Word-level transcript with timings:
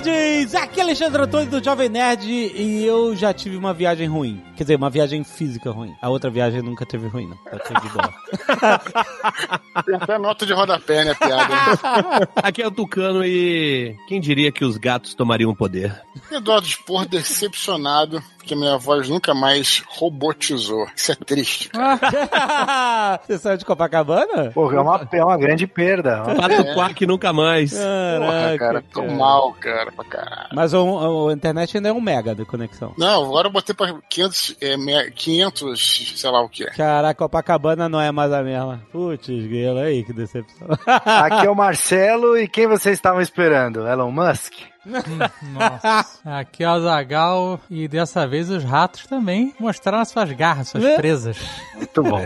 Nerds! 0.00 0.54
Aqui 0.54 0.80
é 0.80 0.82
Alexandre 0.82 1.22
Antônio 1.22 1.50
do 1.50 1.64
Jovem 1.64 1.88
Nerd 1.88 2.26
e 2.28 2.84
eu 2.84 3.14
já 3.14 3.32
tive 3.32 3.56
uma 3.56 3.72
viagem 3.74 4.06
ruim. 4.08 4.42
Quer 4.56 4.64
dizer, 4.64 4.76
uma 4.76 4.90
viagem 4.90 5.22
física 5.24 5.70
ruim. 5.70 5.94
A 6.00 6.08
outra 6.08 6.30
viagem 6.30 6.62
nunca 6.62 6.86
teve 6.86 7.08
ruim, 7.08 7.28
não. 7.28 7.36
Tá 7.36 7.58
tudo 7.58 7.80
de 7.80 7.88
boa. 7.88 8.14
Tem 9.84 9.94
até 9.96 10.18
nota 10.18 10.46
de 10.46 10.52
rodapé, 10.52 11.04
né, 11.04 11.14
piada? 11.14 12.28
Aqui 12.36 12.62
é 12.62 12.66
o 12.66 12.70
Tucano 12.70 13.24
e 13.24 13.96
quem 14.06 14.20
diria 14.20 14.50
que 14.52 14.64
os 14.64 14.76
gatos 14.76 15.14
tomariam 15.14 15.54
poder? 15.54 16.00
Eduardo 16.30 16.66
Spor 16.66 17.06
decepcionado 17.06 18.22
que 18.50 18.56
minha 18.56 18.76
voz 18.76 19.08
nunca 19.08 19.34
mais 19.34 19.82
robotizou. 19.88 20.86
Isso 20.96 21.12
é 21.12 21.14
triste. 21.14 21.68
Cara. 21.68 23.20
Você 23.26 23.38
saiu 23.38 23.56
de 23.56 23.64
Copacabana? 23.64 24.50
Porra, 24.52 24.76
é 24.76 24.80
uma, 24.80 25.08
é 25.12 25.24
uma 25.24 25.38
grande 25.38 25.66
perda. 25.66 26.22
Pato 26.22 26.54
é. 26.54 26.74
Quack 26.74 27.06
nunca 27.06 27.32
mais. 27.32 27.72
Caraca, 27.72 28.26
Porra, 28.26 28.58
cara, 28.58 28.84
tô 28.92 29.02
cara. 29.02 29.14
mal, 29.14 29.52
cara, 29.54 29.89
pra 29.90 30.04
caralho. 30.04 30.48
Mas 30.52 30.72
o, 30.72 31.28
a 31.28 31.32
internet 31.32 31.76
ainda 31.76 31.88
é 31.88 31.92
um 31.92 32.00
mega 32.00 32.34
de 32.34 32.44
conexão. 32.44 32.94
Não, 32.96 33.24
agora 33.24 33.48
eu 33.48 33.52
botei 33.52 33.74
pra 33.74 33.94
500, 34.08 34.56
é, 34.60 35.10
500 35.10 36.14
sei 36.16 36.30
lá 36.30 36.40
o 36.42 36.48
que. 36.48 36.64
Caraca, 36.66 37.18
Copacabana 37.18 37.88
não 37.88 38.00
é 38.00 38.10
mais 38.10 38.32
a 38.32 38.42
mesma. 38.42 38.82
Putz, 38.92 39.26
grilo 39.26 39.78
aí, 39.78 40.04
que 40.04 40.12
decepção. 40.12 40.68
Aqui 40.86 41.46
é 41.46 41.50
o 41.50 41.54
Marcelo 41.56 42.38
e 42.38 42.48
quem 42.48 42.66
vocês 42.66 42.96
estavam 42.96 43.20
esperando? 43.20 43.86
Elon 43.86 44.10
Musk? 44.10 44.52
Nossa. 44.86 46.18
Aqui 46.24 46.64
é 46.64 46.70
o 46.70 46.80
Zagal 46.80 47.60
e 47.70 47.86
dessa 47.86 48.26
vez 48.26 48.48
os 48.50 48.64
ratos 48.64 49.06
também 49.06 49.54
mostraram 49.60 50.04
suas 50.04 50.32
garras, 50.32 50.68
suas 50.68 50.84
é? 50.84 50.96
presas. 50.96 51.36
Muito 51.76 52.02
bom. 52.02 52.18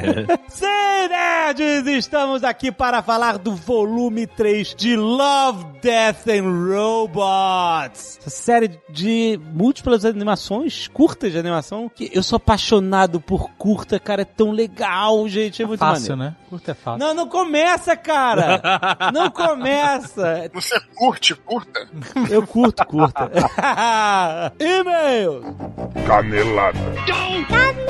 Sim, 0.49 1.09
nerds! 1.09 1.87
Estamos 1.87 2.45
aqui 2.45 2.71
para 2.71 3.03
falar 3.03 3.39
do 3.39 3.55
volume 3.55 4.27
3 4.27 4.75
de 4.77 4.97
Love, 4.97 5.65
Death 5.83 6.29
and 6.29 6.49
Robots. 6.75 8.19
Essa 8.21 8.31
série 8.31 8.81
de 8.89 9.39
múltiplas 9.53 10.05
animações, 10.05 10.89
curtas 10.89 11.33
de 11.33 11.39
animação, 11.39 11.91
que 11.93 12.11
eu 12.13 12.23
sou 12.23 12.37
apaixonado 12.37 13.21
por 13.21 13.51
curta, 13.53 13.99
cara, 13.99 14.23
é 14.23 14.25
tão 14.25 14.53
legal, 14.53 15.29
gente, 15.29 15.63
é 15.63 15.67
muito 15.67 15.81
fácil, 15.81 16.17
maneiro. 16.17 16.37
né? 16.39 16.47
Curta 16.49 16.71
é 16.71 16.75
fácil. 16.75 16.99
Não, 16.99 17.15
não 17.15 17.29
começa, 17.29 17.97
cara! 17.97 18.61
não 19.13 19.31
começa! 19.31 20.51
Você 20.55 20.81
curte 20.95 21.35
curta? 21.35 21.89
Eu 22.31 22.44
curto, 22.47 22.85
curta. 22.87 23.31
E-mail! 24.59 25.43
Canelada. 26.07 26.79
Canelada! 27.07 27.85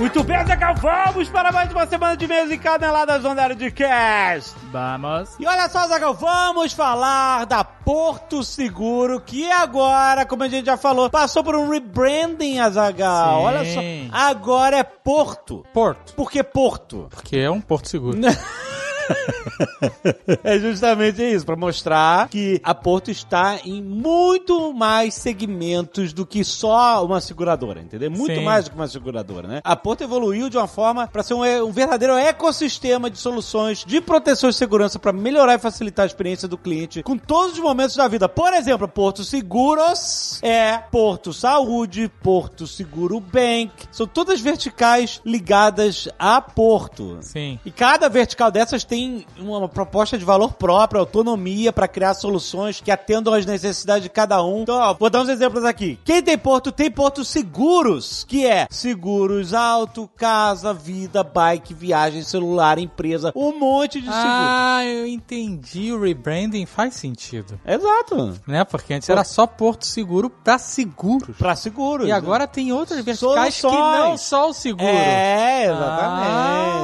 Muito 0.00 0.24
bem, 0.24 0.42
Zeca, 0.46 0.72
vamos 0.72 1.28
para 1.28 1.52
mais 1.52 1.70
uma 1.70 1.86
semana 1.86 2.16
de 2.16 2.26
mesa 2.26 2.54
e 2.54 2.58
caneladas 2.58 3.22
Nerd 3.22 3.54
de 3.54 3.70
Cast. 3.70 4.56
Vamos. 4.72 5.28
E 5.38 5.46
olha 5.46 5.68
só, 5.68 5.86
Zagal, 5.86 6.14
vamos 6.14 6.72
falar 6.72 7.44
da 7.44 7.62
Porto 7.62 8.42
Seguro, 8.42 9.20
que 9.20 9.52
agora, 9.52 10.24
como 10.24 10.42
a 10.42 10.48
gente 10.48 10.64
já 10.64 10.78
falou, 10.78 11.10
passou 11.10 11.44
por 11.44 11.54
um 11.54 11.68
rebranding, 11.68 12.60
Azagal. 12.60 13.42
Olha 13.42 13.62
só, 13.62 13.80
agora 14.10 14.78
é 14.78 14.82
Porto. 14.82 15.66
Porto. 15.74 16.14
Por 16.14 16.30
que 16.30 16.42
Porto? 16.42 17.08
Porque 17.10 17.36
é 17.36 17.50
um 17.50 17.60
Porto 17.60 17.90
Seguro. 17.90 18.18
é 20.42 20.58
justamente 20.58 21.22
isso, 21.22 21.44
para 21.44 21.56
mostrar 21.56 22.28
que 22.28 22.60
a 22.62 22.74
Porto 22.74 23.10
está 23.10 23.58
em 23.64 23.82
muito 23.82 24.72
mais 24.72 25.14
segmentos 25.14 26.12
do 26.12 26.26
que 26.26 26.44
só 26.44 27.04
uma 27.04 27.20
seguradora, 27.20 27.80
entendeu? 27.80 28.10
Muito 28.10 28.34
Sim. 28.34 28.44
mais 28.44 28.64
do 28.64 28.70
que 28.70 28.76
uma 28.76 28.88
seguradora, 28.88 29.46
né? 29.46 29.60
A 29.64 29.76
Porto 29.76 30.02
evoluiu 30.02 30.48
de 30.48 30.56
uma 30.56 30.68
forma 30.68 31.06
para 31.06 31.22
ser 31.22 31.34
um, 31.34 31.42
um, 31.42 31.72
verdadeiro 31.72 32.14
ecossistema 32.14 33.10
de 33.10 33.18
soluções 33.18 33.84
de 33.86 34.00
proteção 34.00 34.50
e 34.50 34.52
segurança 34.52 34.98
para 34.98 35.12
melhorar 35.12 35.54
e 35.54 35.58
facilitar 35.58 36.04
a 36.04 36.06
experiência 36.06 36.48
do 36.48 36.58
cliente 36.58 37.02
com 37.02 37.16
todos 37.16 37.54
os 37.54 37.60
momentos 37.60 37.96
da 37.96 38.08
vida. 38.08 38.28
Por 38.28 38.52
exemplo, 38.52 38.88
Porto 38.88 39.24
Seguros 39.24 40.40
é 40.42 40.78
Porto 40.78 41.32
Saúde, 41.32 42.10
Porto 42.22 42.66
Seguro 42.66 43.20
Bank, 43.20 43.70
são 43.90 44.06
todas 44.06 44.40
verticais 44.40 45.20
ligadas 45.24 46.08
a 46.18 46.40
Porto. 46.40 47.18
Sim. 47.20 47.58
E 47.64 47.70
cada 47.70 48.08
vertical 48.08 48.50
dessas 48.50 48.84
tem 48.84 48.99
tem 49.00 49.26
uma 49.38 49.66
proposta 49.68 50.18
de 50.18 50.24
valor 50.24 50.52
próprio, 50.52 51.00
autonomia 51.00 51.72
para 51.72 51.88
criar 51.88 52.12
soluções 52.12 52.80
que 52.80 52.90
atendam 52.90 53.32
às 53.32 53.46
necessidades 53.46 54.02
de 54.02 54.10
cada 54.10 54.44
um. 54.44 54.62
Então, 54.62 54.76
ó, 54.76 54.94
vou 54.94 55.08
dar 55.08 55.22
uns 55.22 55.28
exemplos 55.28 55.64
aqui. 55.64 55.98
Quem 56.04 56.22
tem 56.22 56.36
porto, 56.36 56.70
tem 56.70 56.90
portos 56.90 57.28
seguros, 57.28 58.24
que 58.24 58.46
é 58.46 58.66
seguros 58.68 59.54
auto, 59.54 60.08
casa, 60.16 60.74
vida, 60.74 61.22
bike, 61.22 61.72
viagem, 61.72 62.22
celular, 62.22 62.78
empresa, 62.78 63.32
um 63.34 63.58
monte 63.58 64.00
de 64.00 64.06
seguros. 64.06 64.26
Ah, 64.26 64.84
eu 64.84 65.06
entendi. 65.06 65.92
O 65.92 66.00
rebranding 66.00 66.66
faz 66.66 66.94
sentido. 66.94 67.58
Exato. 67.64 68.38
Né? 68.46 68.64
Porque 68.64 68.92
antes 68.92 69.08
era 69.08 69.24
só 69.24 69.46
porto 69.46 69.86
seguro 69.86 70.28
para 70.28 70.58
seguros. 70.58 71.36
Para 71.36 71.56
seguros. 71.56 72.06
E 72.06 72.12
agora 72.12 72.46
tem 72.46 72.72
outras 72.72 73.02
verticais 73.02 73.54
Soluções. 73.54 73.82
que 73.82 73.98
não 73.98 74.16
só 74.18 74.50
o 74.50 74.52
seguro. 74.52 74.86
É, 74.86 75.64
exatamente. 75.64 76.30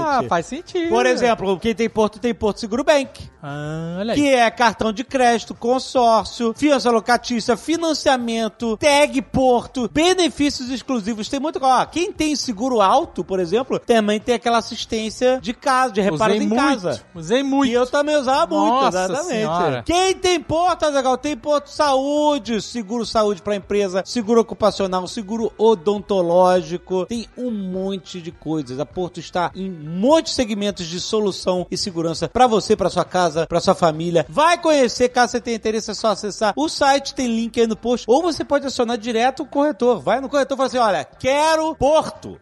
Ah, 0.06 0.24
faz 0.28 0.46
sentido. 0.46 0.88
Por 0.88 1.04
exemplo, 1.04 1.58
quem 1.58 1.74
tem 1.74 1.88
porto 1.88 2.05
Porto 2.06 2.20
tem 2.20 2.32
Porto 2.32 2.60
Seguro 2.60 2.84
Bank. 2.84 3.28
Ah, 3.42 3.96
olha 3.98 4.12
aí. 4.12 4.20
Que 4.20 4.28
é 4.28 4.48
cartão 4.48 4.92
de 4.92 5.02
crédito, 5.02 5.54
consórcio, 5.54 6.54
fiança 6.56 6.88
locatícia, 6.88 7.56
financiamento, 7.56 8.76
tag 8.76 9.20
Porto, 9.22 9.90
benefícios 9.92 10.70
exclusivos. 10.70 11.28
Tem 11.28 11.40
muito. 11.40 11.58
Ó, 11.60 11.86
quem 11.86 12.12
tem 12.12 12.36
seguro 12.36 12.80
alto, 12.80 13.24
por 13.24 13.40
exemplo, 13.40 13.80
também 13.80 14.20
tem 14.20 14.36
aquela 14.36 14.58
assistência 14.58 15.40
de 15.40 15.52
casa, 15.52 15.94
de 15.94 16.00
reparo 16.00 16.34
em 16.34 16.46
muito, 16.46 16.54
casa. 16.54 17.02
Usei 17.12 17.42
muito. 17.42 17.70
E 17.70 17.74
eu 17.74 17.86
também 17.88 18.16
usava 18.16 18.56
muito, 18.56 18.72
Nossa 18.72 19.04
exatamente. 19.04 19.28
Senhora. 19.28 19.82
Quem 19.84 20.14
tem 20.14 20.40
Porto, 20.40 20.86
legal, 20.86 21.18
tem 21.18 21.36
Porto 21.36 21.68
Saúde, 21.68 22.62
seguro 22.62 23.04
saúde 23.04 23.42
para 23.42 23.56
empresa, 23.56 24.04
seguro 24.06 24.40
ocupacional, 24.40 25.08
seguro 25.08 25.52
odontológico. 25.58 27.04
Tem 27.06 27.26
um 27.36 27.50
monte 27.50 28.20
de 28.20 28.30
coisas. 28.30 28.78
A 28.78 28.86
Porto 28.86 29.18
está 29.18 29.50
em 29.56 29.68
um 29.68 30.00
monte 30.00 30.26
de 30.26 30.34
segmentos 30.34 30.86
de 30.86 31.00
solução 31.00 31.66
e 31.68 31.76
segurança 31.86 32.28
para 32.28 32.46
você, 32.46 32.76
para 32.76 32.90
sua 32.90 33.04
casa, 33.04 33.46
para 33.46 33.60
sua 33.60 33.74
família. 33.74 34.26
Vai 34.28 34.58
conhecer, 34.60 35.08
caso 35.08 35.32
você 35.32 35.40
tenha 35.40 35.56
interesse, 35.56 35.90
é 35.90 35.94
só 35.94 36.08
acessar 36.08 36.52
o 36.56 36.68
site, 36.68 37.14
tem 37.14 37.26
link 37.26 37.60
aí 37.60 37.66
no 37.66 37.76
post, 37.76 38.04
ou 38.08 38.22
você 38.22 38.44
pode 38.44 38.66
acionar 38.66 38.98
direto 38.98 39.44
o 39.44 39.46
corretor. 39.46 40.00
Vai 40.00 40.20
no 40.20 40.28
corretor 40.28 40.54
e 40.54 40.58
fala 40.58 40.66
assim: 40.66 40.78
olha, 40.78 41.04
quero 41.04 41.74
Porto. 41.76 42.40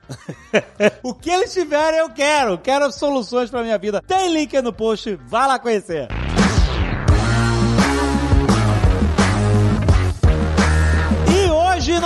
o 1.02 1.14
que 1.14 1.30
eles 1.30 1.52
tiverem, 1.52 2.00
eu 2.00 2.10
quero. 2.10 2.58
Quero 2.58 2.90
soluções 2.90 3.50
para 3.50 3.62
minha 3.62 3.78
vida. 3.78 4.02
Tem 4.06 4.32
link 4.32 4.56
aí 4.56 4.62
no 4.62 4.72
post, 4.72 5.18
vai 5.26 5.46
lá 5.46 5.58
conhecer. 5.58 6.08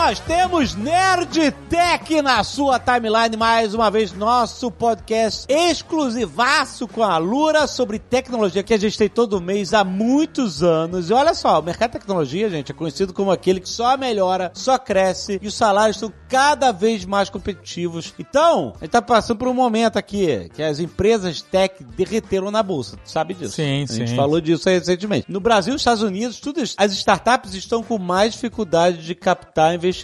Nós 0.08 0.20
temos 0.20 0.74
Nerd 0.74 1.50
Tech 1.68 2.22
na 2.22 2.42
sua 2.42 2.78
timeline, 2.78 3.36
mais 3.36 3.74
uma 3.74 3.90
vez, 3.90 4.10
nosso 4.10 4.70
podcast 4.70 5.44
exclusivaço 5.46 6.88
com 6.88 7.02
a 7.02 7.18
Lura 7.18 7.66
sobre 7.66 7.98
tecnologia 7.98 8.62
que 8.62 8.72
a 8.72 8.78
gente 8.78 8.96
tem 8.96 9.06
todo 9.06 9.38
mês 9.38 9.74
há 9.74 9.84
muitos 9.84 10.62
anos. 10.62 11.10
E 11.10 11.12
olha 11.12 11.34
só, 11.34 11.60
o 11.60 11.62
mercado 11.62 11.90
de 11.90 11.98
tecnologia, 11.98 12.48
gente, 12.48 12.72
é 12.72 12.74
conhecido 12.74 13.12
como 13.12 13.30
aquele 13.30 13.60
que 13.60 13.68
só 13.68 13.98
melhora, 13.98 14.50
só 14.54 14.78
cresce 14.78 15.38
e 15.42 15.46
os 15.46 15.54
salários 15.54 15.98
estão 15.98 16.10
cada 16.26 16.72
vez 16.72 17.04
mais 17.04 17.28
competitivos. 17.28 18.14
Então, 18.18 18.72
a 18.76 18.84
gente 18.84 18.92
tá 18.92 19.02
passando 19.02 19.36
por 19.36 19.48
um 19.48 19.52
momento 19.52 19.98
aqui 19.98 20.48
que 20.54 20.62
as 20.62 20.80
empresas 20.80 21.42
tech 21.42 21.84
derreteram 21.84 22.50
na 22.50 22.62
bolsa, 22.62 22.96
tu 22.96 23.10
sabe 23.10 23.34
disso? 23.34 23.56
Sim, 23.56 23.84
sim. 23.86 24.04
A 24.04 24.06
gente 24.06 24.16
falou 24.16 24.40
disso 24.40 24.70
recentemente. 24.70 25.26
No 25.30 25.38
Brasil 25.38 25.72
e 25.72 25.74
nos 25.74 25.82
Estados 25.82 26.02
Unidos, 26.02 26.40
tudo, 26.40 26.62
as 26.62 26.92
startups 26.92 27.52
estão 27.52 27.82
com 27.82 27.98
mais 27.98 28.32
dificuldade 28.32 29.04
de 29.04 29.14
captar 29.14 29.74
investimentos. 29.74 29.97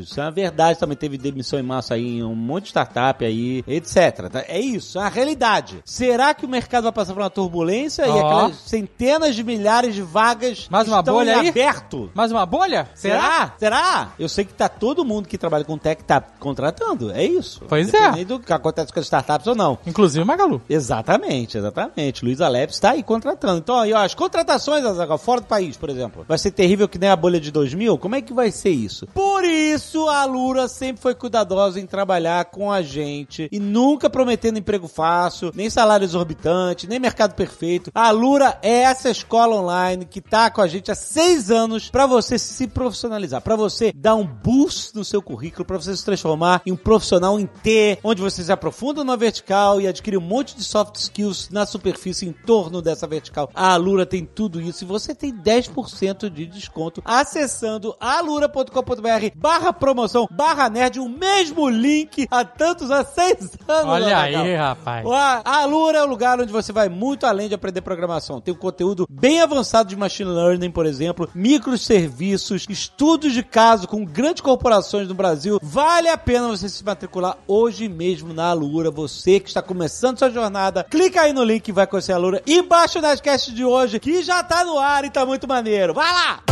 Isso 0.00 0.20
é 0.20 0.24
uma 0.24 0.30
verdade, 0.30 0.78
também 0.78 0.96
teve 0.96 1.16
demissão 1.16 1.58
em 1.58 1.62
massa 1.62 1.94
aí 1.94 2.18
em 2.18 2.22
um 2.22 2.34
monte 2.34 2.64
de 2.64 2.68
startup 2.70 3.24
aí, 3.24 3.64
etc. 3.66 4.28
Tá? 4.30 4.44
É 4.46 4.60
isso, 4.60 4.98
é 4.98 5.02
a 5.02 5.08
realidade. 5.08 5.80
Será 5.84 6.34
que 6.34 6.44
o 6.44 6.48
mercado 6.48 6.84
vai 6.84 6.92
passar 6.92 7.14
por 7.14 7.22
uma 7.22 7.30
turbulência 7.30 8.04
oh. 8.06 8.16
e 8.16 8.18
aquelas 8.18 8.56
centenas 8.56 9.34
de 9.34 9.44
milhares 9.44 9.94
de 9.94 10.02
vagas 10.02 10.66
Mais 10.70 10.88
uma 10.88 11.00
estão 11.00 11.14
bolha 11.14 11.38
aí? 11.38 11.48
aberto? 11.48 12.10
Mais 12.14 12.32
uma 12.32 12.44
bolha? 12.44 12.88
Será? 12.94 13.54
Será? 13.58 14.12
Eu 14.18 14.28
sei 14.28 14.44
que 14.44 14.52
tá 14.52 14.68
todo 14.68 15.04
mundo 15.04 15.28
que 15.28 15.38
trabalha 15.38 15.64
com 15.64 15.78
tech 15.78 16.02
tá 16.04 16.20
contratando. 16.20 17.12
É 17.12 17.24
isso. 17.24 17.62
Pois 17.68 17.92
é. 17.92 17.98
Independente 17.98 18.24
do 18.26 18.40
que 18.40 18.52
acontece 18.52 18.92
com 18.92 19.00
as 19.00 19.06
startups 19.06 19.46
ou 19.46 19.54
não. 19.54 19.78
Inclusive 19.86 20.22
o 20.22 20.26
Magalu. 20.26 20.60
Exatamente, 20.68 21.58
exatamente. 21.58 22.24
Luiz 22.24 22.40
Alep 22.40 22.72
está 22.72 22.90
aí 22.90 23.02
contratando. 23.02 23.58
Então, 23.58 23.78
aí, 23.78 23.92
ó, 23.92 23.98
as 23.98 24.14
contratações, 24.14 24.84
fora 25.20 25.40
do 25.40 25.46
país, 25.46 25.76
por 25.76 25.90
exemplo, 25.90 26.24
vai 26.26 26.38
ser 26.38 26.50
terrível 26.50 26.88
que 26.88 26.98
nem 26.98 27.10
a 27.10 27.16
bolha 27.16 27.40
de 27.40 27.50
2000? 27.50 27.98
Como 27.98 28.14
é 28.14 28.22
que 28.22 28.32
vai 28.32 28.50
ser 28.50 28.70
isso? 28.70 29.06
Por 29.08 29.37
Por 29.38 29.44
isso, 29.44 30.08
a 30.08 30.22
Alura 30.22 30.66
sempre 30.66 31.00
foi 31.00 31.14
cuidadosa 31.14 31.78
em 31.78 31.86
trabalhar 31.86 32.46
com 32.46 32.72
a 32.72 32.82
gente 32.82 33.48
e 33.52 33.60
nunca 33.60 34.10
prometendo 34.10 34.58
emprego 34.58 34.88
fácil, 34.88 35.52
nem 35.54 35.70
salário 35.70 36.04
exorbitante, 36.04 36.88
nem 36.88 36.98
mercado 36.98 37.34
perfeito. 37.34 37.92
A 37.94 38.08
Alura 38.08 38.58
é 38.62 38.80
essa 38.80 39.08
escola 39.08 39.54
online 39.54 40.06
que 40.06 40.20
tá 40.20 40.50
com 40.50 40.60
a 40.60 40.66
gente 40.66 40.90
há 40.90 40.94
seis 40.96 41.52
anos 41.52 41.88
para 41.88 42.04
você 42.04 42.36
se 42.36 42.66
profissionalizar, 42.66 43.40
para 43.40 43.54
você 43.54 43.92
dar 43.94 44.16
um 44.16 44.26
boost 44.26 44.96
no 44.96 45.04
seu 45.04 45.22
currículo, 45.22 45.64
para 45.64 45.76
você 45.76 45.96
se 45.96 46.04
transformar 46.04 46.60
em 46.66 46.72
um 46.72 46.76
profissional 46.76 47.38
em 47.38 47.46
T, 47.46 47.96
onde 48.02 48.20
você 48.20 48.42
se 48.42 48.50
aprofunda 48.50 49.04
na 49.04 49.14
vertical 49.14 49.80
e 49.80 49.86
adquire 49.86 50.16
um 50.16 50.20
monte 50.20 50.56
de 50.56 50.64
soft 50.64 50.96
skills 50.96 51.48
na 51.48 51.64
superfície 51.64 52.26
em 52.26 52.32
torno 52.32 52.82
dessa 52.82 53.06
vertical. 53.06 53.48
A 53.54 53.74
Alura 53.74 54.04
tem 54.04 54.24
tudo 54.24 54.60
isso 54.60 54.82
e 54.82 54.86
você 54.88 55.14
tem 55.14 55.32
10% 55.32 56.28
de 56.28 56.44
desconto 56.44 57.00
acessando 57.04 57.94
alura.com.br 58.00 59.27
barra 59.34 59.72
promoção 59.72 60.28
barra 60.30 60.68
nerd, 60.68 61.00
o 61.00 61.08
mesmo 61.08 61.68
link 61.68 62.26
há 62.30 62.44
tantos, 62.44 62.90
há 62.90 63.04
seis 63.04 63.56
anos. 63.66 63.92
Olha 63.92 64.18
aí, 64.18 64.54
rapaz. 64.54 65.06
A 65.06 65.42
a 65.44 65.62
Alura 65.62 65.98
é 65.98 66.02
o 66.02 66.06
lugar 66.06 66.40
onde 66.40 66.52
você 66.52 66.72
vai 66.72 66.88
muito 66.88 67.26
além 67.26 67.48
de 67.48 67.54
aprender 67.54 67.80
programação. 67.80 68.40
Tem 68.40 68.52
um 68.52 68.56
conteúdo 68.56 69.06
bem 69.08 69.40
avançado 69.40 69.88
de 69.88 69.96
machine 69.96 70.30
learning, 70.30 70.70
por 70.70 70.86
exemplo, 70.86 71.28
microserviços, 71.34 72.66
estudos 72.68 73.32
de 73.32 73.42
caso 73.42 73.88
com 73.88 74.04
grandes 74.04 74.42
corporações 74.42 75.08
no 75.08 75.14
Brasil. 75.14 75.58
Vale 75.62 76.08
a 76.08 76.16
pena 76.16 76.48
você 76.48 76.68
se 76.68 76.84
matricular 76.84 77.36
hoje 77.46 77.88
mesmo 77.88 78.32
na 78.32 78.50
Alura. 78.50 78.90
Você 78.90 79.40
que 79.40 79.48
está 79.48 79.62
começando 79.62 80.18
sua 80.18 80.30
jornada, 80.30 80.84
clica 80.84 81.22
aí 81.22 81.32
no 81.32 81.44
link 81.44 81.68
e 81.68 81.72
vai 81.72 81.86
conhecer 81.86 82.12
a 82.12 82.16
Alura. 82.16 82.42
E 82.46 82.62
baixa 82.62 82.98
o 82.98 83.02
Nerdcast 83.02 83.52
de 83.52 83.64
hoje, 83.64 83.98
que 83.98 84.22
já 84.22 84.42
tá 84.42 84.64
no 84.64 84.78
ar 84.78 85.04
e 85.04 85.10
tá 85.10 85.24
muito 85.24 85.48
maneiro. 85.48 85.94
Vai 85.94 86.12
lá! 86.12 86.42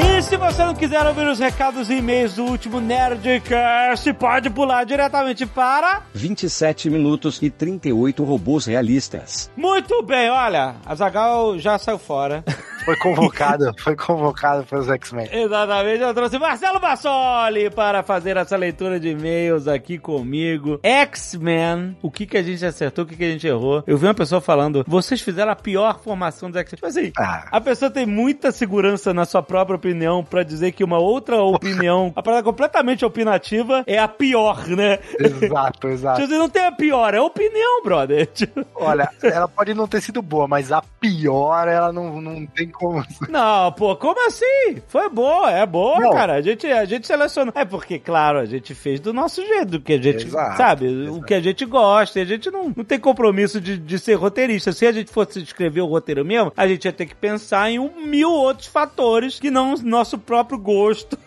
E 0.00 0.22
se 0.22 0.36
você 0.36 0.64
não 0.64 0.76
quiser 0.76 1.04
ouvir 1.04 1.26
os 1.26 1.40
recados 1.40 1.90
e 1.90 1.94
e-mails 1.94 2.34
do 2.36 2.44
último 2.44 2.80
Nerdcast, 2.80 4.12
pode 4.12 4.48
pular 4.48 4.84
diretamente 4.84 5.44
para... 5.44 6.02
27 6.14 6.88
minutos 6.88 7.42
e 7.42 7.50
38 7.50 8.22
robôs 8.22 8.66
realistas. 8.66 9.50
Muito 9.56 10.00
bem, 10.04 10.30
olha, 10.30 10.76
a 10.86 10.94
Zagal 10.94 11.58
já 11.58 11.76
saiu 11.78 11.98
fora. 11.98 12.44
Foi 12.88 12.96
convocado, 12.96 13.74
foi 13.84 13.94
convocado 13.94 14.64
pelos 14.64 14.88
X-Men. 14.88 15.28
Exatamente, 15.30 16.00
eu 16.02 16.14
trouxe 16.14 16.38
Marcelo 16.38 16.80
Bassoli 16.80 17.68
para 17.68 18.02
fazer 18.02 18.38
essa 18.38 18.56
leitura 18.56 18.98
de 18.98 19.08
e-mails 19.10 19.68
aqui 19.68 19.98
comigo. 19.98 20.80
X-Men, 20.82 21.94
o 22.00 22.10
que 22.10 22.24
que 22.24 22.38
a 22.38 22.42
gente 22.42 22.64
acertou, 22.64 23.04
o 23.04 23.06
que 23.06 23.14
que 23.14 23.24
a 23.24 23.30
gente 23.30 23.46
errou. 23.46 23.84
Eu 23.86 23.98
vi 23.98 24.06
uma 24.06 24.14
pessoa 24.14 24.40
falando, 24.40 24.84
vocês 24.88 25.20
fizeram 25.20 25.52
a 25.52 25.56
pior 25.56 26.00
formação 26.00 26.50
dos 26.50 26.58
X-Men. 26.60 26.76
Tipo 26.76 26.86
assim, 26.86 27.12
Ah. 27.18 27.46
a 27.52 27.60
pessoa 27.60 27.90
tem 27.90 28.06
muita 28.06 28.50
segurança 28.50 29.12
na 29.12 29.26
sua 29.26 29.42
própria 29.42 29.76
opinião 29.76 30.24
pra 30.24 30.42
dizer 30.42 30.72
que 30.72 30.82
uma 30.82 30.98
outra 30.98 31.42
opinião, 31.42 32.10
a 32.16 32.22
parada 32.22 32.42
completamente 32.42 33.04
opinativa, 33.04 33.84
é 33.86 33.98
a 33.98 34.08
pior, 34.08 34.66
né? 34.66 34.98
Exato, 35.20 35.88
exato. 35.92 36.20
Tipo 36.22 36.30
assim, 36.32 36.38
não 36.38 36.48
tem 36.48 36.64
a 36.64 36.72
pior, 36.72 37.12
é 37.12 37.18
a 37.18 37.22
opinião, 37.22 37.82
brother. 37.82 38.26
Tipo, 38.28 38.64
Olha, 38.74 39.10
ela 39.22 39.46
pode 39.46 39.74
não 39.74 39.86
ter 39.86 40.00
sido 40.00 40.22
boa, 40.22 40.48
mas 40.48 40.72
a 40.72 40.80
pior, 41.00 41.68
ela 41.68 41.92
não, 41.92 42.20
não 42.20 42.46
tem 42.46 42.68
como. 42.78 43.04
Não, 43.28 43.72
pô, 43.72 43.96
como 43.96 44.26
assim? 44.26 44.80
Foi 44.86 45.08
boa, 45.08 45.50
é 45.50 45.66
boa, 45.66 45.98
Não. 46.00 46.10
cara. 46.12 46.34
A 46.34 46.40
gente, 46.40 46.66
a 46.66 46.84
gente 46.84 47.06
selecionou. 47.06 47.52
É 47.56 47.64
porque, 47.64 47.98
claro, 47.98 48.38
a 48.38 48.44
gente 48.44 48.74
fez 48.74 49.00
do 49.00 49.12
nosso 49.12 49.44
jeito, 49.44 49.72
do 49.72 49.80
que 49.80 49.94
a 49.94 50.00
gente, 50.02 50.26
Exato, 50.26 50.56
sabe, 50.56 50.86
exato. 50.86 51.18
o 51.18 51.22
que 51.22 51.34
a 51.34 51.40
gente 51.40 51.64
gosta. 51.64 52.18
E 52.18 52.22
a 52.22 52.24
gente 52.24 52.50
não, 52.50 52.72
não 52.74 52.84
tem 52.84 52.98
compromisso 52.98 53.60
de, 53.60 53.76
de 53.76 53.98
ser 53.98 54.14
roteirista. 54.14 54.72
Se 54.72 54.86
a 54.86 54.92
gente 54.92 55.10
fosse 55.10 55.42
escrever 55.42 55.80
o 55.80 55.86
roteiro 55.86 56.24
mesmo, 56.24 56.52
a 56.56 56.66
gente 56.66 56.84
ia 56.84 56.92
ter 56.92 57.06
que 57.06 57.14
pensar 57.14 57.70
em 57.70 57.78
um 57.78 58.06
mil 58.06 58.30
outros 58.30 58.68
fatores 58.68 59.38
que 59.38 59.50
não 59.50 59.74
o 59.74 59.82
nosso 59.82 60.16
próprio 60.18 60.58
gosto. 60.58 61.18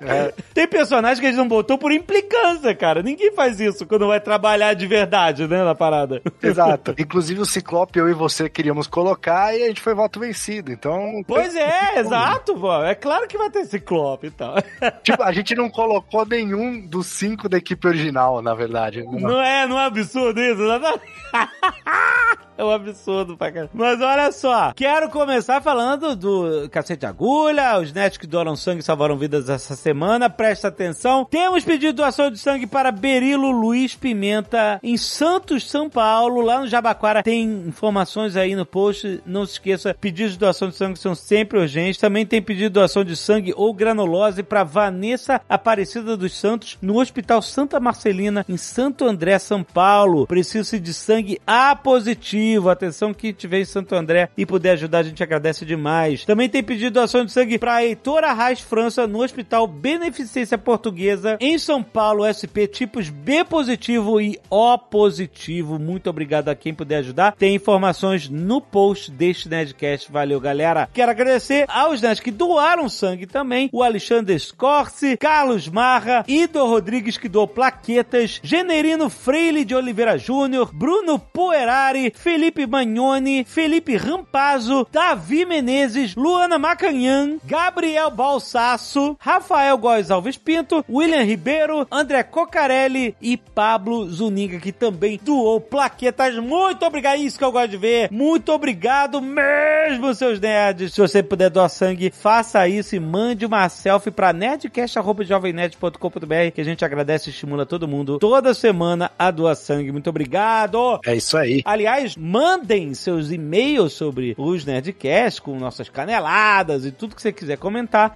É. 0.00 0.32
Tem 0.54 0.66
personagens 0.66 1.20
que 1.20 1.26
a 1.26 1.28
gente 1.30 1.38
não 1.38 1.48
botou 1.48 1.78
por 1.78 1.92
implicância, 1.92 2.74
cara. 2.74 3.02
Ninguém 3.02 3.32
faz 3.32 3.60
isso 3.60 3.86
quando 3.86 4.06
vai 4.06 4.20
trabalhar 4.20 4.74
de 4.74 4.86
verdade, 4.86 5.46
né, 5.46 5.64
na 5.64 5.74
parada. 5.74 6.22
Exato. 6.42 6.94
Inclusive 6.98 7.40
o 7.40 7.46
Ciclope, 7.46 7.98
eu 7.98 8.08
e 8.08 8.14
você 8.14 8.48
queríamos 8.48 8.86
colocar 8.86 9.56
e 9.56 9.62
a 9.62 9.68
gente 9.68 9.80
foi 9.80 9.94
voto 9.94 10.20
vencido. 10.20 10.72
Então. 10.72 11.22
Pois 11.26 11.54
é, 11.54 11.98
exato, 12.00 12.54
pô. 12.54 12.82
É 12.82 12.94
claro 12.94 13.26
que 13.26 13.38
vai 13.38 13.50
ter 13.50 13.64
ciclope 13.66 14.28
e 14.28 14.30
tal. 14.30 14.54
Tipo, 15.02 15.22
a 15.22 15.32
gente 15.32 15.54
não 15.54 15.68
colocou 15.70 16.24
nenhum 16.26 16.80
dos 16.86 17.06
cinco 17.06 17.48
da 17.48 17.58
equipe 17.58 17.86
original, 17.86 18.42
na 18.42 18.54
verdade. 18.54 19.02
Não 19.02 19.40
é, 19.40 19.66
não 19.66 19.78
é 19.80 19.86
absurdo 19.86 20.40
isso? 20.40 20.62
Exatamente. 20.62 21.02
É 22.56 22.62
um 22.62 22.70
absurdo 22.70 23.34
pra 23.34 23.50
caramba. 23.50 23.70
Mas 23.72 24.00
olha 24.00 24.30
só, 24.30 24.72
quero 24.74 25.08
começar 25.08 25.62
falando 25.62 26.14
do 26.14 26.68
Cacete 26.70 27.00
de 27.00 27.06
Agulha, 27.06 27.78
os 27.80 27.92
netos 27.94 28.18
que 28.18 28.26
doaram 28.26 28.54
sangue 28.54 28.82
salvaram 28.82 29.16
vidas 29.16 29.31
essa 29.36 29.76
semana. 29.76 30.28
Presta 30.28 30.68
atenção. 30.68 31.24
Temos 31.24 31.64
pedido 31.64 31.92
doação 31.94 32.30
de 32.30 32.38
sangue 32.38 32.66
para 32.66 32.90
Berilo 32.90 33.50
Luiz 33.50 33.94
Pimenta, 33.94 34.80
em 34.82 34.96
Santos, 34.96 35.68
São 35.68 35.88
Paulo, 35.88 36.40
lá 36.40 36.60
no 36.60 36.66
Jabaquara. 36.66 37.22
Tem 37.22 37.44
informações 37.66 38.36
aí 38.36 38.54
no 38.54 38.66
post. 38.66 39.20
Não 39.26 39.44
se 39.46 39.52
esqueça, 39.52 39.94
pedidos 40.00 40.32
de 40.32 40.38
doação 40.38 40.68
de 40.68 40.76
sangue 40.76 40.98
são 40.98 41.14
sempre 41.14 41.58
urgentes. 41.58 42.00
Também 42.00 42.26
tem 42.26 42.42
pedido 42.42 42.72
doação 42.72 43.04
de 43.04 43.16
sangue 43.16 43.52
ou 43.56 43.72
granulose 43.72 44.42
para 44.42 44.64
Vanessa 44.64 45.40
Aparecida 45.48 46.16
dos 46.16 46.36
Santos, 46.36 46.78
no 46.80 46.98
Hospital 46.98 47.42
Santa 47.42 47.78
Marcelina, 47.78 48.44
em 48.48 48.56
Santo 48.56 49.04
André, 49.04 49.38
São 49.38 49.62
Paulo. 49.62 50.26
Preciso 50.26 50.62
de 50.78 50.94
sangue 50.94 51.40
A 51.46 51.74
positivo. 51.74 52.70
Atenção 52.70 53.12
que 53.12 53.32
tiver 53.32 53.60
em 53.60 53.64
Santo 53.64 53.94
André 53.94 54.28
e 54.36 54.46
puder 54.46 54.72
ajudar, 54.72 54.98
a 54.98 55.02
gente 55.02 55.22
agradece 55.22 55.64
demais. 55.64 56.24
Também 56.24 56.48
tem 56.48 56.62
pedido 56.62 56.94
doação 56.94 57.24
de 57.24 57.32
sangue 57.32 57.58
para 57.58 57.84
Heitor 57.84 58.24
Arraes 58.24 58.60
França, 58.60 59.06
no 59.06 59.21
Hospital 59.22 59.66
Beneficência 59.66 60.58
Portuguesa, 60.58 61.36
em 61.40 61.58
São 61.58 61.82
Paulo, 61.82 62.24
SP 62.24 62.66
tipos 62.66 63.08
B 63.08 63.44
positivo 63.44 64.20
e 64.20 64.38
O 64.50 64.78
positivo. 64.78 65.78
Muito 65.78 66.08
obrigado 66.10 66.48
a 66.48 66.54
quem 66.54 66.74
puder 66.74 66.98
ajudar. 66.98 67.34
Tem 67.36 67.54
informações 67.54 68.28
no 68.28 68.60
post 68.60 69.10
deste 69.10 69.48
Nerdcast. 69.48 70.10
Valeu, 70.10 70.40
galera. 70.40 70.88
Quero 70.92 71.10
agradecer 71.10 71.64
aos 71.68 72.00
nerds 72.00 72.20
que 72.20 72.30
doaram 72.30 72.88
sangue 72.88 73.26
também. 73.26 73.68
O 73.72 73.82
Alexandre 73.82 74.38
Scorse, 74.38 75.16
Carlos 75.16 75.68
Marra, 75.68 76.24
Idor 76.26 76.68
Rodrigues 76.68 77.16
que 77.16 77.28
doou 77.28 77.46
plaquetas, 77.46 78.40
Generino 78.42 79.08
Freire 79.08 79.64
de 79.64 79.74
Oliveira 79.74 80.18
Júnior, 80.18 80.70
Bruno 80.72 81.18
Poerari, 81.18 82.12
Felipe 82.14 82.66
Magnoni, 82.66 83.44
Felipe 83.44 83.96
Rampazzo, 83.96 84.86
Davi 84.90 85.44
Menezes, 85.44 86.14
Luana 86.16 86.58
Macanhã, 86.58 87.38
Gabriel 87.44 88.10
Balsasso, 88.10 89.11
Rafael 89.18 89.76
Góes 89.78 90.10
Alves 90.10 90.36
Pinto, 90.36 90.84
William 90.88 91.22
Ribeiro, 91.22 91.86
André 91.90 92.22
Cocarelli 92.22 93.14
e 93.20 93.36
Pablo 93.36 94.08
Zuniga, 94.08 94.58
que 94.58 94.72
também 94.72 95.20
doou 95.22 95.60
plaquetas. 95.60 96.36
Muito 96.38 96.84
obrigado, 96.84 97.20
isso 97.20 97.38
que 97.38 97.44
eu 97.44 97.52
gosto 97.52 97.68
de 97.68 97.76
ver. 97.76 98.10
Muito 98.10 98.52
obrigado 98.52 99.20
mesmo, 99.20 100.14
seus 100.14 100.40
nerds. 100.40 100.94
Se 100.94 101.00
você 101.00 101.22
puder 101.22 101.50
doar 101.50 101.68
sangue, 101.68 102.10
faça 102.10 102.66
isso 102.68 102.96
e 102.96 103.00
mande 103.00 103.46
uma 103.46 103.68
selfie 103.68 104.10
pra 104.10 104.32
nerdcast.jovemnerd.com.br 104.32 106.50
que 106.54 106.60
a 106.60 106.64
gente 106.64 106.84
agradece 106.84 107.30
e 107.30 107.32
estimula 107.32 107.66
todo 107.66 107.88
mundo 107.88 108.18
toda 108.18 108.54
semana 108.54 109.10
a 109.18 109.30
doar 109.30 109.56
sangue. 109.56 109.92
Muito 109.92 110.10
obrigado. 110.10 111.00
É 111.04 111.14
isso 111.14 111.36
aí. 111.36 111.62
Aliás, 111.64 112.16
mandem 112.16 112.94
seus 112.94 113.30
e-mails 113.30 113.92
sobre 113.92 114.34
os 114.38 114.64
Nerdcast 114.64 115.42
com 115.42 115.58
nossas 115.58 115.88
caneladas 115.88 116.84
e 116.84 116.92
tudo 116.92 117.14
que 117.14 117.22
você 117.22 117.32
quiser 117.32 117.58
comentar 117.58 118.14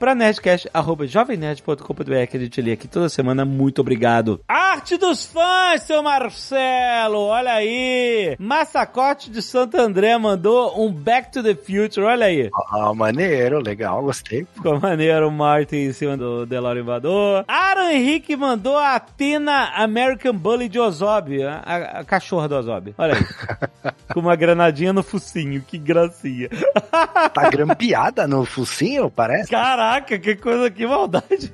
para 0.94 1.36
nerdcast.jovemnerd.com.br 1.36 2.26
que 2.30 2.36
a 2.36 2.40
gente 2.40 2.60
lê 2.62 2.72
aqui 2.72 2.86
toda 2.86 3.08
semana. 3.08 3.44
Muito 3.44 3.80
obrigado. 3.80 4.40
Arte 4.46 4.96
dos 4.96 5.24
fãs, 5.26 5.82
seu 5.82 6.02
Marcelo! 6.02 7.18
Olha 7.18 7.54
aí! 7.54 8.36
Massacote 8.38 9.30
de 9.30 9.42
Santo 9.42 9.76
André 9.80 10.16
mandou 10.18 10.80
um 10.80 10.92
Back 10.92 11.32
to 11.32 11.42
the 11.42 11.54
Future, 11.54 12.02
olha 12.06 12.26
aí. 12.26 12.50
Ah, 12.70 12.92
maneiro, 12.94 13.58
legal, 13.60 14.02
gostei. 14.02 14.46
Ficou 14.54 14.78
maneiro 14.80 15.28
o 15.28 15.32
Martin 15.32 15.76
em 15.76 15.92
cima 15.92 16.16
do 16.16 16.44
DeLorean 16.46 16.82
invador. 16.82 17.44
Aaron 17.48 17.88
Henrique 17.90 18.36
mandou 18.36 18.76
a 18.76 18.94
Athena 18.96 19.70
American 19.76 20.34
Bully 20.34 20.68
de 20.68 20.78
Ozob, 20.78 21.42
a, 21.42 21.62
a- 21.64 22.00
a 22.00 22.04
cachorra 22.04 22.48
do 22.48 22.56
Ozob. 22.56 22.94
Olha 22.98 23.14
aí. 23.14 23.92
Com 24.12 24.20
uma 24.20 24.36
granadinha 24.36 24.92
no 24.92 25.02
focinho, 25.02 25.62
que 25.66 25.78
gracinha. 25.78 26.48
Tá 27.32 27.48
grampeada 27.50 28.26
no 28.26 28.44
focinho, 28.44 29.10
parece? 29.10 29.50
Caraca, 29.50 30.18
que 30.18 30.34
coisa, 30.36 30.70
que 30.76 30.86
maldade. 30.86 31.52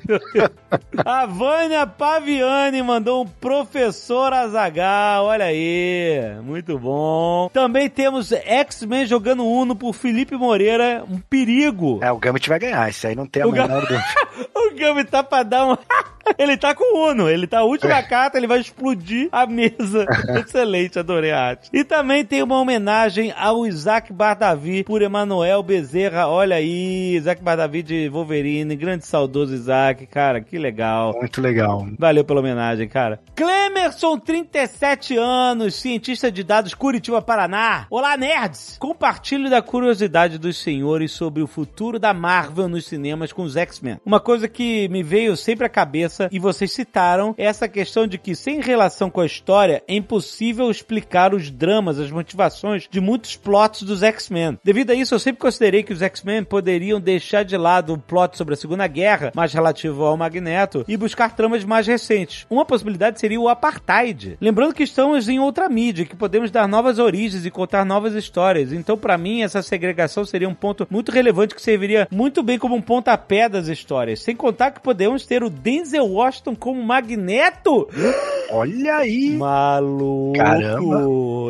A 1.04 1.26
Vânia 1.26 1.86
Paviani 1.86 2.82
mandou 2.82 3.22
um 3.22 3.26
professor 3.26 4.32
Azagal, 4.32 5.26
olha 5.26 5.46
aí. 5.46 6.20
Muito 6.42 6.78
bom. 6.78 7.48
Também 7.52 7.88
temos 7.88 8.32
X-Men 8.32 9.06
jogando 9.06 9.46
Uno 9.46 9.74
por 9.74 9.94
Felipe 9.94 10.36
Moreira, 10.36 11.04
um 11.08 11.18
perigo. 11.18 12.00
É, 12.02 12.10
o 12.12 12.18
Gambit 12.18 12.48
vai 12.48 12.58
ganhar, 12.58 12.90
isso 12.90 13.06
aí 13.06 13.14
não 13.14 13.26
tem 13.26 13.42
a 13.42 13.46
O 13.46 13.52
menor 13.52 13.80
dúvida. 13.80 14.02
O 14.54 14.74
Gami 14.74 15.04
tá 15.04 15.22
pra 15.22 15.42
dar 15.42 15.66
uma. 15.66 15.78
ele 16.38 16.56
tá 16.56 16.74
com 16.74 16.96
o 16.96 17.10
Uno, 17.10 17.28
ele 17.28 17.46
tá 17.46 17.58
a 17.58 17.64
última 17.64 18.02
carta, 18.02 18.38
ele 18.38 18.46
vai 18.46 18.60
explodir 18.60 19.28
a 19.32 19.46
mesa. 19.46 20.06
Excelente, 20.38 20.98
adorei 20.98 21.30
a 21.30 21.40
arte. 21.40 21.68
E 21.72 21.84
também 21.84 22.24
tem 22.24 22.42
uma 22.42 22.58
homenagem 22.58 23.32
ao 23.36 23.66
Isaac 23.66 24.12
Bardavi 24.12 24.84
por 24.84 25.02
Emanuel 25.02 25.62
Bezerra. 25.62 26.28
Olha 26.28 26.56
aí, 26.56 27.16
Isaac 27.16 27.42
Bardavi 27.42 27.82
de 27.82 28.08
Wolverine, 28.08 28.76
grande 28.76 29.06
saudoso 29.12 29.54
Isaac, 29.54 30.06
cara, 30.06 30.40
que 30.40 30.58
legal. 30.58 31.12
Muito 31.18 31.38
legal. 31.38 31.86
Valeu 31.98 32.24
pela 32.24 32.40
homenagem, 32.40 32.88
cara. 32.88 33.20
Clemerson, 33.36 34.18
37 34.18 35.18
anos, 35.18 35.74
cientista 35.74 36.32
de 36.32 36.42
dados 36.42 36.72
Curitiba, 36.72 37.20
Paraná. 37.20 37.86
Olá, 37.90 38.16
nerds! 38.16 38.78
Compartilho 38.78 39.50
da 39.50 39.60
curiosidade 39.60 40.38
dos 40.38 40.56
senhores 40.56 41.12
sobre 41.12 41.42
o 41.42 41.46
futuro 41.46 41.98
da 41.98 42.14
Marvel 42.14 42.68
nos 42.68 42.86
cinemas 42.86 43.34
com 43.34 43.42
os 43.42 43.54
X-Men. 43.54 43.98
Uma 44.04 44.18
coisa 44.18 44.48
que 44.48 44.88
me 44.88 45.02
veio 45.02 45.36
sempre 45.36 45.66
à 45.66 45.68
cabeça 45.68 46.30
e 46.32 46.38
vocês 46.38 46.72
citaram 46.72 47.34
é 47.36 47.44
essa 47.44 47.68
questão 47.68 48.06
de 48.06 48.16
que, 48.16 48.34
sem 48.34 48.62
relação 48.62 49.10
com 49.10 49.20
a 49.20 49.26
história, 49.26 49.82
é 49.86 49.94
impossível 49.94 50.70
explicar 50.70 51.34
os 51.34 51.50
dramas, 51.50 51.98
as 51.98 52.10
motivações 52.10 52.88
de 52.90 53.00
muitos 53.00 53.36
plots 53.36 53.82
dos 53.82 54.02
X-Men. 54.02 54.58
Devido 54.64 54.92
a 54.92 54.94
isso, 54.94 55.14
eu 55.14 55.18
sempre 55.18 55.42
considerei 55.42 55.82
que 55.82 55.92
os 55.92 56.00
X-Men 56.00 56.44
poderiam 56.44 56.98
deixar 56.98 57.42
de 57.42 57.58
lado 57.58 57.92
o 57.92 57.98
plot 57.98 58.38
sobre 58.38 58.54
a 58.54 58.56
Segunda 58.56 58.86
Guerra, 58.86 59.01
mais 59.34 59.52
relativo 59.52 60.04
ao 60.04 60.16
Magneto, 60.16 60.84
e 60.88 60.96
buscar 60.96 61.34
tramas 61.34 61.64
mais 61.64 61.86
recentes. 61.86 62.46
Uma 62.48 62.64
possibilidade 62.64 63.20
seria 63.20 63.40
o 63.40 63.48
Apartheid. 63.48 64.36
Lembrando 64.40 64.74
que 64.74 64.82
estamos 64.82 65.28
em 65.28 65.38
outra 65.38 65.68
mídia, 65.68 66.04
que 66.04 66.16
podemos 66.16 66.50
dar 66.50 66.68
novas 66.68 66.98
origens 66.98 67.44
e 67.44 67.50
contar 67.50 67.84
novas 67.84 68.14
histórias. 68.14 68.72
Então, 68.72 68.96
para 68.96 69.18
mim, 69.18 69.42
essa 69.42 69.62
segregação 69.62 70.24
seria 70.24 70.48
um 70.48 70.54
ponto 70.54 70.86
muito 70.90 71.10
relevante 71.12 71.54
que 71.54 71.62
serviria 71.62 72.08
muito 72.10 72.42
bem 72.42 72.58
como 72.58 72.74
um 72.74 72.82
pontapé 72.82 73.48
das 73.48 73.68
histórias. 73.68 74.20
Sem 74.20 74.36
contar 74.36 74.70
que 74.70 74.80
podemos 74.80 75.26
ter 75.26 75.42
o 75.42 75.50
Denzel 75.50 76.06
Washington 76.06 76.54
como 76.54 76.82
Magneto. 76.82 77.88
Olha 78.52 78.96
aí. 78.96 79.30
Maluco. 79.30 80.36
Caramba. 80.36 81.00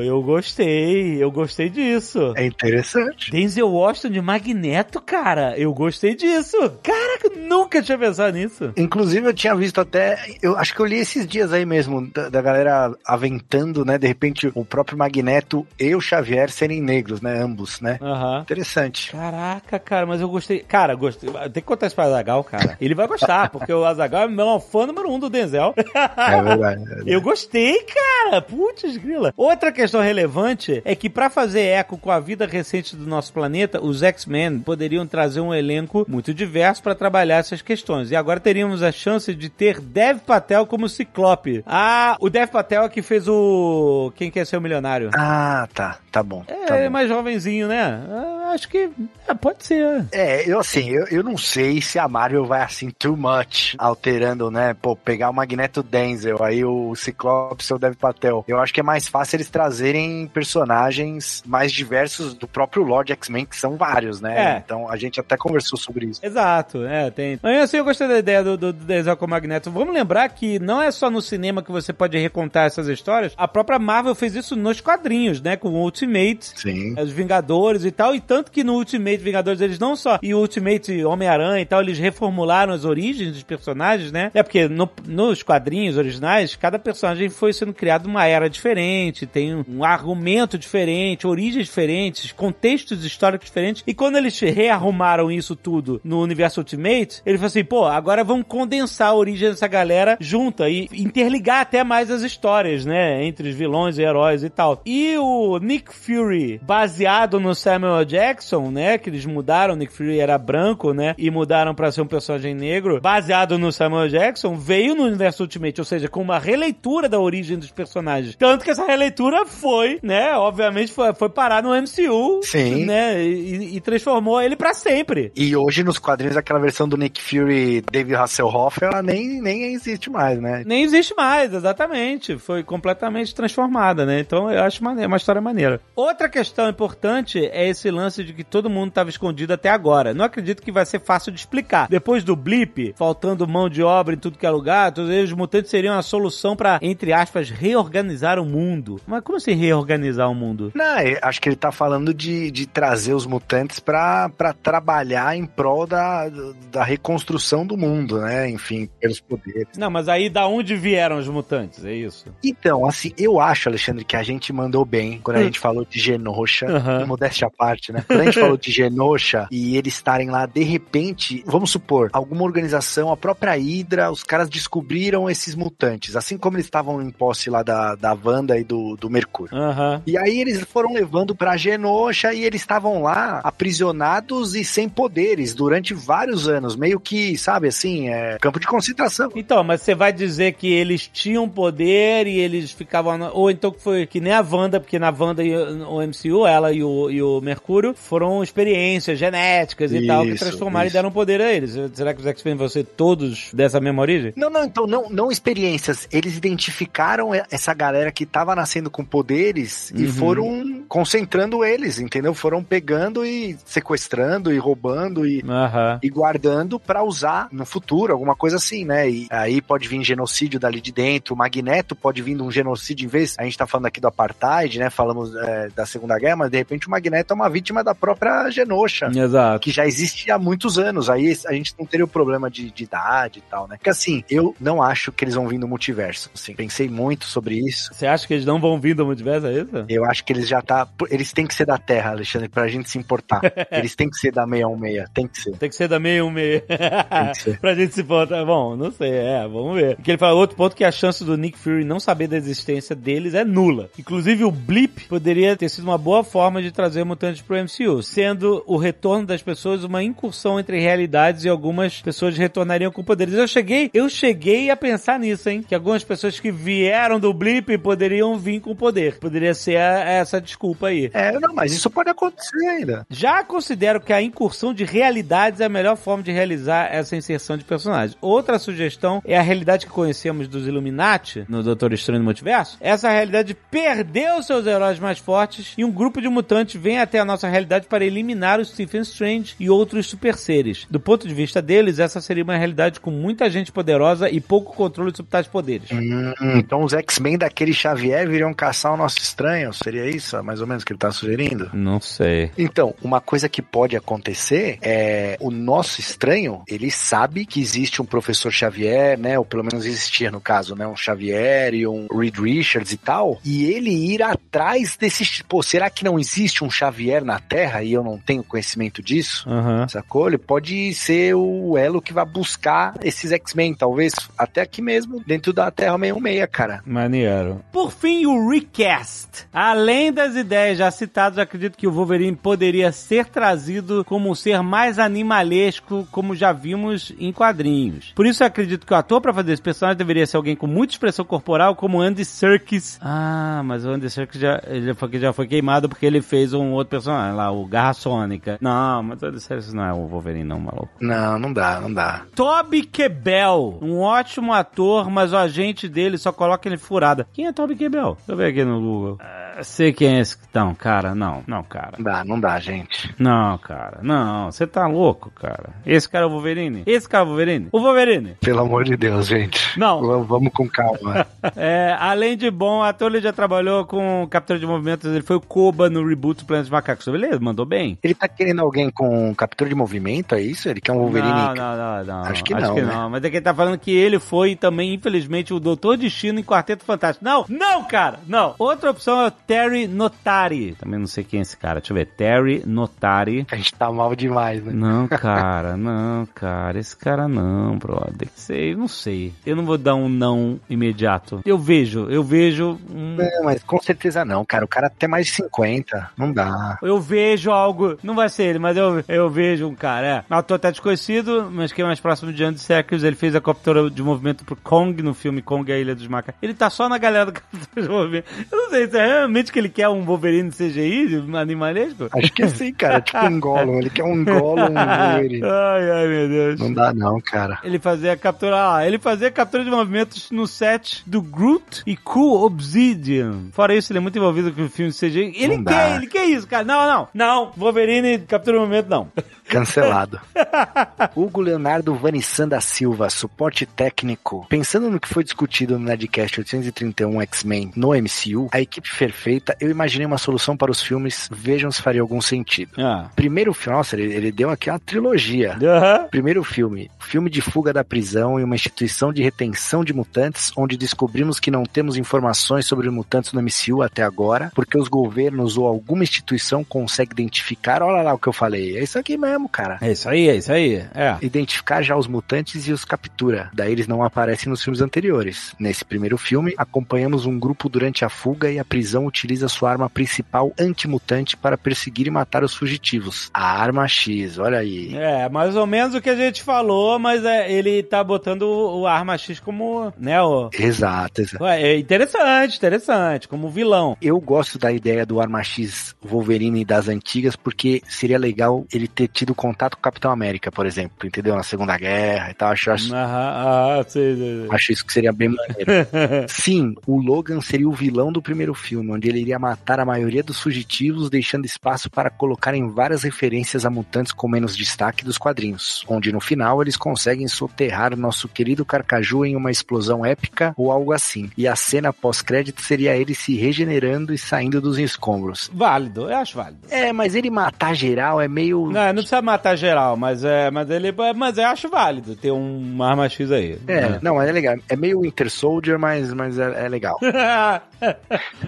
Eu 0.05 0.23
gostei. 0.23 1.23
Eu 1.23 1.31
gostei 1.31 1.69
disso. 1.69 2.33
É 2.37 2.47
interessante. 2.47 3.31
Denzel 3.31 3.69
Washington 3.69 4.11
de 4.11 4.21
Magneto, 4.21 5.01
cara. 5.01 5.59
Eu 5.59 5.73
gostei 5.75 6.15
disso. 6.15 6.57
Caraca, 6.83 7.29
eu 7.29 7.37
nunca 7.49 7.83
tinha 7.83 7.99
pensado 7.99 8.37
nisso. 8.37 8.73
Inclusive, 8.77 9.27
eu 9.27 9.35
tinha 9.35 9.55
visto 9.55 9.81
até. 9.81 10.19
Eu 10.41 10.57
acho 10.57 10.75
que 10.75 10.81
eu 10.81 10.87
li 10.87 10.97
esses 10.97 11.27
dias 11.27 11.53
aí 11.53 11.67
mesmo, 11.67 12.09
da, 12.11 12.29
da 12.29 12.43
galera 12.43 12.95
aventando, 13.07 13.85
né? 13.85 13.99
De 13.99 14.07
repente, 14.07 14.51
o 14.55 14.65
próprio 14.65 14.97
Magneto 14.97 15.67
e 15.79 15.95
o 15.95 16.01
Xavier 16.01 16.51
serem 16.51 16.81
negros, 16.81 17.21
né? 17.21 17.41
Ambos, 17.41 17.81
né? 17.81 17.99
Aham. 18.01 18.41
Interessante. 18.41 19.11
Caraca, 19.13 19.79
cara, 19.79 20.07
mas 20.07 20.21
eu 20.21 20.29
gostei. 20.29 20.61
Cara, 20.61 20.95
gostei. 20.95 21.31
Tem 21.31 21.51
que 21.55 21.63
contar 21.63 21.87
isso 21.87 21.97
pra 21.97 22.05
Azagal, 22.05 22.45
cara. 22.45 22.77
Ele 22.81 22.95
vai 22.95 23.07
gostar, 23.07 23.49
porque 23.51 23.73
o 23.73 23.85
Azagal 23.85 24.23
é 24.23 24.29
meu 24.29 24.61
fã 24.61 24.87
número 24.87 25.11
um 25.11 25.19
do 25.19 25.29
Denzel. 25.31 25.75
É 25.77 26.43
verdade. 26.43 26.85
É 26.99 27.03
Eu 27.07 27.21
gostei, 27.21 27.85
cara. 27.85 28.41
Putz, 28.41 28.97
grila. 28.97 29.33
Outra 29.37 29.73
questão 29.73 30.01
relevante 30.01 30.83
é 30.85 30.95
que 30.95 31.09
para 31.09 31.31
fazer 31.31 31.63
eco 31.63 31.99
com 31.99 32.11
a 32.11 32.21
vida 32.21 32.47
recente 32.47 32.97
do 32.97 33.07
nosso 33.07 33.33
planeta, 33.33 33.83
os 33.83 34.03
X-Men 34.03 34.61
poderiam 34.61 35.07
trazer 35.07 35.41
um 35.41 35.55
elenco 35.55 36.05
muito 36.09 36.33
diverso 36.35 36.83
para 36.83 36.95
trabalhar 36.95 37.39
essas 37.39 37.63
questões. 37.63 38.11
E 38.11 38.17
agora 38.17 38.41
teríamos 38.41 38.83
a 38.83 38.93
chance 38.93 39.35
de 39.35 39.49
ter 39.49 39.81
Dev 39.81 40.19
Patel 40.21 40.67
como 40.67 40.89
Ciclope. 40.89 41.63
Ah, 41.67 42.17
o 42.21 42.29
Dev 42.29 42.51
Patel 42.51 42.85
é 42.85 42.89
que 42.89 43.03
fez 43.03 43.29
o 43.29 44.13
Quem 44.17 44.31
Quer 44.31 44.47
Ser 44.47 44.57
o 44.57 44.61
Milionário. 44.61 45.11
Ah, 45.15 45.69
tá. 45.73 45.99
Tá 46.13 46.23
bom. 46.23 46.45
É, 46.47 46.67
tá 46.67 46.77
ele 46.77 46.87
é 46.87 46.91
mais 46.91 47.09
jovenzinho, 47.09 47.67
né? 47.67 47.81
Ah, 47.81 48.53
acho 48.53 48.69
que 48.69 48.91
é, 49.27 49.33
pode 49.33 49.65
ser. 49.65 50.05
É, 50.13 50.49
eu 50.49 50.61
assim, 50.61 50.91
eu, 50.91 51.07
eu 51.07 51.23
não 51.23 51.39
sei 51.39 51.81
se 51.81 51.99
a 51.99 52.07
Marvel 52.07 52.45
vai 52.45 52.63
assim 52.63 52.91
too 52.91 53.17
much, 53.17 53.75
alterando, 53.79 54.51
né? 54.51 54.75
Pô, 54.75 54.95
pegar 54.95 55.31
o 55.31 55.33
Magneto 55.33 55.83
Denzel, 55.83 56.43
aí 56.43 56.63
o 56.63 56.82
Ciclope, 56.97 57.65
seu 57.65 57.79
Dev 57.79 57.95
Patel. 57.95 58.45
Eu 58.49 58.59
acho 58.61 58.73
que 58.75 58.81
é 58.81 58.83
mais 58.83 59.09
fácil 59.09 59.37
eles 59.37 59.49
trazerem 59.49 60.27
personagens 60.27 61.43
mais 61.47 61.73
diversos 61.73 62.35
do 62.35 62.47
próprio 62.47 62.83
Lord 62.83 63.13
X-Men, 63.13 63.45
que 63.47 63.57
são 63.57 63.77
vários, 63.77 64.21
né? 64.21 64.55
É. 64.57 64.63
Então 64.65 64.89
a 64.89 64.97
gente 64.97 65.21
até 65.21 65.37
conversou 65.37 65.79
sobre 65.79 66.07
isso. 66.07 66.21
Exato, 66.25 66.85
é, 66.85 67.11
tem. 67.11 67.39
Mas 67.43 67.63
assim, 67.63 67.77
eu 67.79 67.85
gostei 67.85 68.09
da 68.09 68.19
ideia 68.19 68.43
do, 68.43 68.57
do, 68.57 68.73
do 68.73 69.17
com 69.17 69.25
o 69.27 69.29
Magneto. 69.29 69.71
Vamos 69.71 69.93
lembrar 69.95 70.29
que 70.29 70.59
não 70.59 70.81
é 70.81 70.91
só 70.91 71.11
no 71.11 71.21
cinema 71.21 71.63
que 71.63 71.73
você 71.73 71.93
pode 71.93 72.17
recontar 72.19 72.67
essas 72.67 72.89
histórias. 72.89 73.33
A 73.37 73.49
própria 73.49 73.79
Marvel 73.79 74.15
fez 74.15 74.35
isso 74.35 74.55
nos 74.57 74.81
quadrinhos, 74.81 75.41
né? 75.41 75.57
Com 75.57 75.69
o 75.71 75.83
Ultimate, 75.83 76.53
Sim. 76.57 76.95
os 77.01 77.11
Vingadores 77.11 77.85
e 77.85 77.91
tal. 77.91 78.15
E 78.15 78.21
tanto 78.21 78.51
que 78.51 78.63
no 78.65 78.75
Ultimate 78.75 79.19
Vingadores 79.19 79.61
eles 79.61 79.79
não 79.79 79.97
só. 79.97 80.19
E 80.23 80.35
o 80.35 80.39
Ultimate 80.39 81.05
Homem-Aranha 81.05 81.61
e 81.61 81.67
tal, 81.67 81.81
eles 81.83 81.99
reformularam 81.99 82.73
as 82.73 82.85
origens 82.85 83.33
dos 83.33 83.43
personagens, 83.43 84.13
né? 84.13 84.31
É 84.35 84.43
porque 84.43 84.69
no- 84.69 84.91
nos 85.07 85.43
quadrinhos 85.43 85.97
originais, 85.97 86.55
cada 86.63 86.79
personagem 86.79 87.29
foi 87.29 87.53
sendo 87.53 87.75
criado 87.75 88.07
numa 88.07 88.25
era 88.25 88.49
diferente, 88.49 89.27
tem 89.27 89.53
um, 89.53 89.65
um 89.69 89.85
argumento 89.85 90.57
diferente, 90.57 91.27
origens 91.27 91.67
diferentes, 91.67 92.31
contextos 92.31 93.05
históricos 93.05 93.49
diferentes. 93.49 93.83
E 93.85 93.93
quando 93.93 94.15
eles 94.15 94.39
rearrumaram 94.39 95.29
isso 95.29 95.57
tudo 95.57 96.01
no 96.05 96.23
universo 96.23 96.61
Ultimate, 96.61 97.21
ele 97.27 97.37
falou 97.37 97.49
assim: 97.49 97.65
pô, 97.65 97.87
agora 97.87 98.23
vamos 98.23 98.47
condensar 98.47 99.09
a 99.09 99.15
origem 99.15 99.51
dessa 99.51 99.67
galera 99.67 100.17
junta 100.21 100.71
e 100.71 100.89
interligar 100.93 101.63
até 101.63 101.83
mais 101.83 102.13
as 102.13 102.23
histórias, 102.23 102.87
né? 102.87 103.25
Entre 103.25 103.49
os 103.49 103.57
vilões 103.57 103.99
e 103.99 104.03
heróis 104.03 104.45
e 104.45 104.49
tal. 104.49 104.81
E 104.87 105.17
o 105.19 105.59
Nick 105.59 105.93
Fury, 105.93 106.61
baseado 106.63 107.41
no 107.41 107.57
Samuel 107.57 108.05
Jackson, 108.05 108.71
né? 108.71 108.99
Que 108.99 109.11
eles 109.11 109.27
mudaram, 109.27 109.75
Nick 109.75 109.93
Fury 109.93 110.21
era 110.21 110.39
branco, 110.39 110.95
né? 110.95 111.17
E 111.19 111.29
mudaram 111.29 111.75
pra 111.75 111.91
ser 111.91 112.03
um 112.03 112.07
personagem 112.07 112.55
negro, 112.55 113.01
baseado 113.01 113.59
no 113.59 113.73
Samuel 113.73 114.09
Jackson, 114.09 114.55
veio 114.55 114.95
no 114.95 115.03
universo 115.03 115.43
Ultimate, 115.43 115.81
ou 115.81 115.85
seja, 115.85 116.07
com 116.07 116.23
uma 116.23 116.39
releitura 116.53 117.09
da 117.09 117.19
origem 117.19 117.59
dos 117.59 117.71
personagens. 117.71 118.37
Tanto 118.37 118.65
que 118.65 118.71
essa 118.71 118.85
releitura 118.85 119.47
foi, 119.47 119.99
né? 120.03 120.37
Obviamente 120.37 120.93
foi, 120.93 121.15
foi 121.15 121.31
parar 121.31 121.63
no 121.63 121.71
MCU, 121.71 122.43
Sim. 122.43 122.85
né? 122.85 123.23
E, 123.25 123.77
e 123.77 123.81
transformou 123.81 124.41
ele 124.41 124.55
pra 124.55 124.75
sempre. 124.75 125.33
E 125.35 125.57
hoje 125.57 125.83
nos 125.83 125.99
quadrinhos 125.99 126.37
aquela 126.37 126.61
versão 126.61 126.87
do 126.87 126.97
Nick 126.97 127.23
Fury 127.23 127.83
David 127.91 128.17
Hasselhoff, 128.17 128.85
ela 128.85 129.03
nem, 129.03 129.41
nem 129.41 129.73
existe 129.73 130.11
mais, 130.11 130.39
né? 130.39 130.63
Nem 130.67 130.83
existe 130.83 131.15
mais, 131.17 131.55
exatamente. 131.55 132.37
Foi 132.37 132.63
completamente 132.63 133.35
transformada, 133.35 134.05
né? 134.05 134.21
Então 134.21 134.51
eu 134.51 134.63
acho 134.63 134.85
maneiro, 134.85 135.09
uma 135.09 135.17
história 135.17 135.41
maneira. 135.41 135.81
Outra 135.97 136.29
questão 136.29 136.69
importante 136.69 137.47
é 137.47 137.69
esse 137.69 137.91
lance 137.91 138.23
de 138.23 138.35
que 138.35 138.45
todo 138.45 138.69
mundo 138.69 138.89
estava 138.89 139.09
escondido 139.09 139.55
até 139.55 139.71
agora. 139.71 140.13
Não 140.13 140.25
acredito 140.25 140.63
que 140.63 140.71
vai 140.71 140.85
ser 140.85 141.01
fácil 141.01 141.33
de 141.33 141.41
explicar. 141.41 141.89
Depois 141.89 142.23
do 142.23 142.37
blip, 142.37 142.95
faltando 142.97 143.49
mão 143.49 143.71
de 143.71 143.83
obra 143.83 144.15
em 144.15 144.19
tudo 144.19 144.39
que 144.39 144.47
é 144.47 144.51
lugar, 144.51 144.93
todos 144.93 145.11
eles, 145.11 145.31
os 145.31 145.37
mutantes 145.37 145.71
seriam 145.71 145.97
a 145.97 146.03
solução 146.03 146.42
para, 146.57 146.79
entre 146.83 147.13
aspas, 147.13 147.49
reorganizar 147.51 148.39
o 148.39 148.45
mundo. 148.45 149.01
Mas 149.07 149.23
como 149.23 149.37
assim 149.39 149.55
reorganizar 149.55 150.29
o 150.31 150.35
mundo? 150.35 150.73
Não, 150.75 150.99
eu 151.01 151.19
acho 151.23 151.41
que 151.41 151.49
ele 151.49 151.57
tá 151.57 151.71
falando 151.71 152.13
de, 152.13 152.51
de 152.51 152.67
trazer 152.67 153.15
os 153.15 153.25
mutantes 153.27 153.79
pra 153.81 154.31
trabalhar 154.63 155.37
em 155.37 155.47
prol 155.47 155.87
da, 155.87 156.29
da 156.71 156.83
reconstrução 156.85 157.67
do 157.67 157.77
mundo, 157.77 158.21
né? 158.21 158.49
Enfim, 158.51 158.89
pelos 159.01 159.21
poderes. 159.21 159.77
Não, 159.79 159.91
mas 159.91 160.09
aí 160.09 160.29
da 160.29 160.47
onde 160.47 160.75
vieram 160.77 161.19
os 161.19 161.29
mutantes? 161.29 161.85
É 161.85 161.93
isso? 161.95 162.27
Então, 162.45 162.87
assim, 162.87 163.13
eu 163.17 163.41
acho, 163.41 163.69
Alexandre, 163.69 164.05
que 164.05 164.17
a 164.17 164.23
gente 164.23 164.53
mandou 164.53 164.85
bem 164.85 165.21
quando 165.23 165.37
a 165.37 165.41
Hum. 165.41 165.45
gente 165.45 165.59
falou 165.59 165.85
de 165.89 165.99
Genosha, 165.99 166.67
Aham. 166.67 167.07
modéstia 167.07 167.47
à 167.47 167.51
parte, 167.51 167.93
né? 167.93 168.05
Quando 168.07 168.21
a 168.21 168.25
gente 168.25 168.39
falou 168.39 168.57
de 168.57 168.71
Genosha 168.71 169.47
e 169.51 169.77
eles 169.77 169.95
estarem 169.95 170.31
lá, 170.31 170.47
de 170.47 170.63
repente, 170.63 171.43
vamos 171.47 171.71
supor, 171.71 172.11
alguma 172.13 172.43
organização, 172.45 173.11
a 173.13 173.17
própria 173.17 173.53
Hydra, 173.55 174.11
os 174.11 174.23
caras 174.23 174.49
descobriram 174.49 175.29
esses 175.31 175.55
mutantes, 175.55 176.17
assim 176.17 176.32
como 176.39 176.57
eles 176.57 176.67
estavam 176.67 177.01
em 177.03 177.11
posse 177.11 177.51
lá 177.51 177.63
da, 177.63 177.95
da 177.95 178.17
Wanda 178.23 178.59
e 178.59 178.65
do, 178.65 178.97
do 178.97 179.11
Mercúrio. 179.11 179.57
Aham. 179.57 180.03
E 180.07 180.17
aí 180.17 180.41
eles 180.41 180.61
foram 180.63 180.93
levando 180.93 181.35
pra 181.35 181.57
Genosha 181.57 182.33
e 182.33 182.45
eles 182.45 182.61
estavam 182.61 183.03
lá 183.03 183.41
aprisionados 183.43 184.55
e 184.55 184.65
sem 184.65 184.89
poderes 184.89 185.55
durante 185.55 185.95
vários 185.95 186.49
anos, 186.49 186.77
meio 186.77 187.01
que, 187.01 187.37
sabe, 187.37 187.69
assim, 187.69 188.09
é 188.09 188.39
campo 188.41 188.61
de 188.61 188.67
concentração. 188.67 189.31
Então, 189.35 189.63
mas 189.65 189.83
você 189.83 189.95
vai 189.95 190.13
dizer 190.13 190.55
que 190.55 190.67
eles 190.73 191.09
tinham 191.09 191.49
poder 191.49 192.27
e 192.27 192.39
eles 192.39 192.71
ficavam. 192.71 193.31
Ou 193.33 193.51
então 193.51 193.71
que 193.71 193.81
foi 193.81 194.07
que 194.07 194.21
nem 194.21 194.33
a 194.33 194.41
Wanda, 194.41 194.81
porque 194.81 194.99
na 194.99 195.11
Wanda 195.11 195.43
e 195.43 195.55
o 195.55 196.01
MCU, 196.03 196.47
ela 196.47 196.73
e 196.73 196.83
o, 196.83 197.11
e 197.11 197.23
o 197.23 197.41
Mercúrio 197.41 197.95
foram 197.95 198.43
experiências 198.43 199.19
genéticas 199.19 199.93
e 199.93 200.07
tal 200.07 200.23
que 200.25 200.31
Isso, 200.31 200.45
transformaram 200.45 200.87
isso. 200.87 200.95
e 200.95 200.99
deram 200.99 201.11
poder 201.11 201.41
a 201.41 201.53
eles. 201.53 201.77
Será 201.95 202.15
que 202.15 202.21
os 202.21 202.27
X-Men 202.27 202.57
vão 202.57 202.69
ser 202.69 202.85
todos 202.85 203.51
dessa 203.53 203.81
mesma 203.81 204.03
origem? 204.03 204.33
Não, 204.37 204.51
não, 204.51 204.65
então, 204.65 204.87
não, 204.87 205.09
não 205.11 205.31
experiências. 205.31 206.07
Eles 206.23 206.37
identificaram 206.37 207.31
essa 207.51 207.75
galera 207.75 208.13
que 208.13 208.25
tava 208.25 208.55
nascendo 208.55 208.91
com 208.91 209.05
poderes 209.05 209.91
e 209.95 210.05
Uhum. 210.05 210.13
foram 210.13 210.72
concentrando 210.93 211.65
eles, 211.65 211.99
entendeu? 211.99 212.35
Foram 212.35 212.63
pegando 212.63 213.25
e 213.25 213.57
sequestrando 213.65 214.53
e 214.53 214.59
roubando 214.59 215.27
e, 215.27 215.43
Aham. 215.49 215.99
e 216.03 216.11
guardando 216.11 216.79
pra 216.79 217.03
usar 217.03 217.49
no 217.51 217.65
futuro, 217.65 218.13
alguma 218.13 218.37
coisa 218.37 218.57
assim, 218.57 218.85
né? 218.85 219.09
E 219.09 219.27
aí 219.31 219.63
pode 219.63 219.89
vir 219.89 220.05
genocídio 220.05 220.61
dali 220.61 220.83
de 220.83 220.93
dentro, 220.93 221.35
o 221.35 221.39
Magneto 221.39 221.97
pode 221.97 222.21
vir 222.21 222.37
de 222.37 222.43
um 222.43 222.51
genocídio 222.51 223.07
em 223.07 223.09
vez. 223.09 223.35
A 223.39 223.45
gente 223.45 223.57
tá 223.57 223.67
falando 223.67 223.87
aqui 223.87 224.03
do 224.03 224.07
apartheid, 224.07 224.79
né? 224.79 224.91
Falamos 224.91 225.35
é, 225.35 225.71
da 225.75 225.87
Segunda 225.87 226.19
Guerra, 226.19 226.37
mas 226.37 226.51
de 226.51 226.59
repente 226.59 226.87
o 226.87 226.91
Magneto 226.91 227.33
é 227.33 227.37
uma 227.37 227.49
vítima 227.49 227.83
da 227.83 227.95
própria 227.95 228.51
Genosha. 228.51 229.11
Exato. 229.15 229.61
Que 229.61 229.71
já 229.71 229.87
existe 229.87 230.31
há 230.31 230.39
muitos 230.39 230.79
anos. 230.79 231.09
Aí 231.09 231.35
a 231.47 231.55
gente 231.55 231.75
não 231.79 231.87
teria 231.87 232.05
o 232.05 232.09
problema 232.09 232.51
de, 232.51 232.71
de 232.71 232.85
idade 232.85 233.39
e 233.39 233.51
tal, 233.51 233.67
né? 233.67 233.77
Porque 233.79 233.89
assim, 233.89 234.23
eu 234.29 234.55
não 234.61 234.83
acho 234.83 235.11
que 235.11 235.25
eles 235.25 235.37
vão 235.37 235.49
vir 235.49 235.59
do 235.59 235.67
multiverso. 235.67 236.31
Assim, 236.35 236.55
pensei 236.55 236.91
muito 236.91 237.25
sobre 237.25 237.55
isso. 237.67 237.95
Você 237.95 238.07
acha 238.07 238.27
que 238.27 238.35
eles 238.35 238.45
não 238.45 238.61
vão 238.61 238.79
vir 238.79 238.95
do 238.95 239.07
multiverso, 239.07 239.47
é 239.47 239.55
isso? 239.55 239.85
Eu 239.89 240.05
acho 240.05 240.23
que 240.23 240.35
eles 240.35 240.47
já 240.47 240.61
tá. 240.61 240.82
Eles 241.11 241.33
têm 241.33 241.47
que 241.47 241.55
ser 241.55 241.67
da 241.67 241.79
Terra, 241.79 242.11
Alexandre, 242.11 242.49
pra 242.49 242.69
gente 242.69 242.89
se 242.89 242.99
importar. 242.99 243.41
eles 243.71 243.95
têm 243.95 244.09
que 244.09 244.17
ser 244.17 244.33
da 244.33 244.47
616. 244.47 245.09
Tem 245.13 245.27
que 245.27 245.41
ser. 245.41 245.57
Tem 245.57 245.69
que 245.69 245.75
ser 245.75 245.89
da 245.89 246.01
616. 246.01 246.63
Tem 246.67 247.33
que 247.33 247.39
ser. 247.39 247.59
pra 247.61 247.75
gente 247.75 247.95
se 247.95 248.03
botar. 248.03 248.45
Bom, 248.45 248.77
não 248.77 248.91
sei, 248.91 249.11
é, 249.11 249.43
vamos 249.49 249.75
ver. 249.75 249.97
Porque 249.97 250.11
ele 250.11 250.19
fala 250.19 250.35
outro 250.35 250.57
ponto 250.57 250.77
que 250.77 250.85
a 250.85 250.93
chance 250.93 251.25
do 251.25 251.37
Nick 251.37 251.59
Fury 251.59 251.85
não 251.85 252.01
saber 252.01 252.29
da 252.29 252.37
existência 252.37 252.95
deles 252.95 253.35
é 253.35 253.45
nula. 253.45 253.91
Inclusive 253.99 254.45
o 254.45 254.51
Blip 254.51 255.07
poderia 255.09 255.57
ter 255.57 255.69
sido 255.69 255.85
uma 255.85 255.99
boa 255.99 256.25
forma 256.25 256.63
de 256.63 256.71
trazer 256.71 257.05
mutantes 257.05 257.43
pro 257.43 257.57
MCU, 257.57 258.03
sendo 258.03 258.63
o 258.67 258.77
retorno 258.77 259.27
das 259.27 259.43
pessoas 259.43 259.85
uma 259.85 260.03
incursão 260.03 260.59
entre 260.59 260.81
realidades 260.81 261.45
e 261.45 261.49
algumas 261.49 262.01
pessoas 262.01 262.37
retornariam 262.37 262.91
com 262.91 263.03
poderes. 263.03 263.35
Eu 263.35 263.49
cheguei, 263.49 263.91
eu 263.93 264.09
cheguei 264.09 264.71
a 264.71 264.77
pensar 264.77 265.19
nisso, 265.19 265.49
hein? 265.49 265.65
Que 265.67 265.75
algumas 265.75 266.05
pessoas 266.05 266.39
que 266.39 266.51
vieram 266.51 267.19
do 267.19 267.33
Blip 267.33 267.77
poderiam 267.79 268.39
vir 268.39 268.61
com 268.61 268.75
poder. 268.75 269.19
Poderia 269.19 269.55
ser 269.55 269.75
essa 269.75 270.41
desculpa 270.63 270.87
aí. 270.87 271.11
É, 271.13 271.33
não, 271.41 271.53
mas 271.53 271.73
isso 271.73 271.91
pode 271.91 272.09
acontecer 272.09 272.65
ainda. 272.67 273.05
Já 273.11 273.43
considero 273.43 274.01
que 274.01 274.13
a 274.13 274.23
incursão 274.23 274.73
de 274.73 274.85
realidades 274.85 275.61
é 275.61 275.65
a 275.65 275.69
melhor 275.69 275.97
forma 275.97 276.23
de 276.23 276.31
realizar 276.31 276.89
essa 276.93 277.17
inserção 277.17 277.57
de 277.57 277.65
personagens. 277.65 278.17
Outra 278.21 278.59
sugestão 278.59 279.21
é 279.25 279.37
a 279.37 279.43
realidade 279.43 279.87
que 279.87 279.93
conhecemos 279.93 280.47
dos 280.47 280.69
Illuminati, 280.69 281.45
no 281.49 281.63
Doutor 281.63 281.93
Estranho 281.93 282.21
no 282.21 282.25
Multiverso. 282.25 282.79
Essa 282.81 283.11
realidade 283.11 283.57
perdeu 283.71 284.41
seus 284.43 284.67
heróis 284.67 285.01
mais 285.01 285.19
fortes 285.19 285.75
e 285.77 285.85
um 285.85 285.91
grupo 285.91 286.21
de 286.21 286.29
mutantes 286.29 286.81
vem 286.81 287.01
até 287.01 287.19
a 287.19 287.25
nossa 287.25 287.49
realidade 287.49 287.87
para 287.89 288.05
eliminar 288.05 288.61
o 288.61 288.65
Stephen 288.65 289.01
Strange 289.01 289.57
e 289.59 289.69
outros 289.69 290.07
super 290.07 290.37
seres. 290.37 290.87
Do 290.89 291.01
ponto 291.01 291.27
de 291.27 291.35
vista 291.35 291.61
deles, 291.61 291.99
essa 291.99 292.21
seria 292.21 292.45
uma 292.45 292.57
realidade 292.57 293.01
com 293.01 293.11
muita 293.11 293.51
gente 293.51 293.73
poderosa 293.73 294.31
e 294.31 294.41
pouco 294.41 294.77
controle 294.77 295.15
sobre 295.15 295.31
tais 295.31 295.49
poderes. 295.49 295.91
Hum, 295.91 296.33
então 296.57 296.83
os 296.85 296.93
X-Men 296.93 297.39
daquele 297.39 297.73
Xavier 297.73 298.29
viriam 298.29 298.55
caçar 298.55 298.93
o 298.93 298.97
nosso 298.97 299.19
estranho? 299.19 299.73
Seria 299.73 300.09
isso, 300.09 300.37
mais 300.53 300.61
ou 300.61 300.67
menos, 300.67 300.85
que 300.85 300.93
ele 300.93 300.99
tá 300.99 301.11
sugerindo? 301.11 301.71
Não 301.73 301.99
sei. 301.99 302.51
Então, 302.59 302.95
uma 303.03 303.23
coisa 303.23 303.49
que 303.49 303.63
pode 303.63 303.97
acontecer 303.97 304.79
é 304.83 305.39
o 305.41 305.51
nosso 305.51 305.99
estranho, 305.99 306.63
ele 306.69 306.91
sabe 306.91 307.47
que 307.47 307.59
existe 307.59 308.03
um 308.03 308.05
professor 308.05 308.53
Xavier, 308.53 309.19
né? 309.19 309.39
Ou 309.39 309.47
pelo 309.47 309.65
menos 309.65 309.87
existia 309.87 310.31
no 310.31 310.43
caso, 310.43 310.75
né? 310.77 310.87
Um 310.87 310.95
Xavier 310.95 311.73
e 311.73 311.87
um 311.87 312.07
Reed 312.13 312.37
Richards 312.37 312.93
e 312.93 312.99
tal. 312.99 313.41
E 313.43 313.65
ele 313.65 313.91
ir 313.91 314.23
atrás 314.23 314.95
desse. 314.95 315.43
Pô, 315.45 315.63
será 315.63 315.89
que 315.89 316.05
não 316.05 316.19
existe 316.19 316.63
um 316.63 316.71
Xavier 316.71 317.25
na 317.25 317.39
Terra 317.39 317.83
e 317.83 317.95
eu 317.95 318.05
não 318.05 318.19
tenho 318.19 318.45
conhecimento 318.45 319.03
disso? 319.03 319.49
Aham. 319.49 319.89
Sacou? 319.89 320.29
Ele 320.29 320.37
pode 320.37 320.93
ser 320.93 321.35
o 321.35 321.79
elo 321.79 322.03
que 322.03 322.13
vai 322.13 322.27
buscar 322.27 322.95
esses 323.03 323.33
X-Men, 323.33 323.75
talvez 323.75 324.13
até 324.37 324.61
aqui 324.61 324.83
mesmo, 324.83 325.23
dentro 325.27 325.51
da 325.51 325.71
Terra 325.71 325.97
616, 325.99 326.51
cara. 326.53 326.83
Maneiro. 326.85 327.65
Por 327.73 327.91
fim, 327.91 328.27
o 328.27 328.51
recast. 328.51 329.47
Além 329.51 330.13
das 330.13 330.37
ideias 330.43 330.79
já 330.79 330.91
citadas, 330.91 331.39
acredito 331.39 331.77
que 331.77 331.87
o 331.87 331.93
Wolverine 331.93 332.37
poderia 332.37 332.93
ser 332.93 333.27
trazido 333.27 334.05
como 334.05 334.31
um 334.31 334.35
ser 334.35 334.63
mais 334.63 334.99
animalesco, 334.99 336.07
como 336.11 336.35
já 336.35 336.53
vimos 336.53 337.13
em 337.19 337.33
quadrinhos. 337.33 338.13
Por 338.15 338.27
isso, 338.27 338.45
acredito 338.45 338.87
que 338.87 338.93
o 338.93 338.97
ator 338.97 339.21
para 339.21 339.33
fazer 339.33 339.53
esse 339.53 339.63
personagem 339.63 339.97
deveria 339.97 340.27
ser 340.27 340.37
alguém 340.37 340.57
com 340.57 340.67
muita 340.67 340.95
expressão 340.95 341.25
corporal, 341.25 341.75
como 341.75 342.01
Andy 342.01 342.25
Serkis. 342.25 342.99
Ah, 343.01 343.63
mas 343.65 343.85
o 343.85 343.91
Andy 343.91 344.11
Serkis 344.11 344.41
já, 344.41 344.61
ele 344.67 344.95
foi, 344.95 345.19
já 345.19 345.33
foi 345.33 345.47
queimado 345.47 345.89
porque 345.89 346.05
ele 346.05 346.21
fez 346.21 346.53
um 346.53 346.73
outro 346.73 346.91
personagem 346.91 347.37
lá, 347.37 347.51
o 347.51 347.67
Garra 347.67 347.95
Sônica. 347.95 348.59
Não, 348.61 349.03
mas 349.03 349.23
o 349.23 349.27
Andy 349.27 349.41
Serkis 349.41 349.73
não 349.73 349.85
é 349.85 349.93
o 349.93 350.07
Wolverine, 350.07 350.45
não, 350.45 350.61
maluco. 350.61 350.91
Não, 351.01 351.39
não 351.39 351.53
dá, 351.53 351.81
não 351.81 351.93
dá. 351.93 352.23
Toby 352.35 352.83
Kebbell, 352.85 353.79
um 353.81 354.01
ótimo 354.01 354.53
ator, 354.53 355.11
mas 355.11 355.33
o 355.33 355.37
agente 355.37 355.89
dele 355.89 356.19
só 356.19 356.33
coloca 356.33 356.69
ele 356.69 356.77
furada. 356.77 357.27
Quem 357.33 357.47
é 357.47 357.53
Toby 357.53 357.77
Kebbell? 357.77 358.17
Deixa 358.17 358.33
eu 358.33 358.37
ver 358.37 358.47
aqui 358.51 358.65
no 358.65 358.81
Google. 358.81 359.19
Ah, 359.21 359.63
sei 359.63 359.93
quem 359.93 360.17
é 360.17 360.21
esse. 360.21 360.32
Não, 360.53 360.75
cara, 360.75 361.15
não, 361.15 361.43
não, 361.47 361.63
cara. 361.63 361.93
Não 361.97 362.05
dá, 362.05 362.25
não 362.25 362.41
dá, 362.41 362.59
gente. 362.61 363.15
Não, 363.19 363.57
cara, 363.59 363.99
não, 364.03 364.51
você 364.51 364.67
tá 364.67 364.87
louco, 364.87 365.31
cara. 365.31 365.71
Esse 365.87 366.09
cara 366.09 366.25
é 366.25 366.29
o 366.29 366.31
Wolverine? 366.31 366.83
Esse 366.87 367.09
cara 367.09 367.25
é 367.25 367.27
o 367.27 367.29
Wolverine? 367.29 367.69
O 367.73 367.81
Wolverine. 367.81 368.37
Pelo 368.41 368.61
amor 368.61 368.85
de 368.85 368.97
Deus, 368.97 369.27
gente. 369.27 369.79
Não. 369.79 370.25
Vamos 370.25 370.53
com 370.53 370.69
calma. 370.69 371.27
É, 371.57 371.95
além 371.99 372.37
de 372.37 372.51
bom, 372.51 372.83
ator 372.83 373.11
ele 373.11 373.21
já 373.21 373.33
trabalhou 373.33 373.85
com 373.85 374.27
captura 374.31 374.59
de 374.59 374.67
movimentos, 374.67 375.11
ele 375.11 375.23
foi 375.23 375.37
o 375.37 375.41
Koba 375.41 375.91
no 375.91 376.07
reboot 376.07 376.41
do 376.41 376.47
Planeta 376.47 376.65
dos 376.65 376.71
Macacos. 376.71 377.07
Beleza, 377.07 377.39
mandou 377.41 377.67
bem. 377.67 377.99
Ele 378.03 378.15
tá 378.15 378.29
querendo 378.29 378.61
alguém 378.61 378.91
com 378.91 379.35
captura 379.35 379.69
de 379.69 379.75
movimento, 379.75 380.35
é 380.35 380.41
isso? 380.41 380.69
Ele 380.69 380.81
quer 380.81 380.93
um 380.93 380.99
Wolverine? 380.99 381.33
Não, 381.33 381.55
não, 381.55 381.77
não, 381.77 382.05
não. 382.05 382.25
Acho 382.25 382.45
que 382.45 382.55
não, 382.55 382.75
né? 382.75 383.09
Mas 383.11 383.25
é 383.25 383.31
que 383.31 383.37
ele 383.37 383.45
tá 383.45 383.55
falando 383.55 383.79
que 383.79 383.91
ele 383.91 384.19
foi 384.19 384.55
também, 384.55 384.95
infelizmente, 384.95 385.53
o 385.53 385.61
Doutor 385.61 385.97
Destino 385.97 386.39
em 386.39 386.45
Quarteto 386.45 386.85
Fantástico. 386.85 387.25
Não, 387.25 387.45
não, 387.49 387.85
cara, 387.85 388.21
não. 388.27 388.55
Outra 388.59 388.91
opção 388.91 389.21
é 389.21 389.27
o 389.29 389.31
Terry 389.31 389.87
Notari. 390.23 390.77
Também 390.79 391.01
não 391.01 391.07
sei 391.07 391.25
quem 391.25 391.41
é 391.41 391.43
esse 391.43 391.57
cara. 391.57 391.81
Deixa 391.81 391.93
eu 391.93 391.97
ver. 391.97 392.07
Terry 392.07 392.63
Notari. 392.65 393.47
A 393.51 393.57
gente 393.57 393.75
tá 393.75 393.91
mal 393.91 394.15
demais, 394.15 394.63
né? 394.65 394.73
Não, 394.73 395.09
cara, 395.09 395.77
não, 395.77 396.27
cara. 396.27 396.79
Esse 396.79 396.97
cara 396.97 397.27
não, 397.27 397.77
brother. 397.77 398.29
Sei, 398.35 398.75
não 398.75 398.87
sei. 398.87 399.33
Eu 399.45 399.57
não 399.57 399.65
vou 399.65 399.77
dar 399.77 399.95
um 399.95 400.09
não 400.09 400.61
imediato. 400.71 401.41
Eu 401.45 401.59
vejo, 401.59 402.09
eu 402.09 402.23
vejo 402.23 402.79
um... 402.91 403.17
Não, 403.17 403.45
mas 403.45 403.63
com 403.65 403.81
certeza 403.81 404.25
não, 404.25 404.45
cara. 404.45 404.65
O 404.65 404.69
cara 404.69 404.89
tem 404.89 405.09
mais 405.09 405.27
de 405.27 405.33
50. 405.33 406.11
Não 406.17 406.33
dá. 406.33 406.79
Eu 406.83 407.01
vejo 407.01 407.51
algo, 407.51 407.99
não 408.03 408.15
vai 408.15 408.29
ser 408.29 408.45
ele, 408.45 408.59
mas 408.59 408.77
eu, 408.77 409.05
eu 409.09 409.29
vejo 409.29 409.67
um 409.67 409.75
cara, 409.75 410.07
é. 410.07 410.25
Ator 410.31 410.57
até 410.57 410.71
desconhecido, 410.71 411.51
mas 411.51 411.73
que 411.73 411.83
é 411.83 411.85
mais 411.85 412.01
próximo 412.01 412.33
de 412.33 412.45
Andy 412.45 412.61
Serkis. 412.61 413.03
Ele 413.03 413.17
fez 413.17 413.35
a 413.35 413.41
captura 413.41 413.91
de 413.91 414.03
movimento 414.03 414.45
pro 414.45 414.57
Kong 414.57 415.03
no 415.03 415.15
filme 415.15 415.43
Kong 415.43 415.71
e 415.71 415.75
a 415.75 415.79
Ilha 415.79 415.95
dos 415.95 416.07
Macacos. 416.07 416.39
Ele 416.43 416.55
tá 416.55 416.71
só 416.71 416.89
na 416.89 416.99
galera 416.99 417.27
do 417.27 417.33
captura 417.41 417.87
de 417.87 417.89
movimento. 417.89 418.27
Eu 418.51 418.59
não 418.59 418.71
sei 418.71 418.89
se 418.89 418.99
é 418.99 419.07
realmente 419.07 419.53
que 419.53 419.59
ele 419.59 419.69
quer 419.69 419.89
um 419.89 420.03
Wolverine 420.13 420.51
CGI, 420.51 421.17
um 421.19 421.37
animalesco. 421.37 422.09
Acho 422.13 422.33
que 422.33 422.49
sim, 422.49 422.73
cara. 422.73 423.01
Tipo 423.01 423.25
um 423.27 423.41
Gollum. 423.41 423.79
Ele 423.79 423.91
quer 423.91 424.05
um 424.05 424.25
Gollum 424.25 424.69
Wolverine. 424.73 425.43
Ai, 425.45 425.91
ai, 425.91 426.07
meu 426.09 426.29
Deus. 426.29 426.61
Não 426.61 426.73
dá 426.73 426.93
não, 426.93 427.21
cara. 427.21 427.59
Ele 427.65 427.79
fazia 427.79 428.17
captura, 428.17 428.77
ah, 428.77 428.87
ele 428.87 428.99
fazia 428.99 429.31
captura 429.31 429.65
de 429.65 429.71
movimentos 429.71 430.31
no 430.31 430.47
set 430.47 431.03
do 431.07 431.23
Groot 431.23 431.83
e 431.87 431.97
Cool 431.97 432.45
Obsidian. 432.45 433.49
Fora 433.53 433.75
isso, 433.75 433.93
ele 433.93 433.99
é 433.99 434.03
muito 434.03 434.19
envolvido 434.19 434.53
com 434.53 434.65
o 434.65 434.69
filme 434.69 434.93
CGI. 434.93 435.33
Ele 435.37 435.57
Não 435.57 435.65
quer, 435.65 435.91
dá. 435.91 435.97
ele 435.97 436.07
quer 436.07 436.25
isso, 436.27 436.47
cara. 436.47 436.65
Não, 436.65 436.87
não, 436.87 437.09
não. 437.15 437.53
Wolverine, 437.57 438.19
captura 438.21 438.57
de 438.57 438.61
movimento, 438.61 438.89
não. 438.89 439.09
Cancelado. 439.53 440.21
Hugo 441.15 441.41
Leonardo 441.41 441.95
Vanissan 441.95 442.49
da 442.49 442.61
Silva, 442.61 443.11
suporte 443.11 443.67
técnico. 443.67 444.47
Pensando 444.49 444.91
no 444.91 444.99
que 444.99 445.09
foi 445.09 445.23
discutido 445.23 445.79
no 445.79 445.85
Nerdcast 445.85 446.41
831 446.41 447.21
X-Men 447.23 447.73
no 447.77 447.91
MCU, 447.91 448.49
a 448.51 448.61
equipe 448.61 448.89
perfeita, 448.97 449.57
eu 449.61 449.71
imaginei 449.71 450.07
uma 450.07 450.19
solução 450.19 450.57
para 450.57 450.71
os 450.71 450.81
filmes, 450.81 451.29
vejam 451.31 451.71
se 451.71 451.83
faria 451.83 452.01
algum 452.01 452.21
sentido. 452.21 452.73
Ah. 452.79 453.11
Primeiro 453.15 453.53
filme, 453.53 453.77
nossa, 453.77 453.97
ele, 453.97 454.13
ele 454.13 454.33
deu 454.33 454.51
aqui 454.51 454.71
uma 454.71 454.79
trilogia. 454.79 455.57
Aham. 455.63 456.09
Primeiro 456.11 456.43
filme, 456.43 456.91
filme 456.99 457.29
de 457.29 457.41
fuga 457.41 457.73
da 457.73 457.85
prisão 457.85 458.41
em 458.41 458.45
uma 458.45 458.55
instituição 458.55 459.13
de 459.13 459.23
retenção 459.23 459.85
de 459.85 459.93
mutantes, 459.93 460.53
onde 460.57 460.77
descobrimos 460.77 461.39
que 461.39 461.51
não 461.51 461.65
temos 461.65 461.97
informações 461.97 462.67
sobre 462.67 462.89
os 462.89 462.95
mutantes 462.95 463.33
no 463.33 463.43
MCU 463.43 463.83
até 463.83 464.03
agora, 464.03 464.51
porque 464.55 464.79
os 464.79 464.89
governos 464.89 465.57
ou 465.57 465.67
alguma 465.67 466.03
instituição 466.03 466.65
consegue 466.65 467.13
identificar, 467.13 467.83
olha 467.83 468.03
lá 468.03 468.15
o 468.15 468.19
que 468.19 468.29
eu 468.29 468.33
falei, 468.33 468.79
é 468.79 468.83
isso 468.83 468.99
aqui 468.99 469.17
mesmo, 469.19 469.42
cara. 469.49 469.79
É 469.81 469.93
isso 469.93 470.09
aí, 470.09 470.29
é 470.29 470.37
isso 470.37 470.53
aí. 470.53 470.85
É. 470.95 471.17
Identificar 471.21 471.83
já 471.83 471.97
os 471.97 472.07
mutantes 472.07 472.67
e 472.67 472.73
os 472.73 472.85
captura. 472.85 473.51
Daí 473.55 473.73
eles 473.73 473.87
não 473.87 474.03
aparecem 474.03 474.49
nos 474.49 474.63
filmes 474.63 474.81
anteriores. 474.81 475.55
Nesse 475.59 475.85
primeiro 475.85 476.19
filme, 476.19 476.55
acompanhamos 476.57 477.27
um 477.27 477.39
grupo 477.39 477.69
durante 477.69 478.05
a 478.05 478.09
fuga 478.09 478.51
e 478.51 478.59
a 478.59 478.65
prisão 478.65 479.07
utiliza 479.07 479.49
sua 479.49 479.71
arma 479.71 479.89
principal 479.89 480.53
antimutante 480.59 481.37
para 481.37 481.59
perseguir 481.59 482.07
e 482.07 482.11
matar 482.11 482.45
os 482.45 482.55
fugitivos. 482.55 483.31
A 483.33 483.61
arma 483.61 483.87
X, 483.89 484.39
olha 484.39 484.59
aí. 484.59 484.95
É, 484.97 485.29
mais 485.29 485.57
ou 485.57 485.67
menos 485.67 485.95
o 485.95 486.01
que 486.01 486.11
a 486.11 486.17
gente 486.17 486.43
falou, 486.43 486.99
mas 486.99 487.25
é, 487.25 487.51
ele 487.51 487.83
tá 487.83 488.03
botando 488.03 488.43
o, 488.43 488.81
o 488.81 488.87
Arma 488.87 489.17
X 489.19 489.41
como, 489.41 489.93
né, 489.99 490.21
o... 490.23 490.51
Exato, 490.53 491.21
exato. 491.21 491.45
Ué, 491.45 491.63
É 491.63 491.79
interessante, 491.79 492.57
interessante, 492.57 493.29
como 493.29 493.49
vilão. 493.49 493.97
Eu 494.01 494.21
gosto 494.21 494.59
da 494.59 494.73
ideia 494.73 495.05
do 495.07 495.21
Arma 495.21 495.43
X 495.43 495.95
Wolverine 496.03 496.65
das 496.65 496.89
antigas, 496.89 497.37
porque 497.37 497.83
seria 497.89 498.19
legal 498.19 498.67
ele 498.73 498.89
ter 498.89 499.09
tido 499.09 499.32
tido 499.33 499.35
contato 499.35 499.75
com 499.77 499.81
o 499.81 499.83
Capitão 499.83 500.11
América, 500.11 500.51
por 500.53 500.67
exemplo, 500.67 501.07
entendeu? 501.07 501.35
Na 501.35 501.43
Segunda 501.43 501.77
Guerra 501.77 502.31
e 502.31 502.35
tal. 502.35 502.51
Acho, 502.51 502.71
acho, 502.71 502.95
Ah, 502.95 503.79
ah, 503.81 503.85
sei, 503.89 504.17
sei, 504.17 504.41
sei. 504.41 504.47
acho 504.51 504.73
isso 504.73 504.87
que 504.87 504.93
seria 504.93 505.13
bem 505.13 505.29
maneiro. 505.29 505.73
Sim, 506.29 506.75
o 506.87 507.01
Logan 507.01 507.41
seria 507.41 507.69
o 507.69 507.73
vilão 507.73 508.13
do 508.13 508.23
primeiro 508.23 508.55
filme, 508.55 508.91
onde 508.93 509.09
ele 509.09 509.21
iria 509.21 509.39
matar 509.39 509.81
a 509.81 509.85
maioria 509.85 510.23
dos 510.23 510.41
fugitivos, 510.41 511.11
deixando 511.11 511.45
espaço 511.45 511.91
para 511.91 512.11
colocarem 512.11 512.69
várias 512.71 513.03
referências 513.03 513.65
a 513.65 513.71
mutantes 513.71 514.13
com 514.13 514.29
menos 514.29 514.57
destaque 514.57 515.05
dos 515.05 515.19
quadrinhos, 515.19 515.85
onde 515.89 516.13
no 516.13 516.21
final 516.21 516.61
eles 516.63 516.77
conseguem 516.77 517.27
soterrar 517.29 517.97
nosso 517.97 518.29
querido 518.29 518.65
Carcaju 518.65 519.25
em 519.25 519.37
uma 519.37 519.51
explosão 519.51 520.05
épica 520.05 520.55
ou 520.57 520.71
algo 520.71 520.93
assim. 520.93 521.31
E 521.37 521.49
a 521.49 521.57
cena 521.57 521.93
pós-crédito 521.93 522.61
seria 522.63 522.97
ele 522.97 523.15
se 523.15 523.35
regenerando 523.37 524.13
e 524.13 524.19
saindo 524.19 524.61
dos 524.61 524.79
escombros. 524.79 525.51
Válido, 525.53 526.11
eu 526.11 526.17
acho 526.17 526.37
válido. 526.37 526.61
É, 526.71 526.93
mas 526.93 527.15
ele 527.15 527.31
matar 527.31 527.75
geral 527.75 528.21
é 528.21 528.29
meio. 528.29 528.71
Não, 528.71 528.93
não 528.93 529.03
precisa 529.13 529.23
matar 529.23 529.57
geral, 529.57 529.97
mas 529.97 530.25
é, 530.25 530.51
mas 530.51 530.71
ele, 530.71 530.95
mas 531.15 531.37
eu 531.37 531.47
acho 531.47 531.69
válido 531.69 532.17
ter 532.17 532.31
um 532.33 532.83
arma 532.83 533.09
X 533.09 533.31
aí. 533.31 533.59
É, 533.67 533.99
não, 534.01 534.15
mas 534.17 534.29
é 534.29 534.33
legal. 534.33 534.57
É 534.69 534.77
meio 534.77 535.03
Winter 535.03 535.31
Soldier, 535.31 535.79
mas, 535.79 536.13
mas 536.15 536.39
é, 536.39 536.65
é 536.65 536.69
legal. 536.69 536.97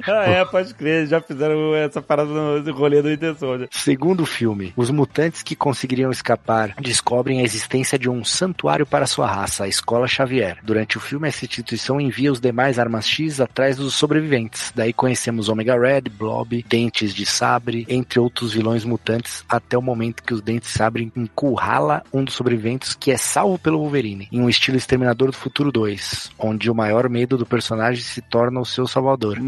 é, 0.06 0.44
pode 0.46 0.74
crer, 0.74 1.06
já 1.06 1.20
fizeram 1.20 1.74
essa 1.74 2.00
parada 2.00 2.30
no 2.30 2.72
rolê 2.72 3.02
do 3.02 3.08
Winter 3.08 3.36
Soldier. 3.36 3.68
Segundo 3.70 4.24
filme, 4.24 4.72
os 4.76 4.90
mutantes 4.90 5.42
que 5.42 5.54
conseguiriam 5.54 6.10
escapar 6.10 6.74
descobrem 6.80 7.40
a 7.40 7.44
existência 7.44 7.98
de 7.98 8.08
um 8.08 8.24
santuário 8.24 8.86
para 8.86 9.06
sua 9.06 9.26
raça, 9.26 9.64
a 9.64 9.68
Escola 9.68 10.08
Xavier. 10.08 10.58
Durante 10.62 10.96
o 10.96 11.00
filme, 11.00 11.28
essa 11.28 11.44
instituição 11.44 12.00
envia 12.00 12.32
os 12.32 12.40
demais 12.40 12.78
armas 12.78 13.06
X 13.06 13.40
atrás 13.40 13.76
dos 13.76 13.94
sobreviventes. 13.94 14.72
Daí 14.74 14.92
conhecemos 14.92 15.48
Omega 15.48 15.78
Red, 15.78 16.02
Blob, 16.02 16.64
Dentes 16.68 17.12
de 17.12 17.26
Sabre, 17.26 17.84
entre 17.88 18.18
outros 18.18 18.52
vilões 18.52 18.84
mutantes, 18.84 19.44
até 19.48 19.76
o 19.76 19.82
momento 19.82 20.22
que 20.22 20.32
os 20.32 20.40
Dentes 20.40 20.53
de 20.58 20.66
Sabre 20.66 21.12
encurrala 21.16 22.02
um 22.12 22.24
dos 22.24 22.34
sobreviventes 22.34 22.94
que 22.94 23.10
é 23.10 23.16
salvo 23.16 23.58
pelo 23.58 23.78
Wolverine, 23.78 24.28
em 24.32 24.40
um 24.40 24.48
estilo 24.48 24.76
Exterminador 24.76 25.30
do 25.30 25.36
Futuro 25.36 25.70
2, 25.72 26.30
onde 26.38 26.70
o 26.70 26.74
maior 26.74 27.08
medo 27.08 27.36
do 27.36 27.46
personagem 27.46 28.02
se 28.02 28.20
torna 28.22 28.60
o 28.60 28.64
seu 28.64 28.86
salvador. 28.86 29.38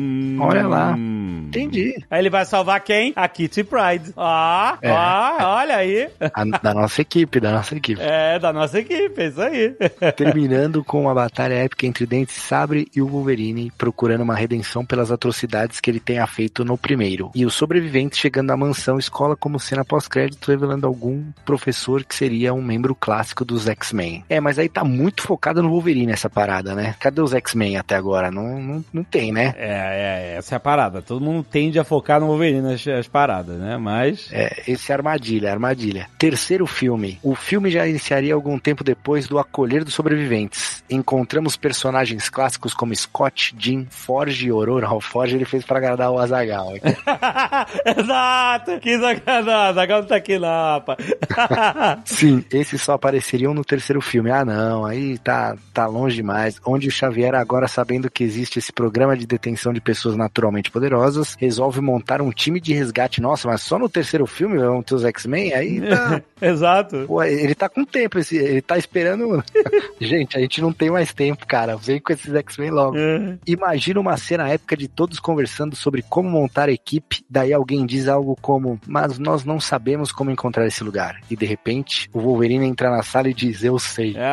Olha 0.40 0.66
lá. 0.66 0.94
Hum. 0.96 1.44
Entendi. 1.48 1.94
Aí 2.10 2.20
ele 2.20 2.30
vai 2.30 2.44
salvar 2.44 2.80
quem? 2.80 3.12
A 3.16 3.28
Kitty 3.28 3.64
Pride. 3.64 4.12
Ah, 4.16 4.78
É. 4.82 4.90
ah, 4.90 5.36
olha 5.62 5.76
aí. 5.76 6.08
A- 6.34 6.44
da 6.62 6.74
nossa 6.74 7.00
equipe, 7.02 7.40
da 7.40 7.52
nossa 7.52 7.74
equipe. 7.76 8.00
É, 8.00 8.38
da 8.38 8.52
nossa 8.52 8.78
equipe, 8.78 9.20
é 9.20 9.26
isso 9.28 9.40
aí. 9.40 9.74
Terminando 10.16 10.84
com 10.84 11.02
uma 11.02 11.14
batalha 11.14 11.54
épica 11.54 11.86
entre 11.86 12.06
Dentes 12.06 12.34
de 12.34 12.40
Sabre 12.42 12.88
e 12.94 13.00
o 13.02 13.06
Wolverine, 13.06 13.70
procurando 13.76 14.22
uma 14.22 14.34
redenção 14.34 14.84
pelas 14.84 15.10
atrocidades 15.10 15.80
que 15.80 15.90
ele 15.90 16.00
tenha 16.00 16.26
feito 16.26 16.64
no 16.64 16.76
primeiro. 16.78 17.30
E 17.34 17.44
os 17.44 17.54
sobreviventes 17.54 18.18
chegando 18.18 18.50
à 18.50 18.56
mansão 18.56 18.98
escola 18.98 19.36
como 19.36 19.58
cena 19.60 19.84
pós-crédito, 19.84 20.50
revelando 20.50 20.86
algum 20.96 21.24
professor 21.44 22.02
que 22.02 22.14
seria 22.14 22.54
um 22.54 22.62
membro 22.62 22.94
clássico 22.94 23.44
dos 23.44 23.68
X-Men. 23.68 24.24
É, 24.28 24.40
mas 24.40 24.58
aí 24.58 24.68
tá 24.68 24.82
muito 24.82 25.22
focado 25.22 25.62
no 25.62 25.68
Wolverine 25.68 26.12
essa 26.12 26.30
parada, 26.30 26.74
né? 26.74 26.94
Cadê 26.98 27.20
os 27.20 27.34
X-Men 27.34 27.76
até 27.76 27.94
agora? 27.94 28.30
Não, 28.30 28.60
não, 28.60 28.84
não 28.92 29.04
tem, 29.04 29.30
né? 29.30 29.54
É, 29.58 30.32
é, 30.34 30.36
essa 30.38 30.54
é 30.54 30.56
a 30.56 30.60
parada. 30.60 31.02
Todo 31.02 31.24
mundo 31.24 31.44
tende 31.44 31.78
a 31.78 31.84
focar 31.84 32.18
no 32.18 32.26
Wolverine 32.26 32.72
as, 32.72 32.86
as 32.88 33.06
paradas, 33.06 33.58
né? 33.58 33.76
Mas. 33.76 34.28
É, 34.32 34.62
esse 34.66 34.90
é 34.90 34.94
armadilha, 34.94 35.52
armadilha. 35.52 36.08
Terceiro 36.18 36.66
filme. 36.66 37.18
O 37.22 37.34
filme 37.34 37.70
já 37.70 37.86
iniciaria 37.86 38.34
algum 38.34 38.58
tempo 38.58 38.82
depois 38.82 39.28
do 39.28 39.38
Acolher 39.38 39.84
dos 39.84 39.94
Sobreviventes. 39.94 40.82
Encontramos 40.88 41.56
personagens 41.56 42.30
clássicos 42.30 42.72
como 42.72 42.94
Scott, 42.94 43.54
Jim, 43.58 43.86
Forge 43.90 44.46
e 44.46 44.50
Aurora. 44.50 44.90
O 44.92 45.00
Forge 45.00 45.36
ele 45.36 45.44
fez 45.44 45.64
pra 45.64 45.78
agradar 45.78 46.10
o 46.10 46.18
Azagal. 46.18 46.72
Exato! 47.84 48.80
Que 48.80 48.98
sacanagem! 48.98 49.74
Zagal 49.74 50.00
não 50.00 50.08
tá 50.08 50.16
aqui 50.16 50.38
não, 50.38 50.80
rapaz. 50.86 52.02
Sim, 52.04 52.44
esses 52.52 52.80
só 52.80 52.94
apareceriam 52.94 53.52
no 53.52 53.64
terceiro 53.64 54.00
filme. 54.00 54.30
Ah, 54.30 54.44
não, 54.44 54.84
aí 54.84 55.18
tá, 55.18 55.56
tá 55.72 55.86
longe 55.86 56.16
demais. 56.16 56.60
Onde 56.64 56.88
o 56.88 56.90
Xavier, 56.90 57.34
agora 57.34 57.66
sabendo 57.66 58.10
que 58.10 58.22
existe 58.22 58.58
esse 58.58 58.72
programa 58.72 59.16
de 59.16 59.26
detenção 59.26 59.72
de 59.72 59.80
pessoas 59.80 60.16
naturalmente 60.16 60.70
poderosas, 60.70 61.36
resolve 61.38 61.80
montar 61.80 62.22
um 62.22 62.30
time 62.30 62.60
de 62.60 62.72
resgate. 62.72 63.20
Nossa, 63.20 63.48
mas 63.48 63.62
só 63.62 63.78
no 63.78 63.88
terceiro 63.88 64.26
filme 64.26 64.58
vão 64.58 64.82
ter 64.82 64.94
os 64.94 65.04
X-Men? 65.04 65.52
Aí 65.54 65.80
tá. 65.88 66.22
Exato. 66.40 67.04
Pô, 67.06 67.22
ele 67.22 67.54
tá 67.54 67.68
com 67.68 67.84
tempo, 67.84 68.18
esse, 68.18 68.36
ele 68.36 68.62
tá 68.62 68.78
esperando. 68.78 69.42
gente, 70.00 70.36
a 70.36 70.40
gente 70.40 70.60
não 70.60 70.72
tem 70.72 70.90
mais 70.90 71.12
tempo, 71.12 71.46
cara. 71.46 71.76
Vem 71.76 72.00
com 72.00 72.12
esses 72.12 72.32
X-Men 72.32 72.70
logo. 72.70 72.96
É. 72.96 73.38
Imagina 73.46 74.00
uma 74.00 74.16
cena 74.16 74.48
épica 74.48 74.76
de 74.76 74.88
todos 74.88 75.18
conversando 75.18 75.74
sobre 75.74 76.02
como 76.02 76.28
montar 76.28 76.68
a 76.68 76.72
equipe, 76.72 77.24
daí 77.28 77.52
alguém 77.52 77.86
diz 77.86 78.08
algo 78.08 78.36
como, 78.40 78.78
mas 78.86 79.18
nós 79.18 79.44
não 79.44 79.58
sabemos 79.60 80.12
como 80.12 80.30
encontrar 80.30 80.66
esse 80.66 80.75
lugar. 80.84 81.20
E 81.30 81.36
de 81.36 81.46
repente, 81.46 82.08
o 82.12 82.20
Wolverine 82.20 82.66
entra 82.66 82.90
na 82.90 83.02
sala 83.02 83.28
e 83.28 83.34
diz, 83.34 83.62
eu 83.62 83.78
sei. 83.78 84.16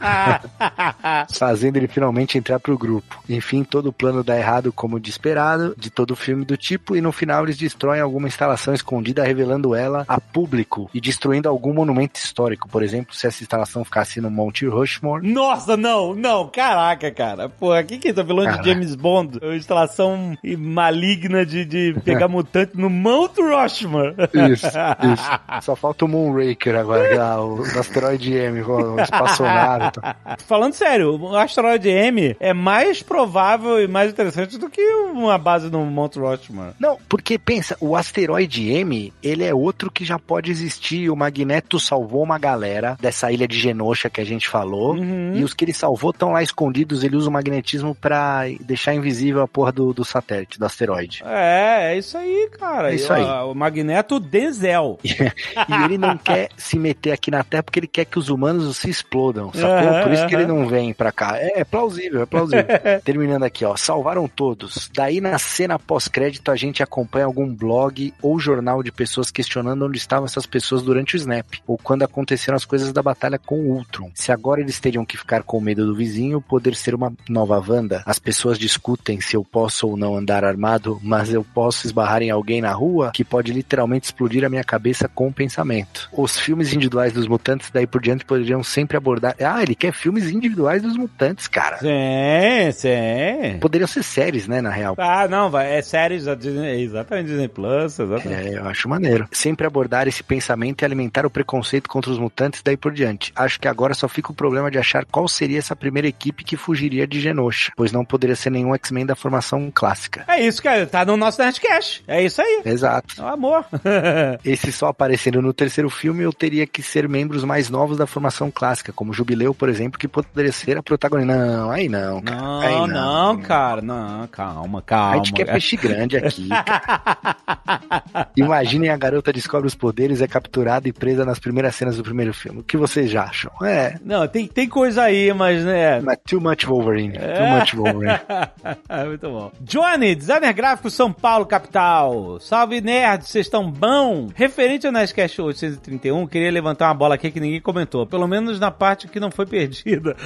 Ah. 0.00 1.26
Fazendo 1.32 1.76
ele 1.76 1.88
finalmente 1.88 2.38
entrar 2.38 2.58
pro 2.58 2.78
grupo. 2.78 3.22
Enfim, 3.28 3.64
todo 3.64 3.88
o 3.88 3.92
plano 3.92 4.22
dá 4.22 4.36
errado 4.36 4.72
como 4.72 5.00
de 5.00 5.10
esperado, 5.10 5.74
de 5.76 5.90
todo 5.90 6.16
filme 6.16 6.44
do 6.44 6.56
tipo, 6.56 6.96
e 6.96 7.00
no 7.00 7.12
final 7.12 7.44
eles 7.44 7.56
destroem 7.56 8.00
alguma 8.00 8.28
instalação 8.28 8.74
escondida, 8.74 9.24
revelando 9.24 9.74
ela 9.74 10.04
a 10.08 10.20
público 10.20 10.90
e 10.94 11.00
destruindo 11.00 11.48
algum 11.48 11.72
monumento 11.72 12.18
histórico. 12.18 12.68
Por 12.68 12.82
exemplo, 12.82 13.14
se 13.14 13.26
essa 13.26 13.42
instalação 13.42 13.84
ficasse 13.84 14.20
no 14.20 14.30
Monte 14.30 14.66
Rushmore, 14.66 15.26
Nossa, 15.26 15.76
não, 15.76 16.14
não, 16.14 16.48
caraca, 16.48 17.10
cara. 17.10 17.48
Porra, 17.48 17.80
o 17.80 17.84
que 17.84 17.98
que 17.98 18.12
tá 18.12 18.24
falando 18.24 18.60
de. 18.60 18.68
James 18.68 18.94
Bond? 18.94 19.38
Uma 19.42 19.56
instalação 19.56 20.36
maligna 20.58 21.44
de, 21.44 21.64
de 21.64 21.96
pegar 22.04 22.28
mutante 22.28 22.72
no 22.76 22.90
Mount 22.90 23.36
Rushmore. 23.38 24.14
Isso, 24.52 24.66
isso. 24.66 25.40
Só 25.62 25.74
falta 25.74 26.04
o 26.04 26.08
Moonraker 26.08 26.76
agora, 26.76 27.06
é 27.08 27.36
o 27.38 27.56
do 27.56 27.62
asteroide 27.78 28.32
M, 28.32 28.62
o 28.62 29.00
espaçonave. 29.00 29.86
e 29.86 29.90
tal. 29.92 30.14
Falando 30.46 30.74
sério, 30.74 31.18
o 31.20 31.36
asteroide 31.36 31.88
M 31.88 32.36
é 32.38 32.52
mais 32.52 33.02
provável 33.02 33.82
e 33.82 33.88
mais 33.88 34.10
interessante 34.10 34.58
do 34.58 34.68
que 34.70 34.82
uma 34.82 35.38
base 35.38 35.70
no 35.70 35.84
Mount 35.84 36.16
Rushmore. 36.16 36.72
Não, 36.78 36.98
porque 37.08 37.38
pensa, 37.38 37.76
o 37.80 37.96
asteroide 37.96 38.70
M, 38.70 39.12
ele 39.22 39.44
é 39.44 39.54
outro 39.54 39.90
que 39.90 40.04
já 40.04 40.18
pode 40.18 40.50
existir. 40.50 41.10
O 41.10 41.16
Magneto 41.16 41.78
salvou 41.80 42.22
uma 42.22 42.38
galera 42.38 42.96
dessa 43.00 43.30
ilha 43.32 43.46
de 43.48 43.58
Genosha 43.58 44.10
que 44.10 44.20
a 44.20 44.24
gente 44.24 44.48
falou. 44.48 44.94
Uhum. 44.94 45.32
E 45.36 45.44
os 45.44 45.54
que 45.54 45.64
ele 45.64 45.72
salvou 45.74 46.10
estão 46.10 46.32
lá 46.32 46.42
escondidos. 46.42 47.02
Ele 47.04 47.16
usa 47.16 47.28
o 47.28 47.32
magnetismo 47.32 47.94
pra 47.94 48.42
deixar 48.60 48.94
invisível 48.94 49.42
a 49.42 49.48
porra 49.48 49.72
do, 49.72 49.92
do 49.92 50.04
satélite, 50.04 50.58
do 50.58 50.66
asteroide. 50.66 51.22
É, 51.24 51.92
é 51.92 51.98
isso 51.98 52.16
aí, 52.16 52.48
cara. 52.58 52.92
É 52.92 52.94
isso 52.94 53.12
aí. 53.12 53.22
ó, 53.22 53.50
O 53.50 53.54
Magneto 53.54 54.18
Denzel. 54.20 54.98
E 55.68 55.84
ele 55.84 55.98
não 55.98 56.16
quer 56.18 56.48
se 56.56 56.78
meter 56.78 57.12
aqui 57.12 57.30
na 57.30 57.42
Terra 57.44 57.62
porque 57.62 57.80
ele 57.80 57.86
quer 57.86 58.04
que 58.04 58.18
os 58.18 58.28
humanos 58.28 58.76
se 58.78 58.90
explodam, 58.90 59.52
sacou? 59.52 59.68
Aham, 59.70 60.02
Por 60.02 60.12
isso 60.12 60.26
que 60.26 60.34
ele 60.34 60.44
aham. 60.44 60.54
não 60.54 60.66
vem 60.68 60.92
pra 60.92 61.12
cá. 61.12 61.36
É, 61.38 61.60
é 61.60 61.64
plausível, 61.64 62.22
é 62.22 62.26
plausível. 62.26 62.64
Terminando 63.04 63.42
aqui, 63.44 63.64
ó. 63.64 63.76
Salvaram 63.76 64.26
todos. 64.28 64.90
Daí 64.94 65.20
na 65.20 65.38
cena 65.38 65.78
pós-crédito 65.78 66.50
a 66.50 66.56
gente 66.56 66.82
acompanha 66.82 67.24
algum 67.26 67.46
blog 67.54 68.12
ou 68.22 68.38
jornal 68.38 68.82
de 68.82 68.92
pessoas 68.92 69.30
questionando 69.30 69.84
onde 69.86 69.98
estavam 69.98 70.26
essas 70.26 70.46
pessoas 70.46 70.82
durante 70.82 71.14
o 71.14 71.18
Snap, 71.18 71.46
ou 71.66 71.78
quando 71.78 72.02
aconteceram 72.02 72.56
as 72.56 72.64
coisas 72.64 72.92
da 72.92 73.02
batalha 73.02 73.38
com 73.38 73.56
o 73.60 73.72
Ultron. 73.76 74.10
Se 74.14 74.32
agora 74.32 74.60
eles 74.60 74.78
teriam 74.80 75.04
que 75.04 75.16
ficar 75.16 75.42
com 75.42 75.60
medo 75.60 75.86
do 75.86 75.94
vizinho, 75.94 76.40
poder 76.40 76.74
ser 76.74 76.94
uma 76.94 77.12
nova 77.28 77.62
Wanda. 77.66 78.02
As 78.06 78.18
pessoas 78.18 78.58
discutem 78.58 79.20
se 79.20 79.36
eu 79.36 79.44
posso 79.44 79.86
ou 79.88 79.96
não 79.96 80.16
andar 80.16 80.44
armado, 80.44 80.98
mas 81.02 81.32
eu 81.32 81.44
posso 81.44 81.86
esbarrar 81.86 82.22
em 82.22 82.30
alguém 82.30 82.60
na 82.60 82.72
rua 82.72 83.10
que 83.14 83.24
pode 83.24 83.52
literalmente 83.52 84.06
explodir 84.06 84.44
a 84.44 84.48
minha 84.48 84.64
cabeça 84.64 85.08
com 85.08 85.27
o 85.28 85.32
pensamento. 85.32 86.08
Os 86.12 86.38
filmes 86.38 86.72
individuais 86.72 87.12
dos 87.12 87.26
mutantes 87.26 87.70
daí 87.70 87.86
por 87.86 88.00
diante 88.00 88.24
poderiam 88.24 88.62
sempre 88.62 88.96
abordar. 88.96 89.34
Ah, 89.40 89.62
ele 89.62 89.74
quer 89.74 89.92
filmes 89.92 90.30
individuais 90.30 90.82
dos 90.82 90.96
mutantes, 90.96 91.46
cara. 91.46 91.78
Sim, 91.78 92.72
sim. 92.72 93.58
Poderiam 93.60 93.86
ser 93.86 94.02
séries, 94.02 94.46
né, 94.48 94.60
na 94.60 94.70
real. 94.70 94.94
Ah, 94.98 95.26
não, 95.28 95.50
vai. 95.50 95.76
É 95.76 95.82
séries 95.82 96.24
da 96.24 96.34
Disney, 96.34 96.82
exatamente, 96.82 97.28
Disney 97.28 97.48
Plus, 97.48 97.98
exatamente. 97.98 98.48
É, 98.48 98.58
eu 98.58 98.66
acho 98.66 98.88
maneiro. 98.88 99.28
Sempre 99.32 99.66
abordar 99.66 100.08
esse 100.08 100.22
pensamento 100.22 100.82
e 100.82 100.84
alimentar 100.84 101.26
o 101.26 101.30
preconceito 101.30 101.88
contra 101.88 102.10
os 102.10 102.18
mutantes 102.18 102.62
daí 102.62 102.76
por 102.76 102.92
diante. 102.92 103.32
Acho 103.34 103.60
que 103.60 103.68
agora 103.68 103.94
só 103.94 104.08
fica 104.08 104.32
o 104.32 104.34
problema 104.34 104.70
de 104.70 104.78
achar 104.78 105.04
qual 105.04 105.28
seria 105.28 105.58
essa 105.58 105.76
primeira 105.76 106.08
equipe 106.08 106.44
que 106.44 106.56
fugiria 106.56 107.06
de 107.06 107.20
Genosha, 107.20 107.72
pois 107.76 107.92
não 107.92 108.04
poderia 108.04 108.36
ser 108.36 108.50
nenhum 108.50 108.74
X-Men 108.74 109.06
da 109.06 109.14
formação 109.14 109.70
clássica. 109.74 110.24
É 110.28 110.40
isso, 110.40 110.62
cara. 110.62 110.86
Tá 110.86 111.04
no 111.04 111.16
nosso 111.16 111.40
Nerdcast. 111.40 112.02
É 112.06 112.22
isso 112.22 112.40
aí. 112.40 112.62
Exato. 112.64 113.20
É 113.20 113.24
o 113.24 113.28
amor. 113.28 113.64
Esse 114.44 114.72
só 114.72 114.92
aparecendo 115.08 115.40
no 115.40 115.54
terceiro 115.54 115.88
filme, 115.88 116.22
eu 116.22 116.32
teria 116.34 116.66
que 116.66 116.82
ser 116.82 117.08
membros 117.08 117.42
mais 117.42 117.70
novos 117.70 117.96
da 117.96 118.06
formação 118.06 118.50
clássica, 118.50 118.92
como 118.92 119.14
Jubileu, 119.14 119.54
por 119.54 119.70
exemplo, 119.70 119.98
que 119.98 120.06
poderia 120.06 120.52
ser 120.52 120.76
a 120.76 120.82
protagonista. 120.82 121.34
Não, 121.34 121.70
aí 121.70 121.88
não, 121.88 122.20
cara. 122.20 122.40
Não, 122.42 122.60
aí 122.60 122.86
não, 122.86 123.38
cara. 123.38 123.80
Não, 123.80 124.26
calma, 124.26 124.82
calma. 124.82 125.14
A 125.14 125.16
gente 125.16 125.32
quer 125.32 125.46
peixe 125.46 125.76
grande 125.76 126.18
aqui. 126.18 126.48
cara. 126.48 128.28
Imaginem 128.36 128.90
a 128.90 128.96
garota 128.98 129.32
descobre 129.32 129.66
os 129.66 129.74
poderes, 129.74 130.20
é 130.20 130.28
capturada 130.28 130.86
e 130.86 130.92
presa 130.92 131.24
nas 131.24 131.38
primeiras 131.38 131.74
cenas 131.74 131.96
do 131.96 132.02
primeiro 132.02 132.34
filme. 132.34 132.60
O 132.60 132.62
que 132.62 132.76
vocês 132.76 133.14
acham? 133.16 133.50
É, 133.62 133.96
Não, 134.04 134.28
tem, 134.28 134.46
tem 134.46 134.68
coisa 134.68 135.04
aí, 135.04 135.32
mas, 135.32 135.64
né... 135.64 136.00
mas 136.00 136.18
too 136.28 136.40
much 136.40 136.66
Wolverine. 136.66 137.16
É. 137.16 137.32
Too 137.32 137.46
much 137.46 137.74
Wolverine. 137.74 138.20
Muito 139.08 139.30
bom. 139.30 139.52
Johnny, 139.62 140.14
designer 140.14 140.52
gráfico 140.52 140.90
São 140.90 141.10
Paulo, 141.10 141.46
capital. 141.46 142.38
Salve, 142.40 142.82
nerd, 142.82 143.24
vocês 143.26 143.46
estão 143.46 143.70
bom? 143.70 144.28
Referente 144.34 144.86
ao 144.86 144.92
Nerdcast 144.98 145.40
831, 145.40 146.26
queria 146.26 146.50
levantar 146.50 146.88
uma 146.88 146.94
bola 146.94 147.14
aqui 147.14 147.30
que 147.30 147.38
ninguém 147.38 147.60
comentou. 147.60 148.04
Pelo 148.04 148.26
menos 148.26 148.58
na 148.58 148.70
parte 148.70 149.06
que 149.06 149.20
não 149.20 149.30
foi 149.30 149.46
perdida. 149.46 150.16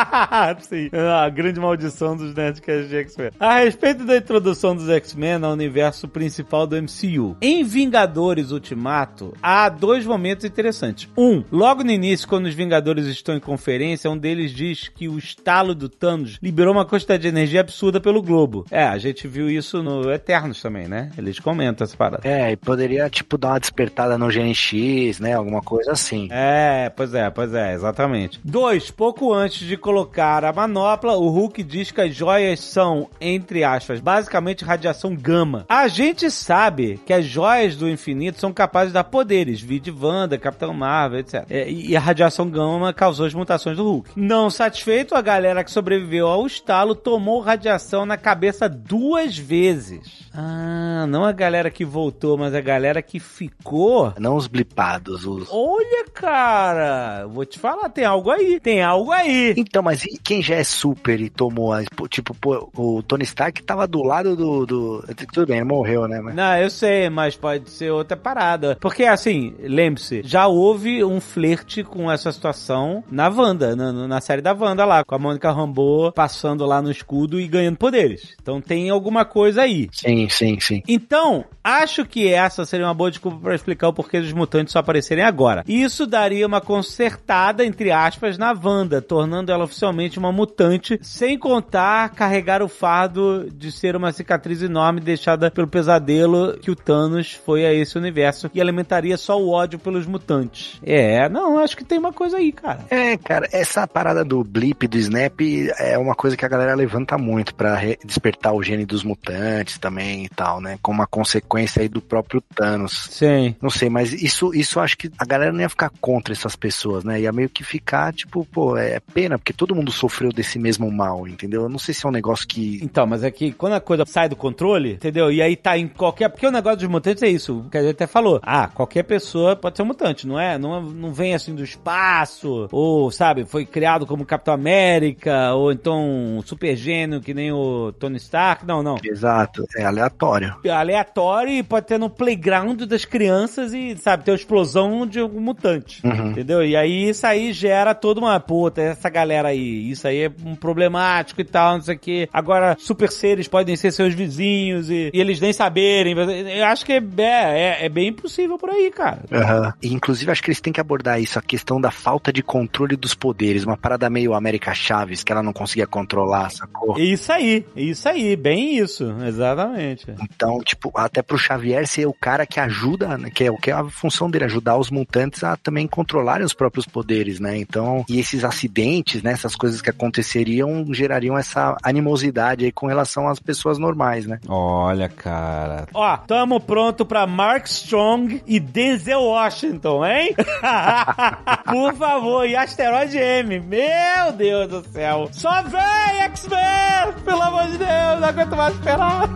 Sim, 0.60 0.88
a 0.92 1.28
grande 1.28 1.60
maldição 1.60 2.16
dos 2.16 2.34
Nerdcast 2.34 2.88
de 2.88 2.96
X-Men. 2.96 3.30
A 3.38 3.58
respeito 3.58 4.04
da 4.04 4.16
introdução 4.16 4.74
dos 4.74 4.88
X-Men 4.88 5.44
ao 5.44 5.52
universo 5.52 6.08
principal 6.08 6.66
do 6.66 6.76
MCU. 6.76 7.36
Em 7.42 7.62
Vingadores 7.62 8.52
Ultimato, 8.52 9.34
há 9.42 9.68
dois 9.68 10.06
momentos 10.06 10.46
interessantes. 10.46 11.10
Um, 11.16 11.44
logo 11.52 11.84
no 11.84 11.90
início, 11.90 12.26
quando 12.26 12.46
os 12.46 12.54
Vingadores 12.54 13.06
estão 13.06 13.36
em 13.36 13.40
conferência, 13.40 14.10
um 14.10 14.16
deles 14.16 14.50
diz 14.50 14.88
que 14.88 15.08
o 15.08 15.18
estalo 15.18 15.74
do 15.74 15.90
Thanos 15.90 16.38
liberou 16.42 16.72
uma 16.72 16.86
quantidade 16.86 17.22
de 17.22 17.28
energia 17.28 17.60
absurda 17.60 18.00
pelo 18.00 18.22
globo. 18.22 18.64
É, 18.70 18.84
a 18.84 18.96
gente 18.96 19.28
viu 19.28 19.50
isso 19.50 19.82
no 19.82 20.10
Eternos 20.10 20.62
também, 20.62 20.88
né? 20.88 21.10
Eles 21.18 21.38
comentam 21.38 21.84
essa 21.84 21.96
parada. 21.96 22.26
É, 22.26 22.52
e 22.52 22.56
poderia, 22.56 23.10
tipo, 23.10 23.36
dar 23.36 23.50
uma 23.50 23.60
despertada 23.60 24.21
no 24.22 24.30
GNX, 24.30 25.18
né? 25.20 25.34
Alguma 25.34 25.60
coisa 25.60 25.92
assim. 25.92 26.28
É, 26.30 26.90
pois 26.94 27.14
é, 27.14 27.28
pois 27.30 27.52
é, 27.54 27.74
exatamente. 27.74 28.40
Dois, 28.44 28.90
pouco 28.90 29.32
antes 29.32 29.66
de 29.66 29.76
colocar 29.76 30.44
a 30.44 30.52
manopla, 30.52 31.14
o 31.16 31.28
Hulk 31.28 31.62
diz 31.62 31.90
que 31.90 32.00
as 32.00 32.14
joias 32.14 32.60
são, 32.60 33.08
entre 33.20 33.64
aspas, 33.64 34.00
basicamente 34.00 34.64
radiação 34.64 35.14
gama. 35.14 35.64
A 35.68 35.88
gente 35.88 36.30
sabe 36.30 37.00
que 37.04 37.12
as 37.12 37.24
joias 37.24 37.76
do 37.76 37.88
infinito 37.88 38.38
são 38.38 38.52
capazes 38.52 38.88
de 38.88 38.94
dar 38.94 39.04
poderes, 39.04 39.60
vide 39.60 39.90
Wanda, 39.90 40.38
Capitão 40.38 40.72
Marvel, 40.72 41.20
etc. 41.20 41.44
É, 41.50 41.70
e 41.70 41.96
a 41.96 42.00
radiação 42.00 42.48
gama 42.48 42.92
causou 42.92 43.26
as 43.26 43.34
mutações 43.34 43.76
do 43.76 43.84
Hulk. 43.84 44.10
Não 44.16 44.50
satisfeito, 44.50 45.14
a 45.14 45.20
galera 45.20 45.64
que 45.64 45.70
sobreviveu 45.70 46.26
ao 46.26 46.46
estalo 46.46 46.94
tomou 46.94 47.40
radiação 47.40 48.06
na 48.06 48.16
cabeça 48.16 48.68
duas 48.68 49.36
vezes. 49.36 50.28
Ah, 50.34 51.06
não 51.08 51.24
a 51.24 51.32
galera 51.32 51.70
que 51.70 51.84
voltou, 51.84 52.38
mas 52.38 52.54
a 52.54 52.60
galera 52.60 53.02
que 53.02 53.18
ficou. 53.18 54.11
Não 54.18 54.36
os 54.36 54.46
blipados, 54.46 55.24
os. 55.26 55.48
Olha, 55.50 56.04
cara, 56.12 57.26
vou 57.26 57.44
te 57.44 57.58
falar, 57.58 57.88
tem 57.88 58.04
algo 58.04 58.30
aí, 58.30 58.58
tem 58.60 58.82
algo 58.82 59.10
aí. 59.12 59.54
Então, 59.56 59.82
mas 59.82 60.04
e 60.04 60.18
quem 60.22 60.42
já 60.42 60.56
é 60.56 60.64
super 60.64 61.20
e 61.20 61.28
tomou, 61.28 61.72
a- 61.72 61.82
tipo, 62.08 62.34
pô, 62.34 62.70
o 62.76 63.02
Tony 63.02 63.24
Stark 63.24 63.62
tava 63.62 63.86
do 63.86 64.02
lado 64.02 64.36
do, 64.36 64.66
do... 64.66 65.04
Tudo 65.32 65.46
bem, 65.46 65.56
ele 65.58 65.66
morreu, 65.66 66.06
né? 66.08 66.20
Mas... 66.20 66.34
Não, 66.34 66.56
eu 66.58 66.70
sei, 66.70 67.08
mas 67.10 67.36
pode 67.36 67.70
ser 67.70 67.90
outra 67.90 68.16
parada. 68.16 68.76
Porque, 68.80 69.04
assim, 69.04 69.54
lembre-se, 69.60 70.22
já 70.24 70.46
houve 70.46 71.04
um 71.04 71.20
flerte 71.20 71.82
com 71.84 72.10
essa 72.10 72.30
situação 72.32 73.02
na 73.10 73.28
Wanda, 73.28 73.74
na, 73.76 73.92
na 73.92 74.20
série 74.20 74.42
da 74.42 74.52
Wanda 74.52 74.84
lá, 74.84 75.04
com 75.04 75.14
a 75.14 75.18
Mônica 75.18 75.50
Rambeau 75.50 76.12
passando 76.12 76.64
lá 76.66 76.80
no 76.82 76.90
escudo 76.90 77.40
e 77.40 77.46
ganhando 77.46 77.76
poderes. 77.76 78.34
Então 78.40 78.60
tem 78.60 78.90
alguma 78.90 79.24
coisa 79.24 79.62
aí. 79.62 79.88
Sim, 79.92 80.28
sim, 80.28 80.58
sim. 80.60 80.82
Então, 80.88 81.44
acho 81.62 82.04
que 82.04 82.28
essa 82.32 82.64
seria 82.64 82.86
uma 82.86 82.94
boa 82.94 83.10
desculpa 83.10 83.38
para 83.40 83.54
explicar 83.54 83.88
o 83.88 83.92
porquê 84.02 84.20
dos 84.20 84.32
mutantes 84.32 84.72
só 84.72 84.80
aparecerem 84.80 85.24
agora. 85.24 85.64
Isso 85.66 86.06
daria 86.06 86.46
uma 86.46 86.60
consertada, 86.60 87.64
entre 87.64 87.90
aspas, 87.90 88.36
na 88.36 88.52
Wanda, 88.52 89.00
tornando 89.00 89.50
ela 89.52 89.64
oficialmente 89.64 90.18
uma 90.18 90.32
mutante, 90.32 90.98
sem 91.02 91.38
contar 91.38 92.10
carregar 92.10 92.62
o 92.62 92.68
fardo 92.68 93.48
de 93.50 93.72
ser 93.72 93.96
uma 93.96 94.12
cicatriz 94.12 94.62
enorme 94.62 95.00
deixada 95.00 95.50
pelo 95.50 95.66
pesadelo 95.66 96.58
que 96.60 96.70
o 96.70 96.76
Thanos 96.76 97.32
foi 97.32 97.64
a 97.64 97.72
esse 97.72 97.96
universo 97.96 98.50
e 98.54 98.60
alimentaria 98.60 99.16
só 99.16 99.40
o 99.40 99.50
ódio 99.50 99.78
pelos 99.78 100.06
mutantes. 100.06 100.78
É, 100.82 101.28
não, 101.28 101.58
acho 101.58 101.76
que 101.76 101.84
tem 101.84 101.98
uma 101.98 102.12
coisa 102.12 102.36
aí, 102.36 102.52
cara. 102.52 102.80
É, 102.90 103.16
cara, 103.16 103.48
essa 103.52 103.86
parada 103.86 104.24
do 104.24 104.42
blip, 104.44 104.86
do 104.86 104.98
snap, 104.98 105.40
é 105.78 105.96
uma 105.98 106.14
coisa 106.14 106.36
que 106.36 106.44
a 106.44 106.48
galera 106.48 106.74
levanta 106.74 107.16
muito 107.16 107.54
pra 107.54 107.74
re- 107.76 107.98
despertar 108.04 108.52
o 108.52 108.62
gene 108.62 108.84
dos 108.84 109.02
mutantes 109.04 109.78
também 109.78 110.24
e 110.24 110.28
tal, 110.28 110.60
né? 110.60 110.78
Com 110.82 110.92
uma 110.92 111.06
consequência 111.06 111.82
aí 111.82 111.88
do 111.88 112.00
próprio 112.00 112.42
Thanos. 112.54 113.08
Sim. 113.10 113.54
Não 113.60 113.70
sei, 113.70 113.88
mas 113.92 114.12
isso, 114.12 114.54
isso 114.54 114.80
acho 114.80 114.96
que 114.96 115.10
a 115.18 115.24
galera 115.24 115.52
não 115.52 115.60
ia 115.60 115.68
ficar 115.68 115.90
contra 116.00 116.32
essas 116.32 116.56
pessoas, 116.56 117.04
né? 117.04 117.20
Ia 117.20 117.32
meio 117.32 117.48
que 117.48 117.62
ficar, 117.62 118.12
tipo, 118.12 118.44
pô, 118.46 118.76
é 118.76 118.98
pena, 119.00 119.38
porque 119.38 119.52
todo 119.52 119.74
mundo 119.74 119.92
sofreu 119.92 120.30
desse 120.30 120.58
mesmo 120.58 120.90
mal, 120.90 121.28
entendeu? 121.28 121.62
Eu 121.62 121.68
não 121.68 121.78
sei 121.78 121.94
se 121.94 122.06
é 122.06 122.08
um 122.08 122.12
negócio 122.12 122.46
que. 122.48 122.80
Então, 122.82 123.06
mas 123.06 123.22
é 123.22 123.30
que 123.30 123.52
quando 123.52 123.74
a 123.74 123.80
coisa 123.80 124.04
sai 124.06 124.28
do 124.28 124.36
controle, 124.36 124.94
entendeu? 124.94 125.30
E 125.30 125.42
aí 125.42 125.56
tá 125.56 125.76
em 125.76 125.86
qualquer. 125.86 126.28
Porque 126.28 126.46
o 126.46 126.50
negócio 126.50 126.78
dos 126.78 126.88
mutantes 126.88 127.22
é 127.22 127.28
isso, 127.28 127.66
que 127.70 127.76
a 127.76 127.82
gente 127.82 127.92
até 127.92 128.06
falou. 128.06 128.40
Ah, 128.42 128.68
qualquer 128.68 129.02
pessoa 129.02 129.54
pode 129.54 129.76
ser 129.76 129.82
um 129.82 129.86
mutante, 129.86 130.26
não 130.26 130.38
é? 130.40 130.58
Não, 130.58 130.80
não 130.82 131.12
vem 131.12 131.34
assim 131.34 131.54
do 131.54 131.62
espaço, 131.62 132.68
ou, 132.72 133.10
sabe, 133.10 133.44
foi 133.44 133.66
criado 133.66 134.06
como 134.06 134.24
Capitão 134.24 134.54
América, 134.54 135.52
ou 135.54 135.70
então 135.70 136.38
um 136.38 136.42
super 136.42 136.74
gênio 136.76 137.20
que 137.20 137.34
nem 137.34 137.52
o 137.52 137.92
Tony 137.92 138.16
Stark. 138.16 138.66
Não, 138.66 138.82
não. 138.82 138.96
Exato, 139.04 139.66
é 139.76 139.84
aleatório. 139.84 140.56
Aleatório 140.70 141.52
e 141.52 141.62
pode 141.62 141.86
ter 141.86 141.98
no 141.98 142.08
playground 142.08 142.82
das 142.82 143.04
crianças 143.04 143.74
e, 143.74 143.81
sabe, 143.96 144.24
ter 144.24 144.30
uma 144.30 144.36
explosão 144.36 145.06
de 145.06 145.20
algum 145.20 145.40
mutante. 145.40 146.04
Uhum. 146.06 146.30
Entendeu? 146.30 146.64
E 146.64 146.76
aí 146.76 147.08
isso 147.08 147.26
aí 147.26 147.52
gera 147.52 147.94
toda 147.94 148.20
uma 148.20 148.38
puta, 148.40 148.80
essa 148.80 149.08
galera 149.08 149.48
aí. 149.48 149.90
Isso 149.90 150.06
aí 150.06 150.24
é 150.24 150.32
um 150.44 150.54
problemático 150.54 151.40
e 151.40 151.44
tal, 151.44 151.74
não 151.74 151.82
sei 151.82 151.96
o 151.96 151.98
quê. 151.98 152.28
Agora, 152.32 152.76
super 152.78 153.10
seres 153.10 153.48
podem 153.48 153.76
ser 153.76 153.92
seus 153.92 154.14
vizinhos 154.14 154.90
e, 154.90 155.10
e 155.12 155.20
eles 155.20 155.40
nem 155.40 155.52
saberem. 155.52 156.14
Eu 156.14 156.66
acho 156.66 156.84
que 156.84 156.92
é, 156.92 157.02
é, 157.18 157.86
é 157.86 157.88
bem 157.88 158.08
impossível 158.08 158.58
por 158.58 158.70
aí, 158.70 158.90
cara. 158.90 159.22
Aham. 159.32 159.74
E, 159.82 159.92
inclusive, 159.92 160.30
acho 160.30 160.42
que 160.42 160.50
eles 160.50 160.60
têm 160.60 160.72
que 160.72 160.80
abordar 160.80 161.20
isso, 161.20 161.38
a 161.38 161.42
questão 161.42 161.80
da 161.80 161.90
falta 161.90 162.32
de 162.32 162.42
controle 162.42 162.96
dos 162.96 163.14
poderes. 163.14 163.64
Uma 163.64 163.76
parada 163.76 164.08
meio 164.08 164.34
América 164.34 164.74
Chaves, 164.74 165.22
que 165.22 165.32
ela 165.32 165.42
não 165.42 165.52
conseguia 165.52 165.86
controlar, 165.86 166.50
sacou? 166.50 166.98
Isso 166.98 167.32
aí, 167.32 167.64
isso 167.76 168.08
aí, 168.08 168.36
bem 168.36 168.78
isso, 168.78 169.14
exatamente. 169.26 170.06
Então, 170.22 170.58
tipo, 170.60 170.92
até 170.94 171.22
pro 171.22 171.38
Xavier 171.38 171.86
ser 171.86 172.06
o 172.06 172.12
cara 172.12 172.46
que 172.46 172.60
ajuda, 172.60 173.18
né, 173.18 173.30
que 173.30 173.44
é 173.44 173.50
o 173.50 173.56
que 173.56 173.70
é 173.72 173.74
a 173.74 173.84
função 173.84 174.30
dele, 174.30 174.44
ajudar 174.44 174.76
os 174.76 174.90
mutantes 174.90 175.42
a 175.42 175.56
também 175.56 175.86
controlarem 175.86 176.44
os 176.44 176.54
próprios 176.54 176.86
poderes, 176.86 177.40
né? 177.40 177.56
Então, 177.56 178.04
e 178.08 178.18
esses 178.18 178.44
acidentes, 178.44 179.22
né, 179.22 179.32
essas 179.32 179.56
coisas 179.56 179.80
que 179.80 179.90
aconteceriam, 179.90 180.86
gerariam 180.92 181.36
essa 181.36 181.76
animosidade 181.82 182.64
aí 182.64 182.72
com 182.72 182.86
relação 182.86 183.28
às 183.28 183.38
pessoas 183.38 183.78
normais, 183.78 184.26
né? 184.26 184.38
Olha, 184.48 185.08
cara. 185.08 185.86
Ó, 185.94 186.16
tamo 186.18 186.60
pronto 186.60 187.04
pra 187.04 187.26
Mark 187.26 187.66
Strong 187.66 188.42
e 188.46 188.60
Denzel 188.60 189.22
Washington, 189.22 190.04
hein? 190.04 190.34
Por 191.64 191.94
favor, 191.94 192.46
e 192.46 192.54
Asteroide 192.54 193.18
M. 193.18 193.60
Meu 193.60 194.32
Deus 194.36 194.68
do 194.68 194.88
céu. 194.88 195.28
Só 195.32 195.62
vem, 195.62 196.22
X-Men! 196.24 197.12
Pelo 197.24 197.42
amor 197.42 197.66
de 197.66 197.78
Deus, 197.78 198.20
não 198.20 198.28
aguento 198.28 198.56
mais 198.56 198.74
esperar. 198.74 199.28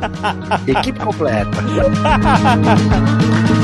Equipe 0.66 1.01
completa. 1.01 1.51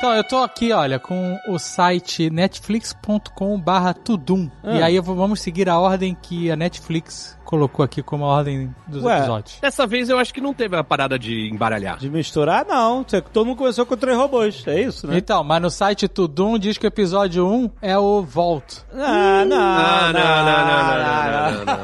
Então, 0.00 0.14
eu 0.14 0.24
tô 0.24 0.38
aqui, 0.38 0.72
olha, 0.72 0.98
com 0.98 1.38
o 1.46 1.58
site 1.58 2.30
netflix.com/tudum. 2.30 4.50
Ah. 4.64 4.76
E 4.76 4.82
aí 4.82 4.98
vou, 4.98 5.14
vamos 5.14 5.42
seguir 5.42 5.68
a 5.68 5.78
ordem 5.78 6.16
que 6.22 6.50
a 6.50 6.56
Netflix 6.56 7.38
colocou 7.50 7.84
aqui 7.84 8.00
como 8.00 8.24
a 8.24 8.28
ordem 8.28 8.72
dos 8.86 9.02
Ué, 9.02 9.18
episódios. 9.18 9.58
Dessa 9.60 9.84
vez 9.84 10.08
eu 10.08 10.16
acho 10.18 10.32
que 10.32 10.40
não 10.40 10.54
teve 10.54 10.76
a 10.76 10.84
parada 10.84 11.18
de 11.18 11.50
embaralhar. 11.50 11.98
De 11.98 12.08
misturar, 12.08 12.64
não. 12.64 13.04
Todo 13.04 13.44
mundo 13.44 13.58
começou 13.58 13.84
com 13.84 13.96
três 13.96 14.16
robôs, 14.16 14.64
é 14.68 14.80
isso, 14.80 15.08
né? 15.08 15.18
Então, 15.18 15.42
mas 15.42 15.60
no 15.60 15.68
site 15.68 16.06
Tudum 16.06 16.56
diz 16.58 16.78
que 16.78 16.86
o 16.86 16.88
episódio 16.88 17.44
1 17.46 17.70
é 17.82 17.98
o 17.98 18.22
Volt. 18.22 18.84
Ah, 18.94 19.44
não, 19.44 19.58
ah, 19.58 20.12
não, 20.12 20.20
não, 20.20 20.44
não, 20.44 20.66
não, 20.66 21.42
não, 21.42 21.64
não, 21.64 21.74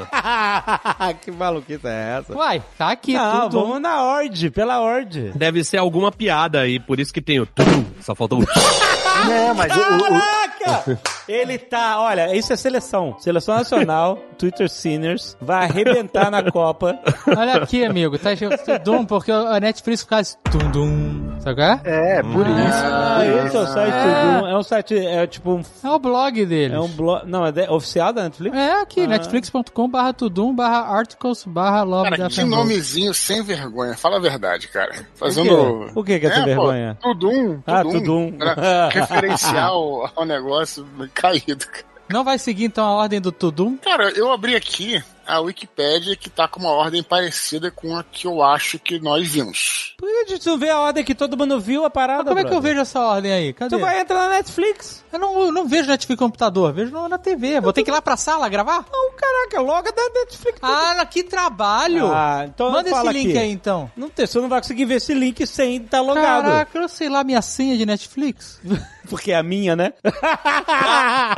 não. 1.08 1.14
que 1.20 1.32
maluquice 1.32 1.86
é 1.86 2.18
essa? 2.20 2.32
Uai, 2.32 2.62
tá 2.78 2.92
aqui, 2.92 3.14
não, 3.14 3.50
Tudum. 3.50 3.62
vamos 3.62 3.82
na 3.82 4.04
ordem, 4.04 4.48
pela 4.50 4.80
ordem. 4.80 5.32
Deve 5.34 5.64
ser 5.64 5.78
alguma 5.78 6.12
piada 6.12 6.60
aí, 6.60 6.78
por 6.78 7.00
isso 7.00 7.12
que 7.12 7.20
tem 7.20 7.40
o 7.40 7.46
Tudum 7.46 7.84
só 8.06 8.14
faltou 8.14 8.40
o 8.40 8.46
Não, 9.24 9.54
mas 9.54 9.72
o, 9.76 9.80
o- 9.80 10.16
o- 10.16 10.20
Caraca! 10.66 10.98
Ele 11.28 11.58
tá, 11.58 12.00
olha, 12.00 12.34
isso 12.36 12.52
é 12.52 12.56
seleção. 12.56 13.16
Seleção 13.18 13.56
nacional, 13.56 14.18
Twitter 14.38 14.68
Sinners, 14.68 15.36
vai 15.40 15.64
arrebentar 15.64 16.30
na 16.30 16.50
Copa. 16.50 16.98
Olha 17.36 17.54
aqui, 17.54 17.84
amigo, 17.84 18.18
tá 18.18 18.32
escrito 18.32 18.58
Tudum 18.64 19.04
porque 19.04 19.30
a 19.32 19.58
Netflix 19.60 20.02
faz 20.02 20.38
Tudum. 20.50 21.36
Sabe 21.40 21.56
qual 21.56 21.68
é? 21.68 21.80
É, 21.84 22.22
por 22.22 22.46
isso. 22.46 22.84
Ah, 22.84 23.18
esse 23.46 23.56
é 23.56 23.60
o 23.60 23.64
isso. 23.64 23.72
site 23.72 23.92
É. 23.94 24.50
É 24.52 24.56
um 24.56 24.62
site, 24.62 24.98
é 24.98 25.26
tipo 25.26 25.52
um. 25.54 25.62
É 25.84 25.90
o 25.90 25.98
blog 25.98 26.46
deles. 26.46 26.76
É 26.76 26.80
um 26.80 26.88
blog. 26.88 27.26
Não, 27.26 27.44
é 27.46 27.52
de- 27.52 27.68
oficial 27.70 28.12
da 28.12 28.24
Netflix? 28.24 28.56
É 28.56 28.80
aqui, 28.80 29.02
Ah. 29.02 29.06
netflix.com 29.08 29.88
barra 29.88 30.12
tudum 30.12 30.54
barra 30.54 30.80
articles 30.96 31.44
barra 31.44 31.82
love 31.82 32.10
Cara, 32.10 32.28
que 32.28 32.44
nomezinho 32.44 33.12
sem 33.14 33.42
vergonha. 33.42 33.94
Fala 33.96 34.16
a 34.16 34.20
verdade, 34.20 34.68
cara. 34.68 34.90
O 34.90 34.94
quê? 34.94 35.04
Fazendo. 35.14 35.90
O 35.94 36.02
que 36.04 36.18
que 36.18 36.26
é 36.26 36.30
ter 36.30 36.44
vergonha? 36.44 36.96
Pô, 37.02 37.14
tudum, 37.14 37.60
Ah, 37.66 37.82
tudum. 37.82 37.96
Tudum. 38.30 38.36
Era 38.40 38.90
referencial 39.06 40.10
ao 40.14 40.24
negócio 40.24 40.86
caído. 41.14 41.66
cara. 41.66 41.84
Não 42.08 42.22
vai 42.22 42.38
seguir 42.38 42.64
então 42.64 42.84
a 42.84 42.92
ordem 42.92 43.20
do 43.20 43.32
Tudum? 43.32 43.76
Cara, 43.78 44.10
eu 44.10 44.30
abri 44.32 44.54
aqui 44.54 45.02
a 45.26 45.40
Wikipédia 45.40 46.16
que 46.16 46.30
tá 46.30 46.46
com 46.48 46.60
uma 46.60 46.70
ordem 46.70 47.02
parecida 47.02 47.70
com 47.70 47.96
a 47.96 48.04
que 48.04 48.26
eu 48.26 48.42
acho 48.42 48.78
que 48.78 48.98
nós 48.98 49.26
vimos. 49.26 49.94
Por 49.98 50.08
que 50.08 50.16
Depende, 50.26 50.40
tu 50.40 50.58
vê 50.58 50.70
a 50.70 50.80
ordem 50.80 51.04
que 51.04 51.14
todo 51.14 51.36
mundo 51.36 51.60
viu 51.60 51.84
a 51.84 51.90
parada. 51.90 52.24
Mas 52.24 52.28
como 52.28 52.38
é 52.40 52.42
que 52.42 52.48
eu 52.48 52.60
brother. 52.60 52.70
vejo 52.70 52.80
essa 52.82 53.00
ordem 53.00 53.32
aí? 53.32 53.52
Cadê? 53.52 53.76
Tu 53.76 53.80
vai 53.80 54.00
entrar 54.00 54.28
na 54.28 54.28
Netflix. 54.30 55.04
Eu 55.12 55.18
não, 55.18 55.44
eu 55.44 55.52
não 55.52 55.66
vejo 55.68 55.88
Netflix 55.88 56.20
no 56.20 56.26
computador, 56.26 56.72
vejo 56.72 57.08
na 57.08 57.18
TV. 57.18 57.60
Vou 57.60 57.72
ter 57.72 57.82
que 57.84 57.90
ir 57.90 57.92
lá 57.92 58.02
pra 58.02 58.16
sala 58.16 58.48
gravar? 58.48 58.84
Não, 58.92 59.12
caraca, 59.12 59.60
logo 59.60 59.90
da 59.92 60.20
Netflix. 60.20 60.58
Ah, 60.62 61.06
que 61.06 61.22
trabalho! 61.22 62.10
Ah, 62.12 62.44
então 62.46 62.70
Manda 62.70 62.90
esse 62.90 63.08
link 63.12 63.30
aqui. 63.30 63.38
aí 63.38 63.50
então. 63.50 63.90
Não 63.96 64.08
tem, 64.08 64.26
você 64.26 64.40
não 64.40 64.48
vai 64.48 64.60
conseguir 64.60 64.84
ver 64.84 64.96
esse 64.96 65.14
link 65.14 65.46
sem 65.46 65.76
estar 65.76 66.00
logado. 66.00 66.44
Caraca, 66.44 66.78
eu 66.78 66.88
sei 66.88 67.08
lá 67.08 67.22
minha 67.22 67.40
senha 67.40 67.76
de 67.76 67.86
Netflix. 67.86 68.60
Porque 69.08 69.30
é 69.30 69.36
a 69.36 69.42
minha, 69.42 69.76
né? 69.76 69.92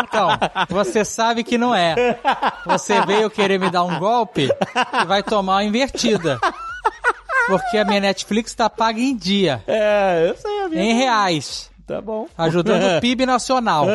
Então, 0.08 0.28
você 0.68 1.04
sabe 1.04 1.44
que 1.44 1.58
não 1.58 1.74
é. 1.74 2.18
Você 2.64 3.00
veio 3.02 3.28
querer 3.28 3.58
me 3.58 3.70
dar 3.70 3.77
um 3.82 3.98
golpe 3.98 4.48
e 4.48 5.04
vai 5.06 5.22
tomar 5.22 5.54
uma 5.54 5.64
invertida. 5.64 6.38
Porque 7.46 7.78
a 7.78 7.84
minha 7.84 8.00
Netflix 8.00 8.54
tá 8.54 8.68
paga 8.68 9.00
em 9.00 9.16
dia, 9.16 9.62
é, 9.66 10.28
eu 10.28 10.36
sei 10.36 10.60
a 10.62 10.68
minha. 10.68 10.82
em 10.82 10.94
reais, 10.94 11.70
Tá 11.88 12.00
bom. 12.02 12.26
ajudando 12.36 12.96
o 12.98 13.00
PIB 13.02 13.24
nacional. 13.26 13.86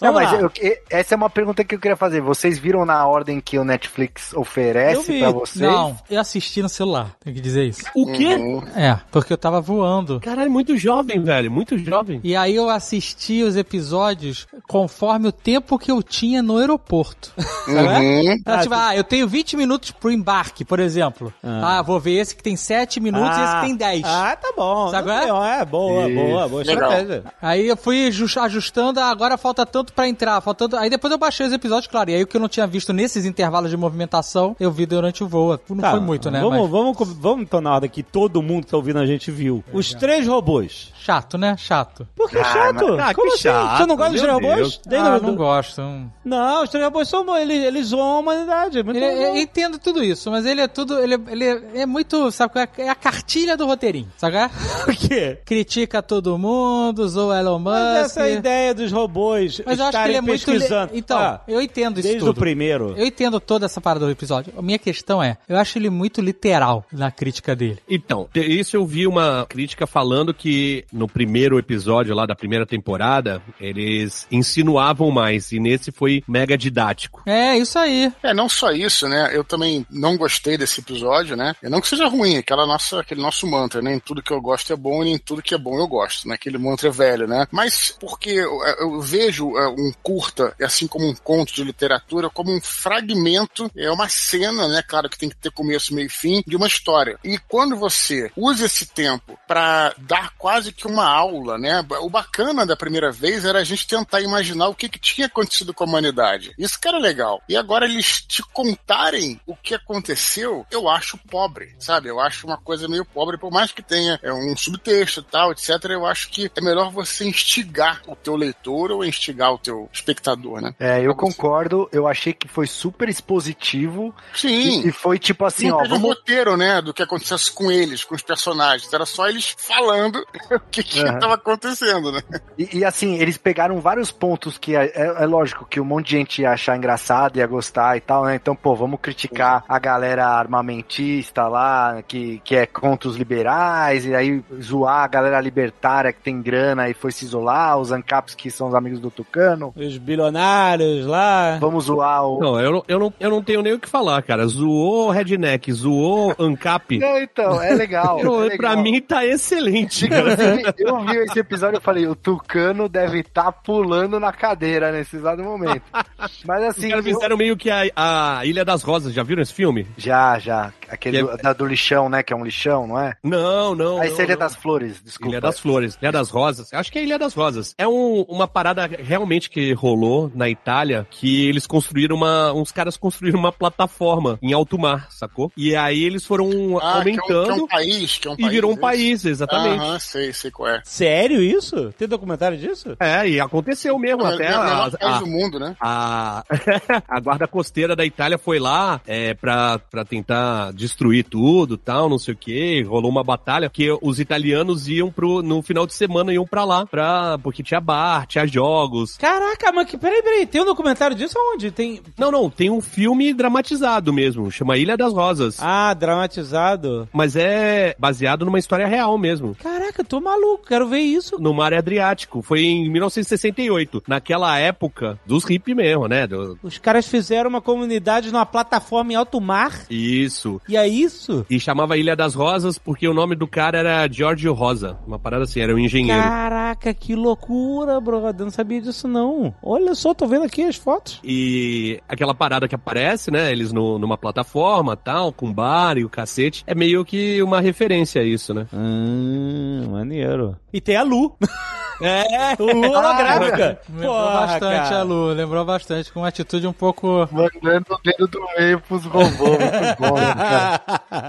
Não, 0.00 0.12
mas 0.12 0.32
eu- 0.32 0.50
e- 0.62 0.80
essa 0.90 1.14
é 1.14 1.16
uma 1.16 1.28
pergunta 1.28 1.64
que 1.64 1.74
eu 1.74 1.78
queria 1.80 1.96
fazer. 1.96 2.20
Vocês 2.20 2.58
viram 2.58 2.84
na 2.84 3.06
ordem 3.06 3.40
que 3.40 3.58
o 3.58 3.64
Netflix 3.64 4.32
Eu 4.32 4.40
oferece 4.40 5.12
vi. 5.12 5.18
pra 5.18 5.30
vocês? 5.30 5.60
Não, 5.70 5.96
eu 6.08 6.20
assisti 6.20 6.62
no 6.62 6.68
celular, 6.68 7.10
tem 7.20 7.34
que 7.34 7.40
dizer 7.40 7.64
isso. 7.64 7.82
O 7.94 8.06
quê? 8.12 8.36
É, 8.76 8.98
porque 9.10 9.32
eu 9.32 9.38
tava 9.38 9.60
voando. 9.60 10.20
Caralho, 10.20 10.50
muito 10.50 10.76
jovem, 10.76 11.20
velho. 11.22 11.50
Muito 11.50 11.76
jovem. 11.78 12.20
E 12.22 12.36
aí 12.36 12.54
eu 12.54 12.70
assisti 12.70 13.42
os 13.42 13.56
episódios 13.56 14.46
conforme 14.68 15.28
o 15.28 15.32
tempo 15.32 15.78
que 15.78 15.90
eu 15.90 16.02
tinha 16.02 16.42
no 16.42 16.58
aeroporto. 16.58 17.32
Uhum. 17.68 18.32
Então, 18.32 18.60
tipo, 18.60 18.74
ah, 18.74 18.94
eu 18.94 19.02
tenho 19.04 19.26
20 19.26 19.56
minutos 19.56 19.90
pro 19.90 20.10
embarque, 20.10 20.64
por 20.64 20.78
exemplo. 20.78 21.32
Ah, 21.42 21.82
vou 21.82 21.98
ver 21.98 22.12
esse 22.20 22.36
que 22.36 22.42
tem 22.42 22.56
7 22.56 23.00
minutos 23.00 23.36
e 23.36 23.42
esse 23.42 23.54
que 23.56 23.60
tem 23.66 23.76
10. 23.76 24.02
Ah, 24.04 24.36
tá 24.40 24.52
bom. 24.56 24.90
Sabe 24.90 25.08
Não 25.08 25.14
qual 25.28 25.44
é? 25.44 25.50
tem- 25.54 25.60
É, 25.60 25.64
boa, 25.64 26.08
boa, 26.36 26.48
boa 26.48 26.62
Legal. 26.62 26.90
estratégia. 26.92 27.24
Aí 27.40 27.66
eu 27.68 27.76
fui 27.76 28.10
ju- 28.10 28.26
ajustando, 28.40 29.00
agora 29.00 29.36
falta 29.36 29.64
tanto 29.66 29.92
pra 29.92 30.08
entrar, 30.08 30.40
faltando. 30.40 30.76
Aí 30.76 30.88
depois 30.90 31.10
eu 31.12 31.18
baixei 31.18 31.46
os 31.46 31.52
episódios, 31.52 31.86
claro. 31.86 32.10
E 32.10 32.14
aí 32.14 32.22
o 32.22 32.26
que 32.26 32.36
eu 32.36 32.40
não 32.40 32.48
tinha 32.48 32.66
visto 32.66 32.92
nesses 32.92 33.24
intervalos 33.24 33.70
de 33.70 33.76
movimentação, 33.76 34.54
eu 34.60 34.70
vi 34.70 34.86
durante 34.86 35.22
o 35.24 35.28
voo. 35.28 35.58
Não 35.68 35.76
Tá, 35.78 35.90
foi 35.92 36.00
muito, 36.00 36.30
né? 36.30 36.40
Vamos, 36.40 36.58
Mas 36.60 36.70
vamos, 36.70 37.12
vamos 37.18 37.42
então 37.42 37.60
na 37.60 37.72
ordem 37.74 37.90
que 37.90 38.02
todo 38.02 38.42
mundo 38.42 38.64
que 38.64 38.70
tá 38.70 38.76
ouvindo 38.76 38.98
a 38.98 39.06
gente 39.06 39.30
viu. 39.30 39.62
Os 39.72 39.92
três 39.94 40.26
robôs. 40.26 40.92
chato, 40.98 41.38
né? 41.38 41.56
Chato. 41.56 42.06
Por 42.16 42.28
que 42.28 42.38
Ah, 42.38 42.44
chato? 42.44 42.74
mas- 42.96 42.98
ah, 43.10 43.14
Como 43.14 43.28
que 43.28 43.34
assim? 43.34 43.42
chato, 43.44 43.76
Você 43.78 43.86
não 43.86 43.96
gosta 43.96 44.12
dos 44.12 44.20
três 44.20 44.34
robôs? 44.34 44.80
Ah, 44.92 45.16
o- 45.16 45.22
não 45.22 45.36
gosto. 45.36 45.80
Não. 45.80 46.12
Não, 46.24 46.62
os 46.64 46.70
três 46.70 46.84
robôs 46.84 47.08
são 47.08 47.24
bons. 47.24 47.36
Eles, 47.38 47.62
eles 47.64 47.86
zoam 47.88 48.16
a 48.16 48.18
humanidade. 48.18 48.78
é 48.78 48.82
Muito 48.82 48.96
Ele, 48.96 49.06
legal. 49.06 49.22
eu 49.34 49.36
entendo 49.40 49.78
tudo 49.78 50.02
isso, 50.02 50.30
mas 50.32 50.44
ele 50.44 50.60
é 50.60 50.66
tudo. 50.66 50.98
Ele, 50.98 51.14
é- 51.14 51.20
ele 51.28 51.44
é, 51.44 51.62
é 51.82 51.86
muito. 51.86 52.30
Sabe 52.32 52.52
qual 52.52 52.64
é? 52.64 52.82
É 52.82 52.88
a 52.88 52.94
cartilha 52.96 53.56
do 53.56 53.66
roteirinho, 53.66 54.08
sabe? 54.16 54.36
é? 54.36 54.48
Por 54.84 54.96
quê? 54.96 55.38
Critica 55.44 56.02
todo 56.02 56.25
mundo, 56.36 57.08
zoa 57.08 57.38
Elon 57.38 57.58
Musk. 57.58 57.66
Mas 57.72 57.96
essa 58.06 58.20
é 58.20 58.24
a 58.24 58.30
ideia 58.30 58.74
dos 58.74 58.90
robôs 58.92 59.60
Mas 59.64 59.78
eu 59.78 59.84
acho 59.86 59.98
que 59.98 60.08
ele 60.08 60.16
é 60.16 60.20
muito. 60.20 60.44
pesquisando. 60.44 60.90
Então, 60.94 61.18
Ah, 61.18 61.40
eu 61.46 61.60
entendo 61.60 61.98
isso 62.00 62.08
desde 62.08 62.20
tudo. 62.20 62.30
o 62.32 62.34
primeiro. 62.34 62.94
Eu 62.96 63.06
entendo 63.06 63.38
toda 63.38 63.66
essa 63.66 63.80
parada 63.80 64.04
do 64.06 64.10
episódio. 64.10 64.52
A 64.56 64.62
minha 64.62 64.78
questão 64.78 65.22
é, 65.22 65.36
eu 65.48 65.56
acho 65.56 65.78
ele 65.78 65.90
muito 65.90 66.20
literal 66.20 66.84
na 66.92 67.10
crítica 67.10 67.54
dele. 67.54 67.78
Então, 67.88 68.28
isso 68.34 68.76
eu 68.76 68.84
vi 68.86 69.06
uma 69.06 69.46
crítica 69.48 69.86
falando 69.86 70.32
que 70.34 70.84
no 70.92 71.06
primeiro 71.06 71.58
episódio 71.58 72.14
lá 72.14 72.26
da 72.26 72.34
primeira 72.34 72.64
temporada, 72.66 73.40
eles 73.60 74.26
insinuavam 74.30 75.10
mais, 75.10 75.52
e 75.52 75.60
nesse 75.60 75.90
foi 75.92 76.22
mega 76.26 76.56
didático. 76.56 77.22
É, 77.26 77.56
isso 77.58 77.78
aí. 77.78 78.12
É, 78.22 78.32
não 78.32 78.48
só 78.48 78.70
isso, 78.72 79.06
né? 79.08 79.30
Eu 79.32 79.44
também 79.44 79.86
não 79.90 80.16
gostei 80.16 80.56
desse 80.56 80.80
episódio, 80.80 81.36
né? 81.36 81.54
E 81.62 81.68
não 81.68 81.80
que 81.80 81.88
seja 81.88 82.06
ruim, 82.06 82.36
aquela 82.38 82.66
nossa, 82.66 83.00
aquele 83.00 83.20
nosso 83.20 83.46
mantra, 83.46 83.82
nem 83.82 83.98
tudo 83.98 84.22
que 84.22 84.32
eu 84.32 84.40
gosto 84.40 84.72
é 84.72 84.76
bom, 84.76 85.02
e 85.02 85.06
nem 85.06 85.18
tudo 85.18 85.42
que 85.42 85.54
é 85.54 85.58
bom 85.58 85.78
eu 85.78 85.88
gosto, 85.88 86.15
né? 86.24 86.34
Aquele 86.34 86.58
mantra 86.58 86.90
velho, 86.90 87.26
né? 87.26 87.46
Mas 87.50 87.94
porque 87.98 88.30
eu, 88.30 88.62
eu 88.78 89.00
vejo 89.00 89.56
é, 89.58 89.68
um 89.68 89.92
curta, 90.02 90.54
assim 90.62 90.86
como 90.86 91.06
um 91.06 91.14
conto 91.14 91.52
de 91.52 91.64
literatura, 91.64 92.30
como 92.30 92.52
um 92.52 92.60
fragmento, 92.60 93.70
é 93.76 93.90
uma 93.90 94.08
cena, 94.08 94.68
né? 94.68 94.82
Claro 94.86 95.08
que 95.08 95.18
tem 95.18 95.28
que 95.28 95.36
ter 95.36 95.50
começo, 95.50 95.94
meio 95.94 96.06
e 96.06 96.10
fim, 96.10 96.42
de 96.46 96.56
uma 96.56 96.66
história. 96.66 97.18
E 97.24 97.38
quando 97.38 97.76
você 97.76 98.30
usa 98.36 98.66
esse 98.66 98.86
tempo 98.86 99.38
para 99.46 99.94
dar 99.98 100.32
quase 100.38 100.72
que 100.72 100.86
uma 100.86 101.06
aula, 101.06 101.58
né? 101.58 101.84
O 102.00 102.08
bacana 102.08 102.64
da 102.64 102.76
primeira 102.76 103.10
vez 103.10 103.44
era 103.44 103.58
a 103.58 103.64
gente 103.64 103.86
tentar 103.86 104.20
imaginar 104.20 104.68
o 104.68 104.74
que, 104.74 104.88
que 104.88 104.98
tinha 104.98 105.26
acontecido 105.26 105.74
com 105.74 105.84
a 105.84 105.86
humanidade. 105.86 106.54
Isso 106.58 106.80
que 106.80 106.88
era 106.88 106.98
legal. 106.98 107.42
E 107.48 107.56
agora 107.56 107.84
eles 107.84 108.22
te 108.22 108.42
contarem 108.52 109.40
o 109.46 109.56
que 109.56 109.74
aconteceu, 109.74 110.66
eu 110.70 110.88
acho 110.88 111.18
pobre, 111.18 111.74
sabe? 111.78 112.08
Eu 112.08 112.20
acho 112.20 112.46
uma 112.46 112.56
coisa 112.56 112.88
meio 112.88 113.04
pobre, 113.04 113.38
por 113.38 113.50
mais 113.50 113.72
que 113.72 113.82
tenha 113.82 114.18
é, 114.22 114.32
um 114.32 114.56
subtexto 114.56 115.20
e 115.20 115.24
tal, 115.24 115.52
etc. 115.52 115.68
Eu 115.96 116.06
acho 116.06 116.28
que 116.30 116.50
é 116.54 116.60
melhor 116.60 116.90
você 116.90 117.26
instigar 117.26 118.00
o 118.06 118.14
teu 118.14 118.36
leitor 118.36 118.90
ou 118.90 119.04
instigar 119.04 119.52
o 119.52 119.58
teu 119.58 119.88
espectador, 119.92 120.60
né? 120.60 120.74
É, 120.78 121.00
eu 121.00 121.14
concordo. 121.14 121.88
Eu 121.92 122.06
achei 122.06 122.32
que 122.32 122.48
foi 122.48 122.66
super 122.66 123.08
expositivo. 123.08 124.14
Sim. 124.34 124.82
E, 124.82 124.88
e 124.88 124.92
foi 124.92 125.18
tipo 125.18 125.44
assim, 125.44 125.68
não 125.68 125.78
ó, 125.78 125.84
vamos. 125.88 126.02
roteiro, 126.02 126.56
né, 126.56 126.80
do 126.82 126.92
que 126.92 127.02
acontecesse 127.02 127.50
com 127.52 127.70
eles, 127.70 128.04
com 128.04 128.14
os 128.14 128.22
personagens. 128.22 128.92
Era 128.92 129.06
só 129.06 129.28
eles 129.28 129.54
falando 129.58 130.16
o 130.50 130.60
que 130.70 130.80
estava 130.80 131.34
acontecendo, 131.34 132.12
né? 132.12 132.20
E, 132.58 132.78
e, 132.78 132.84
assim, 132.84 133.16
eles 133.16 133.36
pegaram 133.36 133.80
vários 133.80 134.10
pontos 134.10 134.58
que 134.58 134.74
é, 134.76 134.86
é- 134.94 135.22
é 135.22 135.26
lógico 135.26 135.64
que 135.64 135.80
um 135.80 135.84
monte 135.84 136.06
de 136.08 136.16
gente 136.16 136.42
ia 136.42 136.50
achar 136.50 136.76
engraçado, 136.76 137.36
ia 137.38 137.46
gostar 137.46 137.96
e 137.96 138.00
tal, 138.00 138.24
né? 138.24 138.34
Então, 138.34 138.54
pô, 138.54 138.74
vamos 138.74 139.00
criticar 139.00 139.64
a 139.68 139.78
galera 139.78 140.26
armamentista 140.26 141.46
lá, 141.48 142.02
que, 142.06 142.40
que 142.44 142.54
é 142.56 142.66
contra 142.66 143.08
os 143.08 143.16
liberais, 143.16 144.04
e 144.04 144.14
aí 144.14 144.44
zoar 144.60 145.04
a 145.04 145.08
galera 145.08 145.40
libertária 145.40 145.85
que 146.12 146.20
tem 146.22 146.40
grana 146.42 146.88
e 146.88 146.94
foi 146.94 147.12
se 147.12 147.24
isolar, 147.24 147.78
os 147.78 147.92
ANCAPs 147.92 148.34
que 148.34 148.50
são 148.50 148.68
os 148.68 148.74
amigos 148.74 148.98
do 149.00 149.10
Tucano. 149.10 149.72
Os 149.76 149.96
bilionários 149.98 151.06
lá. 151.06 151.58
Vamos 151.60 151.84
zoar 151.84 152.24
o. 152.26 152.40
Não, 152.40 152.60
eu 152.60 152.72
não, 152.72 152.84
eu 152.88 152.98
não, 152.98 153.14
eu 153.20 153.30
não 153.30 153.42
tenho 153.42 153.62
nem 153.62 153.72
o 153.72 153.78
que 153.78 153.88
falar, 153.88 154.22
cara. 154.22 154.46
Zoou 154.46 155.10
Redneck, 155.10 155.72
zoou 155.72 156.34
Ancap. 156.38 156.96
Não, 156.98 157.18
então, 157.18 157.62
é 157.62 157.74
legal. 157.74 158.18
Pô, 158.20 158.40
é 158.40 158.48
legal. 158.48 158.56
pra 158.58 158.76
mim 158.76 159.00
tá 159.00 159.24
excelente, 159.24 160.08
cara. 160.08 160.36
Eu 160.78 161.00
vi 161.00 161.16
esse 161.18 161.38
episódio 161.38 161.78
e 161.78 161.82
falei, 161.82 162.06
o 162.06 162.14
Tucano 162.14 162.88
deve 162.88 163.20
estar 163.20 163.50
pulando 163.52 164.18
na 164.18 164.32
cadeira 164.32 164.90
nesse 164.92 165.16
exato 165.16 165.42
momento. 165.42 165.82
Mas 166.44 166.62
Os 166.62 166.68
assim. 166.70 166.88
caras 166.88 167.06
eu- 167.06 167.14
fizeram 167.14 167.36
meio 167.36 167.56
que 167.56 167.70
a, 167.70 167.82
a 167.94 168.44
Ilha 168.44 168.64
das 168.64 168.82
Rosas, 168.82 169.12
já 169.12 169.22
viram 169.22 169.42
esse 169.42 169.52
filme? 169.52 169.86
Já, 169.96 170.38
já. 170.38 170.72
Aquele 170.88 171.22
do, 171.22 171.30
é- 171.32 171.36
da- 171.36 171.52
do 171.52 171.66
lixão, 171.66 172.08
né? 172.08 172.22
Que 172.22 172.32
é 172.32 172.36
um 172.36 172.44
lixão, 172.44 172.86
não 172.86 172.98
é? 173.00 173.14
Não, 173.22 173.74
não. 173.74 174.00
Aí 174.00 174.10
não, 174.10 174.16
seria 174.16 174.34
não. 174.34 174.40
das 174.40 174.54
flores, 174.54 175.00
desculpa. 175.02 175.32
Ilha 175.32 175.40
das 175.40 175.58
Flores, 175.58 175.98
Ilha 176.00 176.12
das 176.12 176.30
Rosas. 176.30 176.72
Acho 176.72 176.92
que 176.92 176.98
é 176.98 177.02
Ilha 177.02 177.18
das 177.18 177.34
Rosas. 177.34 177.74
É 177.78 177.86
um- 177.86 178.22
uma 178.28 178.46
parada 178.46 178.86
realmente 178.86 179.48
que 179.50 179.72
rolou 179.72 180.30
na 180.34 180.48
Itália, 180.48 181.06
que 181.10 181.46
eles 181.48 181.66
construíram 181.66 182.16
uma. 182.16 182.52
Uns 182.52 182.72
caras 182.72 182.96
construíram 182.96 183.38
uma 183.38 183.52
plataforma 183.52 184.38
em 184.42 184.52
alto 184.52 184.78
mar, 184.78 185.06
sacou? 185.10 185.50
E 185.56 185.74
aí 185.76 186.02
eles 186.04 186.24
foram 186.24 186.46
Ah, 186.78 187.02
que 187.02 187.10
é, 187.10 187.12
um, 187.12 187.16
que 187.16 187.32
é 187.32 187.34
aumentando 187.34 187.64
um 187.64 187.66
país, 187.68 188.18
que 188.18 188.28
é 188.28 188.30
um 188.30 188.34
e 188.34 188.40
país. 188.42 188.52
virou 188.52 188.70
um 188.70 188.74
isso? 188.74 188.80
país, 188.80 189.24
exatamente. 189.24 189.80
Aham, 189.80 189.98
sei, 189.98 190.32
sei 190.32 190.50
qual 190.50 190.68
é. 190.68 190.80
Sério 190.84 191.42
isso? 191.42 191.92
Tem 191.98 192.06
documentário 192.08 192.56
disso? 192.58 192.96
É, 193.00 193.28
e 193.28 193.40
aconteceu 193.40 193.98
mesmo 193.98 194.26
É 194.26 194.34
até. 194.34 194.48
menor 194.48 194.66
a- 194.66 194.90
país 194.90 194.94
a- 195.00 195.18
do 195.20 195.26
mundo, 195.26 195.58
né? 195.58 195.74
a, 195.80 196.44
a 197.08 197.20
guarda 197.20 197.46
costeira 197.46 197.94
da 197.96 198.04
Itália 198.04 198.38
foi 198.38 198.58
lá 198.58 199.00
é, 199.06 199.34
pra, 199.34 199.78
pra 199.78 200.04
tentar 200.04 200.72
destruir 200.76 201.24
tudo 201.24 201.76
tal, 201.76 202.08
não 202.08 202.18
sei 202.18 202.34
o 202.34 202.36
que. 202.36 202.82
Rolou 202.82 203.10
uma 203.10 203.24
batalha 203.24 203.68
que 203.70 203.88
os 204.02 204.20
italianos 204.20 204.88
iam 204.88 205.10
pro, 205.10 205.42
no 205.42 205.62
final 205.62 205.86
de 205.86 205.94
semana 205.94 206.32
iam 206.32 206.46
pra 206.46 206.64
lá, 206.64 206.86
pra, 206.86 207.38
porque 207.42 207.62
tinha 207.62 207.80
bar, 207.80 208.26
tinha 208.26 208.46
jogos. 208.46 209.16
Caraca, 209.16 209.72
mas 209.72 209.88
que, 209.88 209.96
peraí, 209.96 210.22
peraí, 210.22 210.46
tem 210.46 210.60
um 210.62 210.66
documentário 210.66 211.16
disso 211.16 211.38
aonde? 211.38 211.70
Tem. 211.70 212.00
Não, 212.18 212.30
não, 212.30 212.48
tem 212.50 212.70
um 212.70 212.80
filme 212.80 213.32
dramatizado 213.32 214.12
mesmo, 214.12 214.50
chama 214.50 214.76
Ilha 214.76 214.96
das 214.96 215.12
Rosas. 215.12 215.58
Ah, 215.60 215.94
dramatizado. 215.94 217.08
Mas 217.12 217.36
é 217.36 217.94
baseado 217.98 218.44
numa 218.44 218.58
história 218.58 218.86
real 218.86 219.16
mesmo. 219.18 219.54
Caraca, 219.62 220.04
tô 220.04 220.20
maluco, 220.20 220.66
quero 220.66 220.86
ver 220.88 221.00
isso. 221.00 221.40
No 221.40 221.54
mar 221.54 221.72
Adriático. 221.72 222.42
Foi 222.42 222.60
em 222.62 222.88
1968. 222.90 224.02
Naquela 224.06 224.58
época 224.58 225.18
dos 225.26 225.44
hippies 225.44 225.76
mesmo, 225.76 226.06
né? 226.08 226.26
Do- 226.26 226.58
Os 226.62 226.78
caras 226.78 227.06
fizeram 227.06 227.48
uma 227.50 227.60
comunidade 227.60 228.30
numa 228.32 228.46
plataforma 228.46 229.12
em 229.12 229.16
alto 229.16 229.40
mar. 229.40 229.72
Isso. 229.90 230.60
E 230.68 230.76
é 230.76 230.86
isso? 230.86 231.46
E 231.48 231.60
chamava 231.60 231.96
Ilha 231.96 232.16
das 232.16 232.34
Rosas 232.34 232.78
porque 232.78 233.06
o 233.06 233.14
nome 233.14 233.34
do 233.36 233.46
cara 233.46 233.78
era 233.78 234.08
Giorgio 234.10 234.52
Rosa. 234.52 234.98
Uma 235.06 235.18
parada 235.18 235.44
assim, 235.44 235.60
era 235.60 235.74
um 235.74 235.78
engenheiro. 235.78 236.20
Caraca, 236.22 236.92
que 236.92 237.14
loucura, 237.14 238.00
brother. 238.00 238.34
Eu 238.40 238.44
não 238.46 238.50
sabia 238.52 238.80
disso, 238.80 239.06
não. 239.06 239.54
Olha 239.62 239.94
só, 239.94 240.12
tô 240.12 240.26
vendo 240.26 240.44
aqui 240.44 240.62
as 240.62 240.76
fotos. 240.76 241.20
E 241.22 242.00
aquela 242.08 242.34
parada 242.34 242.66
que 242.68 242.74
aparece, 242.74 243.30
né? 243.30 243.52
Eles 243.52 243.72
no- 243.72 243.98
numa 243.98 244.18
plataforma 244.18 244.96
tal, 244.96 245.32
com 245.32 245.52
bar 245.52 245.98
e 245.98 246.04
o 246.04 246.08
cacete. 246.08 246.64
É 246.66 246.74
meio 246.74 247.04
que 247.04 247.40
uma 247.42 247.60
referência 247.60 248.20
a 248.20 248.24
isso, 248.24 248.52
né? 248.52 248.66
Hum, 248.72 249.88
maneiro. 249.90 250.56
E 250.72 250.80
tem 250.80 250.96
a 250.96 251.02
Lu. 251.02 251.36
É, 252.00 252.54
O 252.60 252.66
Lu 252.66 252.90
holográfica. 252.90 253.80
Lembrou 253.88 254.14
Porra, 254.14 254.40
bastante 254.40 254.88
cara. 254.88 254.98
a 254.98 255.02
Lu, 255.02 255.26
lembrou 255.32 255.64
bastante, 255.64 256.12
com 256.12 256.20
uma 256.20 256.28
atitude 256.28 256.66
um 256.66 256.72
pouco. 256.72 257.28
Mandando 257.32 257.94
o 257.94 257.98
dedo 258.02 258.28
do 258.28 258.46
meio 258.58 258.80
pros 258.80 259.04
robôs. 259.04 259.30
Muito 259.30 259.96
bom, 259.98 260.14
cara? 260.14 260.82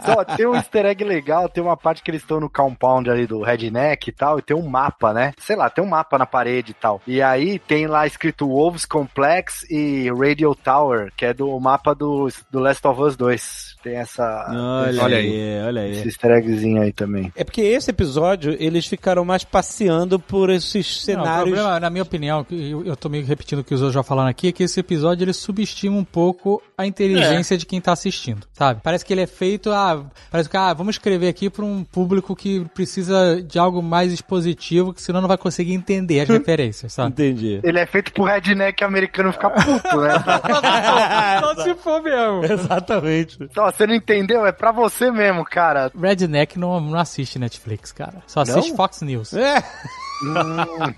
Só, 0.06 0.24
tem 0.24 0.46
um 0.46 0.56
easter 0.56 0.86
egg 0.86 1.04
legal, 1.04 1.48
tem 1.50 1.64
uma 1.64 1.78
parte 1.78 2.02
que 2.04 2.12
eles 2.12 2.22
estão 2.22 2.40
no 2.40 2.50
compound 2.50 3.10
ali 3.10 3.26
do 3.26 3.42
Redneck 3.42 4.10
e 4.10 4.14
tal, 4.14 4.40
e 4.40 4.42
tem 4.42 4.56
um 4.56 4.68
mapa, 4.68 5.14
né? 5.14 5.34
Sei 5.40 5.56
lá, 5.56 5.70
tem 5.70 5.84
um 5.84 5.88
mapa 5.88 6.18
na 6.18 6.26
parede 6.26 6.72
e 6.72 6.76
tal. 6.76 7.02
E 7.08 7.22
aí 7.22 7.60
tem 7.60 7.88
lá 7.88 8.06
escrito 8.06 8.48
Wolves 8.48 8.86
Complex 8.86 9.64
e 9.70 10.10
Radio 10.12 10.54
Tower, 10.56 11.12
que 11.16 11.26
é 11.26 11.34
do 11.34 11.58
mapa 11.60 11.94
do, 11.96 12.28
do 12.52 12.60
Last 12.60 12.86
of 12.88 13.02
Us 13.02 13.16
2. 13.16 13.77
Tem 13.88 13.96
essa. 13.96 14.46
Olha, 14.50 15.04
Olha 15.04 15.18
aí, 15.18 15.62
olha 15.66 15.82
aí. 15.84 15.92
Esse 15.92 16.08
easter 16.10 16.32
eggzinho 16.32 16.82
aí 16.82 16.92
também. 16.92 17.32
É 17.36 17.44
porque 17.46 17.62
esse 17.62 17.90
episódio, 17.90 18.54
eles 18.60 18.86
ficaram 18.86 19.24
mais 19.24 19.46
passeando 19.46 20.20
por 20.20 20.50
esses 20.50 20.86
Não, 20.86 20.92
o 20.92 21.24
cenários. 21.24 21.44
problema, 21.54 21.80
na 21.80 21.90
minha 21.90 22.04
opinião, 22.04 22.44
que 22.44 22.70
eu, 22.72 22.86
eu 22.86 22.98
tô 22.98 23.08
meio 23.08 23.26
repetindo 23.26 23.60
o 23.60 23.64
que 23.64 23.74
os 23.74 23.80
outros 23.82 23.94
já 23.94 24.04
falaram 24.04 24.30
aqui, 24.30 24.50
é 24.50 24.52
que 24.52 24.64
esse 24.64 24.78
episódio 24.78 25.24
ele 25.24 25.32
subestima 25.32 25.96
um 25.96 26.04
pouco 26.04 26.62
a 26.78 26.86
inteligência 26.86 27.58
de 27.58 27.66
quem 27.66 27.80
tá 27.80 27.94
assistindo, 27.94 28.46
sabe? 28.54 28.82
Parece 28.84 29.06
que 29.06 29.14
ele 29.14 29.22
é 29.22 29.28
feito, 29.28 29.72
ah, 29.72 30.04
parece 30.30 30.50
que, 30.50 30.58
ah, 30.58 30.74
vamos 30.74 30.96
escrever 30.96 31.30
aqui 31.30 31.50
pra 31.50 31.64
um 31.64 31.84
público 31.86 32.36
que 32.36 32.66
precisa 32.74 33.42
de 33.42 33.58
algo 33.58 33.82
mais 33.82 34.12
expositivo, 34.12 34.94
que 34.94 35.02
senão 35.02 35.22
não 35.22 35.30
vai 35.30 35.38
conseguir 35.38 35.74
entender 35.74 36.20
as 36.20 36.28
referências, 36.30 36.92
sabe? 36.92 37.12
Entendi. 37.12 37.62
Ele 37.64 37.80
é 37.80 37.86
feito 37.86 38.12
pro 38.12 38.26
redneck 38.26 38.84
americano 38.84 39.32
ficar 39.32 39.52
puto, 39.52 40.02
né? 40.02 40.12
Só 41.40 41.64
se 41.64 41.74
for 41.76 42.02
mesmo. 42.04 42.44
Exatamente. 42.44 43.38
Então, 43.42 43.66
você 43.78 43.88
não 43.88 43.94
entendeu? 43.94 44.46
É 44.46 44.52
pra 44.52 44.72
você 44.72 45.12
mesmo, 45.12 45.46
cara. 45.46 45.92
Redneck 46.00 46.58
não, 46.58 46.80
não 46.82 47.00
assiste 47.00 47.38
Netflix, 47.38 47.92
cara. 47.92 48.24
Só 48.26 48.42
assiste 48.42 48.76
Fox 48.76 49.02
News. 49.02 49.34
É. 49.34 49.64
Hum. 50.24 50.94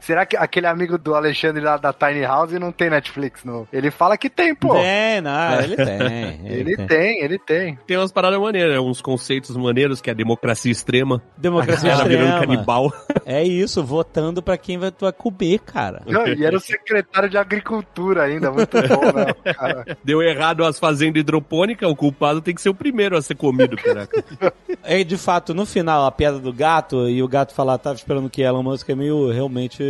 Será 0.00 0.24
que 0.26 0.36
aquele 0.36 0.66
amigo 0.66 0.98
do 0.98 1.14
Alexandre 1.14 1.62
lá 1.62 1.76
da 1.76 1.92
Tiny 1.92 2.22
House 2.22 2.52
não 2.52 2.72
tem 2.72 2.90
Netflix? 2.90 3.44
No... 3.44 3.66
Ele 3.72 3.90
fala 3.90 4.16
que 4.16 4.30
tem, 4.30 4.54
pô. 4.54 4.74
Tem, 4.74 5.20
não, 5.20 5.60
ele 5.60 5.76
tem. 5.76 6.40
Ele 6.44 6.76
tem, 6.86 7.22
ele 7.22 7.38
tem. 7.38 7.78
tem 7.86 7.96
umas 7.96 8.12
paradas 8.12 8.40
maneiras, 8.40 8.78
uns 8.78 9.00
conceitos 9.00 9.56
maneiros, 9.56 10.00
que 10.00 10.10
é 10.10 10.12
a 10.12 10.16
democracia 10.16 10.70
extrema. 10.70 11.22
Democracia 11.36 11.90
Ela 11.90 12.04
virando 12.04 12.34
extrema. 12.34 12.46
canibal. 12.46 12.92
É 13.24 13.42
isso, 13.42 13.82
votando 13.82 14.42
pra 14.42 14.56
quem 14.56 14.78
vai, 14.78 14.90
tu 14.90 15.04
vai 15.04 15.12
comer, 15.12 15.58
cara. 15.60 16.02
Não, 16.06 16.26
e 16.26 16.44
era 16.44 16.56
o 16.56 16.60
secretário 16.60 17.28
de 17.28 17.38
agricultura 17.38 18.24
ainda, 18.24 18.50
muito 18.50 18.76
bom, 18.88 19.12
né? 19.12 19.52
Cara. 19.54 19.96
Deu 20.04 20.22
errado 20.22 20.64
as 20.64 20.78
fazendas 20.78 21.20
hidropônicas, 21.20 21.88
o 21.90 21.96
culpado 21.96 22.40
tem 22.40 22.54
que 22.54 22.60
ser 22.60 22.68
o 22.68 22.74
primeiro 22.74 23.16
a 23.16 23.22
ser 23.22 23.34
comido, 23.34 23.76
caraca. 23.76 24.22
É, 24.84 25.04
de 25.04 25.16
fato, 25.16 25.54
no 25.54 25.64
final, 25.64 26.04
a 26.04 26.10
piada 26.10 26.40
do 26.40 26.52
gato, 26.52 27.08
e 27.08 27.22
o 27.22 27.28
gato 27.28 27.54
falar, 27.54 27.78
tava 27.78 27.94
esperando 27.94 28.28
que 28.28 28.42
Elon 28.52 28.62
Musk 28.62 28.88
é 28.88 28.94
meio, 28.94 29.30
realmente, 29.30 29.82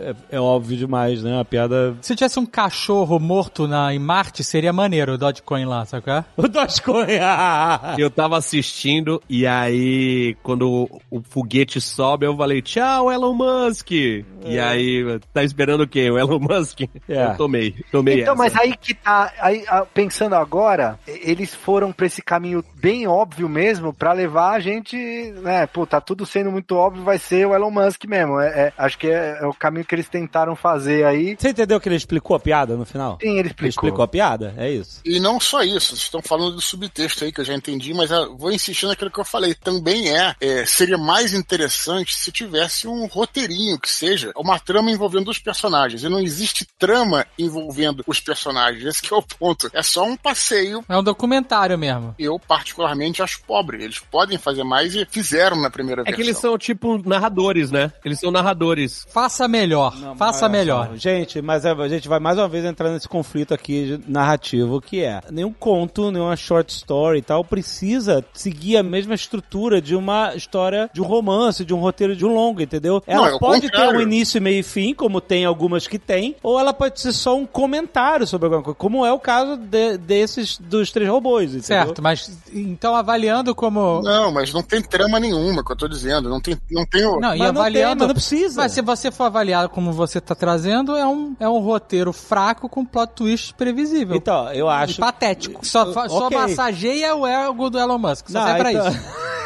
é, 0.00 0.14
é 0.32 0.40
óbvio 0.40 0.76
demais, 0.76 1.22
né? 1.22 1.40
A 1.40 1.44
piada... 1.44 1.96
Se 2.02 2.14
tivesse 2.14 2.38
um 2.38 2.46
cachorro 2.46 3.18
morto 3.18 3.66
na, 3.66 3.92
em 3.94 3.98
Marte, 3.98 4.42
seria 4.44 4.72
maneiro 4.72 5.12
o 5.14 5.18
Dogecoin 5.18 5.64
lá, 5.64 5.84
sabe 5.84 6.04
qual 6.04 6.16
é? 6.18 6.24
O 6.36 6.48
Dogecoin! 6.48 7.18
ah, 7.22 7.94
Eu 7.98 8.10
tava 8.10 8.36
assistindo 8.36 9.20
e 9.28 9.46
aí, 9.46 10.36
quando 10.42 10.68
o, 10.70 11.00
o 11.18 11.22
foguete 11.22 11.80
sobe, 11.80 12.26
eu 12.26 12.36
falei, 12.36 12.60
tchau, 12.62 13.10
Elon 13.12 13.34
Musk. 13.34 13.90
E 13.90 14.58
aí, 14.58 15.18
tá 15.32 15.42
esperando 15.42 15.82
o 15.82 15.88
quê? 15.88 16.10
O 16.10 16.18
Elon 16.18 16.38
Musk? 16.40 16.80
É. 17.08 17.24
Eu 17.26 17.36
tomei, 17.36 17.74
tomei 17.92 18.20
Então, 18.22 18.34
essa. 18.34 18.42
mas 18.42 18.56
aí 18.56 18.76
que 18.76 18.94
tá, 18.94 19.32
aí, 19.40 19.64
ah, 19.68 19.84
pensando 19.92 20.34
agora, 20.34 20.98
eles 21.06 21.54
foram 21.54 21.92
pra 21.92 22.06
esse 22.06 22.22
caminho 22.22 22.64
bem 22.80 23.06
óbvio 23.06 23.48
mesmo, 23.48 23.92
pra 23.92 24.12
levar 24.12 24.52
a 24.52 24.60
gente, 24.60 24.96
né, 25.42 25.66
pô, 25.66 25.86
tá 25.86 26.00
tudo 26.00 26.24
sendo 26.26 26.50
muito 26.50 26.74
óbvio, 26.76 27.02
vai 27.04 27.18
ser 27.18 27.46
o 27.46 27.54
Elon 27.54 27.70
Musk 27.70 28.04
mesmo. 28.08 28.40
É, 28.40 28.48
é- 28.48 28.72
acho 28.78 28.98
que 28.98 29.06
é, 29.08 29.38
é 29.40 29.46
o 29.46 29.52
caminho 29.54 29.84
que 29.84 29.94
eles 29.94 30.08
tentaram 30.08 30.54
fazer 30.56 31.04
aí. 31.04 31.36
Você 31.38 31.50
entendeu 31.50 31.80
que 31.80 31.88
ele 31.88 31.96
explicou 31.96 32.36
a 32.36 32.40
piada 32.40 32.76
no 32.76 32.84
final? 32.84 33.18
Sim, 33.20 33.30
ele 33.30 33.38
Ele 33.40 33.48
explicou. 33.48 33.68
explicou 33.68 34.02
a 34.04 34.08
piada? 34.08 34.54
É 34.56 34.70
isso. 34.70 35.00
E 35.04 35.18
não 35.20 35.38
só 35.40 35.62
isso, 35.62 35.88
vocês 35.90 36.00
estão 36.00 36.20
falando 36.22 36.52
do 36.56 36.60
subtexto 36.60 37.24
aí 37.24 37.32
que 37.32 37.40
eu 37.40 37.44
já 37.44 37.54
entendi, 37.54 37.92
mas 37.94 38.10
eu 38.10 38.36
vou 38.36 38.50
insistir 38.52 38.86
naquilo 38.86 39.10
que 39.10 39.18
eu 39.20 39.24
falei. 39.24 39.54
Também 39.54 40.10
é, 40.14 40.34
é, 40.40 40.64
seria 40.66 40.98
mais 40.98 41.32
interessante 41.34 42.14
se 42.16 42.30
tivesse 42.32 42.86
um 42.88 43.06
roteirinho 43.06 43.78
que 43.78 43.90
seja 43.90 44.32
uma 44.36 44.58
trama 44.58 44.90
envolvendo 44.90 45.28
os 45.30 45.38
personagens. 45.38 46.02
E 46.02 46.08
não 46.08 46.20
existe 46.20 46.66
trama 46.78 47.26
envolvendo 47.38 48.02
os 48.06 48.20
personagens. 48.20 48.84
Esse 48.84 49.02
que 49.02 49.12
é 49.12 49.16
o 49.16 49.22
ponto. 49.22 49.70
É 49.72 49.82
só 49.82 50.04
um 50.04 50.16
passeio. 50.16 50.84
É 50.88 50.96
um 50.96 51.02
documentário 51.02 51.76
mesmo. 51.78 52.14
Eu, 52.18 52.38
particularmente, 52.38 53.22
acho 53.22 53.40
pobre. 53.46 53.82
Eles 53.82 53.98
podem 53.98 54.38
fazer 54.38 54.64
mais 54.64 54.94
e 54.94 55.06
fizeram 55.10 55.60
na 55.60 55.70
primeira 55.70 56.02
É 56.02 56.04
que 56.06 56.10
versão. 56.12 56.24
eles 56.26 56.38
são 56.38 56.58
tipo 56.58 56.98
narradores, 57.08 57.70
né? 57.70 57.92
Eles 58.04 58.20
são 58.20 58.30
narradores. 58.30 59.06
Faça 59.10 59.46
melhor. 59.48 59.92
faça 60.16 60.44
Olha 60.46 60.52
melhor. 60.52 60.90
Gente, 60.96 61.40
mas 61.42 61.64
a 61.66 61.72
a 61.78 61.88
gente 61.88 62.08
vai 62.08 62.18
mais 62.18 62.36
uma 62.38 62.48
vez 62.48 62.64
entrar 62.64 62.90
nesse 62.90 63.08
conflito 63.08 63.54
aqui 63.54 63.98
de- 63.98 64.10
narrativo 64.10 64.80
que 64.80 65.00
é 65.02 65.20
nenhum 65.30 65.52
conto, 65.52 66.10
nenhuma 66.10 66.34
short 66.36 66.72
story 66.72 67.18
e 67.18 67.22
tal 67.22 67.44
precisa 67.44 68.24
seguir 68.32 68.76
a 68.76 68.82
mesma 68.82 69.14
estrutura 69.14 69.80
de 69.80 69.94
uma 69.94 70.34
história 70.34 70.90
de 70.92 71.00
um 71.00 71.04
romance, 71.04 71.64
de 71.64 71.72
um 71.74 71.78
roteiro 71.78 72.16
de 72.16 72.24
um 72.26 72.34
longo, 72.34 72.60
entendeu? 72.60 73.02
Ela 73.06 73.28
é 73.30 73.34
o 73.34 73.38
pode 73.38 73.60
ter 73.62 73.70
contrário. 73.70 73.98
um 73.98 74.02
início, 74.02 74.40
meio 74.42 74.60
e 74.60 74.62
fim, 74.62 74.92
como 74.94 75.20
tem 75.20 75.44
algumas 75.44 75.86
que 75.86 75.98
tem, 75.98 76.34
ou 76.42 76.58
ela 76.58 76.72
pode 76.72 77.00
ser 77.00 77.12
só 77.12 77.36
um 77.36 77.46
comentário 77.46 78.26
sobre 78.26 78.46
alguma 78.46 78.62
coisa, 78.62 78.76
como 78.78 79.04
é 79.06 79.12
o 79.12 79.18
caso 79.20 79.56
de- 79.56 79.98
desses 79.98 80.58
dos 80.58 80.90
três 80.90 81.08
robôs, 81.08 81.50
entendeu? 81.50 81.62
Certo, 81.66 82.02
mas 82.02 82.30
então 82.52 82.94
avaliando 82.96 83.54
como. 83.54 84.00
Não, 84.02 84.32
mas 84.32 84.52
não 84.52 84.62
tem 84.62 84.82
trama 84.82 85.20
nenhuma, 85.20 85.64
que 85.64 85.70
eu 85.72 85.76
tô 85.76 85.86
dizendo. 85.88 86.28
Não 86.28 86.40
tem, 86.40 86.56
não 86.70 86.84
tem 86.86 87.04
o... 87.06 87.20
Não, 87.20 87.34
e 87.34 87.38
Mas 87.38 87.52
avaliando. 87.90 87.98
mas 88.00 88.08
não 88.08 88.14
precisa. 88.14 88.60
Mas 88.62 88.72
se 88.72 88.82
você 88.82 89.10
for 89.10 89.24
avaliar 89.24 89.68
como 89.68 89.92
você 89.92 90.20
tá 90.20 90.34
trazendo, 90.34 90.96
é 90.96 91.06
um, 91.06 91.34
é 91.40 91.48
um 91.48 91.58
roteiro 91.58 92.12
fraco 92.12 92.68
com 92.68 92.84
plot 92.84 93.12
twist 93.14 93.54
previsível. 93.54 94.16
Então, 94.16 94.52
eu 94.52 94.66
E 94.66 94.70
acho 94.70 95.00
patético. 95.00 95.64
Só, 95.66 95.92
fa- 95.92 96.08
só 96.08 96.30
massageia 96.30 97.14
o 97.14 97.26
ego 97.26 97.70
do 97.70 97.78
Elon 97.78 97.98
Musk. 97.98 98.28
Só 98.30 98.38
Não, 98.38 98.46
serve 98.46 98.60
pra 98.60 98.72
então- 98.72 98.88
isso. 98.88 98.98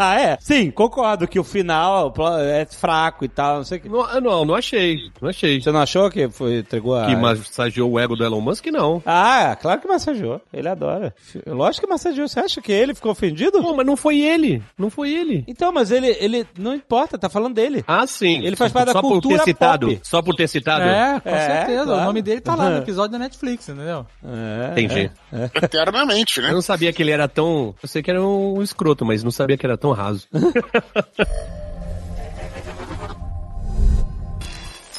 ah, 0.00 0.20
é? 0.20 0.38
Sim, 0.40 0.70
concordo 0.70 1.26
que 1.28 1.38
o 1.38 1.44
final 1.44 2.10
plo- 2.12 2.38
é 2.38 2.64
fraco 2.66 3.24
e 3.24 3.28
tal, 3.28 3.58
não 3.58 3.64
sei 3.64 3.78
o 3.78 3.80
que. 3.80 3.88
Não, 3.88 4.20
não, 4.20 4.44
não 4.44 4.54
achei. 4.54 4.96
Não 5.20 5.28
achei. 5.28 5.60
Você 5.60 5.70
não 5.70 5.80
achou 5.80 6.10
que 6.10 6.28
foi, 6.28 6.58
entregou 6.58 6.94
a... 6.96 7.06
Que 7.06 7.16
massageou 7.16 7.90
o 7.90 7.98
ego 8.00 8.16
do 8.16 8.24
Elon 8.24 8.40
Musk, 8.40 8.66
não. 8.66 9.02
Ah, 9.04 9.56
claro 9.60 9.80
que 9.80 9.88
massageou. 9.88 10.40
Ele 10.52 10.68
adora. 10.68 11.14
Lógico 11.46 11.86
que 11.86 11.92
massageou. 11.92 12.26
Você 12.28 12.40
acha 12.40 12.60
que 12.60 12.72
ele 12.72 12.94
ficou 12.94 13.12
ofendido? 13.12 13.60
Pô, 13.62 13.74
mas 13.74 13.86
não 13.86 13.96
foi 13.96 14.20
ele. 14.20 14.62
Não 14.78 14.90
foi 14.90 15.10
ele. 15.12 15.44
Então, 15.46 15.72
mas 15.72 15.90
ele, 15.90 16.16
ele 16.20 16.46
não 16.58 16.74
importa, 16.74 17.18
tá 17.18 17.28
falando 17.28 17.54
dele. 17.54 17.84
Ah, 17.86 18.06
sim. 18.06 18.44
Ele 18.44 18.56
faz 18.56 18.72
parte 18.72 18.86
da 18.86 18.92
Só 18.92 19.00
por 19.02 19.10
cultura 19.10 19.38
ter 19.38 19.44
citado. 19.44 19.86
pop. 19.88 20.00
Só 20.02 20.22
por 20.22 20.34
ter 20.34 20.48
citado. 20.48 20.84
É, 20.84 21.20
com 21.20 21.28
É, 21.28 21.46
certeza. 21.56 21.84
claro. 21.84 22.00
O 22.02 22.04
nome 22.04 22.22
dele 22.22 22.40
tá 22.40 22.54
lá 22.54 22.70
no 22.70 22.78
episódio 22.78 23.12
da 23.12 23.18
Netflix, 23.18 23.68
entendeu? 23.68 24.06
É, 24.24 24.70
Entendi. 24.72 25.10
Eternamente, 25.54 26.38
Eu 26.38 26.44
né? 26.44 26.52
não 26.52 26.62
sabia 26.62 26.92
que 26.92 27.02
ele 27.02 27.10
era 27.10 27.28
tão. 27.28 27.74
Eu 27.82 27.88
sei 27.88 28.02
que 28.02 28.10
era 28.10 28.22
um 28.22 28.62
escroto, 28.62 29.04
mas 29.04 29.22
não 29.22 29.30
sabia 29.30 29.56
que 29.56 29.66
era 29.66 29.76
tão 29.76 29.89
raso. 29.94 30.26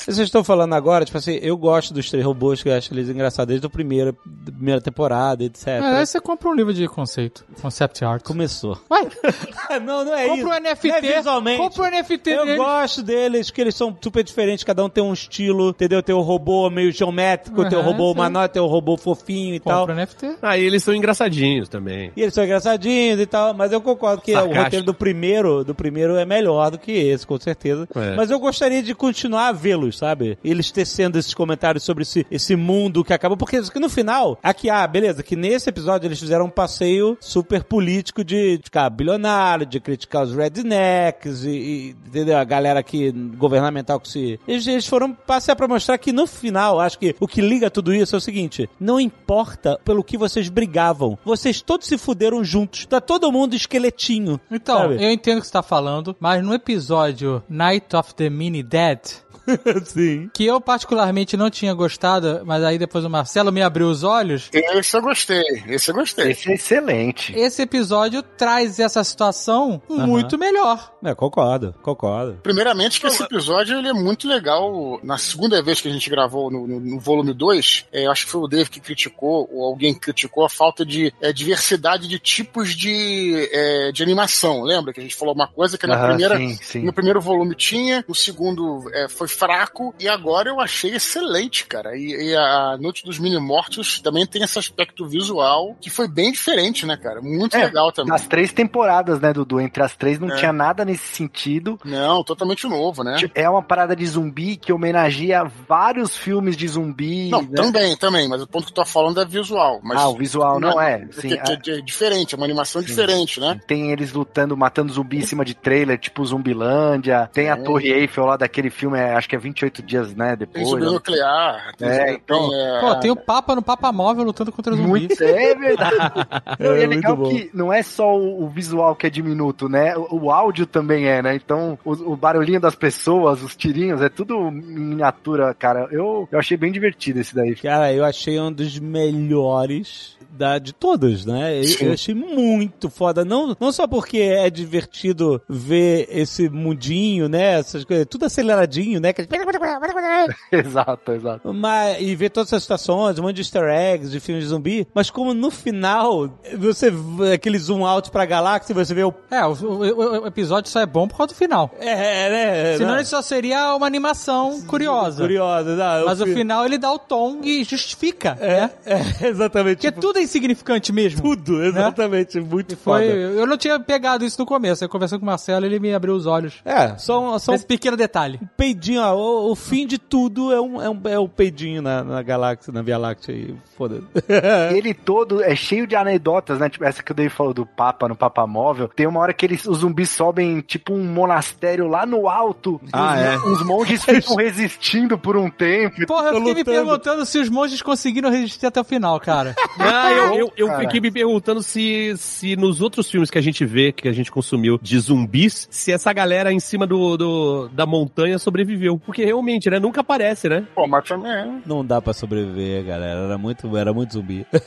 Vocês 0.05 0.19
estão 0.19 0.43
falando 0.43 0.73
agora, 0.73 1.05
tipo 1.05 1.17
assim, 1.17 1.39
eu 1.41 1.55
gosto 1.57 1.93
dos 1.93 2.09
três 2.09 2.25
robôs, 2.25 2.61
que 2.63 2.69
eu 2.69 2.73
acho 2.75 2.93
eles 2.93 3.09
engraçados 3.09 3.47
desde 3.49 3.65
a 3.67 3.69
primeira, 3.69 4.13
da 4.25 4.51
primeira 4.51 4.81
temporada, 4.81 5.43
etc. 5.43 5.67
Mas 5.79 5.95
aí 5.95 6.05
você 6.05 6.19
compra 6.19 6.49
um 6.49 6.53
livro 6.55 6.73
de 6.73 6.87
conceito, 6.87 7.45
concept 7.61 8.03
art. 8.03 8.23
Começou. 8.23 8.79
Vai, 8.89 9.07
não, 9.85 10.03
não 10.05 10.13
é 10.15 10.27
isso. 10.27 10.43
compra 10.43 10.57
um 10.57 10.63
NFT. 10.63 10.87
Não 10.87 10.95
é 10.95 11.01
visualmente. 11.17 11.57
Compra 11.57 11.83
um 11.83 11.91
NFT 11.99 12.29
Eu 12.31 12.45
deles. 12.45 12.57
gosto 12.57 13.03
deles, 13.03 13.49
que 13.51 13.61
eles 13.61 13.75
são 13.75 13.95
super 14.01 14.23
diferentes, 14.23 14.63
cada 14.63 14.83
um 14.83 14.89
tem 14.89 15.03
um 15.03 15.13
estilo, 15.13 15.69
entendeu? 15.69 16.01
Tem 16.01 16.15
o 16.15 16.21
robô 16.21 16.69
meio 16.69 16.91
geométrico, 16.91 17.67
tem 17.69 17.77
o 17.77 17.81
Aham, 17.81 17.91
robô 17.91 18.11
humanoide, 18.11 18.53
tem 18.53 18.61
o 18.61 18.67
robô 18.67 18.97
fofinho 18.97 19.55
e 19.55 19.59
tal. 19.59 19.81
Compra 19.87 19.95
um 19.95 19.97
NFT. 19.99 20.37
Aí 20.41 20.63
eles 20.63 20.83
são 20.83 20.93
engraçadinhos 20.93 21.69
também. 21.69 22.11
E 22.15 22.21
eles 22.21 22.33
são 22.33 22.43
engraçadinhos 22.43 23.19
e 23.19 23.25
tal, 23.25 23.53
mas 23.53 23.71
eu 23.71 23.81
concordo 23.81 24.21
que 24.21 24.31
o 24.31 24.35
Sarcástico. 24.35 24.63
roteiro 24.63 24.85
do 24.85 24.93
primeiro, 24.93 25.63
do 25.63 25.75
primeiro 25.75 26.15
é 26.15 26.25
melhor 26.25 26.71
do 26.71 26.77
que 26.79 26.91
esse, 26.91 27.25
com 27.25 27.39
certeza. 27.39 27.87
É. 27.95 28.15
Mas 28.15 28.31
eu 28.31 28.39
gostaria 28.39 28.81
de 28.81 28.93
continuar 28.95 29.47
a 29.49 29.51
vê-los, 29.51 29.90
sabe? 29.91 30.37
Eles 30.43 30.71
tecendo 30.71 31.17
esses 31.17 31.33
comentários 31.33 31.83
sobre 31.83 32.03
esse, 32.03 32.25
esse 32.29 32.55
mundo 32.55 33.03
que 33.03 33.13
acaba. 33.13 33.37
Porque 33.37 33.61
no 33.75 33.89
final, 33.89 34.37
aqui, 34.41 34.69
ah, 34.69 34.85
beleza, 34.87 35.23
que 35.23 35.35
nesse 35.35 35.69
episódio 35.69 36.07
eles 36.07 36.19
fizeram 36.19 36.45
um 36.45 36.49
passeio 36.49 37.17
super 37.19 37.63
político 37.63 38.23
de 38.23 38.59
ficar 38.63 38.89
bilionário, 38.89 39.65
de 39.65 39.79
criticar 39.79 40.23
os 40.23 40.35
rednecks 40.35 41.43
e, 41.43 41.49
e 41.49 41.89
entendeu? 42.07 42.37
A 42.37 42.43
galera 42.43 42.79
aqui 42.79 43.11
governamental 43.11 43.99
que 43.99 44.09
se. 44.09 44.39
Eles, 44.47 44.67
eles 44.67 44.87
foram 44.87 45.13
passear 45.13 45.55
pra 45.55 45.67
mostrar 45.67 45.97
que 45.97 46.11
no 46.11 46.27
final, 46.27 46.79
acho 46.79 46.99
que 46.99 47.15
o 47.19 47.27
que 47.27 47.41
liga 47.41 47.69
tudo 47.69 47.93
isso 47.93 48.15
é 48.15 48.17
o 48.17 48.21
seguinte: 48.21 48.69
não 48.79 48.99
importa 48.99 49.79
pelo 49.83 50.03
que 50.03 50.17
vocês 50.17 50.49
brigavam, 50.49 51.17
vocês 51.23 51.61
todos 51.61 51.87
se 51.87 51.97
fuderam 51.97 52.43
juntos. 52.43 52.85
Tá 52.85 52.99
todo 52.99 53.31
mundo 53.31 53.55
esqueletinho. 53.55 54.39
Então, 54.49 54.77
sabe? 54.77 55.03
eu 55.03 55.11
entendo 55.11 55.37
o 55.37 55.41
que 55.41 55.47
você 55.47 55.53
tá 55.53 55.63
falando, 55.63 56.15
mas 56.19 56.43
no 56.43 56.53
episódio 56.53 57.43
Night 57.49 57.95
of 57.95 58.13
the 58.15 58.29
Mini 58.29 58.63
Dead, 58.63 58.99
Sim. 59.85 60.29
que 60.33 60.45
eu 60.45 60.59
particularmente 60.61 61.35
não 61.37 61.49
tinha 61.49 61.73
gostado, 61.73 62.41
mas 62.45 62.63
aí 62.63 62.77
depois 62.77 63.03
o 63.05 63.09
Marcelo 63.09 63.51
me 63.51 63.61
abriu 63.61 63.87
os 63.87 64.03
olhos. 64.03 64.49
Esse 64.53 64.97
eu 64.97 65.01
gostei, 65.01 65.43
esse 65.67 65.89
eu 65.91 65.95
gostei. 65.95 66.31
Esse 66.31 66.51
é 66.51 66.55
excelente. 66.55 67.33
Esse 67.37 67.61
episódio 67.61 68.21
traz 68.21 68.79
essa 68.79 69.03
situação 69.03 69.81
muito 69.89 70.37
melhor. 70.37 70.93
É, 71.03 71.13
concordo, 71.15 71.73
concordo. 71.81 72.39
Primeiramente 72.43 72.99
que 72.99 73.07
esse 73.07 73.23
episódio 73.23 73.77
ele 73.77 73.87
é 73.89 73.93
muito 73.93 74.27
legal. 74.27 74.99
Na 75.03 75.17
segunda 75.17 75.61
vez 75.61 75.81
que 75.81 75.87
a 75.87 75.91
gente 75.91 76.09
gravou 76.09 76.51
no, 76.51 76.67
no- 76.67 76.79
no 76.79 76.99
volume 76.99 77.33
2, 77.33 77.85
é, 77.91 78.05
eu 78.05 78.11
acho 78.11 78.25
que 78.25 78.31
foi 78.31 78.41
o 78.41 78.47
Dave 78.47 78.69
que 78.69 78.79
criticou, 78.79 79.49
ou 79.51 79.65
alguém 79.65 79.93
criticou 79.93 80.45
a 80.45 80.49
falta 80.49 80.85
de 80.85 81.13
é, 81.21 81.31
diversidade 81.33 82.07
de 82.07 82.19
tipos 82.19 82.75
de, 82.75 83.49
é, 83.51 83.91
de 83.91 84.03
animação. 84.03 84.61
Lembra 84.63 84.93
que 84.93 84.99
a 84.99 85.03
gente 85.03 85.15
falou 85.15 85.33
uma 85.33 85.47
coisa 85.47 85.77
que 85.77 85.87
na 85.87 86.05
primeira, 86.07 86.37
sim, 86.37 86.57
sim. 86.61 86.79
no 86.83 86.93
primeiro 86.93 87.19
volume 87.21 87.55
tinha, 87.55 88.03
no 88.07 88.15
segundo 88.15 88.89
é, 88.93 89.07
foi 89.09 89.27
fraco, 89.31 89.93
e 89.99 90.07
agora 90.07 90.49
eu 90.49 90.59
achei 90.59 90.91
excelente, 90.95 91.65
cara. 91.65 91.95
E, 91.97 92.29
e 92.31 92.35
a 92.35 92.77
Noite 92.79 93.03
dos 93.05 93.17
Mini-Mortos 93.19 93.99
também 93.99 94.25
tem 94.25 94.43
esse 94.43 94.57
aspecto 94.59 95.07
visual 95.07 95.75
que 95.79 95.89
foi 95.89 96.07
bem 96.07 96.31
diferente, 96.31 96.85
né, 96.85 96.97
cara? 96.97 97.21
Muito 97.21 97.55
É, 97.55 97.65
legal 97.65 97.91
também. 97.91 98.11
Nas 98.11 98.27
três 98.27 98.51
temporadas, 98.53 99.19
né, 99.19 99.33
Dudu? 99.33 99.59
Entre 99.59 99.81
as 99.81 99.95
três 99.95 100.19
não 100.19 100.29
É. 100.31 100.35
tinha 100.35 100.51
nada 100.53 100.83
nesse 100.85 101.15
sentido. 101.15 101.79
Não, 101.83 102.23
totalmente 102.23 102.67
novo, 102.67 103.03
né? 103.03 103.17
É 103.33 103.49
uma 103.49 103.61
parada 103.63 103.95
de 103.95 104.05
zumbi 104.05 104.57
que 104.57 104.71
homenageia 104.73 105.43
vários 105.67 106.15
filmes 106.15 106.55
de 106.57 106.67
zumbi. 106.67 107.29
Não, 107.29 107.41
né? 107.41 107.49
também, 107.55 107.97
também, 107.97 108.27
mas 108.27 108.41
o 108.41 108.47
ponto 108.47 108.65
que 108.65 108.71
eu 108.71 108.75
tô 108.75 108.85
falando 108.85 109.21
é 109.21 109.25
visual. 109.25 109.79
Mas 109.83 109.99
Ah, 109.99 110.09
o 110.09 110.15
visual 110.17 110.59
não 110.59 110.79
é. 110.79 110.99
que- 111.05 111.21
Sim, 111.21 111.33
é- 111.33 111.57
que 111.57 111.71
é 111.71 111.81
diferente, 111.81 112.35
é 112.35 112.37
uma 112.37 112.45
animação 112.45 112.81
diferente, 112.81 113.39
né? 113.39 113.59
Tem 113.67 113.91
eles 113.91 114.11
lutando, 114.11 114.55
matando 114.57 114.91
zumbi 114.93 115.17
em 115.17 115.21
cima 115.21 115.45
de 115.45 115.53
trailer, 115.53 115.97
tipo 115.99 116.25
Zumbilândia. 116.25 117.29
Tem 117.33 117.49
a 117.49 117.53
É. 117.53 117.55
Torre 117.63 117.89
Eiffel 117.91 118.25
lá 118.25 118.37
daquele 118.37 118.69
filme, 118.69 118.97
é, 118.99 119.13
acho 119.21 119.29
que 119.29 119.35
é 119.35 119.39
28 119.39 119.81
dias, 119.81 120.13
né, 120.15 120.29
Tem 120.29 120.37
depois. 120.37 120.67
zumbi 120.67 120.81
né? 120.85 120.91
nuclear, 120.91 121.75
tem, 121.77 121.87
É, 121.87 122.05
tem, 122.05 122.15
então- 122.15 122.53
é, 122.53 122.79
Pô, 122.81 122.95
tem 122.95 123.11
o 123.11 123.15
Papa 123.15 123.55
no 123.55 123.61
Papa 123.61 123.91
Móvel 123.91 124.23
lutando 124.25 124.51
contra 124.51 124.73
zumbi. 124.75 124.87
Muito, 124.87 125.15
é 125.23 125.55
verdade. 125.55 125.95
Não, 126.59 126.77
e 126.77 126.81
é 126.83 126.87
muito 126.87 126.95
legal 127.07 127.23
que 127.29 127.49
não 127.53 127.71
é 127.71 127.81
só 127.83 128.15
o, 128.17 128.43
o 128.43 128.49
visual 128.49 128.95
que 128.95 129.07
é 129.07 129.09
diminuto, 129.09 129.69
né? 129.69 129.95
O, 129.97 130.25
o 130.25 130.31
áudio 130.31 130.65
também 130.65 131.07
é, 131.07 131.21
né? 131.21 131.35
Então, 131.35 131.77
o, 131.85 131.91
o 131.91 132.15
barulhinho 132.15 132.59
das 132.59 132.75
pessoas, 132.75 133.41
os 133.41 133.55
tirinhos, 133.55 134.01
é 134.01 134.09
tudo 134.09 134.51
miniatura, 134.51 135.53
cara. 135.53 135.87
Eu, 135.91 136.27
eu 136.31 136.39
achei 136.39 136.57
bem 136.57 136.71
divertido 136.71 137.19
esse 137.19 137.33
daí. 137.35 137.55
Cara, 137.55 137.93
eu 137.93 138.03
achei 138.03 138.39
um 138.39 138.51
dos 138.51 138.77
melhores 138.79 140.17
da, 140.31 140.57
de 140.59 140.73
todos, 140.73 141.25
né? 141.25 141.59
Eu, 141.59 141.63
Sim. 141.63 141.85
eu 141.85 141.93
achei 141.93 142.15
muito 142.15 142.89
foda. 142.89 143.23
Não, 143.25 143.55
não 143.59 143.71
só 143.71 143.87
porque 143.87 144.17
é 144.19 144.49
divertido 144.49 145.41
ver 145.47 146.07
esse 146.11 146.49
mundinho, 146.49 147.27
né? 147.29 147.59
Essas 147.59 147.83
coisas, 147.83 148.05
tudo 148.09 148.25
aceleradinho, 148.25 148.99
né? 148.99 149.13
Que- 149.13 149.27
exato, 150.51 151.11
exato. 151.11 151.53
Mas, 151.53 151.97
e 152.01 152.15
ver 152.15 152.29
todas 152.29 152.49
essas 152.49 152.63
situações, 152.63 153.19
um 153.19 153.23
monte 153.23 153.35
de 153.35 153.41
easter 153.41 153.63
eggs 153.69 154.11
de 154.11 154.19
filmes 154.19 154.43
de 154.43 154.49
zumbi, 154.49 154.87
mas 154.93 155.09
como 155.09 155.33
no 155.33 155.51
final 155.51 156.37
você 156.57 156.89
vê 156.91 157.33
aquele 157.33 157.57
zoom 157.57 157.85
out 157.85 158.09
pra 158.11 158.25
galáxia 158.25 158.73
e 158.73 158.75
você 158.75 158.93
vê 158.93 159.03
o. 159.03 159.13
É, 159.29 159.45
o, 159.45 159.51
o- 159.53 160.21
o 160.23 160.27
episódio 160.27 160.69
só 160.69 160.79
é 160.79 160.85
bom 160.85 161.07
por 161.07 161.17
causa 161.17 161.33
do 161.33 161.37
final. 161.37 161.71
É, 161.79 162.29
né? 162.29 162.77
Senão 162.77 162.91
não, 162.91 162.97
ele 162.97 163.05
só 163.05 163.21
seria 163.21 163.75
uma 163.75 163.85
animação 163.87 164.61
curiosa. 164.63 165.21
Curiosa, 165.21 165.75
não, 165.75 166.05
Mas 166.05 166.19
o 166.19 166.23
o 166.23 166.27
fi- 166.27 166.33
final 166.33 166.65
ele 166.65 166.77
dá 166.77 166.91
o 166.91 166.99
tom 166.99 167.39
e 167.43 167.63
justifica, 167.63 168.37
É, 168.39 168.61
né? 168.61 168.71
é, 168.85 169.01
exatamente. 169.27 169.77
Porque 169.77 169.89
tipo, 169.91 170.01
tudo 170.01 170.19
é 170.21 170.23
insignificante 170.23 170.91
mesmo. 170.93 171.21
tudo, 171.21 171.63
exatamente. 171.63 172.39
Muito 172.39 172.75
Foi, 172.77 173.01
foda. 173.07 173.13
eu 173.13 173.45
não 173.47 173.57
tinha 173.57 173.79
pegado 173.79 174.23
isso 174.25 174.39
no 174.39 174.45
começo. 174.45 174.83
Eu 174.83 174.89
conversando 174.89 175.19
com 175.19 175.25
o 175.25 175.27
Marcelo, 175.27 175.65
ele 175.65 175.79
me 175.79 175.93
abriu 175.93 176.13
os 176.13 176.25
olhos. 176.25 176.55
É, 176.65 176.97
só, 176.97 177.35
um- 177.35 177.39
só 177.39 177.51
um 177.51 177.55
Esse 177.55 177.65
pequeno 177.65 177.97
detalhe. 177.97 178.39
peidinho, 178.57 179.01
ó, 179.01 179.13
o, 179.15 179.51
o 179.51 179.55
fim 179.55 179.85
de 179.85 179.97
tudo 179.97 180.51
é 180.51 180.59
um, 180.61 180.81
é 180.81 180.89
um, 180.89 181.01
é 181.05 181.19
um 181.19 181.27
peidinho 181.27 181.81
na, 181.81 182.03
na 182.03 182.21
galáxia, 182.21 182.71
na 182.73 182.81
Via 182.81 182.97
Láctea 182.97 183.55
foda-se. 183.77 184.03
Ele 184.75 184.93
todo 184.93 185.43
é 185.43 185.55
cheio 185.55 185.85
de 185.87 185.95
anedotas, 185.95 186.59
né? 186.59 186.69
Tipo, 186.69 186.85
essa 186.85 187.01
que 187.03 187.11
o 187.11 187.15
Dave 187.15 187.29
falou 187.29 187.53
do 187.53 187.65
Papa 187.65 188.07
no 188.07 188.15
Papa 188.15 188.45
Móvel. 188.47 188.87
Tem 188.87 189.07
uma 189.07 189.19
hora 189.19 189.33
que 189.33 189.45
eles, 189.45 189.65
os 189.65 189.79
zumbis 189.79 190.09
sobem, 190.09 190.61
tipo, 190.61 190.93
um 190.93 191.03
monastério 191.03 191.87
lá 191.87 192.05
no 192.05 192.27
alto. 192.29 192.79
Ah, 192.93 193.13
os, 193.15 193.21
é. 193.21 193.37
os 193.51 193.65
monges 193.65 194.03
ficam 194.05 194.35
resistindo 194.35 195.17
por 195.17 195.35
um 195.37 195.49
tempo. 195.49 196.05
Porra, 196.05 196.29
eu 196.29 196.35
fiquei 196.35 196.53
me 196.53 196.59
lutando. 196.59 196.77
perguntando 196.85 197.25
se 197.25 197.39
os 197.39 197.49
monges 197.49 197.81
conseguiram 197.81 198.29
resistir 198.29 198.65
até 198.65 198.79
o 198.79 198.83
final, 198.83 199.19
cara. 199.19 199.55
Ah, 199.79 200.10
eu, 200.11 200.35
eu, 200.37 200.51
eu 200.57 200.79
fiquei 200.79 200.99
me 201.01 201.11
perguntando 201.11 201.61
se, 201.63 202.13
se 202.17 202.55
nos 202.55 202.81
outros 202.81 203.09
filmes 203.09 203.29
que 203.29 203.37
a 203.37 203.41
gente 203.41 203.65
vê, 203.65 203.91
que 203.91 204.07
a 204.07 204.11
gente 204.13 204.31
consumiu 204.31 204.79
de 204.81 204.99
zumbis, 204.99 205.67
se 205.71 205.91
essa 205.91 206.11
galera 206.13 206.51
em 206.51 206.59
cima 206.59 206.85
do, 206.87 207.17
do- 207.17 207.69
da 207.69 207.85
montanha 207.85 208.37
sobreviveu. 208.39 208.97
Porque 208.97 209.23
realmente, 209.25 209.69
né? 209.69 209.79
Nunca 209.79 210.01
aparece, 210.01 210.47
né? 210.49 210.65
Pô, 210.75 210.87
mas 210.87 211.07
também 211.07 211.31
é. 211.31 211.47
Não 211.65 211.85
dá 211.85 212.01
pra 212.01 212.13
sobreviver, 212.13 212.83
galera. 212.85 213.19
Era 213.25 213.37
muito, 213.37 213.75
era 213.77 213.93
muito 213.93 214.13
zumbi. 214.13 214.45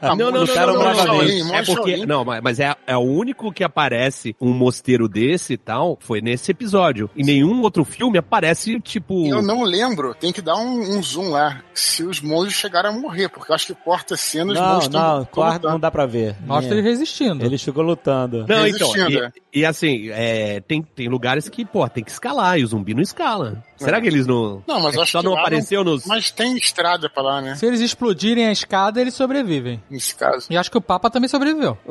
Ah, 0.00 0.14
não, 0.14 0.30
não, 0.30 0.44
não, 0.44 0.46
não, 0.46 0.66
não, 0.66 0.94
não, 0.94 1.04
não. 1.04 1.54
É 1.54 1.64
porque, 1.64 2.06
não, 2.06 2.24
mas, 2.24 2.60
é, 2.60 2.74
é 2.86 2.96
o 2.96 3.00
único 3.00 3.52
que 3.52 3.64
aparece 3.64 4.34
um 4.40 4.52
mosteiro 4.52 5.08
desse 5.08 5.54
e 5.54 5.56
tal, 5.56 5.98
foi 6.00 6.20
nesse 6.20 6.50
episódio. 6.50 7.10
Em 7.16 7.24
nenhum 7.24 7.60
outro 7.62 7.84
filme 7.84 8.18
aparece, 8.18 8.78
tipo... 8.80 9.26
Eu 9.26 9.42
não 9.42 9.62
lembro, 9.64 10.14
tem 10.14 10.32
que 10.32 10.40
dar 10.42 10.56
um, 10.56 10.96
um 10.98 11.02
zoom 11.02 11.30
lá. 11.30 11.60
Se 11.74 12.02
os 12.04 12.20
monges 12.20 12.54
chegaram 12.54 12.90
a 12.90 12.92
morrer, 12.92 13.28
porque 13.28 13.50
eu 13.50 13.54
acho 13.54 13.66
que 13.66 13.74
corta 13.74 14.14
a 14.14 14.16
cena 14.16 14.52
os 14.52 14.58
Não, 14.78 14.84
monges 14.84 14.88
tão- 14.90 15.18
não, 15.18 15.24
quarto 15.26 15.68
não 15.68 15.80
dá 15.80 15.90
pra 15.90 16.06
ver. 16.06 16.36
Mostra 16.46 16.74
É. 16.74 16.78
ele 16.78 16.88
resistindo. 16.88 17.44
Ele 17.44 17.58
ficou 17.58 17.82
lutando. 17.82 18.46
Não, 18.48 18.66
então, 18.66 18.90
Resistindo, 18.92 19.24
é. 19.24 19.32
e, 19.52 19.60
e 19.60 19.66
assim, 19.66 20.08
é, 20.10 20.60
tem, 20.60 20.82
tem 20.82 21.08
lugares 21.08 21.48
que, 21.48 21.64
pô, 21.64 21.88
tem 21.88 22.04
que 22.04 22.10
escalar, 22.10 22.58
e 22.58 22.64
o 22.64 22.66
zumbi 22.66 22.94
não 22.94 23.02
escala. 23.02 23.62
Será 23.76 24.00
que 24.00 24.08
eles 24.08 24.26
não... 24.26 24.62
Não, 24.66 24.80
mas 24.80 24.96
é 24.96 25.00
acho 25.00 25.12
só 25.12 25.20
que 25.20 25.24
não 25.26 25.38
apareceu 25.38 25.84
nos... 25.84 26.04
Mas 26.04 26.30
tem 26.32 26.56
estrada 26.56 27.08
pra 27.08 27.22
lá, 27.22 27.40
né? 27.40 27.54
Se 27.54 27.64
eles 27.64 27.80
explodirem 27.80 28.46
a 28.46 28.52
escada, 28.52 29.00
eles 29.00 29.14
sobrevivem. 29.14 29.80
Nesse 29.88 30.14
caso. 30.16 30.46
E 30.50 30.56
acho 30.56 30.68
que 30.70 30.76
o 30.78 30.80
Papa 30.80 31.08
também 31.10 31.28
sobreviveu. 31.28 31.78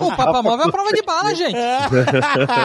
o 0.00 0.16
Papa 0.16 0.42
Móvel 0.42 0.66
é 0.66 0.68
a 0.68 0.72
prova 0.72 0.92
de 0.92 1.02
bala, 1.02 1.34
gente. 1.34 1.52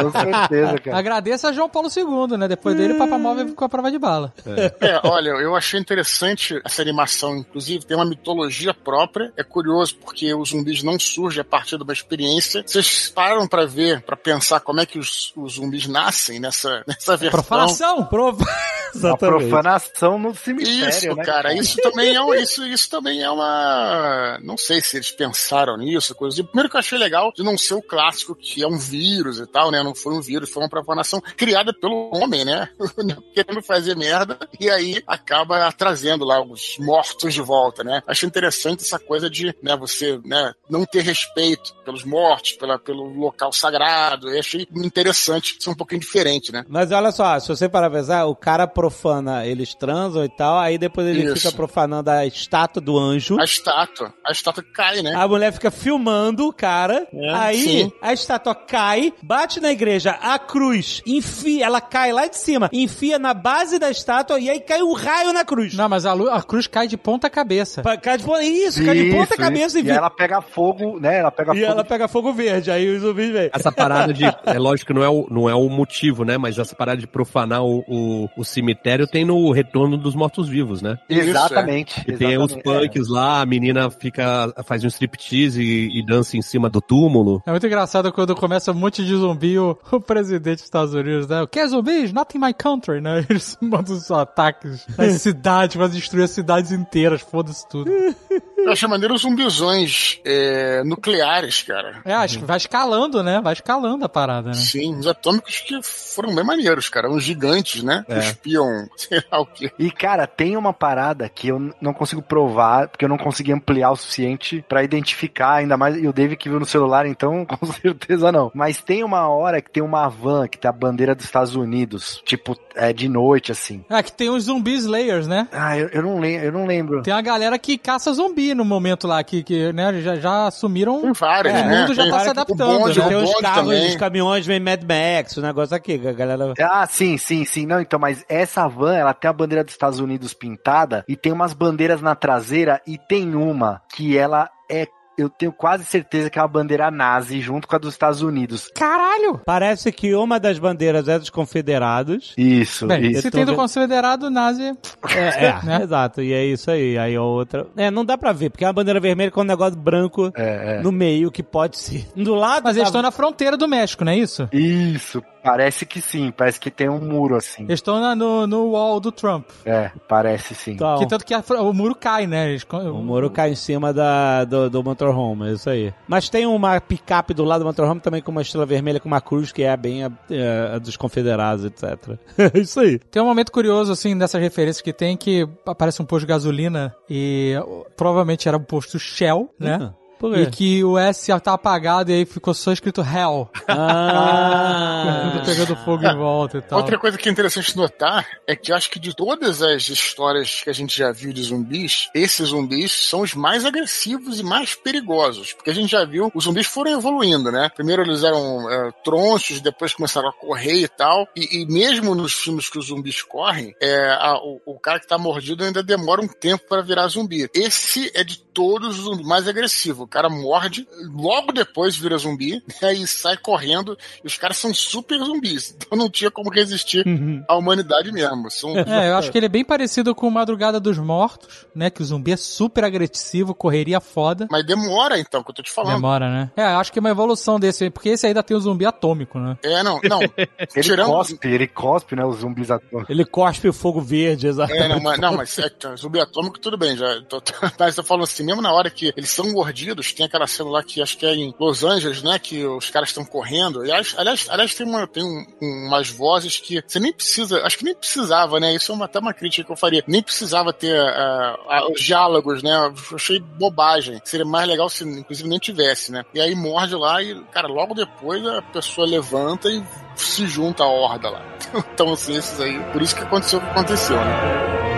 Com 0.03 0.11
certeza, 0.11 0.77
cara. 0.79 0.97
Agradeça 0.97 1.49
a 1.49 1.53
João 1.53 1.69
Paulo 1.69 1.89
II, 1.95 2.37
né? 2.37 2.47
Depois 2.47 2.75
dele, 2.75 2.93
o 2.93 2.97
Papa 2.97 3.17
Móvel 3.17 3.47
ficou 3.49 3.65
a 3.65 3.69
prova 3.69 3.91
de 3.91 3.99
bala. 3.99 4.33
É, 4.79 4.99
olha, 5.03 5.29
eu 5.31 5.55
achei 5.55 5.79
interessante 5.79 6.59
essa 6.65 6.81
animação, 6.81 7.35
inclusive, 7.37 7.85
tem 7.85 7.97
uma 7.97 8.05
mitologia 8.17 8.73
própria. 8.73 9.31
É 9.37 9.43
curioso 9.43 9.95
porque 9.97 10.33
os 10.33 10.49
zumbis 10.49 10.83
não 10.83 10.99
surgem 10.99 11.41
a 11.41 11.45
partir 11.45 11.77
de 11.77 11.83
uma 11.83 11.93
experiência. 11.93 12.63
Vocês 12.65 13.09
param 13.13 13.47
pra 13.47 13.65
ver, 13.65 14.01
pra 14.01 14.15
pensar 14.17 14.59
como 14.59 14.79
é 14.81 14.85
que 14.85 14.99
os, 14.99 15.31
os 15.35 15.53
zumbis 15.53 15.87
nascem 15.87 16.39
nessa, 16.39 16.83
nessa 16.87 17.15
versão. 17.15 17.39
Profanação! 17.41 18.05
Prova... 18.05 18.45
A 18.87 18.97
Exatamente. 18.97 19.49
profanação 19.49 20.17
no 20.17 20.33
cemitério, 20.33 20.87
Isso, 20.89 21.13
né? 21.13 21.23
cara, 21.23 21.53
isso 21.53 21.75
também 21.81 22.15
é 22.15 22.21
um- 22.23 22.33
isso, 22.33 22.65
isso 22.65 22.89
também 22.89 23.21
é 23.21 23.29
uma, 23.29 24.39
não 24.41 24.57
sei 24.57 24.79
se 24.81 24.95
eles 24.95 25.11
pensaram 25.11 25.75
nisso, 25.77 26.15
coisa. 26.15 26.35
assim. 26.35 26.43
Primeiro 26.45 26.69
que 26.69 26.77
eu 26.77 26.79
achei 26.79 26.97
legal 26.97 27.31
de 27.35 27.43
não 27.43 27.57
ser 27.57 27.73
o 27.73 27.81
clássico 27.81 28.33
que 28.33 28.63
é 28.63 28.67
um 28.67 28.77
vírus 28.77 29.39
e 29.39 29.45
tal, 29.45 29.69
né? 29.71 29.83
Não 29.83 29.93
foi 29.93 30.13
um 30.13 30.21
vírus, 30.21 30.49
foi 30.49 30.63
uma 30.63 30.69
profanação 30.69 31.21
criada 31.35 31.73
pelo 31.73 32.09
homem, 32.15 32.45
né? 32.45 32.69
Querendo 33.35 33.61
fazer 33.61 33.95
merda 33.95 34.39
e 34.57 34.69
aí 34.69 35.03
acaba 35.05 35.69
trazendo 35.73 36.23
lá 36.23 36.41
os 36.41 36.77
mortos 36.79 37.33
de 37.33 37.41
volta, 37.41 37.83
né? 37.83 37.96
Achei 38.05 38.27
interessante 38.27 38.83
essa 38.83 38.99
coisa 38.99 39.29
de, 39.29 39.55
né, 39.61 39.75
você, 39.75 40.19
né, 40.25 40.53
não 40.69 40.85
ter 40.85 41.01
respeito 41.01 41.75
pelos 41.85 42.03
mortos, 42.03 42.53
pela, 42.53 42.77
pelo 42.77 43.03
local 43.03 43.51
sagrado. 43.51 44.29
Eu 44.29 44.39
achei 44.39 44.67
interessante, 44.75 45.57
ser 45.59 45.69
um 45.69 45.75
pouquinho 45.75 46.01
diferente, 46.01 46.51
né? 46.51 46.65
Mas 46.67 46.91
olha 46.91 47.11
só, 47.11 47.39
se 47.39 47.47
você 47.47 47.69
parar 47.69 47.89
pra 47.89 47.99
pensar, 47.99 48.25
o 48.25 48.35
cara 48.35 48.67
profana, 48.67 49.45
eles 49.45 49.73
transam 49.73 50.23
e 50.23 50.29
tal, 50.29 50.57
aí 50.59 50.77
depois 50.77 51.07
ele 51.07 51.23
Isso. 51.23 51.35
fica 51.37 51.51
profanando 51.51 52.09
a 52.09 52.25
estátua 52.25 52.81
do 52.81 52.97
anjo. 52.97 53.39
A 53.39 53.43
estátua, 53.43 54.13
a 54.25 54.31
estátua 54.31 54.63
cai, 54.73 55.01
né? 55.01 55.13
A 55.13 55.27
mulher 55.27 55.51
fica 55.53 55.71
filmando 55.71 56.47
o 56.47 56.53
cara, 56.53 57.07
É, 57.13 57.33
aí 57.33 57.63
sim. 57.63 57.91
a 58.01 58.13
estátua 58.13 58.55
cai, 58.55 59.13
bate 59.21 59.59
na 59.59 59.71
igreja, 59.71 60.11
a 60.11 60.37
cruz 60.37 61.01
enfia, 61.05 61.65
ela 61.65 61.81
cai 61.81 62.11
lá 62.11 62.27
de 62.27 62.37
cima, 62.37 62.69
enfia 62.71 63.17
na 63.17 63.33
base 63.33 63.79
da 63.79 63.89
estátua 63.89 64.39
e 64.39 64.49
aí 64.49 64.59
cai 64.59 64.81
um 64.81 64.93
raio 64.93 65.33
na 65.33 65.43
cruz. 65.45 65.73
Não, 65.73 65.87
mas 65.89 66.05
a, 66.05 66.13
a 66.13 66.43
cruz 66.43 66.67
cai 66.67 66.87
de 66.87 66.97
ponta 66.97 67.29
cabeça. 67.29 67.81
Cai 67.95 68.17
de 68.17 68.23
ponta, 68.23 68.43
isso, 68.43 68.83
cai 68.83 68.95
de 68.95 69.11
ponta 69.11 69.33
Isso, 69.33 69.37
cabeça 69.37 69.79
e, 69.79 69.83
E 69.83 69.89
ela 69.89 70.09
pega 70.09 70.41
fogo, 70.41 70.99
né? 70.99 71.19
Ela 71.19 71.31
pega 71.31 71.53
E 71.55 71.59
fogo. 71.61 71.71
ela 71.71 71.83
pega 71.83 72.07
fogo 72.07 72.33
verde, 72.33 72.71
aí 72.71 72.89
os 72.89 73.01
zumbis 73.01 73.31
vêm. 73.31 73.49
Essa 73.53 73.71
parada 73.71 74.13
de. 74.13 74.25
É 74.45 74.57
lógico 74.57 74.87
que 74.87 74.93
não 74.93 75.03
é 75.03 75.09
o, 75.09 75.27
não 75.29 75.49
é 75.49 75.55
o 75.55 75.69
motivo, 75.69 76.23
né? 76.23 76.37
Mas 76.37 76.57
essa 76.57 76.75
parada 76.75 76.99
de 76.99 77.07
profanar 77.07 77.63
o, 77.63 77.83
o, 77.87 78.29
o 78.37 78.43
cemitério 78.45 79.05
tem 79.05 79.25
no 79.25 79.51
Retorno 79.51 79.97
dos 79.97 80.15
Mortos-Vivos, 80.15 80.81
né? 80.81 80.97
Exatamente. 81.09 82.01
E 82.07 82.13
tem 82.17 82.37
os 82.37 82.51
exatamente. 82.51 82.89
punks 82.89 83.09
lá, 83.09 83.41
a 83.41 83.45
menina 83.45 83.89
fica, 83.89 84.53
faz 84.65 84.83
um 84.83 84.87
striptease 84.87 85.61
e, 85.61 85.99
e 85.99 86.05
dança 86.05 86.37
em 86.37 86.41
cima 86.41 86.69
do 86.69 86.81
túmulo. 86.81 87.41
É 87.45 87.51
muito 87.51 87.65
engraçado 87.65 88.11
quando 88.11 88.35
começa 88.35 88.71
um 88.71 88.75
monte 88.75 89.05
de 89.05 89.15
zumbi, 89.15 89.59
o, 89.59 89.77
o 89.91 89.99
presidente 89.99 90.57
dos 90.57 90.65
Estados 90.65 90.93
Unidos, 90.93 91.27
né? 91.27 91.45
Quer 91.51 91.67
zumbis? 91.67 92.13
Not 92.13 92.35
in 92.35 92.39
my 92.39 92.53
country, 92.53 93.01
né? 93.01 93.25
Eles 93.29 93.57
mandam 93.61 93.95
os 93.95 94.09
ataques 94.09 94.87
nas 94.97 95.13
cidades, 95.21 95.75
vai 95.75 95.89
destruir 95.89 96.23
as 96.23 96.31
cidades 96.31 96.71
inteiras, 96.71 97.21
foda-se 97.21 97.67
tudo. 97.67 97.76
tudo. 97.83 98.15
Eu 98.57 98.71
achei 98.71 98.87
maneiro 98.87 99.13
os 99.13 99.21
zumbizões 99.21 100.19
é, 100.25 100.83
nucleares, 100.83 101.61
cara. 101.63 102.01
É, 102.03 102.13
acho 102.13 102.39
que 102.39 102.45
vai 102.45 102.57
escalando, 102.57 103.23
né? 103.23 103.39
Vai 103.41 103.53
escalando 103.53 104.03
a 104.03 104.09
parada, 104.09 104.49
né? 104.49 104.53
Sim, 104.55 104.95
os 104.97 105.07
atômicos 105.07 105.61
que 105.61 105.79
foram 105.83 106.33
bem 106.35 106.43
maneiros, 106.43 106.89
cara. 106.89 107.09
Uns 107.09 107.23
gigantes, 107.23 107.83
né? 107.83 108.03
Que 108.05 108.13
É. 108.13 108.19
espiam, 108.19 108.87
sei 108.97 109.21
lá 109.31 109.39
o 109.39 109.45
quê. 109.45 109.71
E, 109.79 109.89
cara, 109.91 110.27
tem 110.27 110.57
uma 110.57 110.73
parada 110.73 111.29
que 111.29 111.47
eu 111.47 111.71
não 111.79 111.93
consigo 111.93 112.21
provar, 112.21 112.87
porque 112.89 113.05
eu 113.05 113.09
não 113.09 113.17
consegui 113.17 113.53
ampliar 113.53 113.91
o 113.91 113.95
suficiente 113.95 114.63
pra 114.67 114.83
identificar, 114.83 115.55
ainda 115.55 115.77
mais. 115.77 115.95
E 115.95 116.07
o 116.07 116.13
David 116.13 116.37
que 116.37 116.49
viu 116.49 116.59
no 116.59 116.65
celular, 116.65 117.05
então, 117.05 117.45
com 117.47 117.65
certeza 117.67 118.31
não. 118.31 118.51
Mas 118.53 118.81
tem 118.81 119.03
uma 119.03 119.27
hora 119.29 119.61
que 119.61 119.69
tem 119.69 119.83
uma 119.83 120.09
van 120.09 120.47
que 120.47 120.57
tem 120.57 120.67
a 120.67 120.73
bandeira 120.73 121.15
dos 121.15 121.25
Estados 121.25 121.55
Unidos, 121.55 122.21
tipo, 122.25 122.57
é 122.75 122.91
de 122.91 123.07
noite, 123.07 123.51
assim. 123.51 123.85
Ah, 123.89 124.03
que 124.03 124.11
tem 124.11 124.29
os 124.29 124.43
zumbi 124.45 124.73
slayers, 124.75 125.27
né? 125.27 125.47
Ah, 125.51 125.77
eu, 125.77 125.87
eu 125.89 126.01
não 126.03 126.19
lembro, 126.19 126.45
eu 126.45 126.51
não 126.51 126.65
lembro. 126.65 127.01
Tem 127.03 127.13
uma 127.13 127.21
galera 127.21 127.57
que 127.57 127.77
caça 127.77 128.11
no 128.53 128.65
momento 128.65 129.07
lá, 129.07 129.23
que, 129.23 129.43
que 129.43 129.71
né, 129.73 130.01
já, 130.01 130.15
já 130.15 130.47
assumiram. 130.47 131.01
Tem 131.01 131.13
várias, 131.13 131.53
o 131.53 131.65
né? 131.65 131.81
mundo 131.81 131.93
já 131.93 132.03
Tem 132.03 132.11
tá 132.11 132.19
se 132.19 132.27
o 132.27 132.31
adaptando, 132.31 132.79
bonde, 132.79 132.99
né? 132.99 133.05
o 133.05 133.09
Tem 133.09 133.17
os 133.17 133.35
carros, 133.39 133.63
também. 133.63 133.89
os 133.89 133.95
caminhões, 133.95 134.45
vem 134.45 134.59
Mad 134.59 134.81
Max, 134.83 135.37
o 135.37 135.41
negócio 135.41 135.75
aqui, 135.75 135.97
que 135.97 136.07
a 136.07 136.13
galera... 136.13 136.53
Ah, 136.59 136.85
sim, 136.87 137.17
sim, 137.17 137.45
sim. 137.45 137.65
Não, 137.65 137.79
então, 137.79 137.99
mas 137.99 138.25
essa 138.29 138.67
van, 138.67 138.95
ela 138.95 139.13
tem 139.13 139.29
a 139.29 139.33
bandeira 139.33 139.63
dos 139.63 139.73
Estados 139.73 139.99
Unidos 139.99 140.33
pintada 140.33 141.03
e 141.07 141.15
tem 141.15 141.31
umas 141.31 141.53
bandeiras 141.53 142.01
na 142.01 142.15
traseira 142.15 142.81
e 142.85 142.97
tem 142.97 143.35
uma 143.35 143.81
que 143.93 144.17
ela 144.17 144.49
é. 144.69 144.87
Eu 145.17 145.29
tenho 145.29 145.51
quase 145.51 145.83
certeza 145.83 146.29
que 146.29 146.37
é 146.37 146.41
uma 146.41 146.47
bandeira 146.47 146.91
nazi 146.91 147.41
junto 147.41 147.67
com 147.67 147.75
a 147.75 147.79
dos 147.79 147.93
Estados 147.93 148.21
Unidos. 148.21 148.69
Caralho! 148.75 149.41
Parece 149.45 149.91
que 149.91 150.13
uma 150.13 150.39
das 150.39 150.59
bandeiras 150.59 151.07
é 151.07 151.17
dos 151.17 151.29
confederados. 151.31 152.33
Isso, 152.37 152.85
Bem, 152.85 153.11
isso. 153.11 153.23
se 153.23 153.31
tem 153.31 153.43
do 153.43 153.51
vendo- 153.51 153.55
considerado 153.57 154.29
nazi. 154.29 154.77
É, 155.15 155.27
é, 155.47 155.65
Né? 155.65 155.79
exato. 155.83 156.21
E 156.21 156.33
é 156.33 156.45
isso 156.45 156.69
aí. 156.69 156.97
Aí 156.97 157.15
a 157.15 157.21
outra. 157.23 157.65
É, 157.75 157.89
não 157.89 158.05
dá 158.05 158.17
pra 158.17 158.31
ver, 158.31 158.49
porque 158.51 158.63
é 158.63 158.67
uma 158.67 158.73
bandeira 158.73 158.99
vermelha 158.99 159.31
com 159.31 159.41
um 159.41 159.45
negócio 159.45 159.77
branco 159.79 160.31
É, 160.35 160.77
é. 160.77 160.81
no 160.83 160.91
meio 160.91 161.31
que 161.31 161.41
pode 161.41 161.77
ser. 161.79 162.05
Do 162.15 162.35
lado. 162.35 162.63
Mas 162.63 162.75
eles 162.75 162.83
da- 162.83 162.89
estão 162.89 163.01
na 163.01 163.11
fronteira 163.11 163.57
do 163.57 163.67
México, 163.67 164.05
não 164.05 164.11
é 164.11 164.17
isso? 164.17 164.47
Isso, 164.53 165.23
parece 165.47 165.85
que 165.85 166.01
sim. 166.01 166.31
Parece 166.31 166.59
que 166.59 166.69
tem 166.69 166.89
um 166.89 166.99
muro 166.99 167.35
assim. 167.35 167.63
Eles 167.63 167.79
estão 167.79 167.99
na- 167.99 168.15
no, 168.15 168.45
no 168.45 168.71
wall 168.71 168.99
do 168.99 169.11
Trump. 169.11 169.45
É, 169.65 169.91
parece 170.07 170.53
sim. 170.53 170.71
Então, 170.71 170.97
Que 170.99 171.07
tanto 171.07 171.25
que 171.25 171.33
a 171.33 171.41
o 171.61 171.73
muro 171.73 171.95
cai, 171.95 172.27
né? 172.27 172.49
Eles- 172.49 172.65
O 172.71 172.93
muro 173.01 173.29
cai 173.29 173.51
em 173.51 173.55
cima 173.55 173.93
da, 173.93 174.43
do, 174.43 174.69
do 174.69 174.83
motorhome, 174.83 175.49
é 175.49 175.53
isso 175.53 175.69
aí. 175.69 175.93
Mas 176.07 176.29
tem 176.29 176.45
uma 176.45 176.79
picape 176.81 177.33
do 177.33 177.43
lado 177.43 177.61
do 177.61 177.65
motorhome 177.67 178.01
também 178.01 178.21
com 178.21 178.31
uma 178.31 178.41
estrela 178.41 178.65
vermelha 178.65 178.99
com 178.99 179.07
uma 179.07 179.21
cruz, 179.21 179.51
que 179.51 179.63
é 179.63 179.75
bem 179.77 180.03
a, 180.03 180.11
é, 180.29 180.71
a 180.75 180.79
dos 180.79 180.97
confederados, 180.97 181.63
etc. 181.65 182.17
É 182.37 182.57
isso 182.59 182.79
aí. 182.79 182.99
Tem 182.99 183.21
um 183.21 183.25
momento 183.25 183.51
curioso, 183.51 183.91
assim, 183.91 184.17
dessas 184.17 184.41
referências 184.41 184.81
que 184.81 184.91
tem, 184.93 185.15
que 185.17 185.47
aparece 185.65 186.01
um 186.01 186.05
posto 186.05 186.21
de 186.25 186.27
gasolina 186.27 186.95
e 187.09 187.53
provavelmente 187.95 188.47
era 188.47 188.57
um 188.57 188.63
posto 188.63 188.99
Shell, 188.99 189.49
né? 189.59 189.77
Por 189.77 190.06
E 190.35 190.45
quê? 190.45 190.51
que 190.51 190.83
o 190.83 190.97
S 190.97 191.31
tá 191.41 191.53
apagado 191.53 192.11
e 192.11 192.13
aí 192.15 192.25
ficou 192.25 192.53
só 192.53 192.71
escrito 192.71 193.01
Hell. 193.01 193.49
Ah, 193.67 195.31
Tudo 195.33 195.45
pegando 195.45 195.75
fogo 195.83 196.05
em 196.05 196.15
volta 196.15 196.57
e 196.57 196.61
tal. 196.61 196.79
Outra 196.79 196.97
coisa 196.97 197.17
que 197.17 197.27
é 197.29 197.31
interessante 197.31 197.75
notar 197.77 198.25
é 198.47 198.55
que 198.55 198.71
eu 198.71 198.75
acho 198.75 198.89
que 198.89 198.99
de 198.99 199.15
todas 199.15 199.61
as 199.61 199.87
histórias 199.89 200.61
que 200.63 200.69
a 200.69 200.73
gente 200.73 200.97
já 200.97 201.11
viu 201.11 201.31
de 201.33 201.43
zumbis, 201.43 202.09
esses 202.13 202.49
zumbis 202.49 202.91
são 202.91 203.21
os 203.21 203.33
mais 203.33 203.65
agressivos 203.65 204.39
e 204.39 204.43
mais 204.43 204.75
perigosos. 204.75 205.53
Porque 205.53 205.69
a 205.69 205.73
gente 205.73 205.91
já 205.91 206.03
viu, 206.05 206.31
os 206.33 206.43
zumbis 206.45 206.67
foram 206.67 206.91
evoluindo, 206.91 207.51
né? 207.51 207.69
Primeiro 207.75 208.01
eles 208.03 208.23
eram 208.23 208.69
é, 208.69 208.91
tronchos, 209.03 209.61
depois 209.61 209.93
começaram 209.93 210.29
a 210.29 210.33
correr 210.33 210.81
e 210.83 210.87
tal. 210.87 211.27
E, 211.35 211.61
e 211.61 211.65
mesmo 211.67 212.15
nos 212.15 212.33
filmes 212.33 212.69
que 212.69 212.79
os 212.79 212.87
zumbis 212.87 213.21
correm, 213.21 213.75
é, 213.81 214.09
a- 214.19 214.37
o, 214.37 214.59
o 214.65 214.79
cara 214.79 214.99
que 214.99 215.07
tá 215.07 215.17
mordido 215.17 215.63
ainda 215.63 215.83
demora 215.83 216.21
um 216.21 216.27
tempo 216.27 216.65
para 216.67 216.81
virar 216.81 217.07
zumbi. 217.07 217.49
Esse 217.53 218.11
é 218.15 218.23
de 218.23 218.46
todos 218.57 218.97
os 218.97 219.03
zumbis 219.03 219.27
mais 219.27 219.47
agressivo. 219.47 220.05
O 220.05 220.07
cara 220.07 220.27
morde, 220.29 220.87
logo 221.13 221.51
depois 221.51 221.95
vira 221.95 222.17
zumbi, 222.17 222.63
né, 222.81 222.93
e 222.93 223.05
sai 223.05 223.37
correndo. 223.37 223.95
E 224.23 224.25
os 224.25 224.35
caras 224.35 224.57
são 224.57 224.73
super 224.73 225.19
zumbis. 225.19 225.77
Então 225.87 225.97
não 225.97 226.09
tinha 226.09 226.29
como 226.31 226.49
resistir 226.49 227.05
à 227.47 227.55
humanidade 227.55 228.11
mesmo. 228.11 228.49
São, 228.49 228.75
É, 228.77 229.09
eu 229.09 229.15
acho 229.17 229.31
que 229.31 229.37
ele 229.37 229.45
é 229.45 229.49
bem 229.49 229.63
parecido 229.63 230.13
com 230.13 230.29
Madrugada 230.29 230.79
dos 230.79 230.97
Mortos, 230.97 231.65
né? 231.73 231.89
Que 231.89 232.01
o 232.01 232.05
zumbi 232.05 232.31
é 232.33 232.37
super 232.37 232.83
agressivo, 232.83 233.53
correria 233.53 234.01
foda. 234.01 234.47
Mas 234.51 234.65
demora, 234.65 235.19
então, 235.19 235.43
que 235.43 235.51
eu 235.51 235.55
tô 235.55 235.61
te 235.61 235.71
falando. 235.71 235.95
Demora, 235.95 236.29
né? 236.29 236.51
É, 236.57 236.73
eu 236.73 236.79
acho 236.79 236.91
que 236.91 236.99
é 236.99 237.01
uma 237.01 237.09
evolução 237.09 237.59
desse, 237.59 237.89
porque 237.89 238.09
esse 238.09 238.25
ainda 238.27 238.43
tem 238.43 238.57
o 238.57 238.59
zumbi 238.59 238.85
atômico, 238.85 239.39
né? 239.39 239.57
É, 239.63 239.83
não, 239.83 239.99
não. 240.03 240.19
Ele 240.75 240.83
Tirando. 240.83 241.07
cospe, 241.07 241.47
ele 241.47 241.67
cospe, 241.67 242.15
né? 242.15 242.25
Os 242.25 242.39
zumbis 242.39 242.71
atômicos. 242.71 243.09
Ele 243.09 243.23
cospe 243.23 243.69
o 243.69 243.73
fogo 243.73 244.01
verde, 244.01 244.47
exato. 244.47 244.73
É, 244.73 244.87
não, 244.87 244.99
mas, 244.99 245.19
não, 245.19 245.35
mas 245.37 245.57
é, 245.59 245.69
zumbi 245.95 246.19
atômico, 246.19 246.59
tudo 246.59 246.77
bem, 246.77 246.97
já. 246.97 247.21
Tô, 247.29 247.39
tô, 247.39 247.53
mas 247.79 247.95
tô 247.95 248.03
falando 248.03 248.23
assim, 248.23 248.43
mesmo 248.47 248.61
na 248.61 248.71
hora 248.71 248.89
que 248.89 249.13
eles 249.15 249.29
são 249.29 249.51
mordidos, 249.51 250.13
tem 250.13 250.25
aquela 250.25 250.47
cena 250.47 250.69
lá 250.69 250.81
que 250.81 251.01
acho 251.01 251.17
que 251.17 251.25
é 251.25 251.35
em 251.35 251.53
Los 251.59 251.83
Angeles, 251.83 252.23
né? 252.23 252.39
Que 252.39 252.65
os 252.65 252.89
caras 252.89 253.09
estão 253.09 253.25
correndo. 253.25 253.85
E, 253.85 253.91
aliás, 253.91 254.47
aliás, 254.49 254.73
tem, 254.73 254.87
uma, 254.87 255.05
tem 255.05 255.23
um- 255.23 255.45
umas 255.87 256.09
vozes 256.09 256.57
que 256.57 256.81
você 256.87 256.99
nem 256.99 257.11
precisa, 257.11 257.61
acho 257.65 257.77
que 257.77 257.83
nem 257.83 257.93
precisava, 257.95 258.59
né? 258.59 258.73
Isso 258.73 258.91
é 258.91 258.95
uma, 258.95 259.05
até 259.05 259.19
uma 259.19 259.33
crítica 259.33 259.65
que 259.65 259.71
eu 259.71 259.75
faria. 259.77 260.03
Nem 260.07 260.23
precisava 260.23 260.71
ter 260.71 260.97
ah, 260.99 261.55
ah, 261.69 261.91
os 261.91 262.01
diálogos, 262.01 262.63
né? 262.63 262.71
Eu 263.11 263.15
achei 263.15 263.39
bobagem. 263.39 264.19
Seria 264.23 264.45
mais 264.45 264.67
legal 264.67 264.89
se, 264.89 265.03
inclusive, 265.03 265.49
nem 265.49 265.59
tivesse, 265.59 266.11
né? 266.11 266.23
E 266.33 266.39
aí 266.39 266.55
morde 266.55 266.95
lá 266.95 267.21
e, 267.21 267.35
cara, 267.51 267.67
logo 267.67 267.93
depois 267.93 268.45
a 268.47 268.61
pessoa 268.61 269.05
levanta 269.05 269.69
e 269.69 269.83
se 270.15 270.47
junta 270.47 270.83
à 270.83 270.87
horda 270.87 271.29
lá. 271.29 271.43
Então, 271.93 272.13
assim, 272.13 272.35
esses 272.35 272.59
aí. 272.61 272.79
Por 272.93 273.01
isso 273.01 273.15
que 273.15 273.23
aconteceu 273.23 273.59
o 273.59 273.61
que 273.61 273.69
aconteceu, 273.69 274.15
né? 274.15 274.96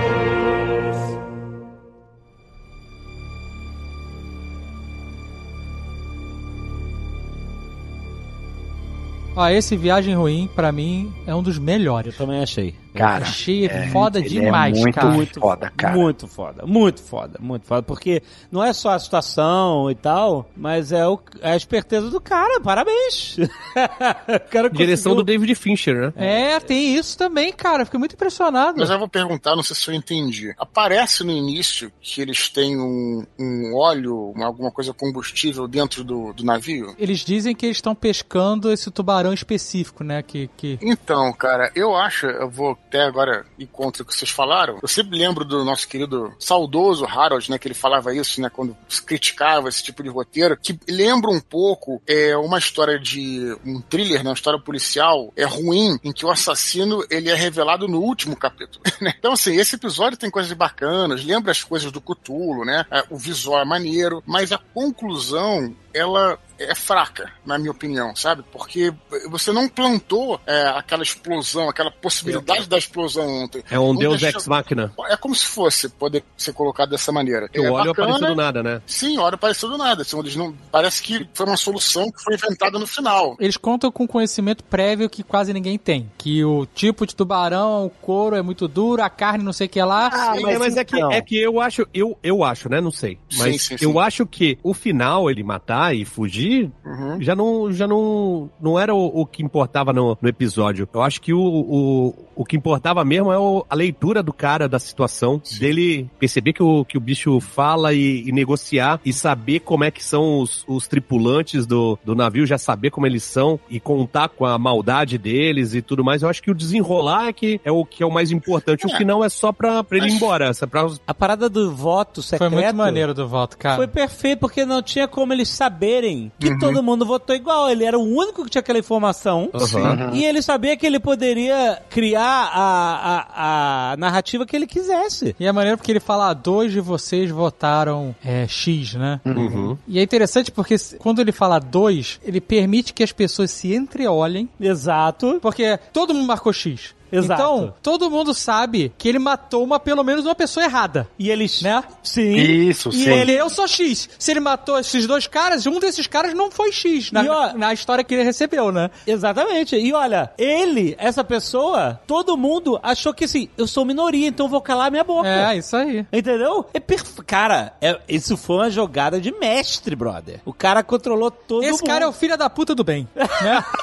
Ó, 9.35 9.47
esse 9.47 9.77
Viagem 9.77 10.15
Ruim, 10.15 10.49
pra 10.55 10.71
mim, 10.71 11.13
é 11.25 11.33
um 11.33 11.41
dos 11.41 11.57
melhores. 11.57 12.13
Eu 12.13 12.25
também 12.25 12.41
achei. 12.41 12.75
Cara, 12.99 13.23
Achei 13.23 13.65
é, 13.65 13.87
foda 13.87 14.19
ele 14.19 14.27
demais, 14.29 14.77
é 14.77 14.81
muito 14.81 14.95
cara. 14.95 15.25
foda, 15.39 15.71
cara. 15.75 15.95
Muito 15.95 16.27
foda, 16.27 16.65
muito 16.65 17.01
foda, 17.01 17.39
muito 17.41 17.65
foda. 17.65 17.81
Porque 17.81 18.21
não 18.51 18.63
é 18.63 18.73
só 18.73 18.89
a 18.91 18.99
situação 18.99 19.89
e 19.89 19.95
tal, 19.95 20.49
mas 20.55 20.91
é, 20.91 21.07
o, 21.07 21.17
é 21.41 21.51
a 21.53 21.55
esperteza 21.55 22.09
do 22.09 22.19
cara. 22.19 22.59
Parabéns. 22.59 23.37
cara 24.49 24.69
Direção 24.69 25.15
do 25.15 25.23
David 25.23 25.55
Fincher, 25.55 25.95
né? 25.95 26.13
É, 26.55 26.59
tem 26.59 26.95
isso 26.95 27.17
também, 27.17 27.51
cara. 27.53 27.85
Fiquei 27.85 27.99
muito 27.99 28.15
impressionado. 28.15 28.77
Mas 28.79 28.89
eu 28.89 28.99
vou 28.99 29.07
perguntar, 29.07 29.55
não 29.55 29.63
sei 29.63 29.75
se 29.75 29.89
eu 29.89 29.93
entendi. 29.93 30.53
Aparece 30.57 31.23
no 31.23 31.31
início 31.31 31.91
que 32.01 32.21
eles 32.21 32.49
têm 32.49 32.77
um, 32.79 33.25
um 33.39 33.75
óleo, 33.75 34.31
uma- 34.35 34.45
alguma 34.45 34.71
coisa 34.71 34.93
combustível 34.93 35.67
dentro 35.67 36.03
do, 36.03 36.33
do 36.33 36.43
navio? 36.43 36.95
Eles 36.97 37.19
dizem 37.19 37.55
que 37.55 37.65
eles 37.65 37.77
estão 37.77 37.95
pescando 37.95 38.71
esse 38.71 38.89
tubarão 38.91 39.33
específico, 39.33 40.03
né? 40.03 40.21
Que, 40.21 40.49
que... 40.57 40.77
Então, 40.81 41.31
cara, 41.33 41.71
eu 41.75 41.95
acho, 41.95 42.25
eu 42.25 42.49
vou 42.49 42.75
até 42.89 43.03
agora 43.03 43.45
ir 43.57 43.67
contra 43.67 44.01
o 44.01 44.05
que 44.05 44.13
vocês 44.13 44.31
falaram. 44.31 44.79
Eu 44.81 44.87
sempre 44.87 45.17
lembro 45.17 45.45
do 45.45 45.63
nosso 45.63 45.87
querido 45.87 46.33
saudoso 46.39 47.05
Harold, 47.05 47.49
né, 47.49 47.59
que 47.59 47.67
ele 47.67 47.75
falava 47.75 48.13
isso, 48.13 48.41
né, 48.41 48.49
quando 48.49 48.75
criticava 49.05 49.69
esse 49.69 49.83
tipo 49.83 50.01
de 50.01 50.09
roteiro, 50.09 50.57
que 50.57 50.77
lembra 50.89 51.29
um 51.29 51.39
pouco 51.39 52.01
é, 52.07 52.35
uma 52.35 52.57
história 52.57 52.99
de 52.99 53.55
um 53.63 53.79
thriller, 53.79 54.23
né, 54.23 54.29
uma 54.29 54.35
história 54.35 54.59
policial, 54.59 55.31
é 55.35 55.45
ruim, 55.45 55.99
em 56.03 56.11
que 56.11 56.25
o 56.25 56.31
assassino 56.31 57.05
ele 57.09 57.29
é 57.29 57.35
revelado 57.35 57.87
no 57.87 57.99
último 57.99 58.35
capítulo. 58.35 58.83
né? 58.99 59.13
Então, 59.17 59.33
assim, 59.33 59.55
esse 59.55 59.75
episódio 59.75 60.17
tem 60.17 60.31
coisas 60.31 60.51
bacanas, 60.53 61.23
lembra 61.23 61.51
as 61.51 61.63
coisas 61.63 61.91
do 61.91 62.01
Cthulhu, 62.01 62.65
né? 62.65 62.85
É, 62.89 63.03
O 63.09 63.17
visual 63.17 63.61
é 63.61 63.65
maneiro, 63.65 64.23
mas 64.25 64.51
a 64.51 64.57
conclusão 64.57 65.75
ela 65.93 66.39
é 66.59 66.75
fraca, 66.75 67.31
na 67.45 67.57
minha 67.57 67.71
opinião, 67.71 68.15
sabe? 68.15 68.43
Porque 68.51 68.93
você 69.29 69.51
não 69.51 69.67
plantou 69.69 70.39
é, 70.45 70.67
aquela 70.67 71.03
explosão, 71.03 71.69
aquela 71.69 71.91
possibilidade 71.91 72.67
da 72.67 72.77
explosão 72.77 73.27
ontem. 73.43 73.63
É 73.69 73.79
um 73.79 73.93
Não 73.93 73.99
Deus 73.99 74.19
deixou- 74.19 74.39
Ex 74.39 74.47
Machina. 74.47 74.93
É 75.09 75.17
como 75.17 75.33
se 75.35 75.45
fosse 75.45 75.89
poder 75.89 76.23
ser 76.37 76.53
colocado 76.53 76.89
dessa 76.89 77.11
maneira. 77.11 77.47
Que 77.49 77.59
é 77.59 77.69
o 77.69 77.73
óleo 77.73 77.87
bacana, 77.93 78.07
apareceu 78.09 78.27
do 78.35 78.41
nada, 78.41 78.63
né? 78.63 78.81
Sim, 78.85 79.17
o 79.17 79.21
óleo 79.21 79.35
apareceu 79.35 79.69
do 79.69 79.77
nada. 79.77 80.01
Assim, 80.01 80.19
eles 80.19 80.35
não, 80.35 80.53
parece 80.71 81.01
que 81.01 81.27
foi 81.33 81.45
uma 81.45 81.57
solução 81.57 82.11
que 82.11 82.21
foi 82.23 82.33
inventada 82.35 82.77
no 82.77 82.85
final. 82.87 83.35
Eles 83.39 83.57
contam 83.57 83.91
com 83.91 84.07
conhecimento 84.07 84.63
prévio 84.63 85.09
que 85.09 85.23
quase 85.23 85.53
ninguém 85.53 85.77
tem. 85.77 86.11
Que 86.17 86.43
o 86.43 86.65
tipo 86.65 87.05
de 87.05 87.15
tubarão, 87.15 87.85
o 87.85 87.89
couro 87.89 88.35
é 88.35 88.41
muito 88.41 88.67
duro, 88.67 89.01
a 89.01 89.09
carne 89.09 89.43
não 89.43 89.53
sei 89.53 89.67
o 89.67 89.69
que 89.69 89.81
lá. 89.81 90.09
Ah, 90.11 90.35
É, 90.37 90.57
mas 90.57 90.75
é 90.77 90.83
que, 90.83 91.01
é 91.01 91.21
que 91.21 91.37
eu 91.37 91.59
acho, 91.61 91.87
eu, 91.93 92.17
eu 92.23 92.43
acho, 92.43 92.69
né? 92.69 92.81
Não 92.81 92.91
sei. 92.91 93.17
Mas 93.37 93.53
Sim, 93.53 93.57
sim, 93.59 93.77
sim. 93.77 93.85
eu 93.85 93.99
acho 93.99 94.25
que 94.25 94.57
o 94.63 94.73
final 94.73 95.29
ele 95.29 95.43
matar 95.43 95.95
e 95.95 96.05
fugir, 96.05 96.48
Uhum. 96.85 97.21
já 97.21 97.35
não, 97.35 97.71
já 97.71 97.87
não, 97.87 98.49
não 98.61 98.79
era 98.79 98.93
o, 98.93 99.21
o 99.21 99.25
que 99.25 99.43
importava 99.43 99.93
no, 99.93 100.17
no 100.21 100.29
episódio. 100.29 100.87
Eu 100.93 101.01
acho 101.01 101.21
que 101.21 101.33
o, 101.33 101.39
o, 101.41 102.13
o 102.35 102.45
que 102.45 102.55
importava 102.57 103.03
mesmo 103.05 103.31
é 103.31 103.37
o- 103.37 103.65
a 103.69 103.75
leitura 103.75 104.21
do 104.23 104.33
cara, 104.33 104.67
da 104.67 104.79
situação, 104.79 105.41
dele 105.59 106.09
perceber 106.19 106.53
que 106.53 106.63
o, 106.63 106.83
que 106.85 106.97
o 106.97 107.01
bicho 107.01 107.39
fala 107.39 107.93
e, 107.93 108.27
e 108.27 108.31
negociar 108.31 108.99
e 109.05 109.11
saber 109.13 109.59
como 109.61 109.83
é 109.83 109.91
que 109.91 110.03
são 110.03 110.39
os, 110.41 110.63
os 110.67 110.87
tripulantes 110.87 111.65
do, 111.65 111.97
do 112.03 112.15
navio, 112.15 112.45
já 112.45 112.57
saber 112.57 112.89
como 112.91 113.05
eles 113.05 113.23
são 113.23 113.59
e 113.69 113.79
contar 113.79 114.29
com 114.29 114.45
a 114.45 114.57
maldade 114.57 115.17
deles 115.17 115.73
e 115.73 115.81
tudo 115.81 116.03
mais. 116.03 116.21
Eu 116.21 116.29
acho 116.29 116.41
que 116.41 116.51
o 116.51 116.55
desenrolar 116.55 117.27
é, 117.27 117.33
que, 117.33 117.59
é 117.63 117.71
o 117.71 117.85
que 117.85 118.03
é 118.03 118.05
o 118.05 118.11
mais 118.11 118.31
importante. 118.31 118.85
O 118.85 118.89
É. 118.91 118.97
final 118.97 119.23
é 119.23 119.29
só 119.29 119.51
pra, 119.51 119.83
pra 119.83 119.97
ele 119.97 120.07
ir 120.09 120.13
embora. 120.13 120.47
Essa, 120.47 120.65
pra, 120.67 120.87
A 121.07 121.13
parada 121.13 121.49
do 121.49 121.73
voto 121.75 122.21
secreto... 122.21 122.51
Foi 122.51 122.61
muito 122.63 122.75
maneiro 122.75 123.13
do 123.13 123.27
voto, 123.27 123.57
cara. 123.57 123.75
Foi 123.77 123.87
perfeito, 123.87 124.39
porque 124.39 124.65
não 124.65 124.81
tinha 124.81 125.07
como 125.07 125.33
eles 125.33 125.49
saberem 125.49 126.31
que 126.39 126.57
todo 126.57 126.81
mundo 126.81 127.05
votou 127.05 127.35
igual. 127.35 127.69
Ele 127.69 127.83
era 127.83 127.97
o 127.97 128.03
único 128.03 128.43
que 128.43 128.49
tinha 128.49 128.59
aquela 128.59 128.79
informação. 128.79 129.49
Aham. 129.53 130.11
E 130.13 130.23
ele 130.23 130.41
sabia 130.41 130.75
que 130.77 130.85
ele 130.85 130.99
poderia 130.99 131.81
criar 131.89 132.49
a, 132.53 133.25
a, 133.33 133.91
a 133.93 133.97
narrativa 133.97 134.45
que 134.45 134.55
ele 134.55 134.67
quisesse. 134.67 135.35
E 135.39 135.45
é 135.45 135.51
maneiro 135.51 135.77
porque 135.77 135.91
ele 135.91 135.99
fala, 135.99 136.29
ah, 136.29 136.33
dois 136.33 136.71
de 136.71 136.79
vocês 136.79 137.29
votaram 137.29 138.15
é, 138.23 138.47
X, 138.47 138.93
né? 138.95 139.19
Uhum. 139.25 139.77
E 139.87 139.99
é 139.99 140.03
interessante 140.03 140.51
porque 140.51 140.75
quando 140.97 141.19
ele 141.19 141.31
fala 141.31 141.59
dois, 141.59 142.19
ele 142.23 142.39
permite 142.39 142.93
que 142.93 143.03
as 143.03 143.11
pessoas 143.11 143.51
se 143.51 143.73
entreolhem, 143.73 144.49
Exato. 144.59 145.39
porque 145.41 145.77
todo 145.91 146.13
mundo 146.13 146.27
marcou 146.27 146.53
X. 146.53 146.95
Exato. 147.11 147.41
Então, 147.41 147.73
todo 147.81 148.09
mundo 148.09 148.33
sabe 148.33 148.91
que 148.97 149.07
ele 149.07 149.19
matou 149.19 149.63
uma, 149.63 149.79
pelo 149.79 150.03
menos 150.03 150.25
uma 150.25 150.35
pessoa 150.35 150.63
errada. 150.65 151.07
E 151.17 151.29
eles... 151.29 151.61
Né? 151.61 151.83
Sim. 152.03 152.35
Isso, 152.35 152.89
E 152.89 153.03
sim. 153.03 153.09
ele, 153.09 153.33
eu 153.33 153.49
sou 153.49 153.67
X. 153.67 154.09
Se 154.17 154.31
ele 154.31 154.39
matou 154.39 154.79
esses 154.79 155.05
dois 155.07 155.27
caras, 155.27 155.65
um 155.65 155.79
desses 155.79 156.07
caras 156.07 156.33
não 156.33 156.49
foi 156.51 156.71
X. 156.71 157.11
Na, 157.11 157.23
E, 157.23 157.29
ó, 157.29 157.53
na 157.53 157.73
história 157.73 158.03
que 158.03 158.13
ele 158.13 158.23
recebeu, 158.23 158.71
né? 158.71 158.89
Exatamente. 159.05 159.75
E 159.75 159.93
olha, 159.93 160.31
ele, 160.37 160.95
essa 160.97 161.23
pessoa, 161.23 161.99
todo 162.07 162.37
mundo 162.37 162.79
achou 162.81 163.13
que 163.13 163.25
assim, 163.25 163.49
eu 163.57 163.67
sou 163.67 163.85
minoria, 163.85 164.27
então 164.27 164.47
vou 164.47 164.61
calar 164.61 164.91
minha 164.91 165.03
boca. 165.03 165.27
É, 165.27 165.57
isso 165.57 165.75
aí. 165.75 166.05
Entendeu? 166.11 166.65
É 166.73 166.79
perf... 166.79 167.21
Cara, 167.25 167.73
é- 167.81 167.99
isso 168.07 168.35
foi 168.37 168.55
uma 168.57 168.69
jogada 168.69 169.19
de 169.19 169.31
mestre, 169.31 169.95
brother. 169.95 170.39
O 170.45 170.53
cara 170.53 170.83
controlou 170.83 171.29
todo 171.31 171.63
Esse 171.63 171.81
mundo. 171.81 171.87
cara 171.87 172.05
é 172.05 172.07
o 172.07 172.13
filho 172.13 172.37
da 172.37 172.49
puta 172.49 172.73
do 172.75 172.83
bem. 172.83 173.07
Né? 173.15 173.63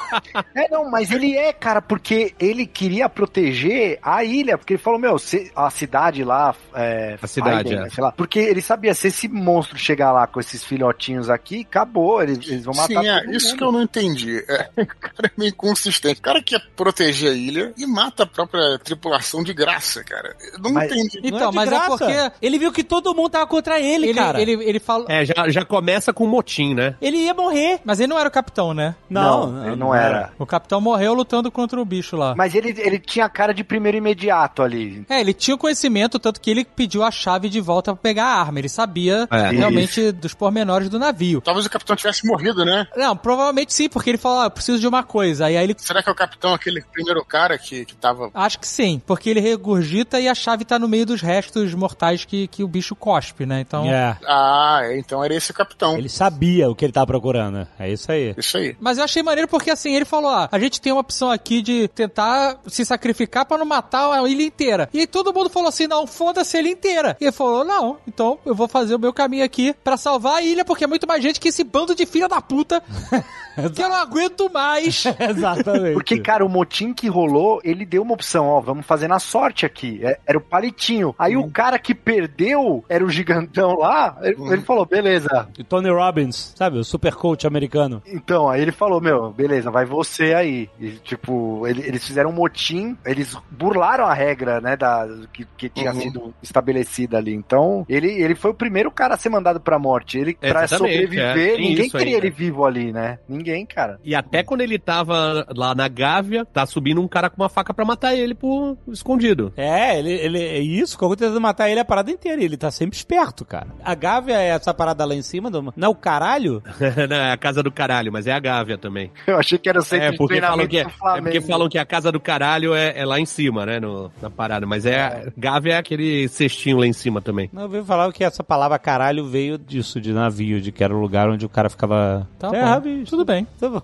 É, 0.55 0.69
não, 0.69 0.89
mas 0.89 1.11
ele 1.11 1.35
é, 1.35 1.51
cara, 1.53 1.81
porque 1.81 2.33
ele 2.39 2.65
queria 2.65 3.09
proteger 3.17 3.97
a 4.01 4.23
ilha, 4.23 4.57
porque 4.57 4.73
ele 4.73 4.81
falou, 4.81 4.99
meu, 4.99 5.17
se- 5.17 5.51
a 5.55 5.69
cidade 5.69 6.23
lá, 6.23 6.53
é, 6.73 7.17
A 7.21 7.27
cidade, 7.27 7.73
é. 7.73 7.89
sei 7.89 8.03
lá, 8.03 8.11
porque 8.11 8.39
ele 8.39 8.61
sabia, 8.61 8.93
se 8.93 9.07
esse 9.07 9.27
monstro 9.27 9.77
chegar 9.77 10.11
lá 10.11 10.27
com 10.27 10.39
esses 10.39 10.63
filhotinhos 10.63 11.29
aqui, 11.29 11.61
acabou, 11.67 12.21
eles, 12.21 12.37
eles 12.47 12.63
vão 12.65 12.73
matar 12.75 13.01
Sim, 13.01 13.07
é, 13.09 13.19
todo 13.23 13.33
isso 13.35 13.47
mundo. 13.47 13.57
que 13.57 13.63
eu 13.63 13.71
não 13.71 13.81
entendi. 13.81 14.37
É, 14.47 14.69
o 14.81 14.85
cara 14.85 15.27
é 15.27 15.31
meio 15.37 15.49
inconsistente. 15.49 16.19
O 16.19 16.23
cara 16.23 16.41
quer 16.41 16.61
proteger 16.75 17.31
a 17.31 17.35
ilha 17.35 17.73
e 17.77 17.85
mata 17.85 18.23
a 18.23 18.25
própria 18.25 18.77
tripulação 18.79 19.43
de 19.43 19.53
graça, 19.53 20.03
cara. 20.03 20.35
Eu 20.53 20.59
não 20.59 20.71
Mas- 20.71 20.91
entendi. 20.91 21.19
Não 21.21 21.37
Então, 21.37 21.49
de 21.49 21.55
mas 21.55 21.67
é 21.67 21.71
graça. 21.71 21.87
porque 21.89 22.31
Ele 22.41 22.59
viu 22.59 22.71
que 22.71 22.83
todo 22.83 23.13
mundo 23.15 23.29
tava 23.29 23.47
contra 23.47 23.79
ele, 23.79 24.07
ele, 24.09 24.13
cara. 24.19 24.41
ele, 24.41 24.51
ele 24.63 24.79
falou... 24.79 25.07
É, 25.09 25.25
já, 25.25 25.49
já 25.49 25.65
começa 25.65 26.13
com 26.13 26.27
motim, 26.27 26.73
né? 26.75 26.95
Ele 27.01 27.17
ia 27.17 27.33
morrer. 27.33 27.79
Mas 27.83 27.99
ele 27.99 28.07
não 28.07 28.19
era 28.19 28.29
o 28.29 28.31
capitão, 28.31 28.73
né? 28.73 28.95
Não, 29.09 29.51
Não, 29.51 29.67
ele 29.67 29.75
não 29.75 29.95
era. 29.95 30.31
O 30.37 30.45
capitão 30.45 30.79
morreu 30.79 31.13
lutando 31.13 31.51
contra 31.51 31.79
o 31.81 31.85
bicho 31.85 32.15
lá. 32.15 32.35
Mas 32.35 32.53
ele, 32.55 32.73
ele 32.77 32.99
tinha 33.07 33.27
cara 33.29 33.53
de 33.53 33.63
primeiro 33.63 33.97
imediato 33.97 34.61
ali. 34.61 35.05
É, 35.09 35.19
ele 35.21 35.33
tinha 35.33 35.55
o 35.55 35.57
conhecimento, 35.57 36.19
tanto 36.19 36.39
que 36.41 36.49
ele 36.51 36.65
pediu 36.65 37.03
a 37.03 37.09
chave 37.11 37.49
de 37.49 37.59
volta 37.61 37.93
pra 37.93 38.01
pegar 38.01 38.25
a 38.25 38.39
arma. 38.39 38.59
Ele 38.59 38.69
sabia 38.69 39.27
É. 39.31 39.49
realmente 39.49 40.11
dos 40.11 40.33
pormenores 40.33 40.89
do 40.89 40.99
navio. 40.99 41.41
Talvez 41.41 41.65
o 41.65 41.69
capitão 41.69 41.95
tivesse 41.95 42.27
morrido, 42.27 42.65
né? 42.65 42.85
Não, 42.95 43.15
provavelmente 43.15 43.73
sim, 43.73 43.89
porque 43.89 44.09
ele 44.09 44.17
falou, 44.17 44.41
ah, 44.41 44.45
eu 44.45 44.51
preciso 44.51 44.79
de 44.79 44.87
uma 44.87 45.03
coisa. 45.03 45.45
Aí, 45.45 45.57
aí 45.57 45.63
ele. 45.63 45.75
Será 45.77 46.03
que 46.03 46.09
é 46.09 46.11
o 46.11 46.15
capitão 46.15 46.53
aquele 46.53 46.81
primeiro 46.81 47.23
cara 47.25 47.57
que, 47.57 47.85
que 47.85 47.95
tava. 47.95 48.29
Acho 48.33 48.59
que 48.59 48.67
sim, 48.67 49.01
porque 49.05 49.29
ele 49.29 49.39
regurgita 49.39 50.19
e 50.19 50.27
a 50.27 50.35
chave 50.35 50.65
tá 50.65 50.77
no 50.77 50.87
meio 50.87 51.05
dos 51.05 51.21
restos 51.21 51.73
mortais 51.73 52.25
que, 52.25 52.47
que 52.47 52.63
o 52.63 52.67
bicho 52.67 52.95
cospe, 52.95 53.45
né? 53.45 53.61
Então. 53.61 53.85
É. 53.89 54.17
Ah, 54.25 54.81
é, 54.83 54.97
então 54.99 55.23
era 55.23 55.33
esse 55.33 55.51
o 55.51 55.53
capitão. 55.53 55.97
Ele 55.97 56.09
sabia 56.09 56.69
o 56.69 56.75
que 56.75 56.83
ele 56.85 56.91
tava 56.93 57.07
procurando. 57.07 57.67
É 57.79 57.89
isso 57.89 58.11
aí. 58.11 58.35
Isso 58.37 58.57
aí. 58.57 58.75
Mas 58.79 58.97
eu 58.97 59.03
achei 59.03 59.23
maneiro 59.23 59.47
porque 59.47 59.69
assim, 59.71 59.95
ele 59.95 60.05
falou: 60.05 60.29
ah, 60.29 60.49
a 60.51 60.59
gente 60.59 60.81
tem 60.81 60.91
uma 60.91 61.01
opção 61.01 61.31
aqui 61.31 61.61
de 61.61 61.87
tentar 61.87 62.57
se 62.67 62.83
sacrificar 62.83 62.96
pra 62.97 63.57
não 63.57 63.65
matar 63.65 64.11
a 64.11 64.27
ilha 64.29 64.43
inteira. 64.43 64.89
E 64.93 64.99
aí 64.99 65.07
todo 65.07 65.33
mundo 65.33 65.49
falou 65.49 65.69
assim: 65.69 65.87
não, 65.87 66.05
foda-se 66.07 66.57
a 66.57 66.59
ilha 66.59 66.69
inteira. 66.69 67.17
E 67.19 67.25
ele 67.25 67.31
falou: 67.31 67.63
não, 67.63 67.97
então 68.07 68.37
eu 68.45 68.53
vou 68.55 68.67
fazer 68.67 68.95
o 68.95 68.99
meu 68.99 69.13
caminho 69.13 69.43
aqui 69.43 69.73
pra 69.83 69.97
salvar 69.97 70.35
a 70.35 70.41
ilha, 70.41 70.65
porque 70.65 70.83
é 70.83 70.87
muito 70.87 71.07
mais 71.07 71.21
gente 71.21 71.39
que 71.39 71.49
esse 71.49 71.63
bando 71.63 71.95
de 71.95 72.05
filha 72.05 72.27
da 72.27 72.41
puta 72.41 72.81
que 73.75 73.81
eu 73.81 73.89
não 73.89 73.95
aguento 73.95 74.49
mais. 74.51 75.03
Exatamente. 75.19 75.93
Porque, 75.93 76.19
cara, 76.19 76.45
o 76.45 76.49
motim 76.49 76.93
que 76.93 77.07
rolou, 77.07 77.59
ele 77.63 77.85
deu 77.85 78.01
uma 78.03 78.13
opção, 78.13 78.45
ó, 78.45 78.59
vamos 78.61 78.85
fazer 78.85 79.07
na 79.07 79.19
sorte 79.19 79.65
aqui. 79.65 79.99
É- 80.03 80.19
Era 80.25 80.37
o 80.37 80.41
palitinho. 80.41 81.15
Aí 81.17 81.35
o 81.35 81.49
cara 81.49 81.79
que 81.79 81.93
perdeu 81.95 82.83
era 82.89 83.03
o 83.03 83.09
gigantão 83.09 83.75
lá, 83.77 84.17
ele, 84.21 84.37
ele 84.51 84.61
falou, 84.61 84.85
beleza. 84.85 85.47
E 85.57 85.63
Tony 85.63 85.89
Robbins, 85.89 86.53
sabe? 86.55 86.77
O 86.77 86.83
super 86.83 87.15
coach 87.15 87.47
americano. 87.47 88.01
Então, 88.05 88.49
aí 88.49 88.61
ele 88.61 88.71
falou, 88.71 89.01
meu, 89.01 89.31
beleza, 89.31 89.71
vai 89.71 89.85
você 89.85 90.33
aí. 90.33 90.69
E, 90.79 90.91
tipo, 91.03 91.65
ele- 91.67 91.81
eles 91.81 92.05
fizeram 92.05 92.29
um 92.29 92.33
motim, 92.33 92.86
eles 93.05 93.35
burlaram 93.49 94.05
a 94.05 94.13
regra, 94.13 94.61
né, 94.61 94.75
da, 94.77 95.07
que, 95.33 95.45
que 95.57 95.69
tinha 95.69 95.91
Uhum. 95.93 96.01
sido 96.01 96.33
estabelecida 96.43 97.17
ali. 97.17 97.33
Então, 97.33 97.85
ele, 97.89 98.09
ele 98.21 98.35
foi 98.35 98.51
o 98.51 98.53
primeiro 98.53 98.91
cara 98.91 99.13
a 99.13 99.17
ser 99.17 99.29
mandado 99.29 99.59
pra 99.59 99.79
morte. 99.79 100.17
Ele, 100.17 100.33
pra 100.35 100.63
Exatamente, 100.63 101.01
sobreviver, 101.01 101.37
é. 101.55 101.57
Ninguém 101.57 101.89
queria 101.89 102.15
ainda. 102.15 102.27
ele 102.27 102.29
vivo 102.29 102.65
ali, 102.65 102.91
né? 102.91 103.19
Ninguém, 103.27 103.65
cara. 103.65 103.99
E 104.03 104.13
até 104.15 104.43
quando 104.43 104.61
ele 104.61 104.77
tava 104.79 105.45
lá 105.55 105.73
na 105.75 105.87
Gávea, 105.87 106.45
tá 106.45 106.65
subindo 106.65 107.01
um 107.01 107.07
cara 107.07 107.29
com 107.29 107.41
uma 107.41 107.49
faca 107.49 107.73
pra 107.73 107.85
matar 107.85 108.15
ele 108.15 108.33
por 108.35 108.77
escondido. 108.89 109.53
É, 109.55 109.97
ele, 109.99 110.11
ele 110.11 110.39
é 110.43 110.59
isso, 110.59 110.97
como 110.97 111.15
tentando 111.15 111.39
matar 111.41 111.69
ele 111.69 111.79
a 111.79 111.85
parada 111.85 112.11
inteira. 112.11 112.41
e 112.41 112.45
Ele 112.45 112.57
tá 112.57 112.69
sempre 112.71 112.97
esperto, 112.97 113.45
cara. 113.45 113.67
A 113.83 113.95
Gávea 113.95 114.35
é 114.41 114.47
essa 114.49 114.73
parada 114.73 115.05
lá 115.05 115.15
em 115.15 115.21
cima 115.21 115.49
do. 115.49 115.73
Não, 115.75 115.91
o 115.91 115.95
caralho? 115.95 116.61
Não, 117.09 117.15
é 117.17 117.31
a 117.31 117.37
casa 117.37 117.61
do 117.63 117.71
caralho, 117.71 118.11
mas 118.11 118.27
é 118.27 118.31
a 118.31 118.39
Gávea 118.39 118.77
também. 118.77 119.11
Eu 119.25 119.37
achei 119.37 119.57
que 119.57 119.69
era 119.69 119.79
o 119.79 119.83
centro 119.83 120.07
É 120.07 120.11
de 120.11 120.17
porque, 120.17 120.39
falam 120.41 120.57
treinamento 120.57 120.69
que 120.69 120.77
é, 120.77 120.83
do 120.83 120.89
é 120.89 120.91
Flamengo. 120.93 121.23
porque 121.23 121.41
falam 121.41 121.69
que 121.69 121.77
a 121.77 121.85
casa 121.85 122.11
do 122.11 122.19
caralho 122.19 122.73
é, 122.77 122.93
é 122.99 123.05
lá 123.05 123.19
em 123.19 123.25
cima, 123.25 123.65
né? 123.65 123.79
No, 123.79 124.11
na 124.21 124.29
parada. 124.29 124.65
Mas 124.65 124.85
é. 124.85 125.31
Gávea 125.37 125.73
é 125.73 125.77
aquele 125.77 126.27
cestinho 126.27 126.77
lá 126.77 126.85
em 126.87 126.93
cima 126.93 127.21
também. 127.21 127.49
Não, 127.51 127.63
eu 127.63 127.67
ouvi 127.71 127.83
falar 127.87 128.11
que 128.13 128.23
essa 128.23 128.43
palavra 128.43 128.77
caralho 128.79 129.25
veio 129.25 129.57
disso, 129.57 129.99
de 129.99 130.13
navio, 130.13 130.61
de 130.61 130.71
que 130.71 130.83
era 130.83 130.95
o 130.95 130.99
lugar 130.99 131.29
onde 131.29 131.45
o 131.45 131.49
cara 131.49 131.69
ficava. 131.69 132.27
Tá 132.39 132.49
Terra, 132.49 132.79
bom. 132.79 132.81
bicho. 132.81 133.09
Tudo 133.11 133.25
bem. 133.25 133.47
Tá 133.59 133.69
bom. 133.69 133.81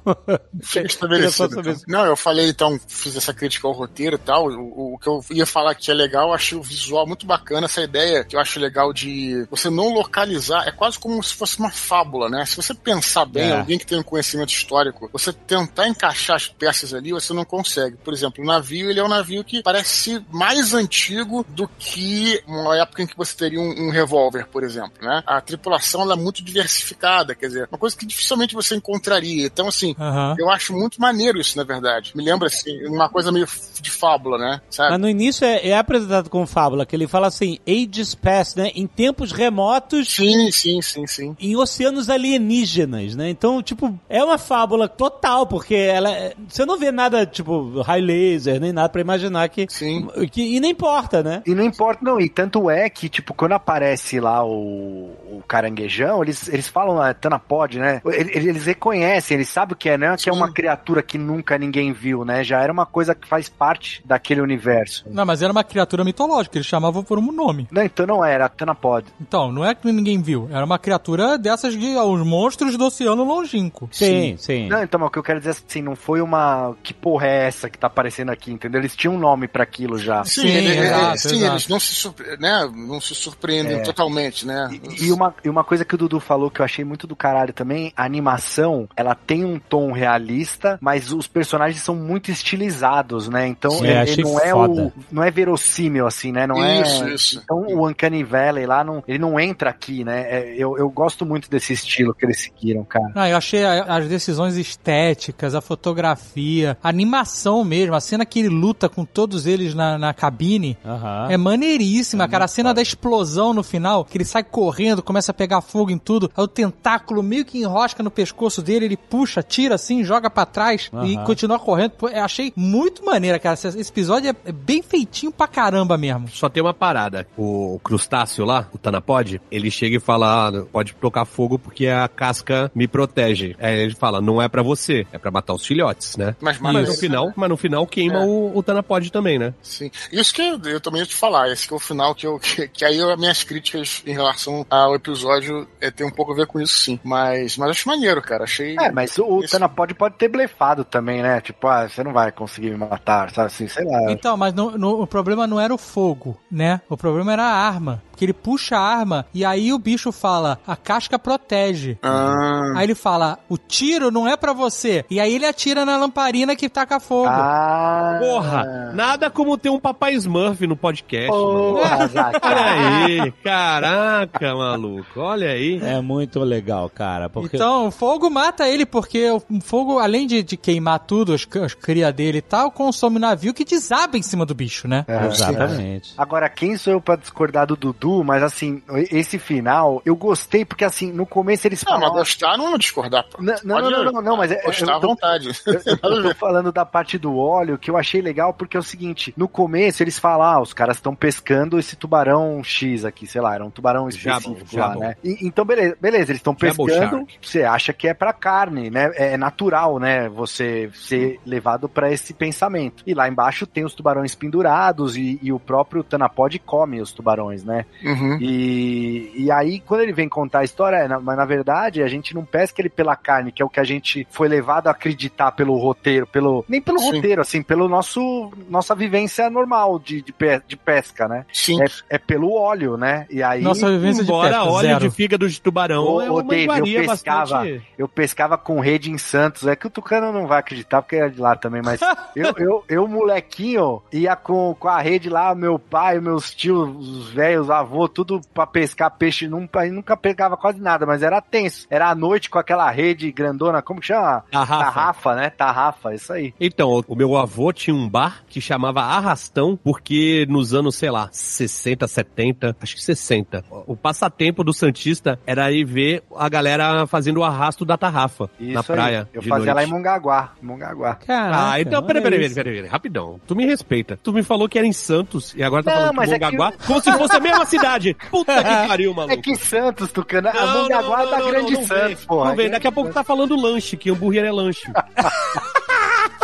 Fica 0.61 0.85
estabelecido. 0.87 1.59
então. 1.59 1.75
Não, 1.87 2.05
eu 2.05 2.15
falei, 2.15 2.49
então, 2.49 2.79
fiz 2.87 3.15
essa 3.15 3.33
crítica 3.33 3.67
ao 3.67 3.73
roteiro 3.73 4.15
e 4.15 4.19
tal. 4.19 4.47
O, 4.47 4.93
o 4.93 4.97
que 4.97 5.07
eu 5.07 5.19
ia 5.31 5.45
falar 5.45 5.75
que 5.75 5.89
é 5.89 5.93
legal, 5.93 6.27
eu 6.29 6.33
achei 6.33 6.57
o 6.57 6.61
visual 6.61 7.05
muito 7.07 7.25
bacana, 7.25 7.65
essa 7.65 7.81
ideia 7.81 8.23
que 8.23 8.35
eu 8.35 8.39
acho 8.39 8.59
legal 8.59 8.93
de 8.93 9.45
você 9.49 9.69
não 9.69 9.93
localizar, 9.93 10.67
é 10.67 10.71
quase 10.71 10.97
como 10.99 11.21
se 11.23 11.33
fosse 11.33 11.59
uma 11.59 11.71
fábula, 11.71 12.29
né? 12.29 12.45
Se 12.45 12.55
você 12.55 12.73
pensar 12.73 13.25
bem, 13.25 13.49
É. 13.49 13.57
alguém 13.57 13.77
que 13.77 13.85
tem 13.85 13.99
um 13.99 14.03
conhecimento 14.03 14.49
histórico, 14.49 15.09
você 15.11 15.31
tentar 15.33 15.87
encaixar 15.87 16.35
as 16.35 16.47
peças 16.47 16.93
ali, 16.93 17.11
você 17.11 17.33
não 17.33 17.43
consegue. 17.45 17.97
Por 17.97 18.13
exemplo, 18.13 18.43
o 18.43 18.47
navio, 18.47 18.72
ele 18.81 18.99
é 18.99 19.03
um 19.03 19.07
navio 19.07 19.43
que 19.43 19.61
parece 19.63 20.23
mais 20.31 20.73
antigo 20.73 21.45
do 21.49 21.67
que 21.79 22.41
uma 22.47 22.77
época 22.77 23.01
em 23.03 23.07
que 23.07 23.15
você 23.17 23.35
teria 23.35 23.59
um, 23.59 23.87
um 23.87 23.89
revólver, 23.89 24.47
por 24.51 24.63
exemplo, 24.63 24.93
né? 25.01 25.23
A 25.25 25.39
tripulação, 25.41 26.11
é 26.11 26.15
muito 26.15 26.43
diversificada, 26.43 27.35
quer 27.35 27.47
dizer, 27.47 27.67
uma 27.71 27.77
coisa 27.77 27.95
que 27.95 28.05
dificilmente 28.05 28.53
você 28.53 28.75
encontraria. 28.75 29.45
Então, 29.45 29.67
assim, 29.67 29.95
Aham. 29.99 30.35
eu 30.37 30.49
acho 30.49 30.73
muito 30.73 30.99
maneiro 30.99 31.39
isso, 31.39 31.57
na 31.57 31.63
verdade. 31.63 32.11
Me 32.15 32.23
lembra, 32.23 32.47
assim, 32.47 32.85
uma 32.87 33.09
coisa 33.09 33.31
meio 33.31 33.47
de 33.81 33.89
fábula, 33.91 34.37
né? 34.37 34.61
Sabe? 34.69 34.91
Mas 34.91 34.99
no 34.99 35.09
início 35.09 35.45
é, 35.45 35.69
é 35.69 35.77
apresentado 35.77 36.29
como 36.29 36.45
fábula, 36.45 36.85
que 36.85 36.95
ele 36.95 37.07
fala 37.07 37.27
assim, 37.27 37.57
ages 37.67 38.13
past, 38.15 38.57
né? 38.57 38.71
Em 38.75 38.87
tempos 38.87 39.31
remotos, 39.31 40.07
Sim, 40.13 40.51
sim, 40.51 40.81
sim, 40.81 41.05
sim. 41.07 41.35
em 41.39 41.55
oceanos 41.55 42.09
alienígenas, 42.09 43.15
né? 43.15 43.29
Então, 43.29 43.61
tipo, 43.61 43.97
é 44.09 44.23
uma 44.23 44.37
fábula 44.37 44.87
total, 44.87 45.45
porque 45.47 45.75
ela. 45.75 46.11
é- 46.11 46.33
Você 46.47 46.65
não 46.65 46.77
vê 46.77 46.91
nada, 46.91 47.25
tipo, 47.25 47.81
high 47.81 48.01
laser, 48.01 48.59
nem 48.63 48.73
nada 48.73 48.89
pra 48.89 49.01
imaginar 49.01 49.47
que. 49.49 49.67
Sim. 49.69 50.07
que 50.31 50.55
e 50.55 50.59
nem 50.59 50.71
importa, 50.71 51.21
né? 51.21 51.43
E 51.45 51.53
não 51.53 51.63
importa, 51.63 51.99
não. 52.03 52.19
E 52.19 52.29
tanto 52.29 52.69
é 52.69 52.89
que, 52.89 53.07
tipo, 53.09 53.33
quando 53.33 53.53
aparece 53.53 54.19
lá 54.19 54.43
o, 54.43 55.11
o 55.31 55.43
caranguejão, 55.47 56.23
eles, 56.23 56.47
eles 56.47 56.67
falam 56.67 56.95
lá, 56.95 57.13
Tanapod, 57.13 57.77
né? 57.77 58.01
Eles, 58.05 58.45
eles 58.45 58.65
reconhecem, 58.65 59.35
eles 59.35 59.49
sabem 59.49 59.73
o 59.73 59.77
que 59.77 59.89
é, 59.89 59.97
né? 59.97 60.15
Que 60.17 60.29
é 60.29 60.33
uma 60.33 60.51
criatura 60.51 61.01
que 61.01 61.17
nunca 61.17 61.57
ninguém 61.57 61.93
viu, 61.93 62.25
né? 62.25 62.43
Já 62.43 62.61
era 62.61 62.71
uma 62.71 62.85
coisa 62.85 63.13
que 63.13 63.27
faz 63.27 63.49
parte 63.49 64.01
daquele 64.05 64.41
universo. 64.41 65.05
Não, 65.09 65.25
mas 65.25 65.41
era 65.41 65.51
uma 65.51 65.63
criatura 65.63 66.03
mitológica, 66.03 66.57
eles 66.57 66.67
chamavam 66.67 67.03
por 67.03 67.19
um 67.19 67.31
nome. 67.31 67.67
Não, 67.71 67.83
então 67.83 68.05
não 68.05 68.25
era, 68.25 68.49
Tanapod. 68.49 69.05
Então, 69.21 69.51
não 69.51 69.65
é 69.65 69.75
que 69.75 69.91
ninguém 69.91 70.21
viu, 70.21 70.47
era 70.51 70.65
uma 70.65 70.79
criatura 70.79 71.37
dessas 71.37 71.77
de 71.77 71.93
os 71.97 72.25
monstros 72.25 72.77
do 72.77 72.85
oceano 72.85 73.23
longínquo. 73.23 73.89
Sim, 73.91 74.35
sim. 74.37 74.67
Não, 74.67 74.83
então, 74.83 74.99
mas 74.99 75.07
o 75.07 75.11
que 75.11 75.19
eu 75.19 75.23
quero 75.23 75.39
dizer 75.39 75.51
assim, 75.51 75.81
não 75.81 75.95
foi 75.95 76.21
uma. 76.21 76.75
Que 76.81 76.93
porra 76.93 77.27
é 77.27 77.47
essa 77.47 77.69
que 77.69 77.77
tá 77.77 77.87
aparecendo 77.87 78.29
aqui, 78.29 78.51
entendeu? 78.53 78.81
Eles 78.81 78.95
tinham 78.95 79.15
um 79.15 79.19
nome 79.19 79.47
pra 79.47 79.63
aquilo 79.63 79.97
já. 79.97 80.23
Sim, 80.23 80.41
Sim, 80.41 80.47
ele- 80.49 80.69
ele- 80.69 80.79
exato, 80.85 81.17
sim, 81.19 81.35
exato. 81.37 81.51
eles 81.53 81.67
não 81.67 81.79
se, 81.79 81.95
surpre- 81.95 82.37
né, 82.37 82.69
não 82.73 83.01
se 83.01 83.13
surpreendem 83.15 83.81
totalmente, 83.83 84.45
né? 84.45 84.69
E, 84.97 85.05
e 85.07 85.11
uma, 85.11 85.33
e 85.43 85.49
uma 85.49 85.63
coisa 85.63 85.83
que 85.85 85.95
o 85.95 85.97
Dudu 85.97 86.19
falou 86.19 86.49
que 86.49 86.61
eu 86.61 86.65
achei 86.65 86.83
muito 86.85 87.05
do 87.07 87.15
caralho 87.15 87.53
também, 87.53 87.91
a 87.95 88.03
animação, 88.05 88.87
ela 88.95 89.15
tem 89.15 89.43
um 89.45 89.59
tom 89.59 89.91
realista, 89.91 90.77
mas 90.81 91.11
os 91.11 91.27
personagens 91.27 91.81
são 91.81 91.95
muito 91.95 92.31
estilizados, 92.31 93.27
né? 93.29 93.47
Então 93.47 93.71
Sim, 93.71 93.83
ele, 93.87 93.97
achei 93.97 94.13
ele 94.15 94.23
não 94.23 94.39
é 94.39 94.51
foda. 94.51 94.81
o 94.81 94.93
não 95.11 95.23
é 95.23 95.31
verossímil 95.31 96.05
assim, 96.07 96.31
né? 96.31 96.47
Não 96.47 96.55
Isso, 96.81 97.03
é 97.03 97.13
isso. 97.13 97.41
Então 97.43 97.57
o 97.67 97.87
Uncanny 97.87 98.23
Valley 98.23 98.65
lá 98.65 98.83
não, 98.83 99.03
ele 99.07 99.19
não 99.19 99.39
entra 99.39 99.69
aqui, 99.69 100.03
né? 100.03 100.21
É, 100.29 100.55
eu, 100.57 100.77
eu 100.77 100.89
gosto 100.89 101.25
muito 101.25 101.49
desse 101.49 101.73
estilo 101.73 102.13
que 102.13 102.25
eles 102.25 102.41
seguiram, 102.41 102.83
cara. 102.83 103.11
Não, 103.15 103.25
eu 103.27 103.37
achei 103.37 103.63
as 103.65 104.07
decisões 104.07 104.55
estéticas, 104.57 105.55
a 105.55 105.61
fotografia, 105.61 106.77
a 106.83 106.89
animação 106.89 107.63
mesmo, 107.63 107.95
a 107.95 108.01
cena 108.01 108.25
que 108.25 108.39
ele 108.45 108.53
luta 108.53 108.87
com 108.89 109.05
todos 109.05 109.45
eles 109.45 109.73
na, 109.73 109.97
na 109.97 110.13
cabine. 110.13 110.77
Aham. 110.85 111.27
É 111.29 111.37
maneiríssima, 111.37 112.27
cara. 112.27 112.45
A 112.45 112.47
cena 112.47 112.73
da 112.73 112.81
explosão 112.81 113.53
no 113.53 113.63
final, 113.63 114.05
que 114.05 114.17
ele 114.17 114.25
sai 114.25 114.43
correndo, 114.43 115.01
começa 115.01 115.31
a 115.31 115.33
pegar 115.33 115.61
fogo 115.61 115.91
em 115.91 115.97
tudo. 115.97 116.29
Aí 116.35 116.43
o 116.43 116.47
tentáculo 116.47 117.23
meio 117.23 117.45
que 117.45 117.57
enrosca 117.59 118.03
no 118.03 118.11
pescoço 118.11 118.61
dele, 118.61 118.85
ele 118.85 118.97
puxa, 118.97 119.41
tira 119.41 119.75
assim, 119.75 120.03
joga 120.03 120.29
pra 120.29 120.45
trás 120.45 120.89
e 121.03 121.15
Aham. 121.15 121.23
continua 121.25 121.59
correndo. 121.59 121.91
Pô, 121.91 122.09
eu 122.09 122.23
achei 122.23 122.51
muito 122.55 123.03
maneira, 123.05 123.39
cara. 123.39 123.53
Esse 123.55 123.79
episódio 123.79 124.29
é- 124.29 124.35
é 124.49 124.51
bem 124.51 124.81
feitinho 124.81 125.31
pra 125.31 125.47
caramba 125.47 125.97
mesmo. 125.97 126.27
Só 126.29 126.49
tem 126.49 126.61
uma 126.61 126.73
parada. 126.73 127.27
O 127.37 127.79
crustáceo 127.83 128.45
lá, 128.45 128.67
o 128.73 128.77
Tanapod, 128.77 129.39
ele 129.51 129.71
chega 129.71 129.97
e 129.97 129.99
fala: 129.99 130.47
ah, 130.49 130.65
pode 130.71 130.93
tocar 130.95 131.25
fogo 131.25 131.57
porque 131.57 131.87
a 131.87 132.07
casca 132.07 132.71
me 132.75 132.87
protege. 132.87 133.55
Aí 133.59 133.79
ele 133.79 133.95
fala: 133.95 134.21
não 134.21 134.41
é 134.41 134.47
pra 134.47 134.61
você, 134.63 135.05
é 135.11 135.17
pra 135.17 135.31
matar 135.31 135.53
os 135.53 135.65
filhotes, 135.65 136.17
né? 136.17 136.35
Mas, 136.41 136.59
Mas, 136.59 136.73
mas, 136.73 136.87
no 136.89 136.93
final, 136.95 137.31
mas 137.35 137.49
no 137.49 137.57
final 137.57 137.85
queima 137.87 138.19
É. 138.19 138.25
o, 138.25 138.32
o 138.55 138.63
Tanapod 138.63 139.11
também, 139.11 139.37
né? 139.39 139.53
Sim. 139.61 139.89
Isso 140.11 140.33
que 140.33 140.41
eu, 140.41 140.59
eu 140.65 140.79
também 140.81 141.01
ia 141.01 141.05
te 141.07 141.15
falar, 141.15 141.49
esse 141.51 141.67
que 141.67 141.73
é 141.73 141.77
o 141.77 141.79
final 141.79 142.13
que 142.15 142.25
eu. 142.27 142.39
Que, 142.53 142.67
que 142.67 142.85
aí 142.85 143.01
as 143.01 143.17
minhas 143.17 143.43
críticas 143.43 144.03
em 144.05 144.13
relação 144.13 144.65
ao 144.69 144.93
episódio 144.95 145.67
é, 145.81 145.89
tem 145.89 146.05
um 146.05 146.11
pouco 146.11 146.33
a 146.33 146.35
ver 146.35 146.45
com 146.45 146.59
isso, 146.61 146.77
sim. 146.77 146.99
Mas, 147.03 147.57
mas 147.57 147.71
acho 147.71 147.87
maneiro, 147.87 148.21
cara. 148.21 148.43
Achei. 148.43 148.75
É, 148.79 148.91
mas 148.91 149.17
o 149.17 149.39
Esse- 149.39 149.51
Tanapod 149.53 149.93
pode 149.95 150.15
ter 150.17 150.27
blefado 150.27 150.83
também, 150.83 151.21
né? 151.23 151.41
Tipo, 151.41 151.67
ah, 151.67 151.87
você 151.89 152.03
não 152.03 152.13
vai 152.13 152.31
conseguir 152.31 152.69
me 152.71 152.77
matar, 152.77 153.31
sabe 153.31 153.47
assim, 153.47 153.67
sei 153.67 153.85
lá. 153.85 154.11
Então, 154.11 154.35
mas 154.37 154.53
no- 154.53 154.77
no- 154.77 155.01
o 155.01 155.07
problema 155.07 155.47
não 155.47 155.59
era 155.59 155.73
o 155.73 155.77
fogo, 155.77 156.37
né? 156.51 156.81
O 156.89 156.95
problema 156.97 157.33
era 157.33 157.43
a 157.43 157.67
arma. 157.67 158.01
Porque 158.13 158.25
ele 158.25 158.33
puxa 158.33 158.77
a 158.77 158.79
arma 158.79 159.25
e 159.33 159.43
aí 159.43 159.73
o 159.73 159.79
bicho 159.79 160.11
fala, 160.11 160.59
a 160.67 160.75
casca 160.75 161.17
protege. 161.17 161.97
Ah, 162.03 162.73
Aí 162.75 162.85
ele 162.85 162.93
fala, 162.93 163.39
o 163.49 163.57
tiro 163.57 164.11
não 164.11 164.27
é 164.27 164.37
pra 164.37 164.53
você. 164.53 165.03
E 165.09 165.19
aí 165.19 165.33
ele 165.33 165.47
atira 165.47 165.83
na 165.83 165.97
lamparina 165.97 166.55
que 166.55 166.69
taca 166.69 166.99
fogo. 166.99 167.27
Ah, 167.27 168.19
Porra, 168.21 168.91
nada 168.93 169.31
como 169.31 169.57
ter 169.57 169.69
um 169.71 169.79
papai 169.79 170.13
Smurf 170.13 170.61
no 170.67 170.75
podcast. 170.77 171.27
porra. 171.27 172.09
Olha 172.43 173.05
aí, 173.05 173.31
caraca, 173.43 174.55
maluco, 174.55 175.19
olha 175.19 175.49
aí. 175.49 175.79
É 175.81 175.99
muito 175.99 176.39
legal, 176.41 176.89
cara. 176.89 177.29
Porque 177.29 177.55
Então, 177.55 177.87
o 177.87 177.91
fogo 177.91 178.29
mata 178.29 178.69
ele, 178.69 178.85
porque 178.85 179.27
o 179.31 179.41
fogo, 179.61 179.97
além 179.97 180.27
de, 180.27 180.43
de 180.43 180.55
queimar 180.55 180.99
tudo, 180.99 181.33
as, 181.33 181.47
as 181.63 181.73
cria 181.73 182.11
dele 182.11 182.37
e 182.37 182.41
tal, 182.41 182.69
consome 182.69 183.17
o 183.17 183.19
navio 183.19 183.53
que 183.55 183.65
desaba 183.65 184.17
em 184.17 184.21
cima 184.21 184.45
do 184.45 184.53
bicho, 184.53 184.87
né? 184.87 185.03
É, 185.07 185.25
Exatamente. 185.25 186.13
Agora, 186.15 186.47
quem 186.47 186.77
sou 186.77 186.93
eu 186.93 187.01
pra 187.01 187.15
discordar 187.15 187.65
do 187.65 187.75
Dudu, 187.75 188.12
mas 188.21 188.43
assim, 188.43 188.83
esse 189.09 189.39
final, 189.39 190.01
eu 190.05 190.13
gostei, 190.13 190.65
porque 190.65 190.83
assim, 190.83 191.09
no 191.13 191.25
começo 191.25 191.65
eles 191.65 191.81
não, 191.85 191.97
mas 191.99 192.11
gostar 192.11 192.57
não 192.57 192.75
é 192.75 192.77
discordar. 192.77 193.23
pô. 193.31 193.41
Não, 193.41 193.55
não, 193.63 193.89
não, 193.89 194.11
não, 194.11 194.21
não, 194.21 194.37
mas 194.37 194.51
é- 194.51 194.61
Gostar 194.61 194.91
eu 194.91 194.95
à 194.97 194.99
vontade. 194.99 195.49
Eu, 196.03 196.09
eu 196.11 196.23
tô 196.23 196.35
falando 196.35 196.71
da 196.71 196.85
parte 196.85 197.17
do 197.17 197.37
óleo 197.37 197.77
que 197.77 197.89
eu 197.89 197.95
achei 197.97 198.21
legal 198.21 198.53
porque 198.53 198.75
é 198.75 198.79
o 198.79 198.83
seguinte: 198.83 199.33
no 199.37 199.47
começo 199.47 200.03
eles 200.03 200.19
falam, 200.19 200.45
ah, 200.47 200.59
os 200.61 200.73
caras 200.73 200.97
estão 200.97 201.15
pescando 201.15 201.79
esse 201.79 201.95
tubarão 201.95 202.61
X 202.63 203.05
aqui, 203.05 203.25
sei 203.25 203.39
lá, 203.41 203.55
era 203.55 203.63
um 203.63 203.69
tubarão 203.69 204.09
específico 204.09 204.77
lá, 204.77 204.95
né? 204.95 205.15
E- 205.23 205.37
então, 205.47 205.63
beleza, 205.63 205.95
beleza 206.01 206.31
eles 206.31 206.39
estão 206.39 206.53
pescando, 206.55 207.27
você 207.41 207.63
acha 207.63 207.93
que 207.93 208.07
é 208.07 208.13
pra 208.13 208.33
carne, 208.33 208.89
né? 208.89 209.11
É 209.15 209.37
natural, 209.37 209.99
né? 209.99 210.27
Você 210.29 210.89
ser 210.93 211.39
levado 211.45 211.87
pra 211.87 212.11
esse 212.11 212.33
pensamento. 212.33 213.03
E 213.05 213.13
lá 213.13 213.27
embaixo 213.29 213.65
tem 213.67 213.85
os 213.85 213.93
tubarões 213.93 214.33
pendurados 214.35 215.15
e, 215.15 215.39
e 215.41 215.51
o 215.53 215.59
próprio 215.59 216.03
Tanapod 216.03 216.57
come 216.59 216.99
os 217.01 217.11
tubarões, 217.11 217.63
né? 217.63 217.85
Uhum. 218.03 218.37
E, 218.39 219.31
e 219.35 219.51
aí, 219.51 219.79
quando 219.79 220.01
ele 220.01 220.13
vem 220.13 220.27
contar 220.29 220.59
a 220.59 220.63
história, 220.63 220.97
é, 220.97 221.07
na- 221.07 221.19
mas 221.19 221.37
na 221.37 221.45
verdade 221.45 222.01
a 222.03 222.07
gente 222.07 222.33
não 222.35 222.43
pesca 222.45 222.81
ele 222.81 222.89
pela 222.89 223.15
carne, 223.15 223.51
que 223.51 223.61
é 223.61 223.65
o 223.65 223.69
que 223.69 223.79
a 223.79 223.83
gente 223.83 224.27
foi 224.29 224.47
levado 224.47 224.87
a 224.87 224.91
acreditar 224.91 225.51
pelo 225.51 225.77
roteiro, 225.77 226.25
pelo 226.27 226.63
nem 226.67 226.81
pelo 226.81 226.99
Sim. 226.99 227.11
roteiro, 227.15 227.41
assim, 227.41 227.61
pelo 227.61 227.87
nosso 227.87 228.51
nossa 228.69 228.93
vivência 228.95 229.49
normal 229.49 229.99
de, 229.99 230.21
de, 230.21 230.31
pe- 230.33 230.61
de 230.67 230.75
pesca, 230.77 231.27
né? 231.27 231.45
Sim. 231.53 231.81
É, 231.81 231.85
é 232.15 232.17
pelo 232.17 232.53
óleo, 232.53 232.97
né? 232.97 233.25
E 233.29 233.41
aí 233.43 233.61
Nossa 233.61 233.89
vivência 233.91 234.23
de 234.23 234.29
Embora 234.29 234.49
pesca, 234.49 234.63
óleo 234.63 234.87
zero. 234.87 234.99
de 234.99 235.09
fígado 235.15 235.47
de 235.49 235.61
tubarão 235.61 236.03
Ô, 236.03 236.21
é 236.21 236.29
uma 236.31 236.43
Dave, 236.43 236.93
eu 236.95 237.05
pescava- 237.07 237.39
bastante... 237.57 237.81
eu 237.97 238.07
pescava 238.07 238.57
com 238.57 238.79
rede 238.79 239.11
em 239.11 239.17
Santos. 239.17 239.67
É 239.67 239.75
que 239.75 239.87
o 239.87 239.89
Tucano 239.89 240.31
não 240.31 240.47
vai 240.47 240.59
acreditar 240.59 241.01
porque 241.01 241.15
é 241.15 241.29
de 241.29 241.39
lá 241.39 241.55
também, 241.55 241.81
mas 241.83 241.99
eu, 242.35 242.53
eu, 242.57 242.83
eu, 242.89 243.07
molequinho, 243.07 244.01
ia 244.11 244.35
com, 244.35 244.75
com 244.79 244.87
a 244.87 244.99
rede 245.01 245.29
lá, 245.29 245.53
meu 245.55 245.77
pai, 245.79 246.19
meus 246.19 246.53
tios, 246.53 246.89
os 246.95 247.29
velhos, 247.31 247.69
avô, 247.83 248.07
tudo 248.07 248.41
pra 248.53 248.65
pescar 248.67 249.11
peixe. 249.11 249.47
Nunca, 249.47 249.85
nunca 249.85 250.17
pegava 250.17 250.57
quase 250.57 250.79
nada, 250.81 251.05
mas 251.05 251.21
era 251.23 251.41
tenso. 251.41 251.85
Era 251.89 252.09
à 252.09 252.15
noite 252.15 252.49
com 252.49 252.57
aquela 252.59 252.89
rede 252.89 253.31
grandona, 253.31 253.81
como 253.81 253.99
que 253.99 254.07
chama? 254.07 254.43
Tarrafa. 254.51 254.83
Tarrafa, 254.83 255.35
né? 255.35 255.49
Tarrafa, 255.49 256.13
isso 256.15 256.33
aí. 256.33 256.53
Então, 256.59 257.03
o- 257.07 257.15
meu 257.15 257.37
avô 257.37 257.71
tinha 257.71 257.95
um 257.95 258.09
bar 258.09 258.43
que 258.47 258.59
chamava 258.59 259.01
Arrastão, 259.01 259.77
porque 259.81 260.45
nos 260.49 260.73
anos, 260.73 260.95
sei 260.95 261.09
lá, 261.11 261.29
60, 261.31 262.07
70, 262.07 262.75
acho 262.81 262.95
que 262.95 263.03
60, 263.03 263.63
o 263.87 263.95
passatempo 263.95 264.63
do 264.63 264.73
Santista 264.73 265.39
era 265.45 265.71
ir 265.71 265.83
ver 265.85 266.23
a 266.35 266.49
galera 266.49 267.05
fazendo 267.07 267.37
o 267.39 267.43
arrasto 267.43 267.85
da 267.85 267.97
tarrafa 267.97 268.49
Isso 268.59 268.73
na 268.73 268.79
aí. 268.79 268.85
praia. 268.85 269.29
Eu 269.33 269.41
de 269.41 269.49
fazia 269.49 269.73
lá 269.73 269.83
em 269.83 269.87
noite. 269.87 269.93
Mongaguá. 269.97 270.51
Mongaguá. 270.61 271.15
Caraca, 271.15 271.71
Ah, 271.73 271.81
então, 271.81 272.03
peraí, 272.03 272.21
peraí, 272.23 272.39
peraí, 272.53 272.75
peraí, 272.75 272.87
rapidão. 272.87 273.39
Tu 273.45 273.55
me 273.55 273.65
respeita. 273.65 274.17
Tu 274.21 274.31
me 274.33 274.43
falou 274.43 274.67
que 274.67 274.77
era 274.77 274.87
em 274.87 274.93
Santos 274.93 275.53
e 275.55 275.63
agora 275.63 275.83
tá 275.83 275.91
Não, 275.91 275.97
falando 275.99 276.15
mas 276.15 276.29
que 276.29 276.35
é 276.35 276.39
que 276.39 276.45
Mongaguá, 276.45 276.73
como 276.85 277.01
se 277.01 277.11
fosse 277.13 277.35
a 277.35 277.39
mesma 277.39 277.65
cidade. 277.77 278.17
Puta 278.29 278.55
que 278.57 278.63
pariu, 278.87 279.13
maluco. 279.13 279.33
É 279.33 279.37
que 279.37 279.55
Santos, 279.55 280.11
Tucano. 280.11 280.49
a 280.49 280.53
Não, 280.53 280.81
Mongaguá 280.83 281.17
não, 281.17 281.23
é 281.27 281.31
da 281.31 281.39
não, 281.39 281.47
Grande 281.49 281.73
não, 281.73 281.79
não 281.81 281.87
Santos, 281.87 282.05
vem. 282.19 282.27
porra. 282.27 282.49
Não 282.49 282.55
vem, 282.55 282.69
daqui 282.69 282.87
a 282.87 282.91
pouco 282.91 283.11
tá 283.13 283.23
falando 283.23 283.55
lanche, 283.55 283.97
que 283.97 284.09
hambúrguer 284.09 284.43
é 284.45 284.51
lanche. 284.51 284.91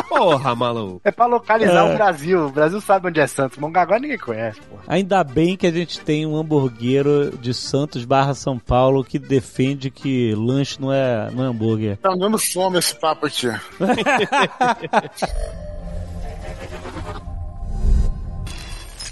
Porra, 0.10 0.56
maluco. 0.56 1.00
É 1.04 1.12
pra 1.12 1.28
localizar 1.28 1.86
É. 1.88 1.94
o 1.94 1.96
Brasil. 1.96 2.48
O 2.48 2.52
Brasil 2.52 2.82
sabe 2.82 3.08
onde 3.08 3.20
é 3.20 3.28
Santos. 3.28 3.58
Mongaguá 3.60 4.00
ninguém 4.00 4.18
conhece, 4.18 4.60
porra. 4.62 4.82
Ainda 4.88 5.24
bem 5.24 5.56
que 5.56 5.68
a 5.68 5.72
gente 5.72 6.00
tem 6.02 6.26
um 6.26 6.36
hamburguero 6.36 7.38
de 7.38 7.54
Santos 7.54 8.06
barra 8.06 8.34
São 8.34 8.58
Paulo 8.58 9.04
que 9.04 9.20
defende 9.20 9.92
que 9.92 10.34
lanche 10.36 10.82
não 10.82 10.92
é, 10.92 11.30
não 11.32 11.44
é 11.46 11.48
hambúrguer. 11.48 11.98
Tá 11.98 12.10
dando 12.16 12.40
fome 12.40 12.80
esse 12.80 12.96
papo 13.00 13.28
aqui. 13.28 13.48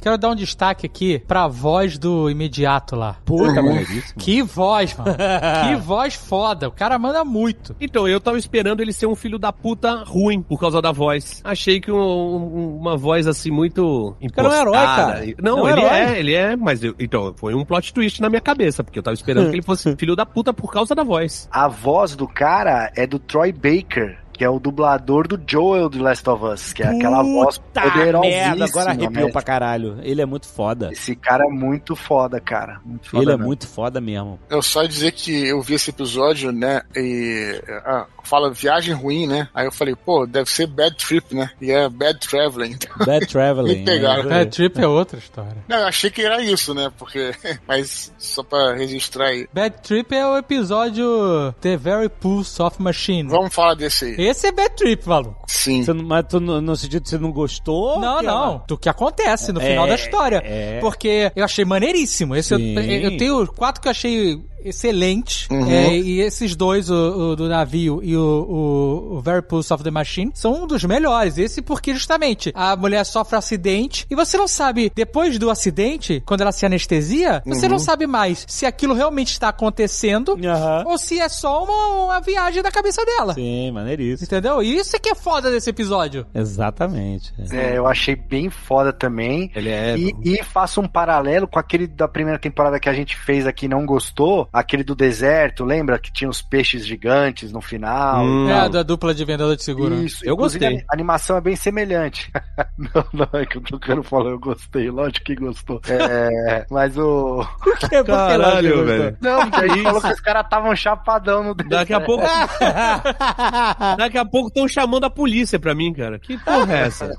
Quero 0.08 0.18
dar 0.18 0.30
um 0.30 0.36
destaque 0.36 0.86
aqui 0.86 1.20
pra 1.28 1.48
voz 1.50 1.98
do 1.98 2.30
imediato 2.30 2.96
lá. 2.96 3.18
Puta, 3.26 3.62
maneiríssimo. 3.62 4.18
Que 4.18 4.42
voz, 4.42 4.96
mano. 4.98 5.16
que 5.68 5.76
voz 5.76 6.14
foda. 6.16 6.70
O 6.70 6.72
cara 6.72 6.98
manda 6.98 7.26
muito. 7.26 7.76
Então, 7.82 8.08
eu 8.08 8.20
tava 8.22 8.38
esperando 8.38 8.80
ele 8.80 8.94
ser 8.94 9.06
um 9.06 9.16
filho 9.16 9.38
da 9.38 9.52
puta 9.52 10.04
ruim 10.06 10.42
por 10.42 10.58
causa 10.60 10.82
da 10.82 10.94
voz. 10.94 11.42
Achei 11.44 11.82
que 11.82 11.92
um- 11.92 11.98
um- 11.98 12.78
uma 12.78 12.96
voz 12.96 13.28
assim 13.28 13.52
muito 13.52 14.16
cara 14.34 14.48
é 14.48 14.52
um 14.52 14.54
herói, 14.62 14.78
impostada. 14.78 15.14
cara. 15.14 15.26
Não, 15.42 15.58
É 15.60 15.62
um 15.64 15.68
ele 15.70 15.82
herói. 15.82 15.98
é, 16.00 16.20
ele 16.20 16.34
é, 16.34 16.56
mas 16.56 16.82
eu- 16.84 16.96
então, 16.98 17.34
foi 17.36 17.54
um 17.54 17.66
plot 17.66 17.94
twist 17.94 18.22
na 18.22 18.30
minha 18.30 18.40
cabeça, 18.42 18.84
porque 18.86 18.98
eu 19.00 19.04
tava 19.04 19.14
esperando 19.16 19.50
que 19.50 19.56
ele 19.56 19.62
fosse 19.62 19.94
filho 20.00 20.16
da 20.16 20.26
puta 20.26 20.54
por 20.54 20.72
causa 20.72 20.96
da 20.96 21.04
voz. 21.04 21.50
A 21.52 21.68
voz 21.68 22.16
do 22.16 22.28
cara 22.30 22.92
é 22.96 23.06
do 23.06 23.20
Troy 23.20 23.52
Baker, 23.52 24.18
que 24.38 24.44
é 24.44 24.50
o 24.50 24.60
dublador 24.60 25.28
do 25.28 25.42
Joel 25.46 25.90
do 25.90 26.02
Last 26.02 26.30
of 26.30 26.46
Us, 26.46 26.72
que 26.74 26.84
é 26.84 26.88
aquela 26.88 27.24
voz 27.24 27.58
Puta 27.58 27.82
poderosíssima. 27.82 28.22
merda, 28.22 28.66
agora 28.66 28.92
arrepiou 28.92 29.26
né? 29.26 29.32
pra 29.32 29.42
caralho. 29.42 29.98
Ele 30.04 30.22
é 30.22 30.26
muito 30.26 30.48
foda. 30.48 30.92
Esse 30.92 31.16
cara 31.16 31.44
é 31.46 31.50
muito 31.50 31.96
foda, 31.96 32.40
cara. 32.40 32.80
Muito 32.86 33.10
foda 33.10 33.24
Ele 33.24 33.32
é 33.32 33.36
mesmo. 33.36 33.48
muito 33.48 33.68
foda 33.68 34.00
mesmo. 34.00 34.40
Eu 34.50 34.62
só 34.62 34.84
ia 34.84 34.88
dizer 34.88 35.12
que 35.12 35.48
eu 35.48 35.60
vi 35.62 35.74
esse 35.74 35.90
episódio, 35.90 36.52
né? 36.52 36.82
E 36.96 37.60
ah, 37.84 38.06
fala 38.28 38.52
viagem 38.52 38.94
ruim, 38.94 39.26
né? 39.28 39.48
Aí 39.54 39.66
eu 39.66 39.72
falei, 39.72 39.96
pô, 39.96 40.26
deve 40.26 40.50
ser 40.50 40.68
bad 40.68 40.96
trip, 40.96 41.34
né? 41.36 41.50
E 41.62 41.72
é 41.72 41.88
bad 41.90 42.20
traveling. 42.20 42.78
Bad 43.06 43.26
Traveling. 43.28 43.76
Me 43.80 43.86
pegaram. 43.86 44.24
né? 44.24 44.30
Bad 44.40 44.52
Trip 44.52 44.80
é 44.82 44.88
outra 44.88 45.18
história. 45.18 45.58
Não, 45.68 45.78
eu 45.78 45.88
achei 45.88 46.10
que 46.10 46.22
era 46.22 46.42
isso, 46.42 46.74
né? 46.74 46.92
Porque. 46.98 47.32
Mas 47.68 48.14
só 48.18 48.44
pra 48.44 48.74
registrar 48.76 49.28
aí. 49.28 49.48
Bad 49.54 49.76
Trip 49.82 50.14
é 50.16 50.26
o 50.26 50.38
episódio 50.38 51.54
The 51.62 51.78
Very 51.78 52.10
Pulse 52.10 52.62
of 52.62 52.82
Machine. 52.82 53.30
Vamos 53.30 53.54
falar 53.54 53.74
desse 53.76 54.06
aí. 54.06 54.16
Esse 54.28 54.48
é 54.48 54.52
Bad 54.52 54.76
Trip, 54.76 55.08
maluco. 55.08 55.44
Sim. 55.48 55.84
Você 55.84 55.94
não- 55.94 56.04
mas 56.04 56.26
tu, 56.30 56.40
no, 56.40 56.76
sentido 56.76 57.04
que 57.04 57.10
você 57.10 57.18
não 57.18 57.32
gostou? 57.32 58.00
Não, 58.00 58.22
não. 58.22 58.64
Do 58.68 58.78
que 58.78 58.90
acontece 58.90 59.52
no 59.52 59.60
final 59.60 59.86
É, 59.86 59.90
da 59.90 59.96
história. 59.96 60.42
é. 60.44 60.80
Porque 60.80 61.32
eu 61.36 61.44
achei 61.46 61.66
maneiríssimo. 61.66 62.36
Esse 62.36 62.54
eu, 62.54 62.60
eu 62.60 63.18
tenho 63.18 63.48
quatro 63.48 63.82
que 63.82 63.88
eu 63.88 63.92
achei 63.92 64.40
excelente. 64.64 65.48
Uhum. 65.52 65.70
É, 65.70 65.96
e 65.98 66.22
esses 66.22 66.56
dois, 66.56 66.90
o, 66.90 67.32
o 67.32 67.36
do 67.36 67.48
navio 67.48 68.00
e 68.04 68.16
o, 68.16 68.22
o, 68.22 69.16
o 69.18 69.22
Very 69.22 69.42
Pulse 69.42 69.74
of 69.74 69.84
the 69.84 69.92
Machine, 69.92 70.32
são 70.34 70.64
um 70.64 70.68
dos 70.68 70.84
melhores. 70.84 71.38
Esse 71.38 71.62
porque 71.62 71.94
justamente 71.94 72.52
a 72.56 72.76
mulher 72.76 73.04
sofre 73.06 73.36
um 73.36 73.40
acidente 73.40 74.06
e 74.10 74.16
você 74.16 74.38
não 74.38 74.48
sabe, 74.48 74.92
depois 74.96 75.38
do 75.38 75.50
acidente, 75.50 76.22
quando 76.26 76.42
ela 76.42 76.52
se 76.52 76.66
anestesia, 76.66 77.42
você 77.46 77.66
Uhum. 77.66 77.74
não 77.74 77.80
sabe 77.80 78.08
mais 78.08 78.46
se 78.48 78.66
aquilo 78.66 78.94
realmente 78.94 79.32
está 79.32 79.50
acontecendo 79.50 80.38
Aham. 80.44 80.84
ou 80.88 80.98
se 80.98 81.20
é 81.20 81.28
só 81.30 81.64
uma, 81.64 82.06
uma 82.06 82.20
viagem 82.22 82.62
da 82.64 82.72
cabeça 82.72 83.04
dela. 83.06 83.34
Sim, 83.34 83.72
maneiríssimo. 83.72 84.26
Entendeu? 84.26 84.62
E 84.64 84.76
isso 84.78 84.96
é 84.96 85.00
que 85.00 85.10
é 85.10 85.16
foda 85.16 85.52
desse 85.52 85.70
episódio. 85.70 86.26
Exatamente. 86.34 87.34
É, 87.52 87.78
eu 87.78 87.88
achei 87.88 88.16
bem 88.16 88.50
foda 88.50 88.92
também. 88.92 89.52
Ele 89.56 89.70
é. 89.70 89.98
E, 89.98 90.14
e 90.24 90.44
faço 90.44 90.82
um 90.82 90.88
paralelo 90.88 91.48
com 91.48 91.60
aquele 91.60 91.88
da 91.88 92.08
primeira 92.08 92.40
temporada 92.40 92.80
que 92.80 92.90
a 92.90 92.94
gente 92.94 93.16
fez 93.18 93.46
aqui 93.46 93.66
e 93.66 93.70
não 93.70 93.86
gostou, 93.86 94.48
aquele 94.60 94.84
do 94.84 94.96
deserto, 94.96 95.64
lembra? 95.64 96.00
Que 96.00 96.12
tinha 96.12 96.30
os 96.30 96.42
peixes 96.42 96.86
gigantes 96.86 97.52
no 97.52 97.62
final. 97.62 98.26
Hum. 98.26 98.50
É 98.50 98.70
da 98.70 98.84
dupla 98.84 99.14
de 99.14 99.24
vendedor 99.24 99.56
de 99.56 99.64
seguro. 99.64 99.96
Isso, 99.96 100.26
Eu 100.26 100.34
inclusive, 100.34 100.66
gostei. 100.66 100.86
A 100.90 100.94
animação 100.94 101.38
é 101.38 101.42
bem 101.42 101.56
semelhante. 101.56 102.32
não, 102.78 103.06
não, 103.14 103.40
é 103.40 103.46
que 103.46 103.58
o 103.58 103.62
Tucano 103.62 104.04
falou, 104.04 104.32
eu 104.32 104.40
gostei, 104.40 104.90
lógico 104.90 105.26
que 105.26 105.36
gostou. 105.36 105.82
É, 105.88 106.66
mas 106.72 106.98
o. 106.98 107.46
É 107.92 108.04
Caralho, 108.04 108.86
velho. 108.86 109.18
Não, 109.22 109.50
porque 109.50 109.66
a 109.66 109.68
gente 109.68 109.84
falou 109.84 110.02
que 110.02 110.14
os 110.14 110.22
caras 110.22 110.44
estavam 110.44 110.76
chapadão 110.76 111.44
no 111.44 111.56
Daqui 111.56 111.94
a 111.94 112.02
pouco. 112.02 112.24
Daqui 113.98 114.18
a 114.18 114.26
pouco 114.26 114.48
estão 114.50 114.68
chamando 114.68 115.06
a 115.06 115.10
polícia 115.10 115.60
pra 115.60 115.76
mim, 115.76 115.94
cara. 115.94 116.20
Que 116.20 116.38
porra 116.38 116.74
é 116.74 116.80
essa? 116.88 117.12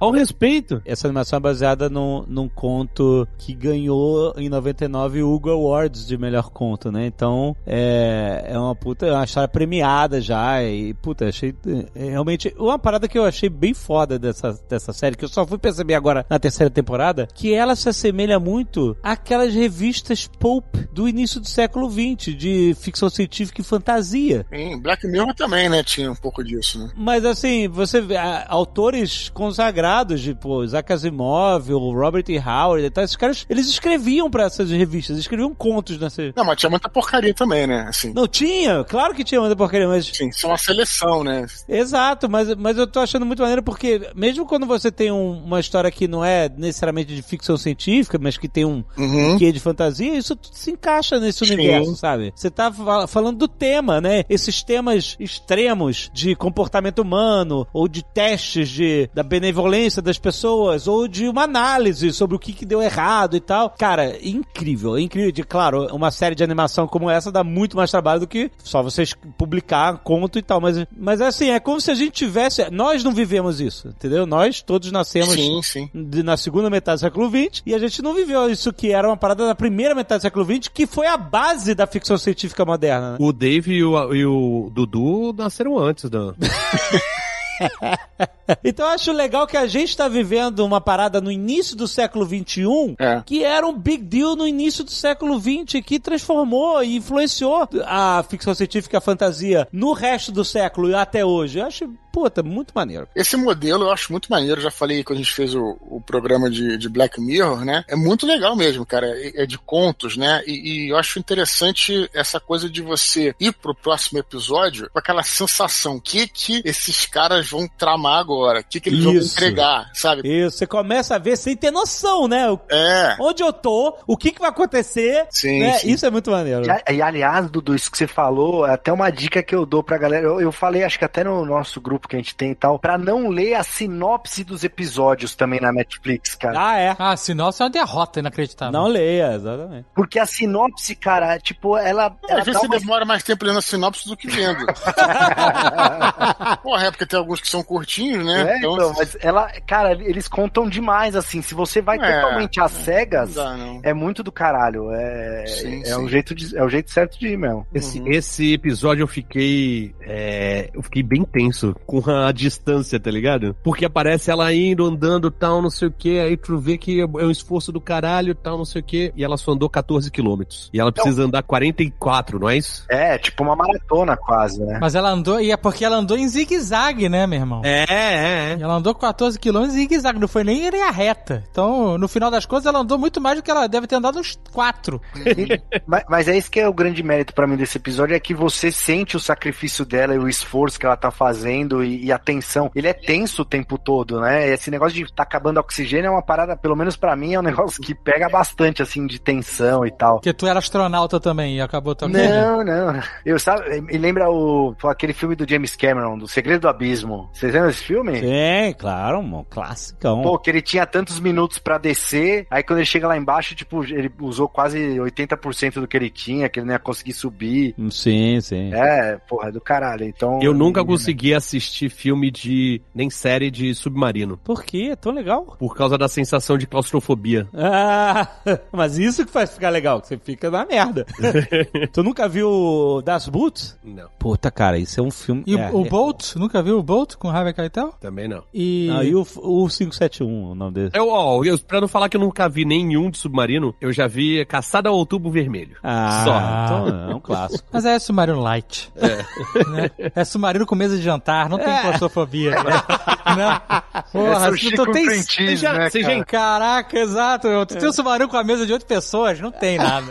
Ao 0.00 0.10
respeito. 0.10 0.80
Essa 0.84 1.06
animação 1.06 1.36
é 1.36 1.40
baseada 1.40 1.88
num, 1.88 2.24
num 2.26 2.48
conto 2.48 3.26
que 3.38 3.54
ganhou 3.54 4.32
em 4.36 4.48
99 4.48 5.22
o 5.22 5.32
Hugo 5.32 5.50
Awards 5.50 6.06
de 6.06 6.16
melhor 6.16 6.50
conto, 6.50 6.69
né? 6.90 7.06
Então 7.06 7.56
é, 7.66 8.44
é 8.48 8.58
uma 8.58 8.74
puta, 8.74 9.06
é 9.06 9.12
uma 9.12 9.24
história 9.24 9.48
premiada 9.48 10.20
já. 10.20 10.62
E 10.62 10.94
puta, 10.94 11.28
achei 11.28 11.54
é, 11.94 12.10
realmente 12.10 12.54
uma 12.58 12.78
parada 12.78 13.08
que 13.08 13.18
eu 13.18 13.24
achei 13.24 13.48
bem 13.48 13.74
foda 13.74 14.18
dessa, 14.18 14.58
dessa 14.68 14.92
série, 14.92 15.16
que 15.16 15.24
eu 15.24 15.28
só 15.28 15.46
fui 15.46 15.58
perceber 15.58 15.94
agora 15.94 16.24
na 16.28 16.38
terceira 16.38 16.70
temporada, 16.70 17.28
que 17.34 17.52
ela 17.54 17.74
se 17.76 17.88
assemelha 17.88 18.38
muito 18.38 18.96
àquelas 19.02 19.54
revistas 19.54 20.26
pulp 20.38 20.64
do 20.92 21.08
início 21.08 21.40
do 21.40 21.48
século 21.48 21.90
XX, 21.90 22.34
de 22.36 22.74
ficção 22.78 23.08
científica 23.10 23.60
e 23.60 23.64
fantasia. 23.64 24.46
Em 24.52 24.78
Black 24.80 25.06
Mirror 25.06 25.34
também, 25.34 25.68
né? 25.68 25.82
Tinha 25.82 26.10
um 26.10 26.16
pouco 26.16 26.42
disso, 26.44 26.78
né? 26.78 26.90
Mas 26.96 27.24
assim, 27.24 27.68
você 27.68 28.00
vê 28.00 28.16
a- 28.16 28.46
autores 28.48 29.28
consagrados, 29.30 30.20
tipo 30.22 30.62
Isaac 30.64 30.92
Asimov, 30.92 31.72
o 31.72 31.92
Robert 31.92 32.24
E. 32.28 32.38
Howard 32.38 32.84
e 32.86 32.90
tal, 32.90 33.04
esses 33.04 33.16
caras, 33.16 33.46
eles 33.48 33.68
escreviam 33.68 34.30
pra 34.30 34.44
essas 34.44 34.70
revistas, 34.70 35.18
escreviam 35.18 35.54
contos 35.54 35.98
nessas... 35.98 36.32
Não, 36.36 36.44
mas 36.44 36.59
tinha 36.60 36.70
muita 36.70 36.88
porcaria 36.88 37.32
também, 37.34 37.66
né? 37.66 37.86
Assim. 37.88 38.12
Não 38.14 38.26
tinha, 38.28 38.84
claro 38.84 39.14
que 39.14 39.24
tinha 39.24 39.40
muita 39.40 39.56
porcaria, 39.56 39.88
mas... 39.88 40.06
Sim, 40.06 40.28
isso 40.28 40.46
é 40.46 40.48
uma 40.50 40.58
seleção, 40.58 41.24
né? 41.24 41.46
Exato, 41.68 42.28
mas, 42.28 42.54
mas 42.56 42.76
eu 42.78 42.86
tô 42.86 43.00
achando 43.00 43.24
muito 43.26 43.40
maneiro 43.40 43.62
porque 43.62 44.10
mesmo 44.14 44.44
quando 44.46 44.66
você 44.66 44.90
tem 44.90 45.10
um- 45.10 45.42
uma 45.44 45.58
história 45.60 45.90
que 45.90 46.06
não 46.06 46.24
é 46.24 46.48
necessariamente 46.48 47.14
de 47.14 47.22
ficção 47.22 47.56
científica, 47.56 48.18
mas 48.20 48.36
que 48.36 48.48
tem 48.48 48.64
um 48.64 48.84
Uhum. 48.98 49.38
quê 49.38 49.50
de 49.52 49.60
fantasia, 49.60 50.16
isso 50.16 50.36
tudo 50.36 50.54
se 50.54 50.70
encaixa 50.70 51.18
nesse 51.18 51.44
Sim. 51.46 51.54
universo, 51.54 51.96
sabe? 51.96 52.32
Você 52.34 52.50
tá 52.50 52.70
fa- 52.72 53.06
falando 53.06 53.38
do 53.38 53.48
tema, 53.48 54.00
né? 54.00 54.24
Esses 54.28 54.62
temas 54.62 55.16
extremos 55.18 56.10
de 56.12 56.34
comportamento 56.34 57.00
humano, 57.00 57.66
ou 57.72 57.88
de 57.88 58.02
testes 58.04 58.68
de, 58.68 59.08
da 59.14 59.22
benevolência 59.22 60.02
das 60.02 60.18
pessoas, 60.18 60.86
ou 60.86 61.08
de 61.08 61.28
uma 61.28 61.44
análise 61.44 62.12
sobre 62.12 62.36
o 62.36 62.38
que, 62.38 62.52
que 62.52 62.66
deu 62.66 62.82
errado 62.82 63.36
e 63.36 63.40
tal. 63.40 63.70
Cara, 63.78 64.16
incrível, 64.22 64.98
incrível. 64.98 65.32
De, 65.32 65.42
claro, 65.42 65.86
uma 65.94 66.10
série 66.10 66.34
de 66.34 66.42
animação 66.50 66.86
como 66.86 67.08
essa 67.10 67.30
dá 67.32 67.42
muito 67.44 67.76
mais 67.76 67.90
trabalho 67.90 68.20
do 68.20 68.26
que 68.26 68.50
só 68.62 68.82
vocês 68.82 69.14
publicar 69.38 69.98
conto 69.98 70.38
e 70.38 70.42
tal, 70.42 70.60
mas, 70.60 70.84
mas 70.96 71.20
assim, 71.20 71.50
é 71.50 71.60
como 71.60 71.80
se 71.80 71.90
a 71.90 71.94
gente 71.94 72.12
tivesse. 72.12 72.68
Nós 72.70 73.02
não 73.04 73.12
vivemos 73.12 73.60
isso, 73.60 73.88
entendeu? 73.88 74.26
Nós 74.26 74.60
todos 74.60 74.90
nascemos 74.92 75.30
Sim, 75.34 75.60
sim. 75.62 75.90
de- 75.94 76.22
na 76.22 76.36
segunda 76.36 76.68
metade 76.70 76.98
do 76.98 77.00
século 77.00 77.28
XX, 77.30 77.62
e 77.66 77.74
a 77.74 77.78
gente 77.78 78.02
não 78.02 78.14
viveu 78.14 78.50
isso 78.50 78.72
que 78.72 78.90
era 78.92 79.08
uma 79.08 79.16
parada 79.16 79.46
da 79.46 79.54
primeira 79.54 79.94
metade 79.94 80.20
do 80.20 80.22
século 80.22 80.44
XX, 80.44 80.68
que 80.68 80.86
foi 80.86 81.06
a 81.06 81.16
base 81.16 81.74
da 81.74 81.86
ficção 81.86 82.16
científica 82.18 82.64
moderna. 82.64 83.12
né? 83.12 83.16
O 83.20 83.32
Dave 83.32 83.72
e 83.72 83.84
o, 83.84 84.14
e 84.14 84.24
o 84.26 84.70
Dudu 84.72 85.32
nasceram 85.36 85.78
antes 85.78 86.08
da. 86.10 86.34
Então 88.64 88.86
eu 88.86 88.92
acho 88.92 89.12
legal 89.12 89.46
que 89.46 89.56
a 89.56 89.66
gente 89.66 89.96
tá 89.96 90.08
vivendo 90.08 90.60
uma 90.60 90.80
parada 90.80 91.20
no 91.20 91.30
início 91.30 91.76
do 91.76 91.86
século 91.86 92.26
XXI, 92.26 92.96
É. 92.98 93.22
que 93.24 93.44
era 93.44 93.64
um 93.66 93.76
big 93.78 94.02
deal 94.02 94.34
no 94.34 94.46
início 94.46 94.82
do 94.82 94.90
século 94.90 95.38
XX, 95.40 95.80
que 95.84 96.00
transformou 96.00 96.82
e 96.82 96.96
influenciou 96.96 97.68
a 97.84 98.24
ficção 98.28 98.52
científica 98.52 98.96
e 98.96 98.98
a 98.98 99.00
fantasia 99.00 99.68
no 99.72 99.92
resto 99.92 100.32
do 100.32 100.44
século 100.44 100.90
e 100.90 100.94
até 100.94 101.24
hoje. 101.24 101.60
Eu 101.60 101.66
acho, 101.66 101.88
puta, 102.12 102.42
muito 102.42 102.72
maneiro. 102.74 103.06
Esse 103.14 103.36
modelo 103.36 103.84
eu 103.84 103.92
acho 103.92 104.10
muito 104.10 104.28
maneiro. 104.28 104.60
Já 104.60 104.70
falei 104.70 105.04
quando 105.04 105.20
a 105.20 105.22
gente 105.22 105.32
fez 105.34 105.54
o, 105.54 105.76
o 105.82 106.00
programa 106.00 106.50
de, 106.50 106.76
de 106.76 106.88
Black 106.88 107.20
Mirror, 107.20 107.64
né? 107.64 107.84
É 107.86 107.94
muito 107.94 108.26
legal 108.26 108.56
mesmo, 108.56 108.84
cara. 108.84 109.06
É, 109.06 109.42
é 109.42 109.46
de 109.46 109.58
contos, 109.58 110.16
né? 110.16 110.42
E, 110.44 110.86
e 110.86 110.88
eu 110.90 110.96
acho 110.96 111.20
interessante 111.20 112.10
essa 112.12 112.40
coisa 112.40 112.68
de 112.68 112.82
você 112.82 113.32
ir 113.38 113.52
pro 113.52 113.74
próximo 113.74 114.18
episódio 114.18 114.90
com 114.92 114.98
aquela 114.98 115.22
sensação: 115.22 115.96
o 115.96 116.00
que 116.00 116.26
que 116.26 116.62
esses 116.64 117.06
caras 117.06 117.49
vão 117.50 117.66
tramar 117.66 118.18
agora? 118.20 118.60
O 118.60 118.64
que 118.64 118.80
que 118.80 118.88
eles 118.88 119.04
vão 119.04 119.12
Isso. 119.14 119.34
entregar, 119.36 119.90
sabe? 119.94 120.22
Isso, 120.24 120.58
você 120.58 120.66
começa 120.66 121.14
a 121.16 121.18
ver 121.18 121.36
sem 121.36 121.56
ter 121.56 121.70
noção, 121.70 122.28
né? 122.28 122.50
O- 122.50 122.60
É. 122.70 123.16
Onde 123.20 123.42
eu 123.42 123.52
tô, 123.52 123.96
o 124.06 124.16
que, 124.16 124.30
que 124.32 124.40
vai 124.40 124.50
acontecer. 124.50 125.26
Sim, 125.30 125.60
né? 125.60 125.72
sim. 125.74 125.90
Isso 125.90 126.06
é 126.06 126.10
muito 126.10 126.30
maneiro. 126.30 126.62
E, 126.88 126.94
e, 126.94 127.02
aliás, 127.02 127.50
Dudu, 127.50 127.74
isso 127.74 127.90
que 127.90 127.98
você 127.98 128.06
falou, 128.06 128.66
é 128.66 128.72
até 128.74 128.92
uma 128.92 129.10
dica 129.10 129.42
que 129.42 129.54
eu 129.54 129.66
dou 129.66 129.82
pra 129.82 129.98
galera. 129.98 130.24
Eu, 130.26 130.40
eu 130.40 130.52
falei, 130.52 130.84
acho 130.84 130.98
que 130.98 131.04
até 131.04 131.24
no 131.24 131.44
nosso 131.44 131.80
grupo 131.80 132.06
que 132.08 132.16
a 132.16 132.18
gente 132.18 132.34
tem 132.34 132.52
e 132.52 132.54
tal, 132.54 132.78
pra 132.78 132.96
não 132.96 133.28
ler 133.28 133.54
a 133.54 133.62
sinopse 133.62 134.44
dos 134.44 134.62
episódios 134.64 135.34
também 135.34 135.60
na 135.60 135.72
Netflix, 135.72 136.34
cara. 136.34 136.58
Ah, 136.60 136.78
é. 136.78 136.96
Ah, 136.98 137.16
senão 137.16 137.48
isso 137.50 137.62
é 137.62 137.66
uma 137.66 137.70
derrota 137.70 138.20
inacreditável. 138.20 138.72
Não 138.72 138.86
leia, 138.88 139.32
exatamente. 139.34 139.86
Porque 139.94 140.18
a 140.18 140.26
sinopse, 140.26 140.94
cara, 140.94 141.38
tipo, 141.38 141.76
ela. 141.76 142.16
ela 142.28 142.40
Às 142.40 142.46
vezes 142.46 142.60
você 142.60 142.66
uma- 142.66 142.78
demora 142.78 143.04
mais 143.04 143.22
tempo 143.22 143.44
lendo 143.44 143.58
a 143.58 143.62
sinopse 143.62 144.06
do 144.08 144.16
que 144.16 144.28
vendo. 144.28 144.64
Porra, 146.62 146.86
é 146.86 146.90
porque 146.90 147.06
tem 147.06 147.18
alguns 147.18 147.39
que 147.40 147.48
são 147.48 147.62
curtinhos, 147.62 148.24
né? 148.24 148.54
É, 148.54 148.58
então, 148.58 148.92
mas 148.96 149.16
ela, 149.20 149.50
cara, 149.66 149.92
eles 149.92 150.28
contam 150.28 150.68
demais, 150.68 151.14
assim. 151.16 151.42
Se 151.42 151.54
você 151.54 151.80
vai 151.80 151.98
É, 151.98 152.20
totalmente 152.20 152.60
às 152.60 152.72
cegas, 152.72 153.34
não 153.34 153.44
dá, 153.44 153.56
não. 153.56 153.80
é 153.82 153.92
muito 153.94 154.22
do 154.22 154.32
caralho. 154.32 154.90
É, 154.92 155.44
Sim, 155.46 155.80
é, 155.82 155.84
sim. 155.86 156.04
O 156.04 156.08
jeito 156.08 156.34
de, 156.34 156.56
é 156.56 156.62
o 156.64 156.68
jeito 156.68 156.90
certo 156.90 157.18
de 157.18 157.28
ir 157.28 157.36
mesmo. 157.36 157.66
Esse, 157.74 158.02
esse 158.08 158.52
episódio 158.52 159.02
eu 159.02 159.08
fiquei. 159.08 159.94
é, 160.00 160.70
eu 160.74 160.82
fiquei 160.82 161.02
bem 161.02 161.24
tenso 161.24 161.74
com 161.86 162.02
a 162.10 162.32
distância, 162.32 162.98
tá 162.98 163.10
ligado? 163.10 163.54
Porque 163.62 163.84
aparece 163.84 164.30
ela 164.30 164.52
indo, 164.52 164.84
andando 164.86 165.30
tal, 165.30 165.62
não 165.62 165.70
sei 165.70 165.88
o 165.88 165.92
que. 165.92 166.18
Aí 166.18 166.36
tu 166.36 166.58
vê 166.58 166.76
que 166.78 167.00
é 167.00 167.06
um 167.06 167.30
esforço 167.30 167.72
do 167.72 167.80
caralho 167.80 168.34
tal, 168.34 168.58
não 168.58 168.64
sei 168.64 168.80
o 168.80 168.84
que. 168.84 169.12
E 169.16 169.24
ela 169.24 169.36
só 169.36 169.52
andou 169.52 169.68
14 169.68 170.10
quilômetros. 170.10 170.70
E 170.72 170.80
ela 170.80 170.92
precisa 170.92 171.22
andar 171.24 171.42
44, 171.42 172.38
não 172.38 172.48
é 172.48 172.56
isso? 172.56 172.84
É, 172.88 173.18
tipo 173.18 173.42
uma 173.42 173.56
maratona 173.56 174.16
quase, 174.16 174.60
né? 174.62 174.78
Mas 174.80 174.94
ela 174.94 175.10
andou, 175.10 175.40
e 175.40 175.50
é 175.50 175.56
porque 175.56 175.84
ela 175.84 175.96
andou 175.96 176.16
em 176.16 176.26
zigue-zague, 176.28 177.08
né, 177.08 177.26
meu 177.30 177.38
irmão? 177.38 177.62
É, 177.64 177.84
é, 177.88 178.52
é. 178.52 178.58
Ela 178.60 178.74
andou 178.74 178.94
14 178.94 179.38
quilômetros 179.38 179.76
em 179.76 179.80
zigue-zague, 179.80 180.18
não 180.18 180.28
foi 180.28 180.44
nem 180.44 180.66
em 180.68 180.82
a 180.82 180.90
reta. 180.90 181.44
Então, 181.50 181.96
no 181.96 182.08
final 182.08 182.30
das 182.30 182.44
contas, 182.44 182.66
ela 182.66 182.80
andou 182.80 182.98
muito 182.98 183.20
mais 183.20 183.36
do 183.36 183.42
que 183.42 183.50
ela 183.50 183.66
deve 183.66 183.86
ter 183.86 183.96
andado 183.96 184.18
uns 184.18 184.38
4. 184.52 185.00
E- 185.24 185.60
mas, 185.86 186.04
mas 186.08 186.28
é 186.28 186.36
isso 186.36 186.50
que 186.50 186.60
é 186.60 186.68
o 186.68 186.72
grande 186.74 187.02
mérito 187.02 187.32
pra 187.32 187.46
mim 187.46 187.56
desse 187.56 187.78
episódio, 187.78 188.14
é 188.14 188.20
que 188.20 188.34
você 188.34 188.70
sente 188.70 189.16
o 189.16 189.20
sacrifício 189.20 189.84
dela 189.84 190.14
e 190.14 190.18
o 190.18 190.28
esforço 190.28 190.78
que 190.78 190.84
ela 190.86 190.96
tá 190.96 191.10
fazendo 191.10 191.82
e, 191.84 192.06
e 192.06 192.12
a 192.12 192.18
tensão. 192.18 192.70
Ele 192.74 192.88
é 192.88 192.92
tenso 192.92 193.42
o 193.42 193.44
tempo 193.44 193.78
todo, 193.78 194.20
né? 194.20 194.48
Esse 194.50 194.70
negócio 194.70 194.94
de 194.94 195.12
tá 195.12 195.22
acabando 195.22 195.58
oxigênio 195.60 196.08
é 196.08 196.10
uma 196.10 196.22
parada, 196.22 196.56
pelo 196.56 196.76
menos 196.76 196.96
pra 196.96 197.14
mim, 197.16 197.34
é 197.34 197.38
um 197.38 197.42
negócio 197.42 197.82
que 197.82 197.94
pega 197.94 198.28
bastante, 198.28 198.82
assim, 198.82 199.06
de 199.06 199.20
tensão 199.20 199.86
e 199.86 199.90
tal. 199.90 200.16
Porque 200.16 200.32
tu 200.32 200.46
era 200.46 200.58
astronauta 200.58 201.20
também 201.20 201.56
e 201.56 201.60
acabou 201.60 201.94
também. 201.94 202.28
Não, 202.28 202.64
não. 202.64 203.00
Eu 203.24 203.38
sabe, 203.38 203.80
me 203.80 203.96
lembra 203.98 204.30
o 204.30 204.74
aquele 204.84 205.12
filme 205.12 205.36
do 205.36 205.48
James 205.48 205.76
Cameron, 205.76 206.18
do 206.18 206.26
Segredo 206.28 206.62
do 206.62 206.68
Abismo. 206.68 207.19
Vocês 207.32 207.52
lembram 207.52 207.68
desse 207.70 207.82
filme? 207.84 208.20
Sim, 208.20 208.74
claro, 208.78 209.18
um 209.20 209.44
classicão. 209.48 210.22
Pô, 210.22 210.38
que 210.38 210.50
ele 210.50 210.62
tinha 210.62 210.86
tantos 210.86 211.20
minutos 211.20 211.58
pra 211.58 211.78
descer, 211.78 212.46
aí 212.50 212.62
quando 212.62 212.78
ele 212.78 212.86
chega 212.86 213.06
lá 213.08 213.16
embaixo, 213.16 213.54
tipo, 213.54 213.84
ele 213.84 214.10
usou 214.20 214.48
quase 214.48 214.78
80% 214.78 215.74
do 215.80 215.88
que 215.88 215.96
ele 215.96 216.10
tinha, 216.10 216.48
que 216.48 216.58
ele 216.60 216.66
não 216.66 216.74
ia 216.74 216.78
conseguir 216.78 217.12
subir. 217.12 217.74
Sim, 217.90 218.40
sim. 218.40 218.72
É, 218.74 219.18
porra, 219.28 219.48
é 219.48 219.52
do 219.52 219.60
caralho. 219.60 220.04
Então. 220.04 220.38
Eu 220.42 220.54
nunca 220.54 220.84
consegui 220.84 221.34
assistir 221.34 221.88
filme 221.90 222.30
de. 222.30 222.80
nem 222.94 223.10
série 223.10 223.50
de 223.50 223.74
submarino. 223.74 224.36
Por 224.36 224.64
quê? 224.64 224.88
É 224.92 224.96
tão 224.96 225.12
legal. 225.12 225.56
Por 225.58 225.74
causa 225.76 225.96
da 225.98 226.08
sensação 226.08 226.56
de 226.58 226.66
claustrofobia. 226.66 227.48
Ah, 227.72 228.26
mas 228.72 228.98
isso 228.98 229.24
que 229.24 229.30
faz 229.30 229.52
ficar 229.52 229.70
legal, 229.70 230.00
que 230.00 230.08
você 230.08 230.18
fica 230.18 230.50
na 230.50 230.64
merda. 230.66 231.06
tu 231.92 232.02
nunca 232.02 232.28
viu 232.28 233.00
Das 233.04 233.28
Boots? 233.28 233.78
Não, 233.84 234.08
Puta, 234.18 234.50
cara, 234.50 234.78
isso 234.78 234.98
é 235.00 235.02
um 235.02 235.10
filme... 235.10 235.42
E 235.46 235.54
o- 235.54 235.58
é, 235.58 235.70
o 235.70 235.84
é- 235.84 235.88
Bolt? 235.88 236.34
Nunca 236.36 236.62
viu 236.62 236.78
o 236.78 236.82
Bolt 236.82 236.99
com 237.06 237.28
Harvey 237.28 237.52
Keitel? 237.52 237.92
também 238.00 238.28
não. 238.28 238.42
E... 238.52 238.88
Ah, 238.92 239.04
e 239.04 239.14
o, 239.14 239.22
o 239.22 239.68
571, 239.68 240.50
o 240.50 240.54
nome 240.54 240.72
dele. 240.74 240.90
Eu, 240.94 241.08
ó, 241.08 241.42
eu, 241.44 241.58
pra 241.58 241.80
não 241.80 241.88
falar 241.88 242.08
que 242.08 242.16
eu 242.16 242.20
nunca 242.20 242.48
vi 242.48 242.64
nenhum 242.64 243.10
de 243.10 243.18
submarino, 243.18 243.74
eu 243.80 243.92
já 243.92 244.06
vi 244.06 244.44
Caçada 244.46 244.88
ao 244.88 244.96
Outubro 244.96 245.30
Vermelho. 245.30 245.76
Ah, 245.82 246.22
Só. 246.24 246.84
então 246.86 247.10
é 247.10 247.14
um 247.14 247.20
clássico. 247.20 247.68
Mas 247.72 247.84
é 247.84 247.98
submarino 247.98 248.40
light. 248.40 248.90
É. 248.96 250.10
é 250.20 250.24
submarino 250.24 250.66
com 250.66 250.74
mesa 250.74 250.96
de 250.96 251.02
jantar, 251.02 251.48
não 251.48 251.58
tem 251.58 251.68
É. 251.72 251.80
claustrofobia. 251.82 252.50
Né? 252.50 252.60
Porra, 254.12 254.46
é 254.46 254.50
sushi 254.50 254.70
tu 254.74 254.84
com 254.86 254.92
tem... 254.92 255.06
cream 255.06 255.22
cheese, 255.22 255.56
já- 255.56 255.72
né, 255.72 255.90
você 255.90 256.02
já 256.02 256.24
cara? 256.24 256.24
Caraca, 256.24 256.98
exato. 256.98 257.48
Tu 257.66 257.76
tem 257.78 257.88
um 257.88 257.92
submarino 257.92 258.28
com 258.28 258.36
a 258.36 258.44
mesa 258.44 258.66
de 258.66 258.72
oito 258.72 258.86
pessoas? 258.86 259.40
Não 259.40 259.50
tem 259.52 259.78
nada. 259.78 260.06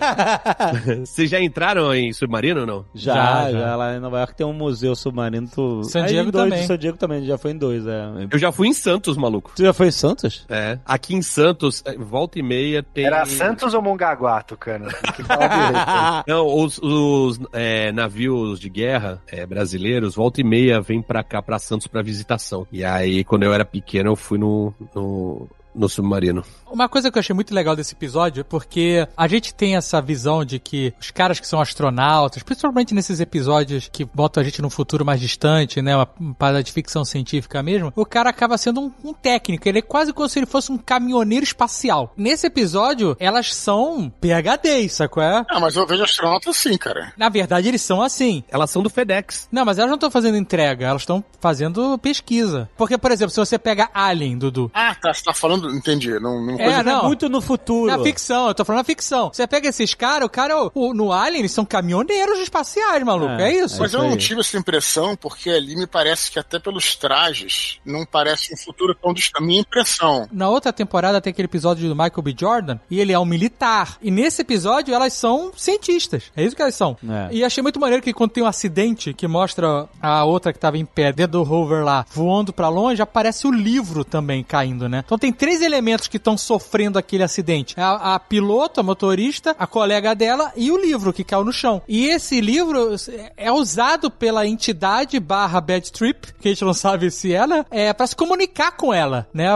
Vocês 1.06 1.30
já 1.30 1.40
entraram 1.42 1.94
em 1.94 2.14
submarino 2.14 2.62
ou 2.62 2.66
não? 2.66 2.86
Já, 2.94 3.50
Já, 3.50 3.52
já, 3.52 3.76
lá 3.76 3.96
em 3.96 4.00
Nova 4.00 4.18
York 4.20 4.36
tem 4.36 4.46
um 4.46 4.54
museu 4.54 4.96
submarino. 4.96 5.48
Tu... 5.54 5.84
San 5.86 6.06
Diego 6.06 6.32
também. 6.32 6.66
San 6.66 6.78
Diego 6.80 6.98
também, 6.98 7.26
já 7.26 7.38
foi 7.38 7.52
em 7.52 7.58
dois, 7.58 7.86
é. 7.86 8.28
Eu 8.32 8.40
já 8.40 8.52
fui 8.52 8.68
em 8.68 8.74
Santos, 8.74 9.18
maluco. 9.18 9.52
Tu 9.56 9.64
já 9.64 9.74
foi 9.74 9.88
em 9.88 9.92
Santos? 9.92 10.46
É. 10.50 10.80
Aqui 10.86 11.14
em 11.14 11.22
Santos, 11.22 11.84
é, 11.86 11.96
volta 11.96 12.40
e 12.40 12.44
meia 12.44 12.82
tem. 12.82 13.06
Era 13.06 13.26
Santos 13.26 13.74
ou 13.74 13.82
Mongaguá, 13.82 14.42
Tucano? 14.42 14.88
Não, 16.28 16.48
os, 16.48 16.80
os, 16.80 17.40
é, 17.54 17.92
navios 17.92 18.60
de 18.60 18.70
guerra 18.70 19.22
é, 19.28 19.46
brasileiros, 19.46 20.16
volta 20.16 20.42
e 20.42 20.44
meia, 20.44 20.82
vêm 20.82 21.02
pra 21.02 21.24
cá, 21.24 21.42
pra 21.42 21.60
Santos, 21.60 21.88
pra 21.88 22.02
visitação. 22.02 22.66
E 22.72 22.84
aí, 22.84 23.24
quando 23.24 23.44
eu 23.44 23.54
era 23.54 23.66
pequeno, 23.66 24.12
eu 24.12 24.16
fui 24.16 24.38
no, 24.38 24.74
no, 24.96 25.48
no 25.74 25.88
submarino. 25.90 26.44
Uma 26.70 26.88
coisa 26.88 27.12
que 27.12 27.18
eu 27.18 27.20
achei 27.20 27.34
muito 27.34 27.54
legal 27.54 27.76
desse 27.76 27.94
episódio 27.94 28.42
é 28.42 28.44
porque 28.44 29.08
a 29.18 29.28
gente 29.28 29.54
tem 29.54 29.76
essa 29.76 30.02
visão 30.02 30.46
de 30.46 30.60
que 30.60 30.94
os 31.00 31.10
caras 31.12 31.40
que 31.40 31.48
são 31.48 31.60
astronautas, 31.60 32.44
principalmente 32.44 32.94
nesses 32.94 33.20
episódios 33.20 33.90
que 33.92 34.06
botam 34.06 34.42
a 34.42 34.44
gente 34.44 34.62
num 34.62 34.70
futuro 34.70 35.04
mais 35.06 35.20
distante, 35.20 35.82
né? 35.82 35.96
Uma, 35.96 36.06
parada 36.38 36.64
de 36.64 36.72
ficção 36.72 37.04
científica 37.04 37.64
mesmo, 37.64 37.92
o 37.96 38.06
cara 38.06 38.30
acaba 38.30 38.58
sendo 38.58 38.82
um, 38.82 38.92
um 39.04 39.14
técnico. 39.14 39.68
Ele 39.68 39.80
é 39.80 39.82
quase 39.82 40.14
como 40.14 40.30
se 40.30 40.40
ele 40.40 40.46
fosse 40.46 40.72
um 40.72 40.78
caminhoneiro 40.78 41.44
espacial. 41.44 42.14
Nesse 42.16 42.48
episódio, 42.48 43.16
elas 43.20 43.54
são 43.54 44.12
PHDs, 44.22 44.94
sacou? 44.94 45.24
É? 45.24 45.44
Ah, 45.50 45.60
mas 45.60 45.76
eu 45.76 45.88
vejo 45.88 46.04
astronauta 46.04 46.50
assim, 46.52 46.78
cara. 46.78 47.14
Na 47.18 47.30
verdade, 47.30 47.68
eles 47.68 47.82
são 47.82 48.02
assim. 48.02 48.44
Elas 48.50 48.70
são 48.70 48.84
do 48.84 48.90
FedEx. 48.90 49.48
Não, 49.52 49.66
mas 49.66 49.78
elas 49.78 49.90
não 49.90 49.96
estão 49.96 50.12
fazendo 50.12 50.38
entrega, 50.38 50.86
elas 50.88 51.02
estão 51.02 51.24
fazendo 51.40 51.98
pesquisa. 51.98 52.70
Porque, 52.78 52.98
por 52.98 53.12
exemplo, 53.12 53.32
se 53.32 53.40
você 53.40 53.58
pega 53.58 53.90
Alien, 53.94 54.38
Dudu, 54.38 54.72
Ah, 54.74 54.94
tá. 54.96 55.14
Você 55.14 55.24
tá 55.24 55.34
falando. 55.34 55.59
Entendi. 55.68 56.20
Não, 56.20 56.42
não 56.44 56.60
É, 56.60 56.84
não. 56.84 57.06
muito 57.06 57.28
no 57.30 57.42
futuro. 57.42 57.88
Na 57.92 58.02
ficção, 58.04 58.48
eu 58.48 58.54
tô 58.54 58.64
falando 58.66 58.80
na 58.80 58.84
ficção. 58.86 59.30
Você 59.34 59.46
pega 59.48 59.68
esses 59.70 59.94
caras, 59.94 60.26
o 60.26 60.30
cara, 60.30 60.64
o- 60.66 60.72
o- 60.74 60.94
no 60.94 61.12
Alien, 61.12 61.40
eles 61.40 61.52
são 61.52 61.66
caminhoneiros 61.66 62.40
espaciais, 62.40 63.04
maluco. 63.04 63.32
É, 63.34 63.50
É, 63.50 63.66
isso. 63.66 63.80
Mas 63.80 63.92
isso 63.92 63.98
eu 64.02 64.08
não 64.10 64.18
tive 64.18 64.42
essa 64.42 64.58
impressão, 64.58 65.16
porque 65.16 65.50
ali 65.50 65.76
me 65.76 65.88
parece 65.88 66.32
que 66.32 66.38
até 66.40 66.60
pelos 66.60 66.96
trajes 66.96 67.80
não 67.86 68.06
parece 68.06 68.54
um 68.54 68.58
futuro 68.58 68.94
tão 68.96 69.14
distante. 69.14 69.30
A 69.40 69.42
minha 69.46 69.62
impressão. 69.62 70.28
Na 70.32 70.50
outra 70.50 70.72
temporada 70.74 71.22
tem 71.22 71.32
aquele 71.32 71.46
episódio 71.48 71.88
do 71.88 71.96
Michael 71.96 72.22
B. 72.22 72.36
Jordan 72.38 72.80
e 72.90 73.00
ele 73.00 73.12
é 73.14 73.20
um 73.20 73.26
militar. 73.26 73.98
E 74.02 74.10
nesse 74.12 74.42
episódio 74.42 74.94
elas 74.94 75.14
são 75.14 75.52
cientistas. 75.56 76.24
É 76.36 76.44
isso 76.44 76.56
que 76.56 76.62
elas 76.62 76.76
são. 76.76 76.98
É. 77.08 77.30
E 77.34 77.44
achei 77.44 77.62
muito 77.64 77.80
maneiro 77.80 78.04
que 78.04 78.14
quando 78.14 78.32
tem 78.32 78.44
um 78.44 78.48
acidente 78.48 79.14
que 79.14 79.28
mostra 79.28 79.88
a 80.02 80.24
outra 80.26 80.52
que 80.54 80.60
tava 80.60 80.78
em 80.78 80.86
pé 80.86 81.12
dentro 81.14 81.34
do 81.34 81.44
rover 81.44 81.84
lá, 81.84 82.06
voando 82.12 82.52
pra 82.52 82.70
longe, 82.70 83.02
aparece 83.02 83.48
o 83.48 83.52
livro 83.52 84.04
também 84.04 84.44
caindo, 84.44 84.90
né? 84.90 85.04
Então 85.06 85.18
tem 85.18 85.32
três 85.32 85.49
elementos 85.62 86.08
que 86.08 86.18
estão 86.18 86.38
sofrendo 86.38 86.98
aquele 87.00 87.24
acidente. 87.24 87.74
A, 87.80 88.16
a 88.16 88.20
piloto, 88.20 88.80
a 88.80 88.84
motorista, 88.84 89.56
a 89.58 89.66
colega 89.68 90.14
dela 90.16 90.52
e 90.56 90.72
o 90.72 90.78
livro 90.78 91.12
que 91.14 91.24
caiu 91.24 91.44
no 91.44 91.52
chão. 91.54 91.82
E 91.88 92.08
esse 92.08 92.40
livro 92.42 92.96
é 93.36 93.52
usado 93.52 94.10
pela 94.12 94.46
entidade 94.48 95.20
barra 95.20 95.60
Bad 95.62 95.92
Trip, 95.92 96.34
que 96.40 96.48
a 96.48 96.52
gente 96.52 96.64
não 96.64 96.74
sabe 96.74 97.10
se 97.12 97.34
ela, 97.34 97.66
é 97.72 97.92
para 97.94 98.08
se 98.08 98.16
comunicar 98.16 98.72
com 98.78 98.94
ela, 98.94 99.28
né? 99.34 99.48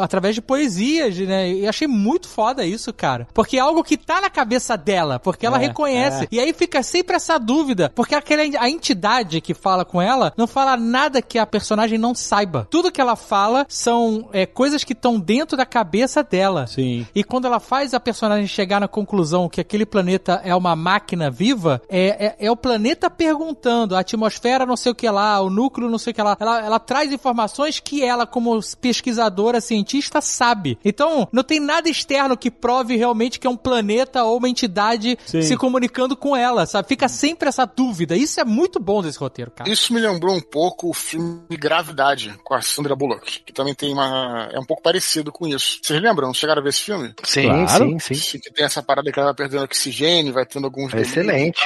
Através 0.00 0.34
de 0.34 0.40
poesias, 0.42 1.16
né? 1.18 1.50
E 1.52 1.66
achei 1.68 1.86
muito 1.86 2.28
foda 2.28 2.64
isso, 2.64 2.92
cara. 2.92 3.26
Porque 3.34 3.56
é 3.56 3.60
algo 3.60 3.82
que 3.84 3.96
tá 3.96 4.20
na 4.20 4.30
cabeça 4.30 4.76
dela, 4.76 5.18
porque 5.18 5.46
ela 5.46 5.56
É, 5.56 5.66
reconhece. 5.66 6.24
é. 6.24 6.28
E 6.30 6.40
aí 6.40 6.52
fica 6.52 6.82
sempre 6.82 7.16
essa 7.16 7.38
dúvida, 7.38 7.90
porque 7.94 8.14
aquela, 8.14 8.42
a 8.60 8.68
entidade 8.70 9.40
que 9.40 9.54
fala 9.54 9.84
com 9.84 10.00
ela 10.00 10.32
não 10.36 10.46
fala 10.46 10.76
nada 10.76 11.20
que 11.22 11.38
a 11.38 11.46
personagem 11.46 11.98
não 11.98 12.14
saiba. 12.14 12.66
Tudo 12.70 12.90
que 12.90 13.00
ela 13.00 13.16
fala 13.16 13.66
são 13.68 14.28
é, 14.32 14.46
coisas 14.46 14.84
que 14.84 14.92
estão 14.92 15.18
dentro 15.18 15.33
da 15.56 15.66
cabeça 15.66 16.22
dela. 16.22 16.66
Sim. 16.66 17.06
E 17.14 17.24
quando 17.24 17.46
ela 17.46 17.58
faz 17.58 17.94
a 17.94 18.00
personagem 18.00 18.46
chegar 18.46 18.80
na 18.80 18.88
conclusão 18.88 19.48
que 19.48 19.60
aquele 19.60 19.84
planeta 19.84 20.40
é 20.44 20.54
uma 20.54 20.76
máquina 20.76 21.30
viva, 21.30 21.82
é, 21.88 22.26
é, 22.26 22.46
é 22.46 22.50
o 22.50 22.56
planeta 22.56 23.10
perguntando, 23.10 23.96
a 23.96 24.00
atmosfera 24.00 24.64
não 24.64 24.76
sei 24.76 24.92
o 24.92 24.94
que 24.94 25.08
lá, 25.10 25.40
o 25.40 25.50
núcleo 25.50 25.90
não 25.90 25.98
sei 25.98 26.12
o 26.12 26.14
que 26.14 26.22
lá. 26.22 26.36
Ela, 26.38 26.64
ela 26.64 26.78
traz 26.78 27.12
informações 27.12 27.80
que 27.80 28.04
ela, 28.04 28.26
como 28.26 28.58
pesquisadora, 28.80 29.60
cientista, 29.60 30.20
sabe. 30.20 30.78
Então, 30.84 31.28
não 31.32 31.42
tem 31.42 31.58
nada 31.58 31.88
externo 31.88 32.36
que 32.36 32.50
prove 32.50 32.96
realmente 32.96 33.40
que 33.40 33.46
é 33.46 33.50
um 33.50 33.56
planeta 33.56 34.22
ou 34.24 34.38
uma 34.38 34.48
entidade 34.48 35.18
Sim. 35.26 35.42
se 35.42 35.56
comunicando 35.56 36.16
com 36.16 36.36
ela, 36.36 36.66
sabe? 36.66 36.88
Fica 36.88 37.08
sempre 37.08 37.48
essa 37.48 37.64
dúvida. 37.64 38.16
Isso 38.16 38.40
é 38.40 38.44
muito 38.44 38.78
bom 38.78 39.02
desse 39.02 39.18
roteiro, 39.18 39.50
cara. 39.50 39.70
Isso 39.70 39.92
me 39.92 40.00
lembrou 40.00 40.34
um 40.34 40.40
pouco 40.40 40.90
o 40.90 40.94
filme 40.94 41.56
Gravidade, 41.56 42.34
com 42.44 42.54
a 42.54 42.60
Sandra 42.60 42.94
Bullock, 42.94 43.40
que 43.40 43.52
também 43.52 43.74
tem 43.74 43.92
uma. 43.92 44.48
É 44.52 44.58
um 44.58 44.64
pouco 44.64 44.82
parecido 44.82 45.23
com 45.32 45.46
isso. 45.46 45.78
Vocês 45.82 46.00
lembram? 46.00 46.32
Chegaram 46.34 46.60
a 46.60 46.62
ver 46.62 46.70
esse 46.70 46.80
filme? 46.80 47.14
Sim, 47.22 47.48
Claro. 47.48 47.84
sim, 47.90 47.98
sim. 47.98 48.14
Sim, 48.14 48.38
Que 48.40 48.52
tem 48.52 48.64
essa 48.64 48.82
parada 48.82 49.10
que 49.10 49.18
ela 49.18 49.28
vai 49.28 49.34
perdendo 49.34 49.64
oxigênio, 49.64 50.32
vai 50.32 50.44
tendo 50.46 50.64
alguns. 50.64 50.92
Excelente, 50.94 51.60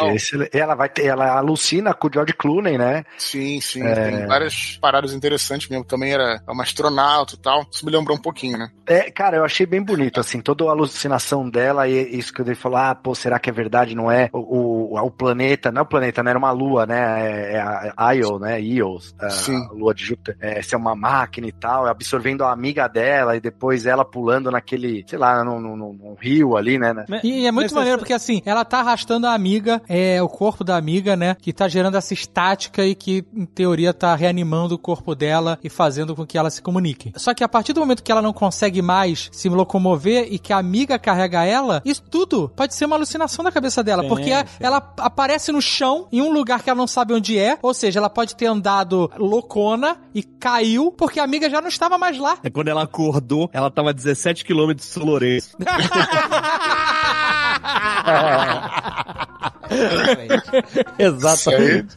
Ela 0.52 0.74
vai 0.74 0.88
ter, 0.88 1.06
ela 1.06 1.38
alucina 1.38 1.94
com 1.94 2.08
o 2.08 2.10
George 2.12 2.32
Clooney, 2.32 2.76
né? 2.78 3.04
Sim, 3.16 3.60
sim. 3.60 3.82
É. 3.82 3.94
Tem 4.10 4.26
várias 4.26 4.78
paradas 4.80 5.12
interessantes 5.12 5.68
mesmo. 5.68 5.84
Também 5.84 6.12
era 6.12 6.42
uma 6.48 6.62
astronauta 6.62 7.34
e 7.34 7.38
tal. 7.38 7.66
Isso 7.70 7.84
me 7.84 7.92
lembrou 7.92 8.16
um 8.16 8.20
pouquinho, 8.20 8.58
né? 8.58 8.70
É, 8.86 9.10
cara, 9.10 9.36
eu 9.36 9.44
achei 9.44 9.66
bem 9.66 9.82
bonito, 9.82 10.18
assim, 10.18 10.40
toda 10.40 10.64
a 10.64 10.70
alucinação 10.70 11.48
dela 11.48 11.86
e 11.86 12.16
isso 12.18 12.32
que 12.32 12.40
ele 12.42 12.54
falou, 12.54 12.78
ah, 12.78 12.94
pô, 12.94 13.14
será 13.14 13.38
que 13.38 13.50
é 13.50 13.52
verdade? 13.52 13.94
Não 13.94 14.10
é? 14.10 14.30
O, 14.32 14.94
o, 14.94 14.98
o 15.06 15.10
planeta, 15.10 15.70
não 15.70 15.80
é 15.80 15.82
o 15.82 15.86
planeta, 15.86 16.22
né? 16.22 16.30
Era 16.30 16.38
uma 16.38 16.50
lua, 16.50 16.86
né? 16.86 17.52
É 17.54 17.92
a 17.96 18.12
Io, 18.14 18.38
né? 18.38 18.60
Io, 18.60 18.98
a 19.20 19.30
Sim. 19.30 19.58
lua 19.72 19.94
de 19.94 20.04
Júpiter. 20.04 20.36
É, 20.40 20.60
ser 20.62 20.76
uma 20.76 20.94
máquina 20.94 21.46
e 21.46 21.52
tal, 21.52 21.86
absorvendo 21.86 22.44
a 22.44 22.52
amiga 22.52 22.88
dela 22.88 23.36
e 23.36 23.40
depois 23.50 23.86
ela 23.86 24.04
pulando 24.04 24.50
naquele, 24.50 25.04
sei 25.08 25.18
lá, 25.18 25.42
num, 25.42 25.58
num- 25.60 25.76
num- 25.76 25.92
num 25.92 26.14
rio 26.14 26.56
ali, 26.56 26.78
né? 26.78 26.92
né? 26.92 27.20
E 27.24 27.46
é 27.46 27.50
muito 27.52 27.66
Mas 27.66 27.72
maneiro 27.72 27.98
porque 27.98 28.12
assim, 28.12 28.42
ela 28.44 28.64
tá 28.64 28.80
arrastando 28.80 29.26
a 29.26 29.32
amiga, 29.34 29.80
é 29.88 30.22
o 30.22 30.28
corpo 30.28 30.62
da 30.62 30.76
amiga, 30.76 31.16
né? 31.16 31.34
Que 31.40 31.52
tá 31.52 31.66
gerando 31.66 31.96
essa 31.96 32.12
estática 32.14 32.84
e 32.84 32.94
que, 32.94 33.24
em 33.34 33.46
teoria, 33.46 33.92
tá 33.94 34.14
reanimando 34.14 34.74
o 34.74 34.78
corpo 34.78 35.14
dela 35.14 35.58
e 35.64 35.68
fazendo 35.70 36.14
com 36.14 36.26
que 36.26 36.36
ela 36.38 36.50
se 36.50 36.60
comunique. 36.62 37.12
Só 37.16 37.32
que 37.34 37.42
a 37.42 37.48
partir 37.48 37.72
do 37.72 37.80
momento 37.80 38.02
que 38.02 38.12
ela 38.12 38.22
não 38.22 38.32
consegue 38.32 38.82
mais 38.82 39.28
se 39.32 39.48
locomover 39.48 40.28
e 40.30 40.38
que 40.38 40.52
a 40.52 40.58
amiga 40.58 40.98
carrega 40.98 41.44
ela, 41.44 41.80
isso 41.84 42.02
tudo 42.02 42.50
pode 42.54 42.74
ser 42.74 42.84
uma 42.84 42.96
alucinação 42.96 43.44
da 43.44 43.50
cabeça 43.52 43.82
dela. 43.82 44.02
Sim, 44.02 44.08
porque 44.08 44.30
sim. 44.36 44.44
ela 44.60 44.76
aparece 44.98 45.50
no 45.52 45.62
chão, 45.62 46.06
em 46.12 46.20
um 46.20 46.32
lugar 46.32 46.62
que 46.62 46.70
ela 46.70 46.78
não 46.78 46.86
sabe 46.86 47.14
onde 47.14 47.38
é, 47.38 47.58
ou 47.62 47.72
seja, 47.72 47.98
ela 47.98 48.10
pode 48.10 48.36
ter 48.36 48.46
andado 48.46 49.10
loucona 49.16 49.96
e 50.14 50.22
caiu 50.22 50.90
porque 50.92 51.20
a 51.20 51.24
amiga 51.24 51.48
já 51.48 51.60
não 51.60 51.68
estava 51.68 51.96
mais 51.98 52.18
lá. 52.18 52.38
É 52.42 52.50
quando 52.50 52.68
ela 52.68 52.82
acordou, 52.82 53.37
ela 53.52 53.70
tava 53.70 53.90
a 53.90 53.92
17 53.92 54.44
km 54.44 54.72
de 54.74 54.84
São 54.84 55.04
Lourenço. 55.04 55.56
Exatamente. 60.98 61.94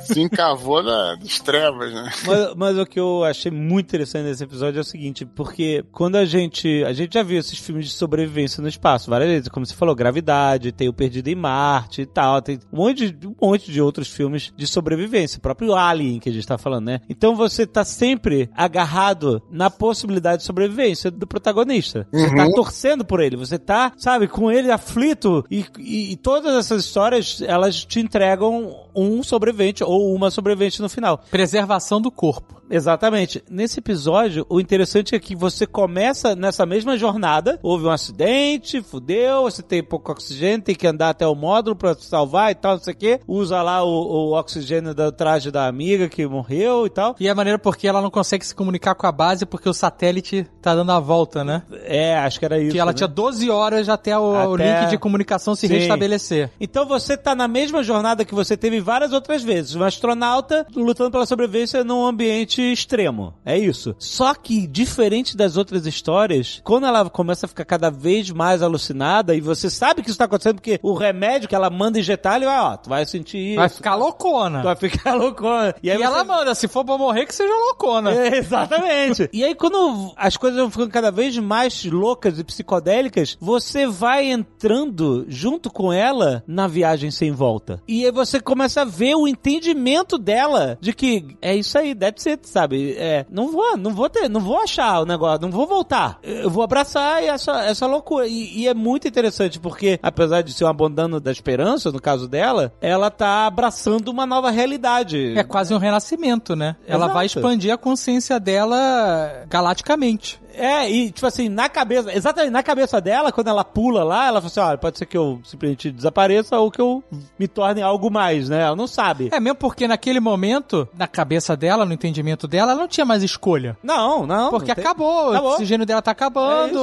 se 0.00 0.20
encavou 0.20 0.82
da, 0.82 1.16
das 1.16 1.40
trevas, 1.40 1.92
né? 1.92 2.10
mas, 2.26 2.54
mas 2.54 2.78
o 2.78 2.86
que 2.86 2.98
eu 2.98 3.24
achei 3.24 3.50
muito 3.50 3.86
interessante 3.86 4.24
nesse 4.24 4.44
episódio 4.44 4.78
é 4.78 4.80
o 4.80 4.84
seguinte, 4.84 5.26
porque 5.26 5.84
quando 5.92 6.16
a 6.16 6.24
gente. 6.24 6.84
A 6.84 6.92
gente 6.92 7.14
já 7.14 7.22
viu 7.22 7.38
esses 7.38 7.58
filmes 7.58 7.86
de 7.86 7.92
sobrevivência 7.92 8.62
no 8.62 8.68
espaço, 8.68 9.10
várias 9.10 9.30
vezes, 9.30 9.48
como 9.48 9.66
você 9.66 9.74
falou, 9.74 9.94
Gravidade, 9.94 10.72
tem 10.72 10.88
o 10.88 10.92
Perdido 10.92 11.28
em 11.28 11.34
Marte 11.34 12.02
e 12.02 12.06
tal, 12.06 12.40
tem 12.40 12.58
um 12.72 12.76
monte, 12.76 13.10
de, 13.10 13.26
um 13.26 13.34
monte 13.40 13.70
de 13.70 13.80
outros 13.80 14.08
filmes 14.08 14.52
de 14.56 14.66
sobrevivência, 14.66 15.38
o 15.38 15.42
próprio 15.42 15.74
Alien 15.74 16.20
que 16.20 16.28
a 16.28 16.32
gente 16.32 16.46
tá 16.46 16.58
falando, 16.58 16.86
né? 16.86 17.00
Então 17.08 17.34
você 17.34 17.66
tá 17.66 17.84
sempre 17.84 18.48
agarrado 18.54 19.42
na 19.50 19.70
possibilidade 19.70 20.38
de 20.38 20.46
sobrevivência 20.46 21.10
do 21.10 21.26
protagonista. 21.26 22.06
Você 22.12 22.34
tá 22.34 22.46
torcendo 22.54 23.04
por 23.04 23.20
ele, 23.20 23.36
você 23.36 23.58
tá, 23.58 23.92
sabe, 23.96 24.28
com 24.28 24.50
ele 24.50 24.70
aflito 24.70 25.44
e, 25.50 25.64
e- 25.78 26.12
e 26.12 26.16
todas 26.16 26.54
essas 26.56 26.84
histórias, 26.84 27.40
elas 27.42 27.84
te 27.84 28.00
entregam 28.00 28.74
um 28.94 29.22
sobrevivente 29.22 29.82
ou 29.84 30.14
uma 30.14 30.30
sobrevivente 30.30 30.80
no 30.82 30.88
final. 30.88 31.22
Preservação 31.30 32.00
do 32.00 32.10
corpo. 32.10 32.57
Exatamente. 32.70 33.42
Nesse 33.50 33.78
episódio, 33.80 34.46
o 34.48 34.60
interessante 34.60 35.14
é 35.14 35.18
que 35.18 35.34
você 35.34 35.66
começa 35.66 36.34
nessa 36.34 36.64
mesma 36.66 36.96
jornada, 36.96 37.58
houve 37.62 37.86
um 37.86 37.90
acidente, 37.90 38.82
fudeu, 38.82 39.42
você 39.42 39.62
tem 39.62 39.82
pouco 39.82 40.12
oxigênio, 40.12 40.62
tem 40.62 40.74
que 40.74 40.86
andar 40.86 41.10
até 41.10 41.26
o 41.26 41.34
módulo 41.34 41.76
pra 41.76 41.94
se 41.94 42.04
salvar 42.06 42.50
e 42.50 42.54
tal, 42.54 42.76
não 42.76 42.82
sei 42.82 42.94
o 42.94 42.96
quê. 42.96 43.20
Usa 43.26 43.62
lá 43.62 43.82
o, 43.84 43.88
o 43.88 44.38
oxigênio 44.38 44.94
do 44.94 45.12
traje 45.12 45.50
da 45.50 45.66
amiga 45.66 46.08
que 46.08 46.26
morreu 46.26 46.86
e 46.86 46.90
tal. 46.90 47.16
E 47.18 47.28
é 47.28 47.34
maneiro 47.34 47.58
porque 47.58 47.86
ela 47.88 48.02
não 48.02 48.10
consegue 48.10 48.44
se 48.44 48.54
comunicar 48.54 48.94
com 48.94 49.06
a 49.06 49.12
base 49.12 49.46
porque 49.46 49.68
o 49.68 49.74
satélite 49.74 50.46
tá 50.60 50.74
dando 50.74 50.92
a 50.92 51.00
volta, 51.00 51.44
né? 51.44 51.62
É, 51.84 52.16
acho 52.18 52.38
que 52.38 52.44
era 52.44 52.58
isso. 52.58 52.72
que 52.72 52.78
ela 52.78 52.92
né? 52.92 52.96
tinha 52.96 53.08
12 53.08 53.50
horas 53.50 53.88
até 53.88 54.16
o, 54.18 54.32
o 54.50 54.54
Até- 54.54 54.80
link 54.80 54.90
de 54.90 54.98
comunicação 54.98 55.54
se 55.54 55.66
Sim. 55.66 55.74
restabelecer. 55.74 56.50
Então 56.60 56.86
você 56.86 57.16
tá 57.16 57.34
na 57.34 57.48
mesma 57.48 57.82
jornada 57.82 58.24
que 58.24 58.34
você 58.34 58.56
teve 58.56 58.80
várias 58.80 59.12
outras 59.12 59.42
vezes. 59.42 59.74
Um 59.74 59.82
astronauta 59.84 60.66
lutando 60.74 61.10
pela 61.10 61.26
sobrevivência 61.26 61.82
num 61.84 62.04
ambiente 62.06 62.57
extremo. 62.62 63.34
É 63.44 63.56
isso. 63.58 63.94
Só 63.98 64.34
que, 64.34 64.66
diferente 64.66 65.36
das 65.36 65.56
outras 65.56 65.86
histórias, 65.86 66.60
quando 66.64 66.86
ela 66.86 67.08
começa 67.10 67.46
a 67.46 67.48
ficar 67.48 67.64
cada 67.64 67.90
vez 67.90 68.30
mais 68.30 68.62
alucinada, 68.62 69.34
e 69.34 69.40
você 69.40 69.68
sabe 69.70 70.02
que 70.02 70.08
isso 70.10 70.18
tá 70.18 70.24
acontecendo 70.24 70.56
porque 70.56 70.78
o 70.82 70.94
remédio 70.94 71.48
que 71.48 71.54
ela 71.54 71.70
manda 71.70 71.98
injetar, 71.98 72.36
ele 72.36 72.46
vai, 72.46 72.58
ó, 72.60 72.76
tu 72.76 72.88
vai 72.88 73.04
sentir 73.06 73.38
isso. 73.38 73.56
Vai 73.56 73.68
ficar 73.68 73.94
loucona. 73.94 74.60
Tu 74.60 74.64
vai 74.64 74.76
ficar 74.76 75.14
loucona. 75.18 75.74
E, 75.82 75.90
aí 75.90 75.98
E 75.98 76.02
ela 76.02 76.18
você- 76.18 76.24
manda, 76.24 76.54
se 76.54 76.68
for 76.68 76.84
pra 76.84 76.98
morrer, 76.98 77.26
que 77.26 77.34
seja 77.34 77.52
loucona. 77.52 78.12
é, 78.12 78.36
exatamente. 78.38 79.28
e 79.32 79.44
aí, 79.44 79.54
quando 79.54 80.12
as 80.16 80.36
coisas 80.36 80.58
vão 80.58 80.70
ficando 80.70 80.90
cada 80.90 81.10
vez 81.10 81.36
mais 81.38 81.84
loucas 81.84 82.38
e 82.38 82.44
psicodélicas, 82.44 83.36
você 83.40 83.86
vai 83.86 84.30
entrando 84.30 85.24
junto 85.28 85.70
com 85.70 85.92
ela 85.92 86.42
na 86.46 86.66
viagem 86.66 87.10
sem 87.10 87.30
volta. 87.32 87.82
E 87.86 88.04
aí 88.04 88.10
você 88.10 88.40
começa 88.40 88.82
a 88.82 88.84
ver 88.84 89.14
o 89.14 89.26
entendimento 89.28 90.18
dela 90.18 90.78
de 90.80 90.92
que 90.92 91.36
é 91.40 91.54
isso 91.54 91.76
aí, 91.78 91.94
that's 91.94 92.26
it, 92.26 92.47
sabe? 92.48 92.94
É, 92.98 93.26
não 93.30 93.50
vou, 93.52 93.76
não 93.76 93.94
vou 93.94 94.08
ter, 94.08 94.28
não 94.28 94.40
vou 94.40 94.60
achar 94.60 95.00
o 95.00 95.06
negócio, 95.06 95.42
não 95.42 95.50
vou 95.50 95.66
voltar. 95.66 96.18
Eu 96.22 96.50
vou 96.50 96.62
abraçar 96.62 97.22
essa, 97.22 97.64
essa 97.64 97.86
loucura. 97.86 98.26
E, 98.26 98.60
e 98.60 98.68
é 98.68 98.74
muito 98.74 99.06
interessante 99.06 99.58
porque, 99.58 99.98
apesar 100.02 100.42
de 100.42 100.52
ser 100.52 100.64
um 100.64 100.68
abandono 100.68 101.20
da 101.20 101.30
esperança, 101.30 101.92
no 101.92 102.00
caso 102.00 102.28
dela, 102.28 102.72
ela 102.80 103.10
tá 103.10 103.46
abraçando 103.46 104.08
uma 104.08 104.26
nova 104.26 104.50
realidade. 104.50 105.36
É 105.36 105.44
quase 105.44 105.74
um 105.74 105.78
renascimento, 105.78 106.56
né? 106.56 106.76
Ela 106.86 107.04
Exato. 107.04 107.14
vai 107.14 107.26
expandir 107.26 107.72
a 107.72 107.76
consciência 107.76 108.38
dela 108.40 109.44
galaticamente. 109.48 110.40
É, 110.58 110.90
e 110.90 111.10
tipo 111.10 111.26
assim, 111.26 111.48
na 111.48 111.68
cabeça, 111.68 112.12
exatamente 112.12 112.50
na 112.52 112.62
cabeça 112.62 113.00
dela, 113.00 113.30
quando 113.32 113.48
ela 113.48 113.64
pula 113.64 114.02
lá, 114.04 114.26
ela 114.26 114.40
fala 114.40 114.46
assim: 114.46 114.60
olha, 114.60 114.78
pode 114.78 114.98
ser 114.98 115.06
que 115.06 115.16
eu 115.16 115.40
simplesmente 115.44 115.90
desapareça 115.90 116.58
ou 116.58 116.70
que 116.70 116.80
eu 116.80 117.02
me 117.38 117.46
torne 117.48 117.80
algo 117.82 118.10
mais, 118.10 118.48
né? 118.48 118.62
Ela 118.62 118.76
não 118.76 118.86
sabe. 118.86 119.28
É 119.32 119.40
mesmo 119.40 119.56
porque 119.56 119.86
naquele 119.88 120.20
momento, 120.20 120.88
na 120.96 121.06
cabeça 121.06 121.56
dela, 121.56 121.84
no 121.84 121.92
entendimento 121.92 122.46
dela, 122.48 122.72
ela 122.72 122.80
não 122.80 122.88
tinha 122.88 123.04
mais 123.06 123.22
escolha. 123.22 123.76
Não, 123.82 124.26
não. 124.26 124.50
Porque 124.50 124.68
não 124.68 124.74
tem- 124.74 124.84
acabou, 124.84 125.30
Acabou. 125.30 125.50
o 125.50 125.54
oxigênio 125.54 125.86
dela 125.86 126.02
tá 126.02 126.10
acabando, 126.12 126.80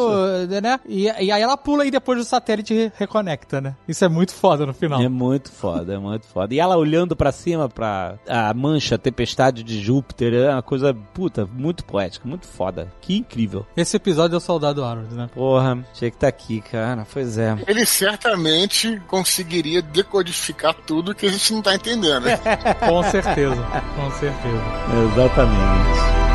né? 0.62 0.80
E, 0.88 1.04
e 1.06 1.32
aí 1.32 1.42
ela 1.42 1.58
pula 1.58 1.86
e 1.86 1.92
depois 1.92 2.20
o 2.20 2.24
satélite 2.24 2.92
reconecta, 2.98 3.62
né? 3.62 3.76
Isso 3.88 4.04
é 4.04 4.10
muito 4.10 4.34
foda 4.34 4.66
no 4.66 4.74
final. 4.74 5.02
É 5.02 5.10
muito 5.10 5.52
foda, 5.52 5.94
é 5.94 5.98
muito 5.98 6.26
foda. 6.28 6.54
E 6.54 6.60
ela 6.60 6.78
olhando 6.78 7.16
pra 7.16 7.32
cima 7.32 7.68
pra 7.70 8.16
a 8.28 8.54
mancha, 8.54 8.96
a 8.96 8.98
tempestade 8.98 9.64
de 9.64 9.80
Júpiter, 9.82 10.34
é 10.34 10.50
uma 10.52 10.62
coisa, 10.62 10.94
puta, 11.14 11.48
muito 11.52 11.84
poética, 11.86 12.28
muito 12.28 12.48
foda. 12.48 12.92
Que 13.02 13.18
incrível. 13.18 13.65
Esse 13.76 13.98
episódio 13.98 14.36
é 14.36 14.38
o 14.38 14.42
Soldado 14.42 14.84
Harold, 14.84 15.14
né? 15.14 15.30
Porra, 15.34 15.78
tinha 15.94 16.10
que 16.10 16.16
estar 16.18 16.28
aqui, 16.28 16.62
cara. 16.62 17.06
Pois 17.12 17.38
é. 17.38 17.58
Ele 17.68 17.86
certamente 17.86 19.02
conseguiria 19.08 19.82
decodificar 19.82 20.74
tudo 20.74 21.14
que 21.14 21.26
a 21.26 21.32
gente 21.32 21.54
não 21.54 21.62
tá 21.62 21.76
entendendo. 21.76 22.24
né? 22.24 22.38
Com 22.88 23.04
certeza, 23.04 23.56
com 23.96 24.12
certeza. 24.12 24.64
Exatamente. 25.14 26.35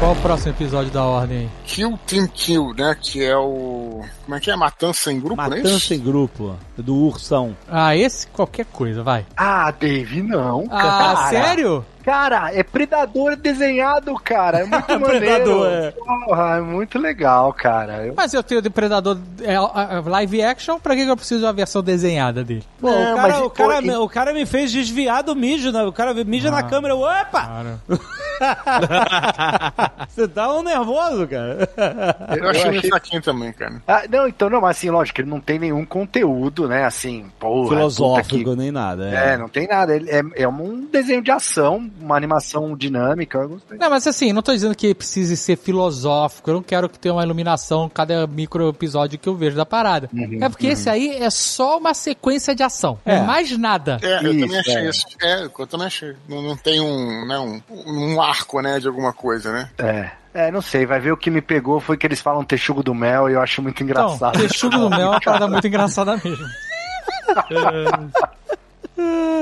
Qual 0.00 0.12
o 0.12 0.16
próximo 0.16 0.52
episódio 0.54 0.90
da 0.90 1.04
ordem 1.04 1.40
aí? 1.40 1.50
Kill 1.66 1.98
Team 2.06 2.26
Kill, 2.28 2.72
né? 2.74 2.96
Que 2.98 3.22
é 3.22 3.36
o. 3.36 4.02
Como 4.24 4.34
é 4.34 4.40
que 4.40 4.50
é? 4.50 4.56
Matança 4.56 5.12
em 5.12 5.20
grupo, 5.20 5.36
não 5.36 5.44
é 5.44 5.48
Matança 5.58 5.76
isso? 5.76 5.92
em 5.94 6.00
grupo, 6.00 6.56
do 6.78 6.94
ursão. 6.96 7.54
Ah, 7.68 7.94
esse 7.94 8.26
qualquer 8.28 8.64
coisa, 8.64 9.02
vai. 9.02 9.26
Ah, 9.36 9.70
Dave, 9.70 10.22
não. 10.22 10.64
Ah, 10.70 10.80
cara. 10.80 11.28
sério? 11.28 11.84
Cara, 12.10 12.50
é 12.52 12.64
Predador 12.64 13.36
desenhado, 13.36 14.12
cara. 14.16 14.60
É 14.60 14.64
muito 14.64 14.88
maneiro. 14.98 15.18
Predador, 15.20 15.66
é. 15.68 15.90
Porra, 15.92 16.56
é 16.56 16.60
muito 16.60 16.98
legal, 16.98 17.52
cara. 17.52 18.04
Eu- 18.06 18.14
Mas 18.16 18.34
eu 18.34 18.42
tenho 18.42 18.58
o 18.58 18.62
Depredador 18.62 19.16
é, 19.42 19.54
é, 19.54 20.00
live 20.04 20.42
action, 20.42 20.80
pra 20.80 20.96
que 20.96 21.02
eu 21.02 21.16
preciso 21.16 21.38
de 21.40 21.46
uma 21.46 21.52
versão 21.52 21.82
desenhada 21.84 22.42
dele? 22.42 22.64
Pô, 22.80 22.90
Não, 22.90 23.12
o, 23.12 23.16
cara, 23.16 23.28
mas, 23.32 23.40
o, 23.42 23.50
cara, 23.50 23.74
pô, 23.76 23.82
me- 23.82 23.96
o 23.96 24.08
cara 24.08 24.34
me 24.34 24.44
fez 24.44 24.72
desviar 24.72 25.22
do 25.22 25.36
mijo, 25.36 25.70
né? 25.70 25.84
O 25.84 25.92
cara 25.92 26.12
mija 26.24 26.50
na 26.50 26.64
câmera, 26.64 26.94
eu, 26.94 27.00
opa! 27.00 27.76
Você 30.08 30.26
tá 30.26 30.52
um 30.52 30.62
nervoso, 30.62 31.26
cara. 31.28 31.68
Eu 32.36 32.48
achei 32.50 32.64
meio 32.66 32.78
achei- 32.78 32.90
fraquinho 32.90 33.22
também, 33.22 33.52
cara. 33.52 33.80
Ah, 33.86 34.02
não, 34.10 34.26
então 34.26 34.50
não, 34.50 34.60
mas 34.60 34.76
assim, 34.76 34.90
lógico, 34.90 35.20
ele 35.20 35.30
não 35.30 35.40
tem 35.40 35.58
nenhum 35.58 35.84
conteúdo, 35.84 36.66
né? 36.68 36.84
Assim, 36.84 37.26
porra. 37.38 37.68
Filosófico, 37.76 38.50
que- 38.50 38.56
nem 38.56 38.70
nada. 38.72 39.08
É, 39.10 39.36
não 39.36 39.48
tem 39.48 39.66
nada. 39.68 39.94
Ele 39.94 40.10
é, 40.10 40.22
é 40.42 40.48
um 40.48 40.86
desenho 40.90 41.22
de 41.22 41.30
ação, 41.30 41.88
uma 42.00 42.16
animação 42.16 42.76
dinâmica. 42.76 43.38
Eu 43.38 43.48
gostei. 43.50 43.78
Não, 43.78 43.90
mas 43.90 44.06
assim, 44.06 44.32
não 44.32 44.42
tô 44.42 44.52
dizendo 44.52 44.74
que 44.74 44.94
precise 44.94 45.36
ser 45.36 45.56
filosófico, 45.56 46.50
eu 46.50 46.54
não 46.54 46.62
quero 46.62 46.88
que 46.88 46.98
tenha 46.98 47.14
uma 47.14 47.22
iluminação 47.24 47.88
cada 47.88 48.26
micro 48.26 48.68
episódio 48.68 49.18
que 49.18 49.28
eu 49.28 49.34
vejo 49.34 49.56
da 49.56 49.66
parada. 49.66 50.08
é 50.40 50.48
porque 50.48 50.68
esse 50.68 50.88
aí 50.88 51.16
é 51.22 51.30
só 51.30 51.78
uma 51.78 51.94
sequência 51.94 52.54
de 52.54 52.62
ação, 52.62 52.98
não 53.04 53.14
é 53.14 53.18
É. 53.18 53.22
mais 53.22 53.56
nada. 53.58 53.98
É, 54.02 54.18
eu 54.24 54.32
Isso, 54.32 54.40
também 54.40 54.58
achei 54.60 54.74
é. 54.76 54.88
isso. 54.88 55.06
É, 55.22 55.44
eu 55.58 55.66
também 55.66 55.86
achei. 55.86 56.14
Não, 56.28 56.42
não 56.42 56.56
tem 56.56 56.80
um, 56.80 57.26
né, 57.26 57.38
um, 57.38 57.60
um 57.86 58.20
arco, 58.22 58.60
né, 58.60 58.78
de 58.80 58.86
alguma 58.88 59.12
coisa, 59.12 59.52
né? 59.52 59.68
É. 59.78 60.10
É, 60.32 60.48
não 60.52 60.62
sei, 60.62 60.86
vai 60.86 61.00
ver 61.00 61.10
o 61.10 61.16
que 61.16 61.28
me 61.28 61.40
pegou 61.40 61.80
foi 61.80 61.96
que 61.96 62.06
eles 62.06 62.20
falam 62.20 62.44
texugo 62.44 62.84
do 62.84 62.94
mel 62.94 63.28
e 63.28 63.32
eu 63.32 63.40
acho 63.40 63.60
muito 63.60 63.82
Então, 63.82 64.04
engraçado. 64.14 64.38
texugo 64.38 64.78
do 64.78 64.88
mel 64.88 65.00
é 65.00 65.08
uma 65.10 65.20
parada 65.20 65.48
muito 65.48 65.66
engraçada 65.68 66.16
mesmo. 66.24 66.46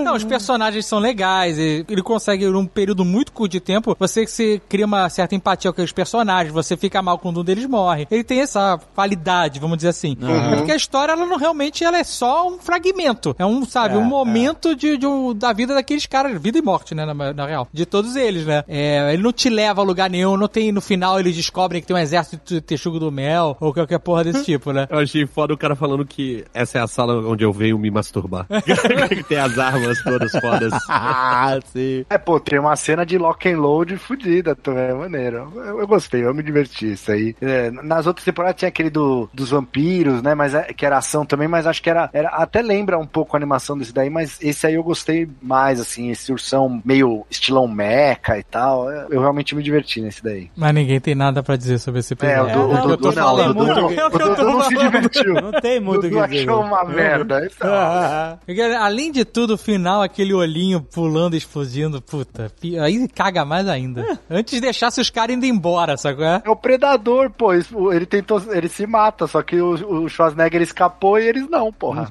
Não, 0.05 0.15
os 0.15 0.25
personagens 0.25 0.87
são 0.87 0.99
legais, 0.99 1.59
e 1.59 1.85
ele 1.89 2.03
consegue, 2.03 2.47
num 2.47 2.65
período 2.67 3.05
muito 3.05 3.33
curto 3.33 3.53
de 3.53 3.61
tempo, 3.61 3.97
você 3.99 4.27
se 4.27 4.61
cria 4.69 4.87
uma 4.87 5.09
certa 5.09 5.35
empatia 5.35 5.71
com 5.71 5.75
aqueles 5.75 5.93
personagens, 5.93 6.53
você 6.53 6.77
fica 6.77 7.03
mal 7.03 7.19
quando 7.19 7.41
um 7.41 7.45
deles 7.45 7.67
morre. 7.67 8.07
Ele 8.11 8.25
tem 8.25 8.41
essa 8.41 8.79
qualidade, 8.95 9.59
vamos 9.61 9.77
dizer 9.77 9.89
assim. 9.89 10.17
É 10.53 10.57
porque 10.57 10.73
a 10.73 10.77
história, 10.77 11.13
ela 11.13 11.27
não 11.27 11.37
realmente 11.37 11.85
ela 11.85 11.99
é 11.99 12.05
só 12.05 12.49
um 12.49 12.59
fragmento. 12.59 13.35
É 13.39 13.45
um, 13.45 13.65
sabe, 13.65 13.95
É, 13.95 13.99
um 13.99 14.05
momento 14.05 14.75
de, 14.75 14.97
de 14.97 15.07
um- 15.07 15.35
da 15.35 15.53
vida 15.53 15.75
daqueles 15.75 16.07
caras, 16.07 16.41
vida 16.41 16.59
e 16.59 16.63
morte, 16.63 16.95
né, 16.95 17.05
na, 17.05 17.15
na 17.33 17.47
real. 17.47 17.69
De 17.73 17.85
todos 17.85 18.17
eles, 18.17 18.47
né? 18.47 18.65
É, 18.69 19.13
ele 19.13 19.23
não 19.23 19.33
te 19.33 19.49
leva 19.51 19.81
a 19.81 19.85
lugar 19.85 20.09
nenhum, 20.09 20.37
não 20.37 20.49
tem, 20.49 20.73
no 20.73 20.81
final 20.81 21.19
eles 21.21 21.35
descobrem 21.37 21.81
que 21.81 21.87
tem 21.87 21.97
um 21.97 21.99
exército 21.99 22.55
de 22.55 22.61
texugo 22.61 22.99
do 22.99 23.11
mel, 23.13 23.57
ou 23.61 23.73
qualquer 23.73 23.99
porra 23.99 24.25
desse 24.25 24.45
tipo, 24.47 24.73
né? 24.73 24.87
Eu 24.91 24.99
achei 24.99 25.27
foda 25.27 25.53
o 25.53 25.59
cara 25.59 25.75
falando 25.77 26.05
que 26.07 26.45
essa 26.55 26.79
é 26.79 26.81
a 26.81 26.87
sala 26.87 27.15
onde 27.29 27.45
eu 27.45 27.53
venho 27.53 27.79
me 27.79 27.91
masturbar. 27.91 28.47
que 28.65 29.23
tem 29.25 29.39
as 29.53 29.59
armas 29.59 30.03
todas 30.03 30.33
fodas. 30.33 30.73
ah, 30.89 31.59
sim. 31.73 32.05
É, 32.09 32.19
pô, 32.19 32.39
tem 32.41 32.59
uma 32.59 32.77
cena 32.77 33.05
de 33.05 33.19
lock 33.19 33.49
and 33.49 33.59
load 33.59 33.97
fodida 33.99 34.55
também, 34.55 34.85
é 34.85 34.95
maneiro. 34.95 35.53
Eu, 35.57 35.81
eu 35.81 35.87
gostei, 35.87 36.25
eu 36.25 36.35
me 36.35 36.43
diverti 36.43 36.93
isso 36.93 37.11
aí. 37.11 37.35
É, 37.41 37.71
nas 37.71 38.07
outras 38.07 38.25
temporadas 38.25 38.57
tinha 38.59 38.69
aquele 38.69 38.91
do, 38.91 39.29
dos 39.33 39.51
vampiros, 39.51 40.23
né, 40.23 40.35
mas 40.35 40.55
é- 40.55 40.73
que 40.73 40.85
era 40.87 40.99
ação 40.99 41.25
também, 41.25 41.49
mas 41.49 41.67
acho 41.67 41.83
que 41.83 41.91
era, 41.91 42.09
era, 42.13 42.29
até 42.31 42.63
lembra 42.63 42.99
um 42.99 43.07
pouco 43.07 43.37
a 43.37 43.39
animação 43.39 43.77
desse 43.77 43.93
daí, 43.93 44.11
mas 44.11 44.39
esse 44.41 44.67
aí 44.67 44.75
eu 44.75 44.83
gostei 44.83 45.29
mais, 45.43 45.81
assim, 45.81 46.11
esse 46.11 46.31
ursão 46.33 46.81
meio 46.85 47.25
estilão 47.31 47.67
mecha 47.69 48.39
e 48.39 48.43
tal, 48.43 48.91
eu, 48.91 49.09
eu 49.11 49.21
realmente 49.21 49.55
me 49.55 49.63
diverti 49.63 50.01
nesse 50.01 50.23
daí. 50.23 50.51
Mas 50.57 50.75
ninguém 50.75 51.01
tem 51.01 51.15
nada 51.15 51.43
pra 51.43 51.57
dizer 51.57 51.79
sobre 51.79 52.01
esse 52.01 52.15
É, 52.15 52.17
episódio. 52.17 52.61
o, 52.65 52.69
do- 52.69 52.75
não, 52.75 52.87
o 52.87 52.91
eu 52.91 52.97
tô 52.97 52.97
Dudu 52.97 53.17
não, 53.17 53.25
falando 53.25 53.51
o 53.51 53.55
Dudu 53.55 53.65
muito 53.67 53.81
não, 53.81 54.11
que- 54.11 54.17
o 54.17 54.19
Dudu 54.29 54.45
não 54.45 54.63
se 54.63 54.77
divertiu. 54.77 55.35
Não 55.35 55.53
tem 55.53 55.81
muito 55.81 55.99
O 56.07 56.11
Dudu 56.11 56.23
que 56.23 56.29
dizer. 56.29 56.49
achou 56.51 56.63
uma 56.63 56.85
merda. 56.85 57.47
Então, 57.47 57.71
além 58.81 59.13
de 59.13 59.25
tudo, 59.25 59.38
o 59.55 59.59
final, 59.59 60.03
aquele 60.03 60.33
olhinho 60.35 60.81
pulando, 60.81 61.35
explodindo, 61.35 62.01
puta, 62.01 62.51
aí 62.83 63.07
caga 63.09 63.45
mais 63.45 63.69
ainda. 63.69 64.19
Antes 64.31 64.61
deixasse 64.61 65.01
os 65.01 65.11
caras 65.11 65.37
indo 65.37 65.47
embora, 65.47 65.97
sacou? 65.97 66.25
É? 66.25 66.43
É 66.45 66.51
o 66.51 66.57
predador, 66.57 67.31
pô. 67.31 67.53
Ele 67.93 68.07
tentou. 68.07 68.43
Ele 68.53 68.69
se 68.69 68.87
mata, 68.87 69.27
só 69.27 69.43
que 69.43 69.61
o, 69.61 70.05
o 70.05 70.09
Schwarzenegger 70.09 70.63
escapou 70.63 71.19
e 71.19 71.27
eles 71.27 71.49
não, 71.49 71.73
porra. 71.73 72.11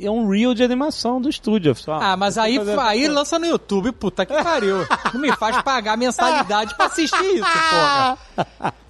É 0.00 0.10
um 0.10 0.28
reel 0.28 0.54
de 0.54 0.62
animação 0.62 1.20
do 1.20 1.28
estúdio. 1.28 1.74
Só. 1.74 1.94
Ah, 2.00 2.16
mas 2.16 2.38
aí, 2.38 2.58
aí 2.80 3.08
lança 3.08 3.38
no 3.38 3.46
YouTube, 3.46 3.92
puta 3.92 4.24
que 4.26 4.32
pariu. 4.42 4.78
Não 5.12 5.20
me 5.20 5.32
faz 5.36 5.60
pagar 5.62 5.96
mensalidade 5.96 6.74
pra 6.74 6.86
assistir 6.86 7.24
isso, 7.24 7.44
porra. 7.70 8.18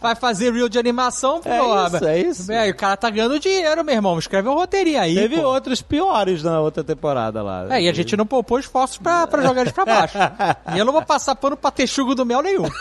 Vai 0.00 0.14
fazer 0.14 0.52
reel 0.52 0.68
de 0.68 0.78
animação, 0.78 1.40
É 1.44 1.58
porra. 1.58 1.86
isso, 1.96 2.04
é 2.04 2.20
isso. 2.20 2.52
É, 2.52 2.70
o 2.70 2.76
cara 2.76 2.96
tá 2.96 3.08
ganhando 3.10 3.40
dinheiro, 3.40 3.82
meu 3.84 3.94
irmão. 3.94 4.18
Escreve 4.18 4.48
um 4.48 4.54
roteirinho 4.54 5.00
aí. 5.00 5.14
Teve 5.14 5.36
pô. 5.36 5.48
outros 5.48 5.80
piores 5.82 6.42
na 6.42 6.60
outra 6.60 6.84
temporada 6.84 7.33
lá. 7.42 7.76
É, 7.76 7.82
e 7.82 7.88
a 7.88 7.92
gente 7.92 8.16
não 8.16 8.26
poupou 8.26 8.58
esforços 8.58 8.98
pra, 8.98 9.26
pra 9.26 9.42
jogar 9.42 9.62
eles 9.62 9.72
pra 9.72 9.84
baixo. 9.84 10.18
e 10.74 10.78
eu 10.78 10.84
não 10.84 10.92
vou 10.92 11.02
passar 11.02 11.34
pano 11.34 11.56
pra 11.56 11.70
texugo 11.70 12.14
do 12.14 12.24
mel 12.24 12.42
nenhum. 12.42 12.64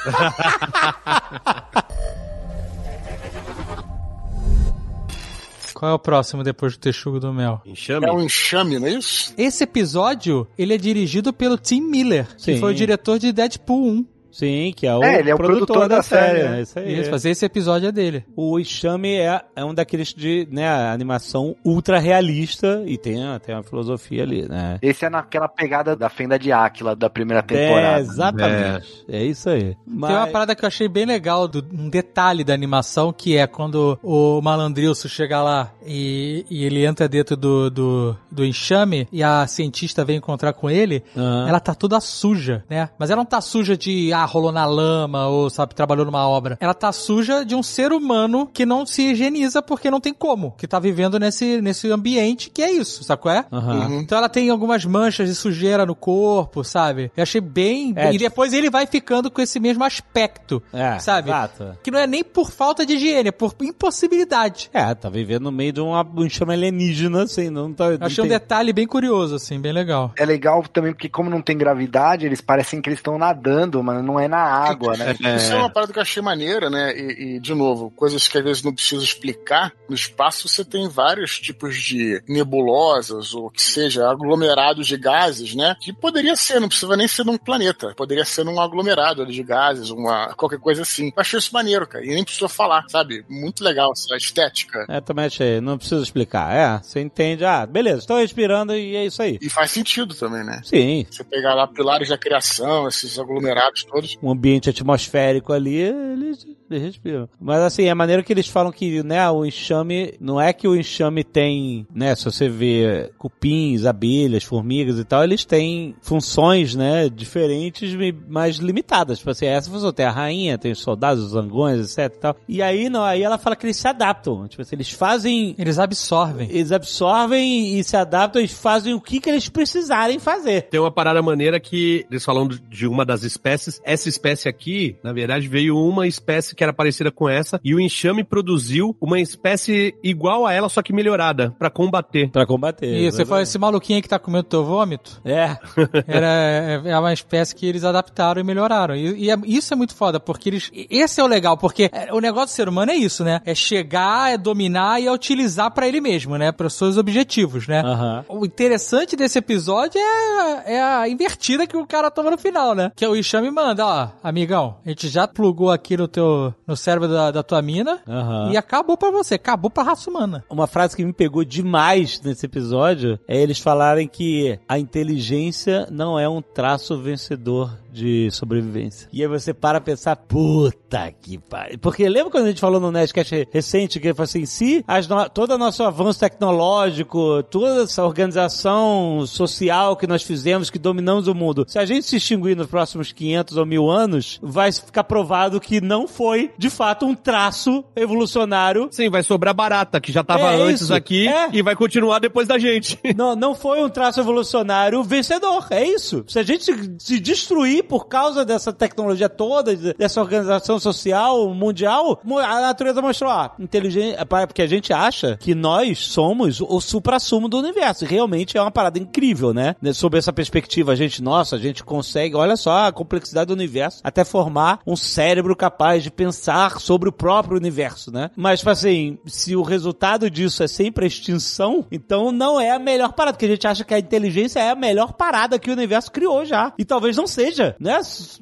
Qual 5.84 5.92
é 5.92 5.96
o 5.96 6.00
próximo 6.00 6.44
depois 6.44 6.78
do 6.78 6.80
Texugo 6.80 7.20
do 7.20 7.34
Mel? 7.34 7.62
Enxame? 7.66 8.06
É 8.08 8.12
um 8.14 8.22
enxame, 8.22 8.80
não 8.80 8.88
é 8.88 8.92
isso? 8.92 9.34
Esse 9.38 9.66
episódio, 9.66 10.48
ele 10.58 10.74
é 10.74 10.78
dirigido 10.78 11.34
pelo 11.34 11.58
Tim 11.58 11.82
Miller, 11.82 12.26
que 12.38 12.54
Sim. 12.54 12.60
foi 12.62 12.72
o 12.72 12.74
diretor 12.74 13.20
de 13.20 13.34
Deadpool 13.34 13.86
1. 13.90 14.06
Sim, 14.34 14.74
que 14.76 14.88
é 14.88 14.96
o, 14.96 15.04
É, 15.04 15.20
ele 15.20 15.30
é 15.30 15.36
o 15.36 15.38
produtor 15.38 15.88
da 15.88 16.02
série, 16.02 16.44
né? 16.44 16.58
É 16.60 16.62
isso 16.64 16.80
aí. 16.80 17.00
Isso, 17.00 17.10
fazer 17.12 17.30
esse 17.30 17.46
episódio 17.46 17.88
é 17.88 17.92
dele. 17.92 18.26
O 18.36 18.60
Enxame 18.60 19.14
é, 19.14 19.42
é 19.56 19.64
um 19.64 19.74
daqueles 19.76 20.14
de, 20.14 20.48
né, 20.52 20.68
animação 20.92 21.56
ultra 21.64 22.00
realista 22.00 22.82
e 22.88 22.98
tem, 22.98 23.24
a- 23.24 23.40
tem 23.40 23.54
uma 23.54 23.62
filosofia 23.64 24.24
ali, 24.24 24.50
né? 24.50 24.80
Esse 24.82 25.06
é 25.06 25.10
naquela 25.10 25.48
pegada 25.48 25.96
da 25.96 26.10
Fenda 26.10 26.40
de 26.40 26.52
Áquila 26.52 26.96
da 26.96 27.10
primeira 27.12 27.42
É, 27.42 27.44
temporada. 27.44 28.00
exatamente. 28.00 29.06
É. 29.08 29.24
isso 29.24 29.50
aí. 29.50 29.76
Mas... 29.86 30.10
Tem 30.10 30.20
uma 30.20 30.28
parada 30.28 30.56
que 30.56 30.66
eu 30.66 30.68
achei 30.68 30.88
bem 30.88 31.06
legal, 31.06 31.48
do, 31.48 31.64
um 31.72 31.88
detalhe 31.90 32.44
da 32.44 32.54
animação, 32.56 33.14
que 33.14 33.38
é 33.38 33.46
quando 33.46 34.00
o 34.02 34.42
malandrilso 34.42 35.08
chega 35.08 35.42
lá 35.44 35.72
e, 35.86 36.46
e 36.50 36.64
ele 36.66 36.84
entra 36.86 37.08
dentro 37.08 37.36
do, 37.38 37.70
do, 37.70 38.16
do 38.32 38.44
enxame 38.44 39.08
e 39.12 39.22
a 39.24 39.46
cientista 39.46 40.04
vem 40.04 40.18
encontrar 40.18 40.54
com 40.54 40.70
ele, 40.70 41.04
Aham. 41.16 41.48
ela 41.48 41.60
tá 41.60 41.76
toda 41.76 42.00
suja, 42.00 42.64
né? 42.70 42.90
Mas 42.98 43.10
ela 43.12 43.18
não 43.20 43.26
tá 43.26 43.42
suja 43.42 43.78
de, 43.78 44.12
ah, 44.24 44.26
rolou 44.26 44.52
na 44.52 44.66
lama 44.66 45.28
ou, 45.28 45.50
sabe, 45.50 45.76
trabalhou 45.76 46.06
numa 46.06 46.28
obra. 46.28 46.58
Ela 46.60 46.74
tá 46.74 46.92
suja 46.92 47.44
de 47.44 47.56
um 47.56 47.64
ser 47.64 47.92
humano 47.92 48.48
que 48.52 48.66
não 48.66 48.86
se 48.86 49.12
higieniza 49.12 49.62
porque 49.62 49.92
não 49.92 50.00
tem 50.00 50.14
como, 50.14 50.52
que 50.58 50.68
tá 50.68 50.80
vivendo 50.80 51.20
nesse, 51.20 51.62
nesse 51.62 51.92
ambiente 51.92 52.50
que 52.50 52.62
é 52.62 52.72
isso, 52.72 53.04
sabe 53.04 53.22
qual 53.22 53.36
é? 53.36 53.46
Aham. 53.52 54.00
Então 54.00 54.18
ela 54.18 54.30
tem 54.30 54.50
algumas 54.50 54.86
manchas 54.86 55.28
de 55.30 55.36
sujeira 55.36 55.86
no 55.86 55.96
corpo, 55.96 56.64
sabe? 56.64 57.12
Eu 57.16 57.24
achei 57.24 57.42
bem. 57.42 57.94
É, 57.96 58.14
e 58.14 58.18
depois 58.18 58.54
ele 58.54 58.70
vai 58.70 58.86
ficando 58.88 59.30
com 59.30 59.42
esse 59.42 59.60
mesmo 59.60 59.84
aspecto. 59.84 60.62
É, 60.72 61.00
sabe? 61.00 61.30
exato. 61.30 61.78
Que 61.84 61.92
não 61.92 62.00
é 62.00 62.08
nem 62.08 62.24
por 62.24 62.52
falta 62.52 62.86
de 62.86 62.94
higiene, 62.94 63.30
é 63.30 63.32
por 63.32 63.54
impossibilidade. 63.62 64.70
É, 64.74 64.94
tá 64.96 65.10
vivendo 65.10 65.44
no 65.44 65.52
meio 65.52 65.74
de 65.74 65.82
uma, 65.82 66.04
um 66.04 66.26
enxame 66.26 66.54
alienígena, 66.54 67.24
assim, 67.24 67.50
não 67.50 67.74
tá... 67.74 67.86
Eu 67.86 68.00
não 68.00 68.08
achei 68.08 68.24
um 68.24 68.28
tem- 68.28 68.38
detalhe 68.40 68.74
bem 68.74 68.88
curioso, 68.88 69.36
assim, 69.36 69.60
bem 69.60 69.72
legal. 69.74 70.12
É 70.18 70.26
legal 70.26 70.64
também 70.64 70.94
porque 70.94 71.10
como 71.10 71.30
não 71.30 71.42
tem 71.42 71.58
gravidade, 71.58 72.26
eles 72.26 72.42
parecem 72.42 72.82
que 72.82 72.90
eles 72.90 73.00
estão 73.00 73.18
nadando, 73.18 73.84
mas 73.84 74.04
não 74.04 74.13
é 74.20 74.28
na 74.28 74.38
água, 74.38 74.96
né? 74.98 75.16
Isso 75.36 75.54
é 75.54 75.56
uma 75.56 75.70
parada 75.70 75.92
que 75.92 76.00
eu 76.00 76.04
achei 76.04 76.22
maneira, 76.22 76.70
né? 76.70 76.94
E, 76.96 77.36
e, 77.36 77.40
de 77.40 77.54
novo, 77.54 77.92
coisas 77.92 78.28
que 78.28 78.38
às 78.38 78.44
vezes 78.44 78.64
não 78.64 78.74
preciso 78.74 79.04
explicar. 79.04 79.72
No 79.88 79.96
espaço 79.96 80.48
você 80.48 80.64
tem 80.64 80.88
vários 80.88 81.40
tipos 81.40 81.78
de 81.78 82.22
nebulosas, 82.28 83.34
ou 83.34 83.50
que 83.50 83.62
seja, 83.62 84.10
aglomerados 84.10 84.88
de 84.88 84.98
gases, 84.98 85.56
né? 85.56 85.76
Que 85.80 85.94
poderia 85.94 86.36
ser, 86.36 86.60
não 86.60 86.68
precisa 86.68 86.96
nem 86.96 87.08
ser 87.08 87.24
num 87.24 87.38
planeta. 87.38 87.94
Poderia 87.96 88.26
ser 88.26 88.44
num 88.44 88.60
aglomerado 88.60 89.22
ali 89.22 89.34
de 89.34 89.44
gases, 89.44 89.90
uma, 89.90 90.34
qualquer 90.36 90.60
coisa 90.60 90.82
assim. 90.82 91.08
Eu 91.08 91.22
achei 91.22 91.40
isso 91.40 91.54
maneiro, 91.54 91.88
cara. 91.88 92.06
E 92.06 92.10
nem 92.10 92.24
precisou 92.24 92.50
falar, 92.50 92.86
sabe? 92.90 93.26
Muito 93.30 93.64
legal 93.64 93.92
essa 93.92 94.16
estética. 94.16 94.86
É, 94.90 95.02
também 95.02 95.26
achei, 95.26 95.62
não 95.62 95.78
preciso 95.78 96.04
explicar. 96.04 96.54
É, 96.54 96.82
você 96.82 97.00
entende, 97.00 97.46
ah, 97.46 97.66
beleza, 97.66 98.00
estou 98.00 98.18
respirando 98.18 98.76
e 98.76 98.96
é 98.96 99.06
isso 99.06 99.22
aí. 99.22 99.38
E 99.42 99.50
faz 99.50 99.72
sentido 99.72 100.14
também, 100.16 100.44
né? 100.44 100.62
Sim, 100.64 101.06
Você 101.10 101.24
pegar 101.24 101.54
lá 101.54 101.68
pilares 101.68 102.10
da 102.10 102.18
criação, 102.18 102.88
esses 102.88 103.18
aglomerados 103.20 103.84
todos. 103.84 104.03
Um 104.22 104.32
ambiente 104.32 104.70
atmosférico 104.70 105.54
ali, 105.54 105.76
eles, 105.76 106.46
eles 106.74 106.84
respiram. 106.84 107.30
Mas 107.40 107.60
assim, 107.62 107.86
é 107.86 107.94
maneiro 107.94 108.24
que 108.24 108.34
eles 108.34 108.48
falam 108.48 108.72
que, 108.72 109.04
né, 109.04 109.30
o 109.30 109.46
enxame, 109.46 110.14
não 110.20 110.40
é 110.40 110.52
que 110.54 110.68
o 110.68 110.76
enxame 110.76 111.24
tem, 111.24 111.88
né, 111.94 112.16
se 112.16 112.26
você 112.26 112.50
vê 112.50 113.12
cupins, 113.18 113.86
abelhas, 113.86 114.44
formigas 114.44 114.98
e 115.00 115.04
tal, 115.04 115.24
eles 115.24 115.46
têm 115.46 115.96
funções, 116.02 116.76
né, 116.76 117.10
diferentes, 117.10 117.94
mais 118.28 118.58
limitadas. 118.58 119.20
Tipo 119.20 119.32
assim, 119.32 119.46
essa 119.46 119.70
função 119.70 119.92
tem 119.92 120.06
a 120.06 120.12
rainha, 120.12 120.58
tem 120.58 120.72
os 120.72 120.80
soldados, 120.80 121.24
os 121.24 121.32
zangões, 121.32 121.98
etc 121.98 122.14
e 122.16 122.20
tal. 122.20 122.36
E 122.48 122.62
aí, 122.62 122.90
não, 122.90 123.04
aí 123.04 123.22
ela 123.24 123.38
fala 123.38 123.56
que 123.56 123.66
eles 123.66 123.78
se 123.78 123.88
adaptam. 123.88 124.48
Tipo 124.48 124.62
assim, 124.62 124.76
eles 124.76 124.92
fazem 124.92 125.56
Eles 125.58 125.80
absorvem. 125.80 126.50
eles 126.50 126.72
absorvem 126.72 127.78
e 127.78 127.84
se 127.84 127.96
adaptam 127.96 128.42
e 128.42 128.48
fazem 128.48 128.94
o 128.94 129.02
que, 129.02 129.20
que 129.20 129.30
eles 129.30 129.50
precisarem 129.50 130.20
fazer. 130.20 130.64
Tem 130.64 130.80
uma 130.80 130.92
parada 130.92 131.22
maneira 131.22 131.60
que 131.60 132.06
eles 132.10 132.24
falam 132.24 132.48
de 132.48 132.88
uma 132.88 133.06
das 133.06 133.24
espécies. 133.24 133.82
Essa 133.84 134.10
espécie 134.10 134.48
aqui, 134.48 134.96
na 135.04 135.14
verdade, 135.14 135.48
veio 135.48 135.78
uma 135.78 136.08
espécie 136.08 136.56
que 136.56 136.63
era 136.64 136.74
parecida 136.74 137.12
com 137.12 137.30
essa 137.30 137.60
e 137.64 137.74
o 137.76 137.80
enxame 137.80 138.24
produziu 138.24 138.96
uma 139.02 139.20
espécie 139.20 139.96
igual 140.04 140.46
a 140.46 140.54
ela, 140.54 140.70
só 140.70 140.82
que 140.82 140.94
melhorada, 140.94 141.54
pra 141.58 141.70
combater. 141.70 142.30
Pra 142.30 142.46
combater. 142.46 142.88
E 142.88 143.12
você 143.12 143.26
foi 143.26 143.42
esse 143.44 143.58
maluquinho 143.58 143.98
aí 143.98 144.02
que 144.02 144.10
tá 144.10 144.20
comendo 144.20 144.44
teu 144.46 144.64
vômito? 144.64 145.22
É. 145.26 145.58
Era 146.08 146.28
é, 146.28 146.82
é 146.86 147.00
uma 147.00 147.14
espécie 147.14 147.56
que 147.56 147.66
eles 147.66 147.84
adaptaram 147.84 148.42
e 148.42 148.44
melhoraram. 148.44 148.96
E, 148.96 149.26
e 149.26 149.32
é- 149.32 149.38
isso 149.46 149.74
é 149.74 149.78
muito 149.78 149.96
foda, 149.96 150.20
porque 150.20 150.50
eles. 150.50 150.72
Esse 150.90 151.20
é 151.20 151.24
o 151.24 151.28
legal, 151.28 151.58
porque 151.58 151.90
é, 151.92 152.14
o 152.14 152.20
negócio 152.20 152.48
do 152.48 152.56
ser 152.56 152.68
humano 152.70 152.92
é 152.92 152.96
isso, 152.96 153.24
né? 153.24 153.42
É 153.46 153.54
chegar, 153.56 154.32
é 154.34 154.38
dominar 154.38 155.02
e 155.02 155.08
é 155.08 155.12
utilizar 155.12 155.72
pra 155.72 155.88
ele 155.88 156.02
mesmo, 156.02 156.38
né? 156.38 156.52
Para 156.52 156.68
os 156.68 156.74
seus 156.74 156.98
objetivos, 156.98 157.68
né? 157.68 157.82
Aham. 157.82 158.26
O 158.30 158.46
interessante 158.46 159.16
desse 159.16 159.40
episódio 159.40 160.00
é, 160.00 160.76
é 160.76 160.82
a 160.84 161.08
invertida 161.10 161.68
que 161.68 161.78
o 161.78 161.86
cara 161.86 162.10
toma 162.12 162.32
no 162.32 162.38
final, 162.38 162.74
né? 162.76 162.92
Que 162.96 163.06
o 163.06 163.16
Enxame 163.16 163.50
manda, 163.52 163.86
ó, 163.86 164.08
amigão, 164.24 164.78
a 164.86 164.90
gente 164.90 165.08
já 165.08 165.28
plugou 165.28 165.72
aqui 165.72 165.98
no 165.98 166.08
teu, 166.08 166.53
no 166.66 166.76
cérebro 166.76 167.08
da, 167.08 167.32
da 167.32 167.44
tua 167.44 167.62
mina 167.62 168.02
Aham. 168.08 168.52
e 168.52 168.58
acabou 168.58 168.98
pra 168.98 169.12
você, 169.12 169.36
acabou 169.36 169.70
pra 169.70 169.84
raça 169.84 170.10
humana. 170.10 170.44
Uma 170.50 170.68
frase 170.68 170.96
que 170.96 171.06
me 171.06 171.14
pegou 171.14 171.44
demais 171.44 172.22
nesse 172.22 172.46
episódio 172.46 173.20
é 173.28 173.42
eles 173.42 173.60
falarem 173.60 174.08
que 174.08 174.60
a 174.68 174.78
inteligência 174.80 175.88
não 175.92 176.20
é 176.20 176.28
um 176.28 176.42
traço 176.42 176.98
vencedor 176.98 177.72
de 177.94 178.30
sobrevivência. 178.32 179.08
E 179.14 179.22
aí 179.22 179.28
você 179.28 179.54
para 179.54 179.78
a 179.78 179.82
pensar, 179.82 180.16
puta 180.16 181.12
que 181.22 181.38
pariu. 181.38 181.78
Porque 181.80 182.08
lembra 182.10 182.32
quando 182.32 182.46
a 182.46 182.50
gente 182.50 182.60
falou 182.60 182.80
no 182.80 182.92
Nerdcast 182.92 183.48
recente 183.52 184.00
que 184.00 184.08
ele 184.08 184.14
falou 184.14 184.26
assim, 184.26 184.46
se 184.46 184.84
as 184.88 185.08
no... 185.08 185.30
todo 185.30 185.52
o 185.52 185.58
nosso 185.58 185.84
avanço 185.84 186.20
tecnológico, 186.20 187.44
toda 187.44 187.84
essa 187.84 188.04
organização 188.04 189.26
social 189.26 189.96
que 189.96 190.08
nós 190.08 190.24
fizemos, 190.24 190.70
que 190.70 190.80
dominamos 190.80 191.28
o 191.28 191.36
mundo, 191.36 191.66
se 191.68 191.78
a 191.78 191.86
gente 191.86 192.06
se 192.06 192.18
extinguir 192.18 192.56
nos 192.56 192.68
próximos 192.68 193.12
500 193.12 193.58
ou 193.58 193.66
mil 193.66 193.90
anos, 193.90 194.40
vai 194.42 194.72
ficar 194.72 195.04
provado 195.04 195.60
que 195.60 195.80
não 195.80 196.08
foi, 196.08 196.52
de 196.58 196.70
fato, 196.70 197.06
um 197.06 197.16
traço 197.16 197.84
evolucionário 197.96 198.88
Sim, 198.92 199.10
vai 199.10 199.24
sobrar 199.24 199.54
barata, 199.54 200.00
que 200.00 200.12
já 200.12 200.24
tava 200.24 200.54
É 200.54 200.62
antes 200.62 200.84
isso, 200.84 200.94
aqui 200.94 201.28
é. 201.28 201.50
e 201.52 201.62
vai 201.62 201.76
continuar 201.76 202.20
depois 202.20 202.48
da 202.48 202.58
gente. 202.58 203.00
Não, 203.16 203.36
não 203.36 203.54
foi 203.54 203.84
um 203.84 203.90
traço 203.90 204.20
evolucionário 204.20 205.04
vencedor, 205.04 205.68
é 205.70 205.88
isso. 205.88 206.24
Se 206.28 206.40
a 206.40 206.44
gente 206.44 206.64
se, 206.64 206.96
se 206.98 207.20
destruir 207.20 207.83
por 207.84 208.08
causa 208.08 208.44
dessa 208.46 208.72
tecnologia 208.74 209.30
toda, 209.30 209.76
de- 209.76 209.94
dessa 209.94 210.22
organização 210.22 210.80
social 210.80 211.50
mundial, 211.54 212.20
a 212.26 212.62
natureza 212.62 213.02
mostrou, 213.02 213.30
ó, 213.32 213.50
inteligente, 213.60 214.18
porque 214.48 214.62
a 214.62 214.68
gente 214.68 214.92
acha 214.94 215.38
que 215.40 215.54
nós 215.56 216.00
somos 216.00 216.60
o 216.62 216.80
supra-sumo 216.82 217.48
do 217.48 217.60
universo. 217.60 218.06
Realmente 218.06 218.58
é 218.58 218.62
uma 218.62 218.72
parada 218.72 218.98
incrível, 219.00 219.54
né? 219.54 219.76
Né, 219.82 219.94
Sob 219.94 220.18
essa 220.18 220.34
perspectiva, 220.34 220.92
a 220.92 220.96
gente, 220.96 221.22
nossa, 221.22 221.56
a 221.56 221.60
gente 221.60 221.84
consegue, 221.84 222.36
olha 222.36 222.56
só 222.56 222.88
a 222.88 222.92
complexidade 222.92 223.48
do 223.48 223.54
universo, 223.54 224.00
até 224.04 224.24
formar 224.24 224.80
um 224.88 224.96
cérebro 224.96 225.56
capaz 225.56 226.04
de 226.04 226.12
pensar 226.12 226.80
sobre 226.80 227.10
o 227.10 227.12
próprio 227.12 227.58
universo, 227.58 228.12
né? 228.12 228.30
Mas, 228.36 228.60
tipo 228.60 228.70
assim, 228.72 229.18
se 229.26 229.56
o 229.56 229.62
resultado 229.62 230.30
disso 230.30 230.64
é 230.64 230.68
sempre 230.68 231.06
a 231.06 231.08
extinção, 231.08 231.86
então 231.92 232.32
não 232.32 232.60
é 232.60 232.72
a 232.72 232.80
melhor 232.80 233.14
parada, 233.14 233.34
porque 233.36 233.46
a 233.46 233.50
gente 233.50 233.68
acha 233.68 233.84
que 233.84 233.94
a 233.94 234.00
inteligência 234.00 234.60
é 234.60 234.70
a 234.70 234.76
melhor 234.76 235.14
parada 235.14 235.60
que 235.60 235.70
o 235.70 235.74
universo 235.74 236.12
criou 236.12 236.46
já. 236.46 236.74
E 236.78 236.86
talvez 236.86 237.16
não 237.18 237.28
seja, 237.28 237.73
né? 237.80 238.00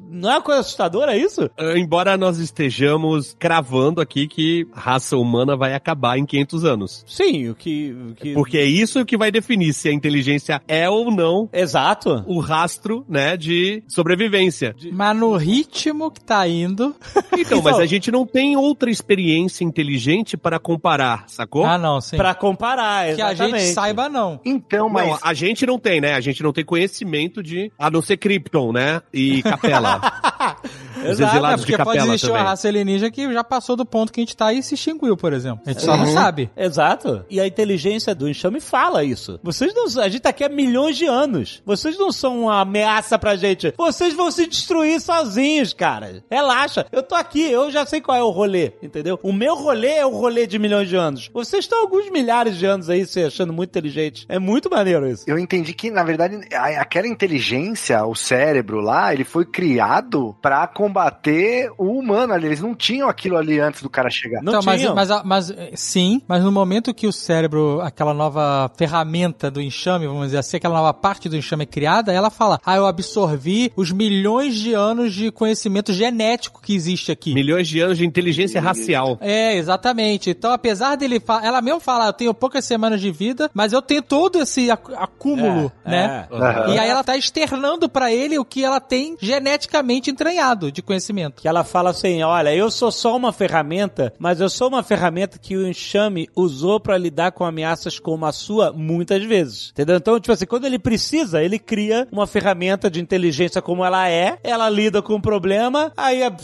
Não 0.10 0.30
é 0.30 0.34
uma 0.36 0.41
coisa 0.41 0.62
assustadora 0.62 1.16
isso? 1.18 1.49
Ah, 1.58 1.78
Embora 1.78 2.18
nós 2.18 2.38
estejamos 2.38 3.36
cravando 3.40 4.02
aqui 4.02 4.28
que 4.28 4.68
a 4.74 4.80
raça 4.80 5.18
humana 5.18 5.56
vai 5.56 5.74
acabar 5.74 6.18
em 6.18 6.26
500 6.26 6.66
anos. 6.66 7.03
Sim, 7.08 7.49
o 7.49 7.56
que... 7.56 7.91
O 7.91 8.16
que... 8.16 8.34
Porque 8.34 8.58
é 8.58 8.66
isso 8.66 9.03
que 9.06 9.18
vai 9.18 9.32
definir 9.32 9.74
se 9.74 9.90
a 9.90 9.94
inteligência 9.94 10.62
é 10.68 10.90
ou 10.90 11.12
não 11.12 11.49
Exato. 11.52 12.24
o 12.28 12.40
rastro, 12.40 13.06
né, 13.10 13.36
de 13.38 13.84
sobrevivência. 13.88 14.76
Mas 14.91 15.18
no 15.18 15.36
ritmo 15.36 16.12
que 16.12 16.22
tá 16.22 16.48
indo. 16.48 16.95
Então, 17.41 17.62
mas 17.62 17.80
a 17.80 17.86
gente 17.86 18.12
não 18.12 18.26
tem 18.26 18.56
outra 18.56 18.90
experiência 18.91 19.64
inteligente 19.64 20.38
para 20.38 20.60
comparar, 20.60 21.24
sacou? 21.28 21.66
Ah, 21.66 21.78
não, 21.78 21.99
sim. 21.99 22.16
Pra 22.18 22.36
comparar, 22.36 23.16
Que 23.16 23.22
a 23.22 23.32
exatamente. 23.32 23.64
gente 23.64 23.74
saiba, 23.74 24.08
não. 24.10 24.40
Então, 24.45 24.88
mas 24.90 25.08
Não, 25.08 25.20
a 25.22 25.34
gente 25.34 25.66
não 25.66 25.80
tem, 25.80 25.99
né? 25.99 26.14
A 26.14 26.22
gente 26.22 26.44
não 26.44 26.53
tem 26.53 26.64
conhecimento 26.64 27.41
de. 27.41 27.72
A 27.80 27.90
não 27.90 28.02
ser 28.02 28.18
Krypton, 28.18 28.72
né? 28.72 29.02
E 29.14 29.20
Capela. 29.43 30.02
Os 31.02 31.07
Exato, 31.19 31.23
É 31.23 31.26
exilados 31.31 31.65
de 31.65 31.72
porque 31.72 31.84
pode 31.84 31.98
Capela 31.98 32.14
existir 32.14 32.27
também. 32.27 32.41
uma 32.43 32.49
raça 32.49 32.68
alienígena 32.68 33.10
que 33.10 33.34
já 33.34 33.43
passou 33.43 33.76
do 33.76 33.84
ponto 33.85 34.11
que 34.14 34.19
a 34.19 34.23
gente 34.23 34.38
tá 34.38 34.53
e 34.53 34.61
se 34.61 34.76
extinguiu, 34.76 35.18
por 35.18 35.34
exemplo. 35.34 35.61
A 35.65 35.72
gente 35.72 35.81
só 35.81 35.98
não 35.98 36.06
sabe. 36.14 36.49
Exato. 36.56 37.26
E 37.27 37.39
a 37.39 37.48
inteligência 37.48 38.14
do 38.14 38.30
enxame 38.30 38.60
fala 38.61 39.03
isso. 39.03 39.39
Vocês 39.41 39.73
não. 39.73 39.85
A 40.02 40.07
gente 40.10 40.22
tá 40.22 40.30
aqui 40.30 40.43
há 40.43 40.49
milhões 40.49 40.95
de 40.98 41.06
anos. 41.07 41.61
Vocês 41.65 41.98
não 41.98 42.11
são 42.11 42.41
uma 42.43 42.61
ameaça 42.61 43.18
pra 43.18 43.35
gente. 43.35 43.73
Vocês 43.76 44.14
vão 44.14 44.30
se 44.30 44.45
destruir 44.45 45.02
sozinhos, 45.02 45.73
cara. 45.73 46.23
Relaxa. 46.30 46.85
Eu 46.91 47.02
tô 47.02 47.15
aqui, 47.15 47.41
eu 47.49 47.72
já 47.72 47.84
sei 47.85 47.99
qual 47.99 48.15
é 48.18 48.23
o 48.23 48.30
rolê, 48.30 48.73
entendeu? 48.84 49.19
O 49.23 49.34
meu 49.34 49.56
rolê 49.56 49.93
é 49.93 50.06
o 50.06 50.11
rolê 50.15 50.45
de 50.45 50.60
milhões 50.60 50.88
de 50.88 50.95
anos. 50.95 51.30
Vocês 51.34 51.65
estão 51.65 51.81
alguns 51.81 52.11
milhares 52.11 52.56
de 52.57 52.65
anos 52.68 52.89
aí 52.91 53.07
se 53.07 53.23
achando 53.23 53.52
muito 53.52 53.69
inteligente. 53.69 54.26
É 54.30 54.38
muito 54.38 54.69
maneiro 54.69 55.07
isso. 55.10 55.23
eu 55.26 55.39
entendi 55.39 55.73
que, 55.73 55.89
na 55.89 56.03
verdade, 56.03 56.39
aquela 56.77 57.07
inteligência, 57.07 58.06
o 58.06 58.14
cérebro 58.15 58.80
lá, 58.81 59.11
ele 59.14 59.24
foi 59.24 59.46
criado 59.46 60.36
pra 60.42 60.68
combater 60.68 61.72
o 61.78 61.86
humano 61.98 62.34
ali. 62.34 62.48
Eles 62.48 62.62
não 62.62 62.76
tinham 62.76 63.10
aquilo 63.10 63.38
ali 63.38 63.60
antes 63.60 63.82
do 63.82 63.90
cara 63.90 64.10
chegar. 64.10 64.42
Não 64.42 64.54
Então, 64.54 64.62
mas, 64.66 64.80
tinham. 64.82 64.96
mas, 64.96 65.10
mas, 65.24 65.50
eh, 65.52 65.72
sim, 65.76 66.22
mas 66.28 66.44
no 66.44 66.52
momento 66.52 66.94
que 66.94 67.08
o 67.08 67.12
cérebro, 67.14 67.80
aquela 67.82 68.14
nova 68.14 68.72
ferramenta 68.76 69.50
do 69.50 69.62
enxame, 69.62 70.08
vamos 70.08 70.26
dizer 70.28 70.38
assim, 70.40 70.58
aquela 70.58 70.76
nova 70.76 70.94
parte 70.94 71.28
do 71.30 71.36
enxame 71.38 71.64
é 71.64 71.66
criada, 71.68 72.12
ela 72.12 72.30
fala: 72.30 72.60
Ah, 72.66 72.76
eu 72.76 72.86
absorvi 72.86 73.72
os 73.76 73.92
milhões 73.92 74.56
de 74.56 74.74
anos 74.74 75.14
de 75.14 75.32
conhecimento 75.32 75.94
genético 75.94 76.62
que 76.62 76.76
existe 76.76 77.12
aqui. 77.12 77.34
Milhões 77.34 77.68
de 77.68 77.80
anos 77.80 77.98
de 77.98 78.06
inteligência 78.06 78.62
racial. 78.62 79.18
É, 79.22 79.56
exatamente. 79.56 80.30
Então, 80.30 80.52
apesar 80.52 80.96
dele 80.96 81.22
ela 81.44 81.62
mesmo 81.62 81.80
fala, 81.80 82.08
eu 82.08 82.14
tenho 82.14 82.34
poucas 82.34 82.66
semanas 82.66 83.00
de 83.02 83.12
vida, 83.12 83.50
mas 83.54 83.74
eu 83.74 83.82
tenho 83.82 84.02
todo 84.02 84.40
esse 84.40 84.70
ac- 84.70 84.94
acúmulo, 84.96 85.72
É, 85.86 85.90
né? 85.90 86.28
é. 86.32 86.36
Aham. 86.36 86.74
E 86.74 86.80
aí 86.80 86.90
ela 86.90 87.04
tá 87.04 87.16
externando 87.18 87.90
pra 87.90 88.12
ele 88.12 88.38
o 88.38 88.46
que 88.46 88.64
ela 88.64 88.80
tem 88.80 89.01
geneticamente 89.19 90.10
entranhado 90.10 90.72
de 90.72 90.82
conhecimento. 90.82 91.41
Que 91.41 91.48
ela 91.48 91.64
fala 91.64 91.90
assim: 91.91 92.22
olha, 92.23 92.53
eu 92.56 92.69
sou 92.72 92.91
só 92.91 93.15
uma 93.15 93.32
ferramenta, 93.34 94.14
mas 94.19 94.40
eu 94.41 94.49
sou 94.49 94.68
uma 94.68 94.84
ferramenta 94.84 95.38
que 95.38 95.56
o 95.57 95.68
enxame 95.68 96.30
usou 96.36 96.80
pra 96.80 96.98
lidar 96.98 97.32
com 97.32 97.44
ameaças 97.45 97.99
como 97.99 98.26
a 98.26 98.32
sua 98.32 98.72
muitas 98.72 99.23
vezes. 99.23 99.69
Entendeu? 99.72 99.98
Então, 99.98 100.19
tipo 100.19 100.32
assim, 100.34 100.45
quando 100.45 100.65
ele 100.65 100.80
precisa, 100.80 101.41
ele 101.44 101.60
cria 101.60 102.07
uma 102.11 102.28
ferramenta 102.28 102.90
de 102.90 102.99
inteligência 103.02 103.61
como 103.61 103.84
ela 103.84 104.10
é, 104.10 104.38
ela 104.44 104.69
lida 104.69 105.02
com 105.02 105.15
o 105.15 105.22
problema, 105.22 105.91
aí 105.98 106.23
ab- 106.23 106.40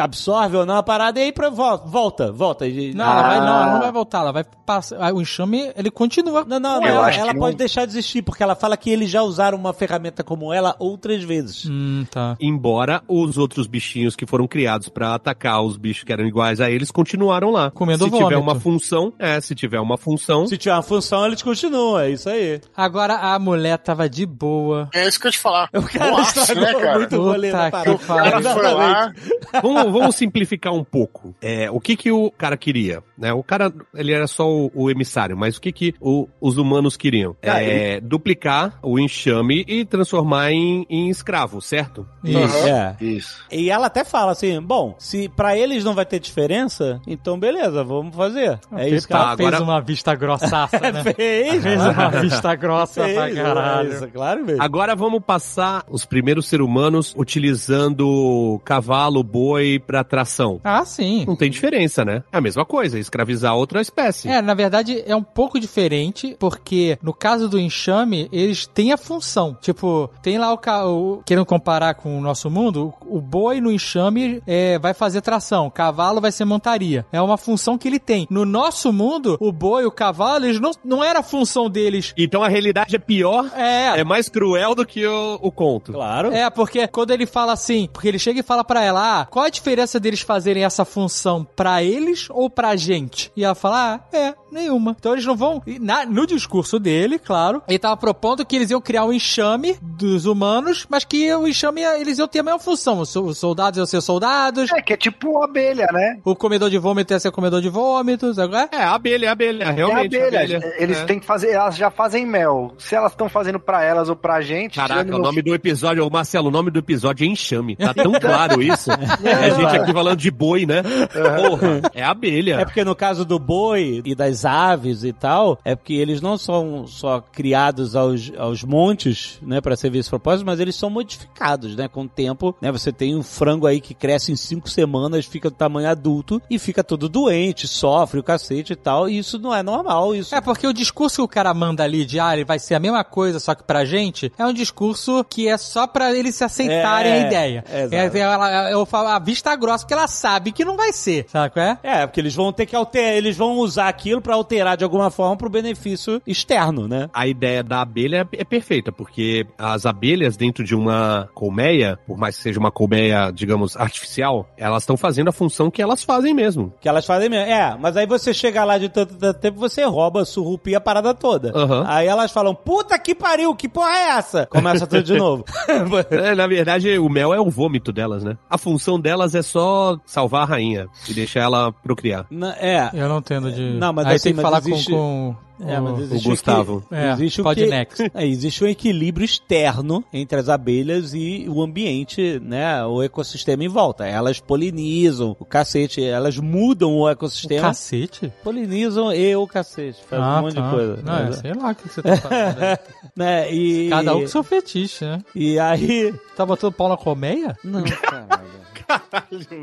absorve 0.00 0.56
ou 0.56 0.66
não 0.66 0.76
a 0.76 0.82
parada 0.82 1.18
e 1.20 1.24
aí 1.24 1.32
pra, 1.32 1.50
vol- 1.50 1.78
volta, 1.86 2.30
volta. 2.32 2.66
Não, 2.68 3.04
ela 3.04 3.22
vai, 3.22 3.38
não, 3.40 3.46
ela 3.46 3.64
Ah. 3.66 3.72
não 3.72 3.80
vai 3.80 3.92
voltar, 3.92 4.20
ela 4.20 4.32
vai 4.32 4.44
passar. 4.44 5.12
O 5.14 5.20
enxame, 5.20 5.72
ele 5.76 5.90
continua. 5.90 6.44
Não, 6.44 6.58
não, 6.60 6.74
Eu 6.76 6.80
não, 6.80 6.88
ela, 6.88 7.10
ela 7.14 7.32
não- 7.32 7.40
pode 7.40 7.56
deixar 7.56 7.84
de 7.86 7.92
existir, 7.92 8.22
porque 8.22 8.42
ela 8.42 8.54
fala 8.54 8.76
que 8.76 8.90
eles 8.90 9.10
já 9.10 9.22
usaram 9.22 9.56
uma 9.58 9.72
ferramenta 9.72 10.22
como 10.24 10.52
ela 10.52 10.74
outras 10.78 11.22
vezes. 11.22 11.66
Hum, 11.66 11.77
tá. 12.10 12.36
Embora 12.40 13.02
os 13.08 13.36
outros 13.38 13.66
bichinhos 13.66 14.14
que 14.16 14.26
foram 14.26 14.46
criados 14.46 14.88
pra 14.88 15.14
atacar 15.14 15.62
os 15.62 15.76
bichos 15.76 16.04
que 16.04 16.12
eram 16.12 16.26
iguais 16.26 16.60
a 16.60 16.70
eles 16.70 16.90
continuaram 16.90 17.50
lá. 17.50 17.70
Comendo 17.70 18.04
se 18.04 18.10
tiver 18.10 18.22
vômito. 18.22 18.40
uma 18.40 18.54
função, 18.54 19.12
é, 19.18 19.40
se 19.40 19.54
tiver 19.54 19.80
uma 19.80 19.96
função, 19.96 20.46
Se 20.46 20.56
tiver 20.56 20.74
uma 20.74 20.82
função, 20.82 21.26
eles 21.26 21.42
continuam, 21.42 21.98
é 21.98 22.10
isso 22.10 22.28
aí. 22.28 22.60
Agora 22.76 23.14
a 23.14 23.38
mulher 23.38 23.78
tava 23.78 24.08
de 24.08 24.24
boa. 24.26 24.88
É 24.94 25.06
isso 25.06 25.18
que 25.20 25.26
eu 25.26 25.28
ia 25.28 25.32
te 25.32 25.38
falar. 25.38 25.68
O 25.74 25.82
cara 25.82 26.10
Boaço, 26.10 26.38
estragou 26.40 26.62
né, 26.64 26.72
cara? 26.74 26.98
muito 26.98 27.16
rolê 27.22 27.50
Puta 27.50 27.70
da 27.70 27.70
parada. 27.98 29.14
vamos, 29.62 29.92
vamos 29.92 30.14
simplificar 30.16 30.72
um 30.72 30.84
pouco. 30.84 31.34
É, 31.40 31.70
o 31.70 31.80
que 31.80 31.96
que 31.96 32.10
o 32.10 32.30
cara 32.30 32.56
queria? 32.56 33.02
Né? 33.16 33.32
O 33.32 33.42
cara, 33.42 33.72
ele 33.94 34.12
era 34.12 34.26
só 34.26 34.48
o, 34.48 34.70
o 34.74 34.90
emissário, 34.90 35.36
mas 35.36 35.56
o 35.56 35.60
que 35.60 35.72
que 35.72 35.94
o- 36.00 36.28
os 36.40 36.56
humanos 36.56 36.96
queriam? 36.96 37.36
Ah, 37.42 37.62
É, 37.62 38.00
duplicar 38.00 38.78
o 38.82 38.98
enxame 38.98 39.64
e 39.66 39.84
transformar 39.84 40.52
em, 40.52 40.86
em 40.88 41.08
escravo, 41.08 41.60
certo? 41.68 42.06
Isso. 42.24 42.56
É. 42.66 42.96
Isso. 43.00 43.42
E 43.50 43.70
ela 43.70 43.86
até 43.86 44.04
fala 44.04 44.32
assim, 44.32 44.60
bom, 44.60 44.94
se 44.98 45.28
pra 45.28 45.56
eles 45.56 45.84
não 45.84 45.94
vai 45.94 46.06
ter 46.06 46.18
diferença, 46.18 47.00
então 47.06 47.38
beleza, 47.38 47.84
vamos 47.84 48.14
fazer. 48.16 48.58
É 48.76 48.88
isso 48.88 49.06
que 49.06 49.12
Tá, 49.12 49.20
ela 49.20 49.36
fez 49.36 49.48
agora- 49.48 49.62
uma 49.64 49.80
vista 49.80 50.14
grossaça, 50.14 50.78
né? 50.92 51.02
fez. 51.14 51.62
fez 51.62 51.82
uma 51.86 52.08
vista 52.10 52.54
grossa 52.54 53.04
Fez, 53.04 53.14
pra 53.16 53.30
caralho. 53.34 53.92
Isso, 53.92 54.08
claro 54.08 54.44
mesmo. 54.44 54.62
Agora 54.62 54.94
vamos 54.96 55.22
passar 55.22 55.84
os 55.88 56.04
primeiros 56.04 56.46
seres 56.46 56.64
humanos 56.64 57.14
utilizando 57.16 58.60
cavalo, 58.64 59.22
boi 59.22 59.78
pra 59.78 60.02
tração. 60.04 60.60
Ah, 60.64 60.84
sim. 60.84 61.24
Não 61.26 61.36
tem 61.36 61.50
diferença, 61.50 62.04
né? 62.04 62.22
É 62.32 62.38
a 62.38 62.40
mesma 62.40 62.64
coisa, 62.64 62.98
escravizar 62.98 63.54
outra 63.54 63.80
espécie. 63.80 64.28
É, 64.28 64.40
na 64.40 64.54
verdade 64.54 65.02
é 65.06 65.14
um 65.14 65.22
pouco 65.22 65.58
diferente, 65.60 66.36
porque 66.38 66.98
no 67.02 67.12
caso 67.12 67.48
do 67.48 67.58
enxame, 67.58 68.28
eles 68.32 68.66
têm 68.66 68.92
a 68.92 68.96
função. 68.96 69.56
Tipo, 69.60 70.10
tem 70.22 70.38
lá 70.38 70.52
o, 70.52 70.58
ca- 70.58 70.86
o 70.86 71.22
querendo 71.24 71.46
comparar 71.58 71.94
com 71.94 72.16
o 72.16 72.20
nosso 72.20 72.48
mundo, 72.48 72.94
o, 73.04 73.20
boi 73.20 73.60
no 73.60 73.72
enxame 73.72 74.40
é, 74.46 74.78
vai 74.78 74.94
fazer 74.94 75.20
tração, 75.20 75.66
o 75.66 75.70
cavalo 75.70 76.20
vai 76.20 76.30
ser 76.30 76.44
montaria. 76.44 77.04
É 77.10 77.20
uma 77.20 77.36
função 77.36 77.76
que 77.76 77.88
ele 77.88 77.98
tem. 77.98 78.28
No 78.30 78.44
nosso 78.46 78.92
mundo, 78.92 79.36
o 79.40 79.50
boi 79.50 79.82
e 79.82 79.86
o 79.86 79.90
cavalo, 79.90 80.44
eles 80.44 80.60
não, 80.60 80.70
não 80.84 81.02
era 81.02 81.18
a 81.18 81.22
função 81.22 81.68
deles. 81.68 82.14
Então 82.16 82.44
a 82.44 82.48
realidade 82.48 82.94
é 82.94 82.98
pior, 82.98 83.50
É, 83.56 83.98
é 84.00 84.04
mais 84.04 84.28
cruel 84.28 84.74
do 84.76 84.86
que 84.86 85.04
o, 85.04 85.38
o 85.42 85.50
conto. 85.50 85.92
Claro. 85.92 86.32
É, 86.32 86.48
porque 86.48 86.86
quando 86.86 87.10
ele 87.10 87.26
fala 87.26 87.52
assim, 87.54 87.88
porque 87.92 88.06
ele 88.06 88.18
chega 88.20 88.38
e 88.38 88.42
fala 88.44 88.62
pra 88.62 88.84
ela, 88.84 89.20
ah, 89.22 89.26
qual 89.26 89.44
a 89.46 89.50
diferença 89.50 89.98
deles 89.98 90.20
fazerem 90.20 90.64
essa 90.64 90.84
função 90.84 91.44
pra 91.56 91.82
eles 91.82 92.28
ou 92.30 92.48
pra 92.48 92.76
gente? 92.76 93.32
E 93.36 93.42
ela 93.44 93.56
fala, 93.56 93.94
ah, 94.12 94.16
é, 94.16 94.34
nenhuma. 94.52 94.94
Então 94.98 95.12
eles 95.12 95.24
não 95.26 95.34
vão. 95.36 95.60
e 95.66 95.78
na- 95.80 96.06
no 96.06 96.24
discurso 96.24 96.78
dele, 96.78 97.18
claro, 97.18 97.62
ele 97.66 97.78
tava 97.80 97.96
propondo 97.96 98.46
que 98.46 98.54
eles 98.54 98.70
iam 98.70 98.80
criar 98.80 99.04
um 99.04 99.12
enxame 99.12 99.76
dos 99.82 100.24
humanos, 100.24 100.86
mas 100.88 101.04
que 101.04 101.34
o 101.34 101.47
enxame 101.48 101.80
ia- 101.82 101.98
eles 102.00 102.18
iam 102.18 102.28
ter 102.28 102.40
a 102.40 102.42
mesma 102.42 102.58
função. 102.58 103.00
Os, 103.00 103.08
so- 103.10 103.24
os 103.24 103.38
soldados 103.38 103.76
iam 103.78 103.86
ser 103.86 104.00
soldados, 104.00 104.70
É, 104.72 104.80
que 104.82 104.92
é 104.92 104.96
tipo 104.96 105.42
abelha, 105.42 105.86
né? 105.92 106.18
o 106.24 106.34
comedor 106.34 106.70
de 106.70 106.78
vômito 106.78 107.12
ia 107.12 107.20
ser 107.20 107.30
comedor 107.30 107.60
de 107.60 107.68
vômitos, 107.68 108.38
agora. 108.38 108.68
É, 108.72 108.82
abelha, 108.82 109.28
a 109.28 109.32
abelha, 109.32 109.64
É 109.64 109.70
realmente. 109.72 110.16
a 110.16 110.26
abelha. 110.26 110.40
abelha. 110.58 110.74
Eles 110.78 110.98
É. 110.98 111.04
têm 111.04 111.18
que 111.20 111.26
fazer, 111.26 111.50
elas 111.50 111.76
já 111.76 111.90
fazem 111.90 112.26
mel. 112.26 112.74
Se 112.78 112.94
elas 112.94 113.12
estão 113.12 113.28
fazendo 113.28 113.58
pra 113.60 113.82
elas 113.84 114.08
ou 114.08 114.16
pra 114.16 114.40
gente. 114.40 114.76
Caraca, 114.76 115.08
o 115.08 115.18
no- 115.18 115.24
nome 115.24 115.42
do 115.42 115.54
episódio, 115.54 116.08
Marcelo, 116.10 116.48
o 116.48 116.50
nome 116.50 116.70
do 116.70 116.78
episódio 116.78 117.24
é 117.24 117.28
enxame. 117.28 117.76
Tá 117.76 117.92
tão 117.94 118.12
claro 118.20 118.62
isso. 118.62 118.90
É 118.90 119.32
a 119.46 119.50
gente 119.50 119.76
aqui 119.76 119.92
falando 119.92 120.18
de 120.18 120.30
boi, 120.30 120.66
né? 120.66 120.82
Porra, 120.82 121.80
é 121.94 122.02
abelha. 122.02 122.56
É 122.60 122.64
porque 122.64 122.84
no 122.84 122.94
caso 122.94 123.24
do 123.24 123.38
boi 123.38 124.02
e 124.04 124.14
das 124.14 124.44
aves 124.44 125.04
e 125.04 125.12
tal, 125.12 125.58
é 125.64 125.74
porque 125.74 125.94
eles 125.94 126.20
não 126.20 126.36
são 126.38 126.86
só 126.86 127.20
criados 127.20 127.94
aos, 127.96 128.32
aos 128.38 128.62
montes, 128.64 129.38
né, 129.42 129.60
para 129.60 129.76
servir 129.76 129.98
esse 129.98 130.10
propósito, 130.10 130.46
mas 130.46 130.60
eles 130.60 130.74
são 130.76 130.90
modificados, 130.90 131.37
né, 131.76 131.88
com 131.88 132.02
o 132.02 132.08
tempo, 132.08 132.54
né, 132.60 132.70
você 132.72 132.92
tem 132.92 133.16
um 133.16 133.22
frango 133.22 133.66
aí 133.66 133.80
que 133.80 133.94
cresce 133.94 134.32
em 134.32 134.36
cinco 134.36 134.68
semanas, 134.68 135.26
fica 135.26 135.50
do 135.50 135.56
tamanho 135.56 135.88
adulto 135.88 136.40
e 136.50 136.58
fica 136.58 136.82
todo 136.84 137.08
doente, 137.08 137.66
sofre 137.66 138.20
o 138.20 138.22
cacete 138.22 138.72
e 138.72 138.76
tal, 138.76 139.08
e 139.08 139.18
isso 139.18 139.38
não 139.38 139.54
é 139.54 139.62
normal, 139.62 140.14
isso... 140.14 140.34
É, 140.34 140.40
porque 140.40 140.66
o 140.66 140.72
discurso 140.72 141.16
que 141.16 141.22
o 141.22 141.28
cara 141.28 141.52
manda 141.54 141.82
ali 141.84 142.04
de, 142.04 142.18
ah, 142.20 142.34
ele 142.34 142.44
vai 142.44 142.58
ser 142.58 142.74
a 142.74 142.80
mesma 142.80 143.04
coisa, 143.04 143.38
só 143.40 143.54
que 143.54 143.62
pra 143.62 143.84
gente, 143.84 144.32
é 144.38 144.44
um 144.44 144.52
discurso 144.52 145.24
que 145.24 145.48
é 145.48 145.56
só 145.56 145.86
pra 145.86 146.14
eles 146.14 146.34
se 146.34 146.44
aceitarem 146.44 147.12
É, 147.12 147.22
a 147.22 147.26
ideia. 147.26 147.64
exato. 147.66 148.16
É, 148.16 148.20
ela, 148.20 148.70
eu 148.70 148.84
falo 148.86 149.08
a 149.08 149.18
vista 149.18 149.54
grossa, 149.56 149.84
porque 149.84 149.94
ela 149.94 150.08
sabe 150.08 150.52
que 150.52 150.64
não 150.64 150.76
vai 150.76 150.92
ser, 150.92 151.26
sabe 151.28 151.52
qual 151.52 151.64
é? 151.64 151.78
É, 151.82 152.06
porque 152.06 152.20
eles 152.20 152.34
vão 152.34 152.52
ter 152.52 152.66
que 152.66 152.76
alterar, 152.76 153.14
eles 153.14 153.36
vão 153.36 153.56
usar 153.58 153.88
aquilo 153.88 154.20
pra 154.20 154.34
alterar 154.34 154.76
de 154.76 154.84
alguma 154.84 155.10
forma 155.10 155.36
pro 155.36 155.48
benefício 155.50 156.20
externo, 156.26 156.86
né? 156.88 157.08
A 157.12 157.26
ideia 157.26 157.62
da 157.62 157.80
abelha 157.80 158.28
é 158.32 158.44
perfeita, 158.44 158.90
porque 158.92 159.46
as 159.56 159.86
abelhas 159.86 160.36
dentro 160.36 160.64
de 160.64 160.74
uma 160.74 161.27
colmeia, 161.28 161.98
por 162.06 162.16
mais 162.18 162.36
que 162.36 162.42
seja 162.42 162.58
uma 162.58 162.70
colmeia, 162.70 163.30
digamos, 163.30 163.76
artificial, 163.76 164.48
elas 164.56 164.82
estão 164.82 164.96
fazendo 164.96 165.28
a 165.28 165.32
função 165.32 165.70
que 165.70 165.80
elas 165.82 166.02
fazem 166.02 166.34
mesmo. 166.34 166.72
Que 166.80 166.88
elas 166.88 167.06
fazem 167.06 167.28
mesmo. 167.28 167.50
É, 167.50 167.76
mas 167.78 167.96
aí 167.96 168.06
você 168.06 168.32
chega 168.34 168.64
lá 168.64 168.78
de 168.78 168.88
tanto, 168.88 169.14
tanto 169.14 169.38
tempo, 169.38 169.58
você 169.58 169.84
rouba, 169.84 170.24
surrupia 170.24 170.78
a 170.78 170.80
parada 170.80 171.14
toda. 171.14 171.52
Aham. 171.54 171.84
Aí 171.86 172.06
elas 172.06 172.32
falam, 172.32 172.54
puta 172.54 172.98
que 172.98 173.14
pariu, 173.14 173.54
que 173.54 173.68
porra 173.68 173.90
é 173.96 174.08
essa? 174.18 174.46
Começa 174.46 174.86
tudo 174.86 175.02
de 175.02 175.16
novo. 175.16 175.44
É, 176.10 176.34
na 176.34 176.46
verdade, 176.46 176.98
o 176.98 177.08
mel 177.08 177.32
é 177.34 177.40
o 177.40 177.50
vômito 177.50 177.92
delas, 177.92 178.24
né? 178.24 178.36
A 178.48 178.56
função 178.58 178.98
delas 178.98 179.34
é 179.34 179.42
só 179.42 179.98
salvar 180.06 180.42
a 180.42 180.46
rainha 180.46 180.86
e 181.08 181.12
deixar 181.14 181.40
ela 181.40 181.72
procriar. 181.72 182.26
Na- 182.30 182.56
é. 182.58 182.90
Eu 182.94 183.08
não 183.08 183.18
entendo 183.18 183.50
de. 183.52 183.74
Não, 183.74 183.92
mas 183.92 184.06
Aí 184.06 184.14
assim, 184.16 184.24
tem 184.24 184.32
que 184.34 184.36
mas 184.36 184.42
falar 184.42 184.58
existe- 184.58 184.90
com, 184.90 185.34
com 185.34 185.36
É, 185.60 185.80
mas 185.80 185.98
o- 185.98 186.02
existe 186.02 186.26
o 186.26 186.30
Gustavo. 186.30 186.84
equi- 186.86 186.94
É, 186.94 187.12
existe 187.12 187.40
o 187.40 187.54
que... 187.54 187.66
next. 187.66 188.10
É, 188.14 188.26
existe 188.26 188.64
um 188.64 188.66
equilíbrio 188.68 189.24
externo 189.24 190.04
entre 190.12 190.38
as 190.38 190.48
abelhas 190.48 191.14
e 191.14 191.46
o 191.48 191.62
ambiente, 191.62 192.40
né? 192.44 192.84
O 192.84 193.02
ecossistema 193.02 193.64
em 193.64 193.68
volta. 193.68 194.06
Elas 194.06 194.38
polinizam 194.40 195.36
o 195.38 195.44
cacete, 195.44 196.02
elas 196.02 196.36
mudam 196.38 196.92
o 196.92 197.00
o 197.02 197.08
ecossistema. 197.08 197.62
cacete? 197.68 198.32
Polinizam 198.44 199.12
e 199.12 199.34
o 199.36 199.46
cacete. 199.46 199.98
Faz 200.08 200.22
um 200.22 200.42
monte 200.42 200.54
de 200.54 200.70
coisa. 200.70 201.02
Não, 201.02 201.16
é, 201.16 201.22
Mas, 201.24 201.36
sei 201.36 201.54
lá 201.54 201.70
o 201.70 201.74
que 201.74 201.88
você 201.88 202.02
tá 202.02 202.16
falando. 202.16 202.56
né? 202.58 202.78
né? 203.16 203.52
E... 203.54 203.88
Cada 203.88 204.14
um 204.16 204.20
com 204.22 204.26
seu 204.28 204.42
fetiche, 204.42 205.04
né? 205.04 205.18
E 205.34 205.58
aí... 205.58 206.14
Tá 206.36 206.44
botando 206.46 206.72
pau 206.72 206.88
na 206.88 206.96
colmeia? 206.96 207.56
Não, 207.64 207.82
caralho. 207.82 208.48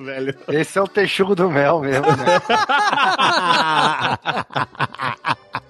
Velho. 0.03 0.35
Esse 0.47 0.77
é 0.77 0.81
o 0.81 0.88
texugo 0.88 1.35
do 1.35 1.49
mel 1.49 1.80
mesmo, 1.80 2.06
né? 2.06 2.41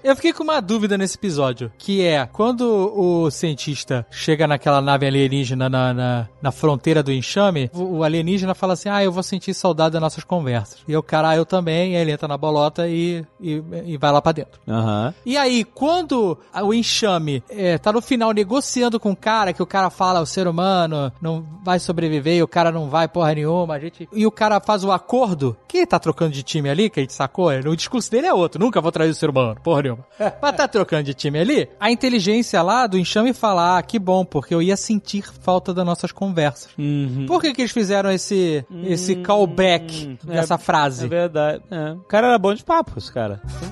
Eu 0.06 0.14
fiquei 0.14 0.32
com 0.32 0.44
uma 0.44 0.60
dúvida 0.60 0.96
nesse 0.96 1.16
episódio, 1.16 1.72
que 1.76 2.06
é 2.06 2.26
quando 2.26 2.62
o 2.62 3.28
cientista 3.28 4.06
chega 4.08 4.46
naquela 4.46 4.80
nave 4.80 5.04
alienígena 5.04 5.68
na, 5.68 5.92
na, 5.92 6.28
na 6.40 6.52
fronteira 6.52 7.02
do 7.02 7.12
enxame, 7.12 7.68
o, 7.74 7.96
o 7.96 8.04
alienígena 8.04 8.54
fala 8.54 8.74
assim: 8.74 8.88
Ah, 8.88 9.02
eu 9.02 9.10
vou 9.10 9.24
sentir 9.24 9.52
saudade 9.52 9.94
das 9.94 10.00
nossas 10.00 10.22
conversas. 10.22 10.78
E 10.86 10.96
o 10.96 11.02
cara, 11.02 11.30
ah, 11.30 11.36
eu 11.36 11.44
também, 11.44 11.94
e 11.94 11.96
aí 11.96 12.02
ele 12.02 12.12
entra 12.12 12.28
na 12.28 12.36
bolota 12.38 12.86
e, 12.86 13.24
e, 13.40 13.60
e 13.84 13.96
vai 13.96 14.12
lá 14.12 14.22
pra 14.22 14.30
dentro. 14.30 14.60
Aham. 14.68 15.12
E 15.24 15.36
aí, 15.36 15.64
quando 15.64 16.38
o 16.54 16.72
enxame 16.72 17.42
é, 17.48 17.76
tá 17.76 17.92
no 17.92 18.00
final 18.00 18.30
negociando 18.30 19.00
com 19.00 19.10
o 19.10 19.16
cara, 19.16 19.52
que 19.52 19.62
o 19.62 19.66
cara 19.66 19.90
fala, 19.90 20.20
o 20.20 20.26
ser 20.26 20.46
humano 20.46 21.12
não 21.20 21.44
vai 21.64 21.80
sobreviver, 21.80 22.36
e 22.36 22.42
o 22.44 22.48
cara 22.48 22.70
não 22.70 22.88
vai 22.88 23.08
porra 23.08 23.34
nenhuma, 23.34 23.45
a 23.72 23.78
gente... 23.78 24.08
E 24.12 24.26
o 24.26 24.30
cara 24.30 24.60
faz 24.60 24.84
o 24.84 24.90
acordo, 24.92 25.56
quem 25.68 25.86
tá 25.86 25.98
trocando 25.98 26.32
de 26.32 26.42
time 26.42 26.68
ali, 26.68 26.88
que 26.90 27.00
a 27.00 27.02
gente 27.02 27.12
sacou, 27.12 27.50
é, 27.50 27.60
o 27.60 27.76
discurso 27.76 28.10
dele 28.10 28.26
é 28.26 28.34
outro, 28.34 28.60
nunca 28.60 28.80
vou 28.80 28.90
trair 28.92 29.10
o 29.10 29.14
ser 29.14 29.30
humano, 29.30 29.56
porra 29.62 29.82
nenhuma. 29.82 30.04
caramba. 30.18 30.36
Pra 30.40 30.52
tá 30.52 30.68
trocando 30.68 31.04
de 31.04 31.14
time 31.14 31.38
ali, 31.38 31.68
a 31.80 31.90
inteligência 31.90 32.60
lá 32.62 32.86
do 32.86 32.98
enxame 32.98 33.32
fala, 33.32 33.78
ah, 33.78 33.82
que 33.82 33.98
bom, 33.98 34.24
porque 34.24 34.54
eu 34.54 34.60
ia 34.62 34.76
sentir 34.76 35.22
falta 35.42 35.72
das 35.74 35.84
nossas 35.84 36.12
conversas. 36.12 36.68
Uhum. 36.78 37.24
Por 37.26 37.40
que 37.40 37.52
que 37.54 37.62
eles 37.62 37.72
fizeram 37.72 38.10
esse, 38.10 38.64
esse 38.84 39.16
callback 39.16 40.18
é- 40.28 40.34
nessa 40.34 40.54
É 40.54 40.58
frase? 40.58 41.06
verdade. 41.08 41.62
É. 41.70 41.92
O 41.92 42.00
cara 42.00 42.28
era 42.28 42.38
bom 42.38 42.54
de 42.54 42.64
papos, 42.64 43.10
cara. 43.10 43.40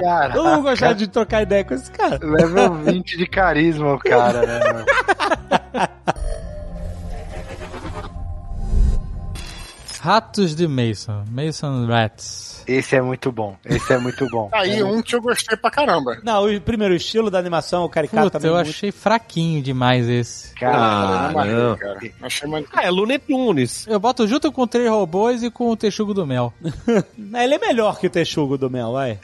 Cara, 0.00 0.32
Todo 0.34 0.48
mundo 0.50 0.62
gostava 0.62 0.94
de 0.94 1.06
trocar 1.08 1.42
ideia 1.42 1.64
com 1.64 1.74
esse 1.74 1.90
cara. 1.90 2.18
level 2.22 2.74
20 2.74 3.16
de 3.16 3.26
carisma 3.26 3.94
o 3.94 3.98
cara, 3.98 4.44
né? 4.46 4.60
Ratos 10.04 10.54
de 10.54 10.68
Mason. 10.68 11.24
Mason 11.30 11.86
Rats. 11.88 12.53
Esse 12.66 12.96
é 12.96 13.02
muito 13.02 13.30
bom. 13.32 13.56
Esse 13.64 13.92
é 13.92 13.98
muito 13.98 14.28
bom. 14.28 14.48
Aí 14.54 14.82
um 14.82 15.02
que 15.02 15.14
eu 15.14 15.20
gostei 15.22 15.56
pra 15.56 15.70
caramba. 15.70 16.18
Não, 16.22 16.46
o 16.46 16.60
primeiro 16.60 16.94
o 16.94 16.96
estilo 16.96 17.30
da 17.30 17.38
animação, 17.38 17.84
o 17.84 17.88
caricato 17.88 18.24
Puta, 18.24 18.38
também. 18.38 18.50
eu 18.50 18.54
muito- 18.56 18.70
achei 18.70 18.90
fraquinho 18.92 19.62
demais 19.62 20.08
esse. 20.08 20.54
Cara, 20.54 20.76
Ah, 20.78 21.44
não. 21.44 21.76
cara. 21.76 21.98
Achei 22.22 22.48
maneiro. 22.48 22.70
Ah, 22.74 22.82
é 22.84 22.90
Looney 22.90 23.18
Tunes. 23.18 23.86
Eu 23.86 23.98
boto 24.00 24.26
junto 24.26 24.50
com 24.52 24.66
três 24.66 24.88
robôs 24.88 25.42
e 25.42 25.50
com 25.50 25.70
o 25.70 25.76
Texugo 25.76 26.14
do 26.14 26.26
Mel. 26.26 26.52
Ele 27.18 27.54
é 27.54 27.58
melhor 27.58 27.98
que 27.98 28.06
o 28.06 28.10
Texugo 28.10 28.56
do 28.56 28.70
Mel, 28.70 28.92
vai. 28.92 29.18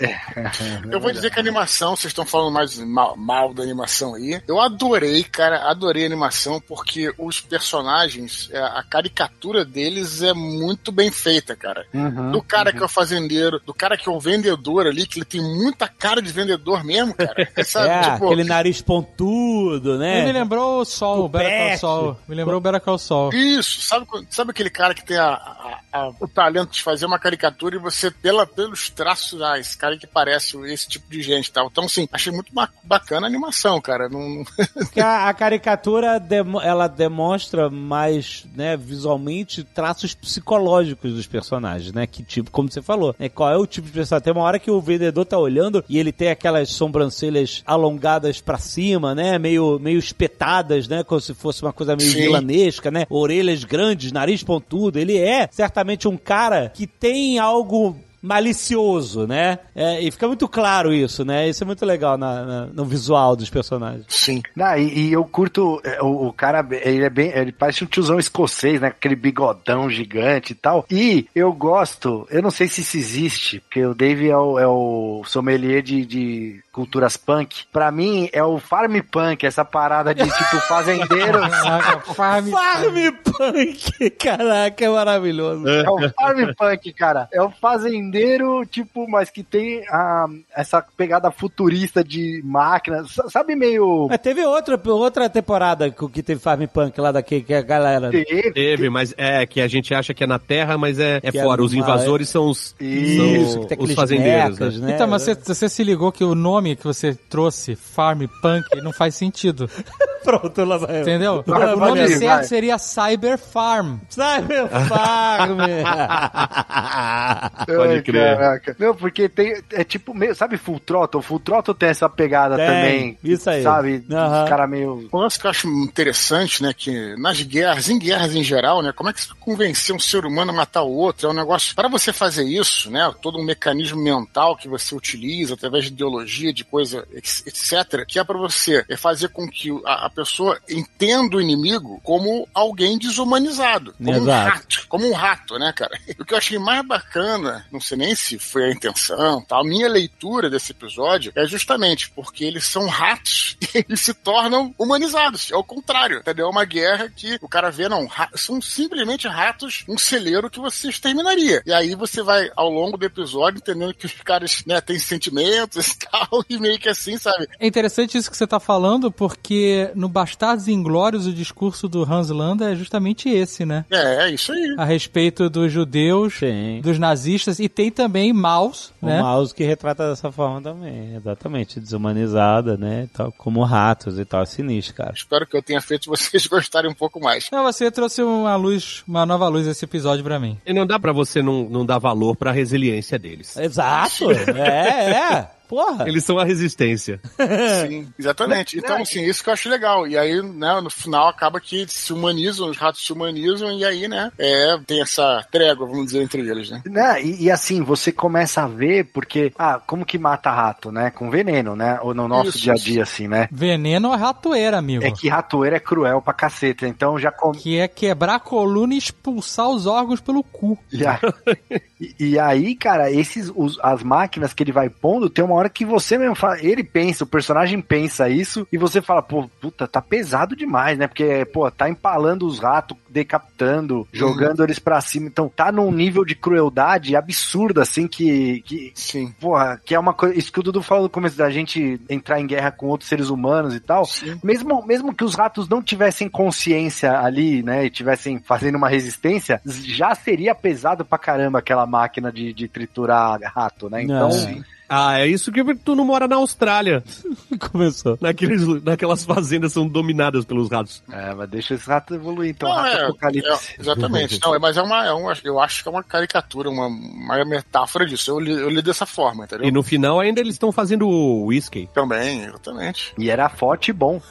Eu 0.90 1.00
vou 1.00 1.12
dizer 1.12 1.30
que 1.30 1.38
a 1.38 1.42
animação, 1.42 1.96
vocês 1.96 2.10
estão 2.10 2.26
falando 2.26 2.52
mais 2.52 2.76
mal, 2.78 3.16
mal 3.16 3.54
da 3.54 3.62
animação 3.62 4.14
aí. 4.14 4.40
Eu 4.46 4.60
adorei, 4.60 5.22
cara, 5.24 5.70
adorei 5.70 6.02
a 6.04 6.06
animação, 6.06 6.60
porque 6.60 7.12
os 7.18 7.40
personagens, 7.40 8.48
é, 8.52 8.58
a 8.60 8.82
caricatura 8.88 9.64
deles 9.64 10.22
é 10.22 10.32
muito 10.34 10.90
bem 10.92 11.10
feita, 11.10 11.54
cara. 11.56 11.86
Uhum, 11.94 12.32
Do 12.32 12.42
cara 12.42 12.72
que 12.72 12.78
é 12.78 12.84
o 12.84 12.88
fazendeiro, 12.88 13.20
do 13.64 13.72
cara 13.74 13.96
que 13.96 14.08
é 14.08 14.12
o 14.12 14.18
vendedor 14.20 14.86
ali, 14.86 15.06
que 15.06 15.18
ele 15.18 15.24
tem 15.24 15.40
muita 15.40 15.86
cara 15.88 16.20
de 16.22 16.32
vendedor 16.32 16.82
mesmo, 16.84 17.14
cara. 17.14 17.48
Sabe? 17.64 17.88
É, 17.88 18.12
Tipo, 18.12 18.26
aquele 18.26 18.44
nariz 18.44 18.80
pontudo, 18.82 19.90
Ele 19.94 19.98
né? 19.98 20.24
me 20.26 20.32
lembrou 20.32 20.80
o 20.80 20.84
Sol, 20.84 21.24
o 21.24 21.28
Better. 21.28 21.78
Sol. 21.78 22.16
Me 22.28 22.34
lembrou 22.34 22.56
o 22.58 22.60
Better 22.60 22.82
Sol. 22.98 23.30
Isso, 23.32 23.80
sabe, 23.82 24.06
quando- 24.06 24.26
sabe 24.30 24.50
aquele 24.50 24.70
cara 24.70 24.94
que 24.94 25.04
tem 25.04 25.16
a- 25.16 25.34
a- 25.34 25.78
a- 25.92 26.12
o 26.20 26.26
talento 26.28 26.70
de 26.72 26.82
fazer 26.82 27.06
uma 27.06 27.18
caricatura 27.18 27.76
e 27.76 27.78
você, 27.78 28.10
pela, 28.10 28.46
pelos 28.46 28.88
traços, 28.90 29.40
ah, 29.42 29.58
esse 29.58 29.76
cara 29.76 29.96
que 29.96 30.06
parece 30.06 30.56
esse 30.72 30.88
tipo 30.88 31.08
de 31.10 31.22
gente 31.22 31.46
e 31.48 31.52
tal. 31.52 31.68
Então, 31.70 31.84
assim, 31.84 32.08
achei 32.12 32.32
muito 32.32 32.52
ba- 32.52 32.68
bacana 32.82 33.26
a 33.26 33.28
animação, 33.28 33.80
cara. 33.80 34.08
Não, 34.08 34.44
Porque 34.74 35.00
a, 35.00 35.28
a 35.28 35.34
caricatura 35.34 36.18
demo- 36.18 36.60
ela 36.60 36.86
demonstra 36.88 37.68
mais, 37.70 38.46
né, 38.54 38.76
visualmente 38.76 39.64
traços 39.64 40.14
psicológicos 40.14 41.12
dos 41.14 41.26
personagens, 41.26 41.92
né? 41.92 42.06
Que 42.06 42.22
tipo, 42.22 42.50
como 42.50 42.70
você 42.70 42.82
falou, 42.82 43.14
né? 43.20 43.28
Qual 43.28 43.50
é 43.52 43.56
o 43.56 43.66
tipo 43.66 43.86
de 43.86 43.92
personagem? 43.92 44.24
Tem 44.24 44.32
uma 44.32 44.42
hora 44.42 44.58
que 44.58 44.70
o 44.70 44.80
vendedor 44.80 45.26
tá 45.26 45.38
olhando 45.38 45.84
e 45.86 45.98
ele 45.98 46.10
tem 46.10 46.30
aquelas 46.30 46.70
sobrancelhas 46.70 47.62
alongadas 47.66 48.40
pra 48.40 48.56
cima, 48.56 49.14
né? 49.14 49.38
Meio, 49.38 49.78
meio 49.78 49.98
espetadas, 49.98 50.88
né? 50.88 51.04
Como 51.04 51.20
se 51.20 51.34
fosse 51.34 51.62
uma 51.62 51.72
coisa 51.72 51.94
meio 51.94 52.10
Sim. 52.10 52.22
vilanesca, 52.22 52.90
né? 52.90 53.06
Orelhas 53.10 53.62
grandes, 53.62 54.10
nariz 54.10 54.42
pontudo. 54.42 54.98
Ele 54.98 55.18
é 55.18 55.46
certamente 55.52 56.08
um 56.08 56.16
cara 56.16 56.70
que 56.74 56.86
tem 56.86 57.38
algo 57.38 57.94
malicioso, 58.22 59.26
né? 59.26 59.58
É, 59.74 60.00
e 60.02 60.10
fica 60.10 60.26
muito 60.26 60.48
claro 60.48 60.92
isso, 60.92 61.24
né? 61.24 61.48
Isso 61.48 61.62
é 61.62 61.66
muito 61.66 61.84
legal 61.84 62.16
na- 62.18 62.44
na- 62.44 62.66
no 62.66 62.84
visual 62.84 63.36
dos 63.36 63.50
personagens. 63.50 64.04
sim. 64.08 64.42
E, 64.78 65.08
e 65.08 65.12
eu 65.12 65.24
curto 65.24 65.80
é, 65.84 66.02
o, 66.02 66.28
o 66.28 66.32
cara, 66.32 66.66
ele 66.82 67.04
é 67.04 67.10
bem, 67.10 67.30
ele 67.34 67.52
parece 67.52 67.84
um 67.84 67.86
tiozão 67.86 68.18
escocês, 68.18 68.80
né? 68.80 68.88
Aquele 68.88 69.16
bigodão 69.16 69.88
gigante 69.90 70.52
e 70.52 70.56
tal. 70.56 70.84
E 70.90 71.26
eu 71.34 71.52
gosto, 71.52 72.26
eu 72.30 72.42
não 72.42 72.50
sei 72.50 72.68
se 72.68 72.80
isso 72.82 72.96
existe, 72.96 73.60
porque 73.60 73.84
o 73.84 73.94
Dave 73.94 74.28
é 74.28 74.36
o, 74.36 74.58
é 74.58 74.66
o 74.66 75.22
sommelier 75.26 75.82
de, 75.82 76.04
de 76.04 76.60
culturas 76.72 77.16
punk. 77.16 77.64
Pra 77.72 77.90
mim 77.90 78.28
é 78.32 78.42
o 78.44 78.58
farm 78.58 78.98
punk, 79.10 79.44
essa 79.44 79.64
parada 79.64 80.14
de 80.14 80.22
tipo 80.24 80.56
fazendeiro. 80.68 81.40
Farm. 82.14 82.48
Farm 82.50 82.94
Punk! 83.24 84.10
Caraca, 84.18 84.84
é 84.84 84.88
maravilhoso. 84.88 85.68
É 85.68 85.88
o 85.88 86.10
farm 86.10 86.52
punk, 86.56 86.92
cara. 86.92 87.28
É 87.32 87.40
o 87.42 87.50
fazendeiro, 87.50 88.64
tipo, 88.66 89.08
mas 89.08 89.30
que 89.30 89.42
tem 89.42 89.82
a, 89.88 90.26
essa 90.54 90.84
pegada 90.96 91.30
futurista 91.30 92.02
de 92.04 92.42
máquinas. 92.44 93.14
Sabe 93.28 93.54
meio. 93.56 94.06
Mas 94.08 94.18
teve 94.18 94.44
outra, 94.44 94.80
outra 94.86 95.28
temporada 95.28 95.90
que 95.90 96.08
que 96.10 96.22
teve 96.22 96.40
Farm 96.40 96.64
Punk 96.66 97.00
lá 97.00 97.12
daqui, 97.12 97.40
que 97.40 97.54
a 97.54 97.62
galera. 97.62 98.10
Teve, 98.10 98.52
Teve, 98.52 98.90
mas 98.90 99.14
é 99.16 99.46
que 99.46 99.60
a 99.60 99.68
gente 99.68 99.94
acha 99.94 100.12
que 100.12 100.24
é 100.24 100.26
na 100.26 100.38
Terra, 100.38 100.76
mas 100.76 100.98
é, 100.98 101.20
é 101.22 101.28
é 101.28 101.32
fora. 101.32 101.62
Os 101.62 101.72
uma- 101.72 101.80
invasores 101.82 102.28
são 102.28 102.48
os, 102.48 102.74
Isso, 102.80 103.52
são 103.52 103.62
que 103.62 103.68
tem 103.76 103.78
os 103.80 103.94
fazendeiros, 103.94 104.58
mechas, 104.58 104.80
né? 104.80 104.88
né? 104.88 104.94
Então, 104.94 105.06
mas 105.06 105.22
você, 105.22 105.34
você 105.34 105.68
se 105.68 105.82
ligou 105.84 106.10
que 106.12 106.24
o 106.24 106.34
nome 106.34 106.59
que 106.76 106.84
você 106.84 107.14
trouxe, 107.14 107.74
Farm 107.74 108.24
Punk, 108.40 108.64
não 108.82 108.92
faz 108.92 109.14
sentido. 109.14 109.68
Pronto. 110.22 110.62
Entendeu? 111.00 111.42
Vai, 111.46 111.74
o 111.74 111.78
vai, 111.78 111.88
nome 111.88 112.06
vai. 112.06 112.18
certo 112.18 112.44
seria 112.44 112.78
Cyber 112.78 113.38
Farm. 113.38 113.98
Cyber 114.08 114.68
Farm! 114.86 115.58
Pode 117.66 118.02
crer. 118.02 118.36
Caraca. 118.36 118.76
Não, 118.78 118.94
porque 118.94 119.28
tem. 119.28 119.62
É 119.72 119.82
tipo 119.82 120.14
meio. 120.14 120.34
Sabe 120.34 120.58
Full 120.58 120.80
Throttle? 120.80 121.22
Full 121.22 121.40
Throttle 121.40 121.74
tem 121.74 121.88
essa 121.88 122.08
pegada 122.08 122.56
Tem, 122.56 122.66
também. 122.66 123.18
isso 123.24 123.48
aí. 123.48 123.62
Sabe? 123.62 124.04
Aham. 124.10 124.42
Os 124.42 124.48
caras 124.48 124.70
meio. 124.70 125.08
Um 125.12 125.18
lance 125.18 125.38
que 125.38 125.46
eu 125.46 125.50
acho 125.50 125.68
interessante, 125.68 126.62
né, 126.62 126.74
que 126.76 127.16
nas 127.16 127.40
guerras, 127.42 127.88
em 127.88 127.98
guerras 127.98 128.34
em 128.34 128.44
geral, 128.44 128.82
né, 128.82 128.92
como 128.94 129.08
é 129.08 129.12
que 129.12 129.22
você 129.22 129.30
convencer 129.40 129.94
um 129.94 129.98
ser 129.98 130.26
humano 130.26 130.50
a 130.50 130.54
matar 130.54 130.82
o 130.82 130.92
outro? 130.92 131.28
É 131.28 131.30
um 131.30 131.34
negócio, 131.34 131.74
para 131.74 131.88
você 131.88 132.12
fazer 132.12 132.44
isso, 132.44 132.90
né, 132.90 133.10
todo 133.22 133.38
um 133.38 133.44
mecanismo 133.44 134.02
mental 134.02 134.56
que 134.56 134.68
você 134.68 134.94
utiliza 134.94 135.54
através 135.54 135.84
de 135.84 135.92
ideologia, 135.92 136.49
de 136.52 136.64
coisa, 136.64 137.06
etc, 137.12 138.04
que 138.06 138.18
é 138.18 138.24
para 138.24 138.38
você 138.38 138.84
é 138.88 138.96
fazer 138.96 139.28
com 139.28 139.48
que 139.48 139.70
a, 139.84 140.06
a 140.06 140.10
pessoa 140.10 140.58
entenda 140.68 141.36
o 141.36 141.40
inimigo 141.40 142.00
como 142.02 142.48
alguém 142.54 142.98
desumanizado, 142.98 143.94
como 143.94 144.10
um 144.10 144.22
Exato. 144.22 144.50
rato, 144.50 144.86
como 144.88 145.08
um 145.08 145.12
rato, 145.12 145.58
né, 145.58 145.72
cara? 145.72 145.98
O 146.20 146.24
que 146.24 146.34
eu 146.34 146.38
achei 146.38 146.58
mais 146.58 146.86
bacana, 146.86 147.66
não 147.72 147.80
sei 147.80 147.96
nem 147.96 148.14
se 148.14 148.38
foi 148.38 148.64
a 148.64 148.70
intenção, 148.70 149.42
tal, 149.42 149.60
a 149.60 149.64
minha 149.64 149.88
leitura 149.88 150.50
desse 150.50 150.72
episódio 150.72 151.32
é 151.34 151.46
justamente 151.46 152.10
porque 152.10 152.44
eles 152.44 152.64
são 152.64 152.86
ratos 152.86 153.56
e 153.88 153.96
se 153.96 154.12
tornam 154.12 154.74
humanizados. 154.78 155.50
É 155.50 155.56
o 155.56 155.64
contrário, 155.64 156.18
entendeu? 156.18 156.46
É 156.46 156.50
uma 156.50 156.64
guerra 156.64 157.08
que 157.08 157.38
o 157.40 157.48
cara 157.48 157.70
vê, 157.70 157.88
não, 157.88 158.08
são 158.34 158.60
simplesmente 158.60 159.26
ratos, 159.26 159.84
um 159.88 159.96
celeiro 159.96 160.50
que 160.50 160.60
você 160.60 160.88
exterminaria. 160.88 161.62
E 161.64 161.72
aí 161.72 161.94
você 161.94 162.22
vai, 162.22 162.50
ao 162.56 162.70
longo 162.70 162.96
do 162.96 163.06
episódio, 163.06 163.58
entendendo 163.58 163.94
que 163.94 164.06
os 164.06 164.12
caras, 164.12 164.62
né, 164.66 164.80
têm 164.80 164.98
sentimentos 164.98 165.88
e 165.88 165.98
tal, 166.10 166.39
e 166.48 166.58
meio 166.58 166.78
que 166.78 166.88
assim, 166.88 167.16
sabe? 167.18 167.48
É 167.58 167.66
interessante 167.66 168.16
isso 168.16 168.30
que 168.30 168.36
você 168.36 168.46
tá 168.46 168.60
falando, 168.60 169.10
porque 169.10 169.90
no 169.94 170.08
Bastardos 170.08 170.68
Inglórios 170.68 171.26
o 171.26 171.32
discurso 171.32 171.88
do 171.88 172.02
Hans 172.02 172.30
Landa 172.30 172.72
é 172.72 172.76
justamente 172.76 173.28
esse, 173.28 173.64
né? 173.64 173.84
É, 173.90 174.26
é 174.26 174.30
isso 174.30 174.52
aí. 174.52 174.74
A 174.78 174.84
respeito 174.84 175.48
dos 175.50 175.72
judeus, 175.72 176.34
Sim. 176.34 176.80
dos 176.82 176.98
nazistas, 176.98 177.58
e 177.58 177.68
tem 177.68 177.90
também 177.90 178.32
Maus, 178.32 178.92
O 179.00 179.06
né? 179.06 179.20
mouse 179.20 179.54
que 179.54 179.64
retrata 179.64 180.08
dessa 180.08 180.30
forma 180.30 180.60
também, 180.60 181.14
exatamente, 181.16 181.80
desumanizada, 181.80 182.76
né, 182.76 183.08
tal, 183.12 183.32
como 183.32 183.62
ratos 183.62 184.18
e 184.18 184.24
tal, 184.24 184.42
é 184.42 184.46
sinistro, 184.46 184.94
cara. 184.94 185.12
Espero 185.14 185.46
que 185.46 185.56
eu 185.56 185.62
tenha 185.62 185.80
feito 185.80 186.08
vocês 186.08 186.46
gostarem 186.48 186.90
um 186.90 186.94
pouco 186.94 187.20
mais. 187.20 187.48
Não, 187.50 187.62
você 187.64 187.90
trouxe 187.90 188.22
uma 188.22 188.56
luz, 188.56 189.02
uma 189.06 189.26
nova 189.26 189.48
luz 189.48 189.66
esse 189.66 189.84
episódio 189.84 190.24
pra 190.24 190.38
mim. 190.38 190.58
E 190.66 190.72
não 190.72 190.86
dá 190.86 190.98
pra 190.98 191.12
você 191.12 191.42
não, 191.42 191.68
não 191.68 191.84
dar 191.84 191.98
valor 191.98 192.36
pra 192.36 192.52
resiliência 192.52 193.18
deles. 193.18 193.56
Exato, 193.56 194.30
é, 194.30 195.10
é, 195.10 195.50
porra. 195.70 196.08
Eles 196.08 196.24
são 196.24 196.36
a 196.36 196.44
resistência. 196.44 197.20
Sim, 197.88 198.12
exatamente. 198.18 198.76
Então, 198.76 199.00
assim, 199.00 199.24
isso 199.24 199.42
que 199.44 199.48
eu 199.48 199.54
acho 199.54 199.68
legal. 199.68 200.06
E 200.08 200.18
aí, 200.18 200.42
né, 200.42 200.80
no 200.80 200.90
final 200.90 201.28
acaba 201.28 201.60
que 201.60 201.86
se 201.88 202.12
humanizam, 202.12 202.68
os 202.68 202.76
ratos 202.76 203.06
se 203.06 203.12
humanizam, 203.12 203.70
e 203.78 203.84
aí, 203.84 204.08
né, 204.08 204.32
é, 204.36 204.76
tem 204.84 205.00
essa 205.00 205.46
trégua, 205.52 205.86
vamos 205.86 206.06
dizer, 206.06 206.22
entre 206.22 206.40
eles, 206.40 206.68
né? 206.70 206.82
Né? 206.84 207.22
E, 207.22 207.44
e 207.44 207.50
assim, 207.50 207.82
você 207.84 208.10
começa 208.10 208.62
a 208.62 208.66
ver, 208.66 209.04
porque. 209.12 209.52
Ah, 209.56 209.80
como 209.86 210.04
que 210.04 210.18
mata 210.18 210.50
rato, 210.50 210.90
né? 210.90 211.10
Com 211.10 211.30
veneno, 211.30 211.76
né? 211.76 212.00
Ou 212.02 212.12
no 212.12 212.26
nosso 212.26 212.48
Isso, 212.50 212.58
dia 212.58 212.72
a 212.72 212.76
dia, 212.76 213.02
assim, 213.04 213.28
né? 213.28 213.48
Veneno 213.52 214.08
ou 214.08 214.16
ratoeira, 214.16 214.76
amigo. 214.78 215.04
É 215.04 215.12
que 215.12 215.28
ratoeira 215.28 215.76
é 215.76 215.80
cruel 215.80 216.20
pra 216.20 216.32
caceta. 216.34 216.88
Então 216.88 217.16
já 217.18 217.30
come. 217.30 217.58
Que 217.58 217.78
é 217.78 217.86
quebrar 217.86 218.34
a 218.36 218.40
coluna 218.40 218.94
e 218.94 218.98
expulsar 218.98 219.68
os 219.68 219.86
órgãos 219.86 220.20
pelo 220.20 220.42
cu. 220.42 220.76
A- 221.06 221.20
e- 222.18 222.38
aí, 222.38 222.74
cara, 222.74 223.10
esses, 223.10 223.52
os- 223.54 223.78
as 223.82 224.02
máquinas 224.02 224.52
que 224.54 224.62
ele 224.62 224.72
vai 224.72 224.88
pondo, 224.88 225.28
tem 225.28 225.44
uma 225.44 225.54
hora 225.54 225.68
que 225.68 225.84
você 225.84 226.16
mesmo 226.16 226.34
fala, 226.34 226.58
ele 226.62 226.82
pensa, 226.82 227.24
o 227.24 227.26
personagem 227.26 227.80
pensa 227.80 228.28
isso, 228.28 228.66
e 228.72 228.78
você 228.78 229.02
fala, 229.02 229.22
pô, 229.22 229.48
puta, 229.60 229.86
tá 229.86 230.00
pesado 230.00 230.56
demais, 230.56 230.96
né? 230.98 231.06
Porque, 231.06 231.44
pô, 231.46 231.70
tá 231.70 231.88
empalando 231.88 232.46
os 232.46 232.58
ratos 232.58 232.96
decapitando, 233.10 234.06
jogando 234.12 234.62
eles 234.62 234.78
pra 234.78 235.00
cima. 235.00 235.26
Então 235.26 235.48
tá 235.48 235.72
num 235.72 235.90
nível 235.90 236.24
de 236.24 236.34
crueldade 236.34 237.16
absurda, 237.16 237.82
assim, 237.82 238.06
que. 238.06 238.62
que 238.62 238.92
Sim. 238.94 239.34
Porra, 239.40 239.80
que 239.84 239.94
é 239.94 239.98
uma 239.98 240.14
coisa. 240.14 240.38
Isso 240.38 240.52
que 240.52 240.60
o 240.60 240.62
Dudu 240.62 240.82
falou 240.82 241.04
no 241.04 241.10
começo 241.10 241.36
da 241.36 241.50
gente 241.50 242.00
entrar 242.08 242.40
em 242.40 242.46
guerra 242.46 242.70
com 242.70 242.86
outros 242.86 243.08
seres 243.08 243.28
humanos 243.28 243.74
e 243.74 243.80
tal. 243.80 244.04
Mesmo, 244.42 244.84
mesmo 244.86 245.14
que 245.14 245.24
os 245.24 245.34
ratos 245.34 245.68
não 245.68 245.82
tivessem 245.82 246.28
consciência 246.28 247.18
ali, 247.18 247.62
né? 247.62 247.84
E 247.84 247.90
tivessem 247.90 248.38
fazendo 248.40 248.76
uma 248.76 248.88
resistência, 248.88 249.60
já 249.66 250.14
seria 250.14 250.54
pesado 250.54 251.04
pra 251.04 251.18
caramba 251.18 251.58
aquela 251.58 251.86
máquina 251.86 252.32
de, 252.32 252.52
de 252.52 252.68
triturar 252.68 253.40
rato, 253.54 253.90
né? 253.90 254.02
Então. 254.02 254.30
Sim. 254.30 254.62
Ah, 254.92 255.20
é 255.20 255.26
isso 255.28 255.52
que 255.52 255.62
tu 255.76 255.94
não 255.94 256.04
mora 256.04 256.26
na 256.26 256.34
Austrália. 256.36 257.04
Começou. 257.70 258.18
Naqueles, 258.20 258.66
naquelas 258.82 259.24
fazendas 259.24 259.72
são 259.72 259.86
dominadas 259.86 260.44
pelos 260.44 260.68
ratos. 260.68 261.00
É, 261.12 261.32
mas 261.32 261.48
deixa 261.48 261.74
esse 261.74 261.88
rato 261.88 262.12
evoluir, 262.14 262.50
então. 262.50 262.68
Não, 262.68 262.74
rato 262.74 262.96
é, 262.96 263.04
apocalipse. 263.04 263.48
é, 263.50 263.80
exatamente. 263.80 264.40
Não, 264.42 264.54
é, 264.54 264.58
mas 264.58 264.76
é 264.76 264.82
uma, 264.82 265.06
é 265.06 265.12
uma. 265.12 265.32
Eu 265.44 265.60
acho 265.60 265.82
que 265.84 265.88
é 265.88 265.92
uma 265.92 266.02
caricatura, 266.02 266.68
uma, 266.68 266.88
uma 266.88 267.44
metáfora 267.44 268.04
disso. 268.04 268.32
Eu 268.32 268.40
li, 268.40 268.50
eu 268.50 268.68
li 268.68 268.82
dessa 268.82 269.06
forma, 269.06 269.44
entendeu? 269.44 269.66
E 269.68 269.70
no 269.70 269.82
final 269.82 270.18
ainda 270.18 270.40
eles 270.40 270.54
estão 270.54 270.72
fazendo 270.72 271.08
whisky. 271.44 271.88
Também, 271.94 272.42
exatamente. 272.44 273.14
E 273.16 273.30
era 273.30 273.48
forte 273.48 273.90
e 273.90 273.92
bom. 273.92 274.20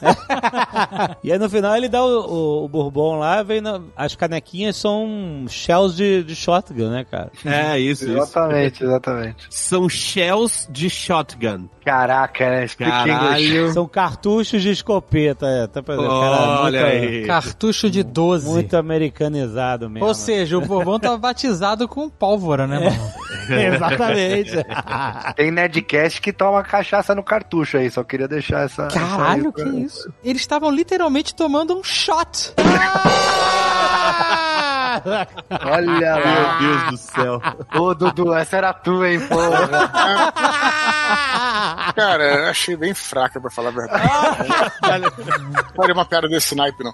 E 1.22 1.32
aí 1.32 1.38
no 1.38 1.48
final 1.48 1.76
ele 1.76 1.88
dá 1.88 2.04
o, 2.04 2.08
o, 2.08 2.64
o 2.64 2.68
bourbon 2.68 3.18
lá, 3.18 3.42
vem 3.42 3.60
na- 3.60 3.80
as 3.96 4.14
canequinhas 4.14 4.76
são 4.76 5.44
shells 5.48 5.96
de, 5.96 6.22
de 6.24 6.34
shotgun, 6.34 6.90
né, 6.90 7.04
cara? 7.10 7.30
É, 7.44 7.78
isso, 7.78 8.04
isso. 8.04 8.12
exatamente, 8.12 8.84
exatamente. 8.84 9.36
São 9.50 9.88
shells 9.88 10.49
de 10.70 10.88
shotgun. 10.90 11.68
Caraca, 11.84 12.48
né? 12.50 12.66
Caralho. 12.78 13.72
São 13.72 13.86
cartuchos 13.88 14.62
de 14.62 14.70
escopeta, 14.70 15.46
é. 15.46 15.66
Tá 15.66 15.82
pra 15.82 15.96
cara, 15.96 16.08
Olha 16.62 16.80
muito, 16.82 16.92
aí. 17.04 17.26
Cartucho 17.26 17.90
de 17.90 18.02
12. 18.02 18.48
muito 18.48 18.76
americanizado 18.76 19.88
mesmo. 19.90 20.06
Ou 20.06 20.14
seja, 20.14 20.56
o 20.58 20.60
Bourbon 20.60 20.98
tava 20.98 21.16
batizado 21.18 21.88
com 21.88 22.08
pólvora, 22.08 22.66
né, 22.66 22.78
mano? 22.78 23.12
Exatamente. 23.74 24.52
Tem 25.36 25.50
Nerdcast 25.50 26.20
que 26.20 26.32
toma 26.32 26.62
cachaça 26.62 27.14
no 27.14 27.22
cartucho 27.22 27.76
aí, 27.78 27.90
só 27.90 28.04
queria 28.04 28.28
deixar 28.28 28.64
essa. 28.66 28.86
Caralho, 28.88 29.48
essa 29.48 29.52
que 29.52 29.62
pra- 29.62 29.78
isso? 29.80 30.12
Eles 30.22 30.42
estavam 30.42 30.70
literalmente 30.70 31.34
tomando 31.34 31.76
um 31.76 31.82
shot. 31.82 32.52
Olha 35.66 36.16
lá. 36.16 36.58
Meu 36.58 36.58
Deus 36.58 36.90
do 36.90 36.96
céu. 36.96 37.42
Ô, 37.74 37.94
Dudu, 37.94 38.34
essa 38.34 38.56
era 38.56 38.72
tua, 38.72 39.10
hein, 39.10 39.20
porra. 39.20 39.68
Cara, 41.94 42.24
eu 42.24 42.46
achei 42.50 42.76
bem 42.76 42.94
fraca, 42.94 43.40
pra 43.40 43.50
falar 43.50 43.68
a 43.68 43.72
verdade. 43.72 44.02
Não 45.00 45.84
Olha 45.84 45.94
uma 45.94 46.04
piada 46.04 46.28
desse 46.28 46.54
naipe, 46.54 46.82
não. 46.84 46.92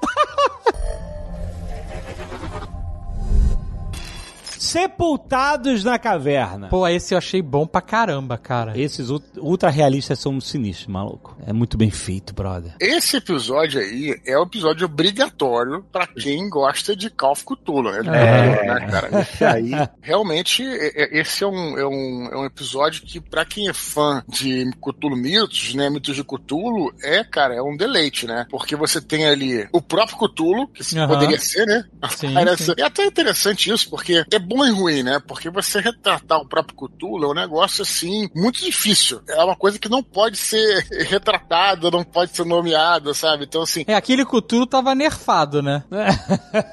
Sepultados 4.66 5.84
na 5.84 5.98
caverna. 5.98 6.68
Pô, 6.68 6.86
esse 6.88 7.14
eu 7.14 7.18
achei 7.18 7.40
bom 7.42 7.66
pra 7.66 7.80
caramba, 7.80 8.36
cara. 8.38 8.78
Esses 8.78 9.10
ult- 9.10 9.24
ultra 9.38 9.70
realistas 9.70 10.18
são 10.18 10.40
sinistros, 10.40 10.86
maluco. 10.88 11.36
É 11.46 11.52
muito 11.52 11.76
bem 11.76 11.90
feito, 11.90 12.34
brother. 12.34 12.74
Esse 12.80 13.16
episódio 13.18 13.80
aí 13.80 14.18
é 14.26 14.36
o 14.38 14.42
episódio 14.42 14.86
obrigatório 14.86 15.84
pra 15.92 16.06
quem 16.06 16.48
gosta 16.48 16.94
de 16.96 17.10
Call 17.10 17.32
of 17.32 17.44
Cthulhu, 17.44 17.90
né? 17.92 17.98
É. 18.06 18.66
Né, 18.66 18.86
cara? 18.90 19.20
Esse 19.20 19.44
aí. 19.44 19.70
Realmente, 20.00 20.62
é- 20.64 21.02
é- 21.16 21.20
esse 21.20 21.44
é 21.44 21.46
um, 21.46 21.78
é 21.78 21.86
um, 21.86 22.28
é 22.32 22.36
um 22.38 22.44
episódio 22.44 23.02
que, 23.02 23.20
pra 23.20 23.44
quem 23.44 23.68
é 23.68 23.72
fã 23.74 24.22
de 24.28 24.70
Cthulhu 24.80 25.16
Mitos, 25.16 25.74
né, 25.74 25.88
Mitos 25.90 26.16
de 26.16 26.24
Cthulhu, 26.24 26.92
é, 27.02 27.22
cara, 27.24 27.54
é 27.54 27.62
um 27.62 27.76
deleite, 27.76 28.26
né? 28.26 28.46
Porque 28.50 28.74
você 28.76 29.00
tem 29.00 29.26
ali 29.26 29.68
o 29.72 29.80
próprio 29.82 30.16
Cthulhu, 30.18 30.68
que 30.68 30.82
Aham. 30.98 31.08
poderia 31.08 31.38
ser, 31.38 31.66
né? 31.66 31.84
Sim, 32.10 32.34
sim. 32.56 32.72
É 32.78 32.82
até 32.82 33.04
interessante 33.04 33.70
isso, 33.70 33.88
porque 33.90 34.24
é 34.32 34.38
bom 34.38 34.55
e 34.64 34.70
ruim, 34.70 35.02
né? 35.02 35.20
Porque 35.26 35.50
você 35.50 35.80
retratar 35.80 36.38
o 36.40 36.48
próprio 36.48 36.76
Cthulhu 36.76 37.24
é 37.24 37.28
um 37.28 37.34
negócio, 37.34 37.82
assim, 37.82 38.28
muito 38.34 38.60
difícil. 38.60 39.20
É 39.28 39.42
uma 39.42 39.56
coisa 39.56 39.78
que 39.78 39.88
não 39.88 40.02
pode 40.02 40.36
ser 40.36 40.86
retratada, 41.08 41.90
não 41.90 42.04
pode 42.04 42.34
ser 42.36 42.44
nomeada, 42.46 43.12
sabe? 43.14 43.44
Então, 43.44 43.62
assim, 43.62 43.84
É, 43.86 43.94
aquele 43.94 44.24
Cthulhu 44.24 44.66
tava 44.66 44.94
nerfado, 44.94 45.62
né? 45.62 45.82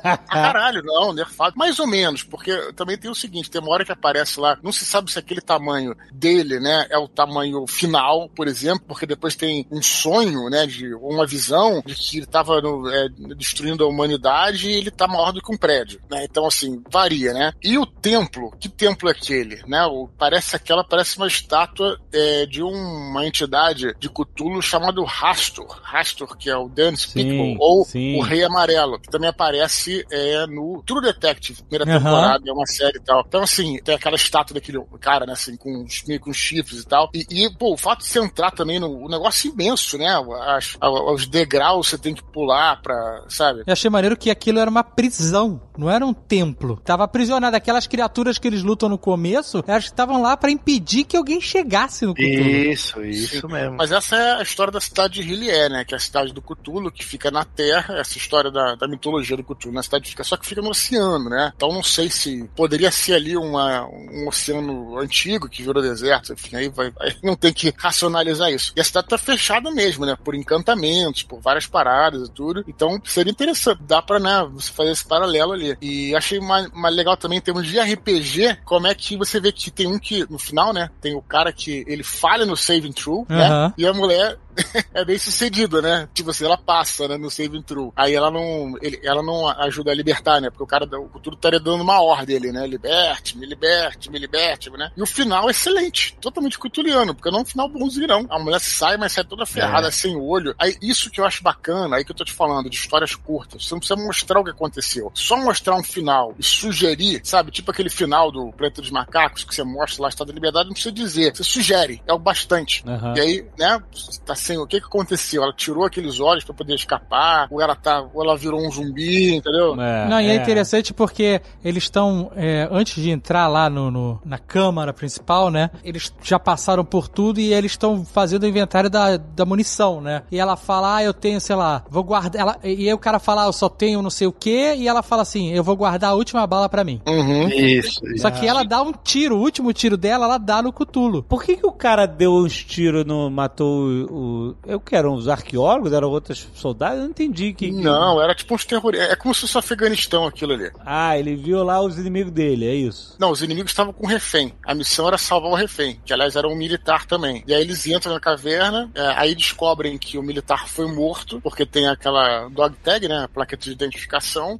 ah, 0.04 0.18
caralho, 0.28 0.82
não, 0.84 1.14
nerfado. 1.14 1.56
Mais 1.58 1.80
ou 1.80 1.88
menos, 1.88 2.24
porque 2.24 2.56
também 2.74 2.98
tem 2.98 3.10
o 3.10 3.16
seguinte: 3.16 3.50
tem 3.50 3.62
uma 3.62 3.72
hora 3.72 3.86
que 3.86 3.92
aparece 3.92 4.40
lá, 4.40 4.58
não 4.62 4.72
se 4.72 4.86
sabe 4.86 5.12
se 5.12 5.20
aquele 5.20 5.42
tamanho 5.42 5.96
dele, 6.12 6.60
né, 6.60 6.86
é 6.90 6.98
o 6.98 7.08
tamanho 7.08 7.66
final, 7.68 8.30
por 8.30 8.48
exemplo, 8.48 8.84
porque 8.88 9.06
depois 9.06 9.36
tem 9.36 9.66
um 9.72 9.82
sonho, 9.82 10.50
né, 10.50 10.66
de 10.66 10.94
ou 10.94 11.12
uma 11.14 11.26
visão 11.26 11.82
de 11.86 11.96
que 11.96 12.18
ele 12.18 12.26
tava 12.26 12.62
no- 12.62 12.90
é, 12.90 13.08
destruindo 13.36 13.84
a 13.84 13.88
humanidade 13.88 14.68
e 14.70 14.74
ele 14.74 14.92
tá 14.92 15.08
maior 15.08 15.32
do 15.32 15.42
que 15.42 15.52
um 15.54 15.58
prédio, 15.58 16.00
né? 16.10 16.24
Então, 16.26 16.46
assim, 16.46 16.82
varia, 16.90 17.34
né? 17.34 17.54
E 17.64 17.73
o 17.78 17.86
templo, 17.86 18.52
que 18.60 18.70
templo 18.70 19.08
é 19.10 19.12
aquele, 19.12 19.62
né? 19.68 19.86
O- 19.86 20.10
parece 20.18 20.56
aquela, 20.56 20.84
parece 20.84 21.18
uma 21.18 21.28
estátua 21.28 21.98
é, 22.12 22.46
de 22.46 22.62
uma 22.62 23.26
entidade 23.26 23.94
de 24.00 24.10
Cthulhu 24.10 24.62
chamado 24.62 25.04
Rastor. 25.04 25.80
Rastor, 25.84 26.36
que 26.38 26.50
é 26.50 26.58
o 26.58 26.70
The 26.70 26.90
Unspeakable, 26.90 27.38
Sim, 27.54 27.58
ou 27.60 27.86
sim. 27.86 28.16
o 28.18 28.22
Rei 28.22 28.44
Amarelo, 28.44 29.00
que 29.00 29.10
também 29.10 29.30
aparece 29.30 30.06
é, 30.12 30.46
no 30.48 30.84
True 30.86 31.02
Detective, 31.02 31.62
primeira 31.64 31.86
Aham. 31.86 32.00
temporada, 32.04 32.44
é 32.50 32.52
uma 32.54 32.66
série 32.66 32.98
e 32.98 33.02
tal. 33.02 33.24
Então, 33.28 33.42
assim, 33.44 33.78
tem 33.84 33.96
aquela 33.96 34.16
estátua 34.16 34.54
daquele 34.56 34.80
cara, 35.00 35.26
né, 35.26 35.34
assim, 35.34 35.56
com 35.58 35.84
os, 35.84 36.04
meio 36.08 36.20
com 36.20 36.34
chifres 36.34 36.82
e 36.82 36.86
tal. 36.88 37.10
E, 37.14 37.26
e, 37.30 37.50
pô, 37.58 37.74
o 37.74 37.78
fato 37.78 38.00
de 38.00 38.08
você 38.08 38.20
entrar 38.20 38.52
também 38.52 38.80
no 38.80 39.08
negócio 39.08 39.52
imenso, 39.52 39.98
né? 39.98 40.08
As, 40.48 40.78
os 40.82 41.28
degraus 41.28 41.88
você 41.90 41.98
tem 41.98 42.14
que 42.14 42.24
pular 42.24 42.82
pra, 42.82 43.24
sabe? 43.30 43.64
Eu 43.66 43.74
achei 43.74 43.90
maneiro 43.90 44.18
que 44.18 44.30
aquilo 44.30 44.60
era 44.60 44.70
uma 44.70 44.84
prisão, 44.84 45.62
não 45.78 45.90
era 45.90 46.06
um 46.06 46.14
templo. 46.14 46.80
Tava 46.84 47.04
aprisionado. 47.04 47.56
Aquelas 47.56 47.88
criaturas 47.88 48.38
que 48.38 48.48
eles 48.48 48.64
lutam 48.64 48.90
no 48.90 48.98
começo, 48.98 49.64
elas 49.68 49.86
estavam 49.86 50.22
lá 50.22 50.36
pra 50.38 50.52
impedir 50.52 51.04
que 51.04 51.18
alguém 51.18 51.42
chegasse 51.42 52.06
no 52.06 52.14
Cthulhu. 52.14 52.72
Isso, 52.72 53.04
isso 53.04 53.48
mesmo. 53.48 53.78
Mas 53.78 53.92
essa 53.92 54.16
é 54.16 54.32
a 54.40 54.42
história 54.42 54.72
da 54.72 54.80
cidade 54.80 55.16
de 55.16 55.22
Hylier, 55.22 55.70
né? 55.70 55.86
Que 55.86 55.94
é 55.94 55.98
a 55.98 56.00
cidade 56.00 56.34
do 56.34 56.42
Cthulhu, 56.42 56.92
que 56.92 57.04
fica 57.04 57.32
na 57.32 57.44
Terra, 57.44 57.98
essa 57.98 58.18
história 58.18 58.52
da, 58.52 58.76
da 58.76 58.88
mitologia 58.88 59.38
do 59.38 59.44
Cthulhu. 59.44 59.74
Na 59.74 59.84
cidade 59.84 60.10
fica, 60.10 60.24
só 60.24 60.38
que 60.38 60.46
fica 60.46 60.62
no 60.62 60.70
oceano, 60.70 61.30
né? 61.30 61.52
Então 61.56 61.70
não 61.72 61.84
sei 61.84 62.10
se 62.10 62.50
poderia 62.56 62.92
ser 62.92 63.16
ali 63.16 63.36
uma, 63.36 63.86
um 63.86 64.28
oceano 64.28 64.98
antigo 65.00 65.50
que 65.50 65.64
virou 65.64 65.82
deserto, 65.82 66.34
enfim, 66.34 66.56
aí, 66.56 66.70
vai, 66.70 66.92
aí 67.00 67.16
não 67.24 67.36
tem 67.36 67.54
que 67.54 67.74
racionalizar 67.78 68.52
isso. 68.52 68.74
E 68.76 68.82
a 68.82 68.84
cidade 68.84 69.08
tá 69.08 69.18
fechada 69.18 69.72
mesmo, 69.72 70.06
né? 70.06 70.16
Por 70.24 70.36
encantamentos, 70.36 71.24
por 71.24 71.40
várias 71.40 71.66
paradas 71.66 72.28
e 72.28 72.32
tudo. 72.32 72.64
Então 72.68 73.02
seria 73.06 73.32
interessante, 73.32 73.82
dá 73.84 74.02
pra, 74.02 74.20
né, 74.20 74.48
você 74.52 74.72
fazer 74.72 74.92
esse 74.92 75.06
paralelo 75.06 75.54
ali. 75.54 75.63
E 75.82 76.16
achei 76.16 76.40
mais, 76.40 76.70
mais 76.72 76.96
legal 76.96 77.16
também 77.18 77.38
em 77.38 77.42
termos 77.42 77.68
de 77.68 77.80
RPG, 77.80 78.58
como 78.66 78.88
é 78.88 78.94
que 78.94 79.18
você 79.18 79.40
vê 79.40 79.52
que 79.52 79.72
tem 79.72 79.88
um 79.88 80.00
que, 80.00 80.30
no 80.30 80.38
final, 80.38 80.74
né, 80.74 80.90
tem 81.02 81.16
o 81.16 81.22
cara 81.22 81.52
que 81.52 81.84
ele 81.88 82.04
falha 82.04 82.46
no 82.46 82.56
saving 82.56 82.92
throw, 82.92 83.26
né? 83.30 83.74
E 83.78 83.86
a 83.86 83.94
mulher 83.94 84.38
é 84.94 85.06
bem 85.06 85.18
sucedida, 85.18 85.82
né? 85.82 86.08
Tipo 86.14 86.30
assim, 86.32 86.46
ela 86.46 86.58
passa, 86.58 87.08
né, 87.08 87.18
no 87.18 87.30
saving 87.30 87.62
throw. 87.62 87.92
Aí 87.96 88.14
ela 88.14 88.30
não, 88.32 88.76
ele- 88.82 89.00
ela 89.04 89.22
não 89.24 89.48
ajuda 89.48 89.92
a 89.92 89.96
libertar, 89.96 90.40
né? 90.42 90.50
Porque 90.50 90.64
o 90.64 90.68
cara, 90.68 90.86
o 90.86 91.20
tudo 91.20 91.36
estaria 91.36 91.60
dando 91.60 91.82
uma 91.82 92.02
ordem 92.02 92.38
ali, 92.38 92.52
né? 92.52 92.66
Liberte, 92.68 93.38
me 93.38 93.46
liberte, 93.46 94.12
me 94.12 94.20
liberte, 94.20 94.70
né? 94.72 94.92
E 94.96 95.02
o 95.02 95.06
final 95.06 95.48
é 95.48 95.52
excelente, 95.52 96.16
totalmente 96.22 96.58
cutuliano, 96.60 97.14
porque 97.16 97.30
não 97.32 97.40
é 97.40 97.42
um 97.42 97.46
final 97.46 97.70
bonzinho, 97.70 98.08
não. 98.08 98.26
A 98.30 98.40
mulher 98.40 98.60
sai, 98.60 98.98
mas 98.98 99.12
sai 99.14 99.24
toda 99.24 99.46
ferrada, 99.46 99.90
sem 99.92 100.16
olho. 100.16 100.54
Aí 100.60 100.76
isso 100.82 101.10
que 101.10 101.20
eu 101.20 101.26
acho 101.26 101.44
bacana, 101.44 101.96
aí 101.98 102.04
que 102.06 102.12
eu 102.12 102.16
tô 102.16 102.24
te 102.26 102.34
falando, 102.34 102.70
de 102.70 102.76
histórias 102.76 103.16
curtas. 103.16 103.66
Você 103.66 103.74
não 103.74 103.80
precisa 103.80 104.00
mostrar 104.00 104.40
o 104.40 104.44
que 104.44 104.52
aconteceu. 104.52 105.12
Só 105.14 105.38
mostrar 105.38 105.76
um 105.76 105.84
final 105.84 106.34
e 106.38 106.44
sugerir, 106.44 107.22
sabe? 107.24 107.52
Tipo 107.52 107.72
aquele 107.72 107.90
final 107.90 108.32
do 108.32 108.52
Planeta 108.54 108.82
dos 108.82 108.92
Macacos, 108.92 109.44
que 109.44 109.54
você 109.54 109.64
mostra 109.64 110.04
lá, 110.04 110.10
Estado 110.10 110.28
da 110.28 110.34
Liberdade, 110.34 110.66
não 110.68 110.74
precisa 110.74 110.94
dizer. 110.94 111.36
Você 111.36 111.44
sugere, 111.44 112.02
é 112.08 112.14
o 112.14 112.20
bastante. 112.20 112.84
Aham. 112.88 113.14
E 113.16 113.20
aí, 113.20 113.46
né, 113.58 113.82
tá 114.26 114.36
sem 114.44 114.58
o 114.58 114.68
que 114.68 114.80
que 114.80 114.86
aconteceu? 114.86 115.44
Ela 115.44 115.54
tirou 115.54 115.86
aqueles 115.86 116.20
olhos 116.20 116.44
pra 116.44 116.54
poder 116.54 116.76
escapar, 116.76 117.48
ou 117.50 117.62
ela 117.62 117.76
tá, 117.76 118.06
ou 118.14 118.24
ela 118.24 118.36
virou 118.38 118.60
um 118.66 118.70
zumbi, 118.72 119.36
entendeu? 119.36 119.80
É, 119.82 120.08
Não, 120.10 120.20
e 120.22 120.28
é 120.30 120.36
interessante 120.36 120.94
porque 120.94 121.42
eles 121.64 121.84
estão, 121.84 122.32
é, 122.36 122.68
antes 122.72 123.02
de 123.02 123.10
entrar 123.10 123.48
lá 123.48 123.70
no, 123.70 123.90
no- 123.90 124.22
na 124.26 124.38
câmara 124.38 124.94
principal, 124.94 125.50
né? 125.50 125.70
Eles 125.84 126.14
já 126.22 126.38
passaram 126.38 126.84
por 126.86 127.08
tudo 127.08 127.40
e 127.40 127.54
eles 127.54 127.72
estão 127.72 128.04
fazendo 128.06 128.44
o 128.44 128.48
inventário 128.48 128.90
da, 128.90 129.18
da 129.18 129.46
munição, 129.46 130.02
né? 130.02 130.24
E 130.32 130.40
ela 130.40 130.56
fala, 130.56 130.98
ah, 130.98 131.04
eu 131.04 131.14
tenho, 131.14 131.40
sei 131.40 131.56
lá, 131.56 131.84
vou 131.90 132.04
guardar. 132.04 132.42
Ela, 132.42 132.58
e 132.64 132.88
aí 132.88 132.94
o 132.94 132.98
cara 132.98 133.20
fala, 133.20 133.44
ah, 133.44 133.48
eu 133.48 133.54
só 133.54 133.70
tenho 133.70 134.02
não 134.02 134.10
sei 134.10 134.28
o 134.28 134.32
quê, 134.32 134.76
e 134.78 134.88
ela 134.88 135.02
fala 135.02 135.22
assim, 135.22 135.52
eu 135.52 135.64
vou 135.64 135.76
guardar 135.76 136.12
a 136.12 136.16
última 136.16 136.46
bala 136.46 136.68
pra 136.68 136.84
mim. 136.84 137.02
Uhum. 137.08 137.48
Isso, 137.48 138.02
Só 138.18 138.30
que 138.30 138.48
ela 138.48 138.64
dá 138.64 138.82
um 138.82 138.92
tiro, 138.92 139.38
o 139.38 139.40
último 139.42 139.72
tiro 139.74 139.96
dela, 139.98 140.26
ela 140.26 140.38
dá 140.38 140.62
no 140.62 140.74
Cutulo. 140.74 141.24
Por 141.24 141.44
que, 141.44 141.56
que 141.58 141.66
o 141.66 141.72
cara 141.72 142.06
deu 142.06 142.34
uns 142.34 142.64
tiros 142.64 143.06
no. 143.06 143.30
matou 143.30 143.88
o, 143.88 144.14
o, 144.34 144.56
eu 144.66 144.80
que 144.80 144.96
eram 144.96 145.14
os 145.14 145.28
arqueólogos, 145.28 145.94
eram 145.94 146.10
outros 146.10 146.48
soldados, 146.56 146.98
eu 146.98 147.04
não 147.04 147.10
entendi 147.12 147.54
que. 147.54 147.68
que- 147.70 147.72
Não, 147.72 148.22
era 148.22 148.34
tipo 148.36 148.54
uns 148.56 148.66
terroristas. 148.66 149.10
É 149.12 149.16
como 149.16 149.34
se 149.34 149.42
fosse 149.42 149.56
o 149.56 149.60
Afeganistão 149.60 150.26
aquilo 150.26 150.54
ali. 150.54 150.72
Ah, 150.86 151.18
ele 151.18 151.36
viu 151.36 151.64
lá 151.64 151.82
os 151.82 151.98
inimigos 151.98 152.32
dele, 152.32 152.68
é 152.68 152.74
isso. 152.76 153.16
Não, 153.20 153.32
os 153.32 153.42
inimigos 153.42 153.72
estavam 153.72 153.94
com 153.94 154.06
refém. 154.08 154.54
A 154.66 154.74
missão 154.74 155.08
era 155.08 155.18
salvar 155.18 155.52
o 155.52 155.56
refém, 155.56 156.00
que 156.06 156.14
aliás 156.14 156.36
era 156.36 156.48
um 156.48 156.56
militar 156.56 157.06
também. 157.06 157.44
E 157.48 157.54
aí 157.54 157.62
eles 157.62 157.86
entram 157.88 158.14
na 158.14 158.20
caverna, 158.20 158.90
é, 158.96 159.02
aí 159.16 159.36
descobrem 159.36 159.98
que 159.98 160.18
o 160.18 160.24
militar 160.24 160.68
foi 160.68 160.88
morto, 160.92 161.40
porque 161.42 161.66
tem 161.66 161.88
aquela 161.88 162.48
dog 162.50 162.76
tag, 162.84 163.08
né? 163.08 163.24
A 163.24 163.28
plaqueta 163.28 163.64
de 163.66 163.72
identificação. 163.72 164.60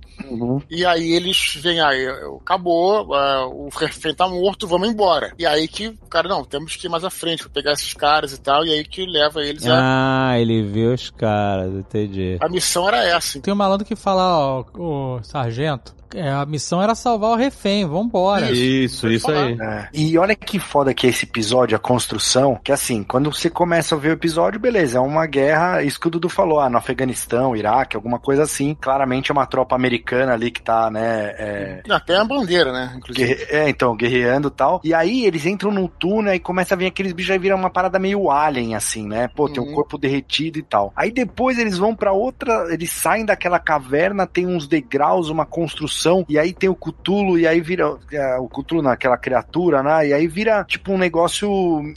E 0.70 0.86
aí 0.86 1.12
eles 1.14 1.56
vêm 1.62 1.80
aí, 1.80 2.08
acabou, 2.42 3.16
é, 3.16 3.46
o 3.46 3.70
refém 3.76 4.14
tá 4.14 4.28
morto, 4.28 4.68
vamos 4.68 4.90
embora. 4.90 5.34
E 5.38 5.46
aí 5.46 5.68
que, 5.68 5.98
cara, 6.10 6.28
não, 6.28 6.44
temos 6.44 6.76
que 6.76 6.88
ir 6.88 6.90
mais 6.90 7.04
à 7.04 7.10
frente 7.10 7.44
pra 7.44 7.50
pegar 7.52 7.74
esses 7.74 7.94
caras 7.94 8.34
e 8.34 8.40
tal, 8.40 8.66
e 8.66 8.72
aí 8.72 8.84
que 8.84 9.06
leva 9.06 9.44
eles 9.44 9.63
Ah, 9.72 10.40
ele 10.40 10.64
viu 10.64 10.94
os 10.94 11.10
caras, 11.10 11.74
entendi. 11.74 12.38
A 12.40 12.50
missão 12.50 12.88
era 12.88 13.04
essa. 13.04 13.40
Tem 13.40 13.54
um 13.54 13.58
malandro 13.58 13.86
que 13.86 13.96
fala, 13.96 14.38
ó, 14.38 14.66
o 14.78 15.24
sargento, 15.24 15.96
a 16.22 16.46
missão 16.46 16.82
era 16.82 16.96
salvar 16.96 17.32
o 17.32 17.36
refém, 17.36 17.86
vambora. 17.86 18.52
Isso, 18.52 19.08
isso 19.08 19.32
aí. 19.32 19.58
É. 19.60 19.88
E 19.94 20.18
olha 20.18 20.36
que 20.36 20.60
foda 20.60 20.94
que 20.94 21.08
é 21.08 21.10
esse 21.10 21.26
episódio, 21.26 21.76
a 21.76 21.80
construção, 21.80 22.60
que 22.64 22.72
assim, 22.72 23.04
quando 23.04 23.32
você 23.32 23.50
começa 23.50 23.96
a 23.96 23.98
ver 23.98 24.10
o 24.10 24.14
episódio, 24.14 24.60
beleza, 24.60 24.98
é 24.98 25.02
uma 25.02 25.26
guerra, 25.26 25.82
isso 25.84 26.00
que 26.00 26.08
o 26.08 26.10
Dudu 26.12 26.30
falou, 26.30 26.60
ah, 26.60 26.70
no 26.70 26.78
Afeganistão, 26.78 27.56
Iraque, 27.56 27.96
alguma 27.96 28.20
coisa 28.20 28.44
assim. 28.44 28.76
Claramente 28.80 29.32
é 29.32 29.34
uma 29.34 29.46
tropa 29.46 29.76
americana 29.76 30.34
ali 30.34 30.52
que 30.52 30.62
tá, 30.62 30.90
né, 30.92 31.34
é, 31.38 31.84
Até 31.90 32.16
a 32.18 32.24
bandeira, 32.26 32.72
né? 32.72 32.94
Inclusive. 32.98 33.28
Guerre- 33.36 33.48
É, 33.50 33.70
então, 33.70 33.96
guerreando 33.96 34.48
e 34.48 34.52
tal. 34.52 34.82
E 34.84 34.94
aí 34.94 35.26
eles 35.26 35.46
entram 35.46 35.72
num 35.72 35.88
túnel 35.88 36.34
e 36.34 36.40
começa 36.40 36.74
a 36.74 36.78
vir 36.78 36.88
aqueles 36.88 37.14
bichos 37.14 37.32
aí 37.32 37.40
viram 37.40 37.58
uma 37.58 37.70
parada 37.70 37.98
meio 38.00 38.30
alien, 38.32 38.76
assim, 38.76 39.08
né? 39.08 39.28
Pô, 39.36 39.48
tem 39.50 39.62
um 39.62 39.68
Uhum. 39.68 39.74
corpo 39.74 39.98
derretido 39.98 40.60
e 40.60 40.64
tal. 40.64 40.92
Aí 40.96 41.12
depois 41.12 41.58
eles 41.58 41.78
vão 41.78 41.96
pra 41.96 42.12
outra, 42.12 42.68
eles 42.74 42.92
saem 42.92 43.26
daquela 43.26 43.60
caverna, 43.60 44.28
tem 44.28 44.46
uns 44.48 44.68
degraus, 44.68 45.30
uma 45.30 45.46
construção, 45.46 46.03
e 46.28 46.38
aí 46.40 46.54
tem 46.54 46.70
o 46.70 46.76
Cthulhu, 46.76 47.38
e 47.38 47.48
aí 47.48 47.62
vira. 47.62 47.96
é, 48.12 48.38
o 48.38 48.48
Cthulhu 48.48 48.82
naquela 48.82 49.18
criatura, 49.18 49.82
né? 49.84 50.08
E 50.08 50.14
aí 50.14 50.28
vira 50.28 50.64
tipo 50.64 50.92
um 50.94 50.98
negócio. 50.98 51.50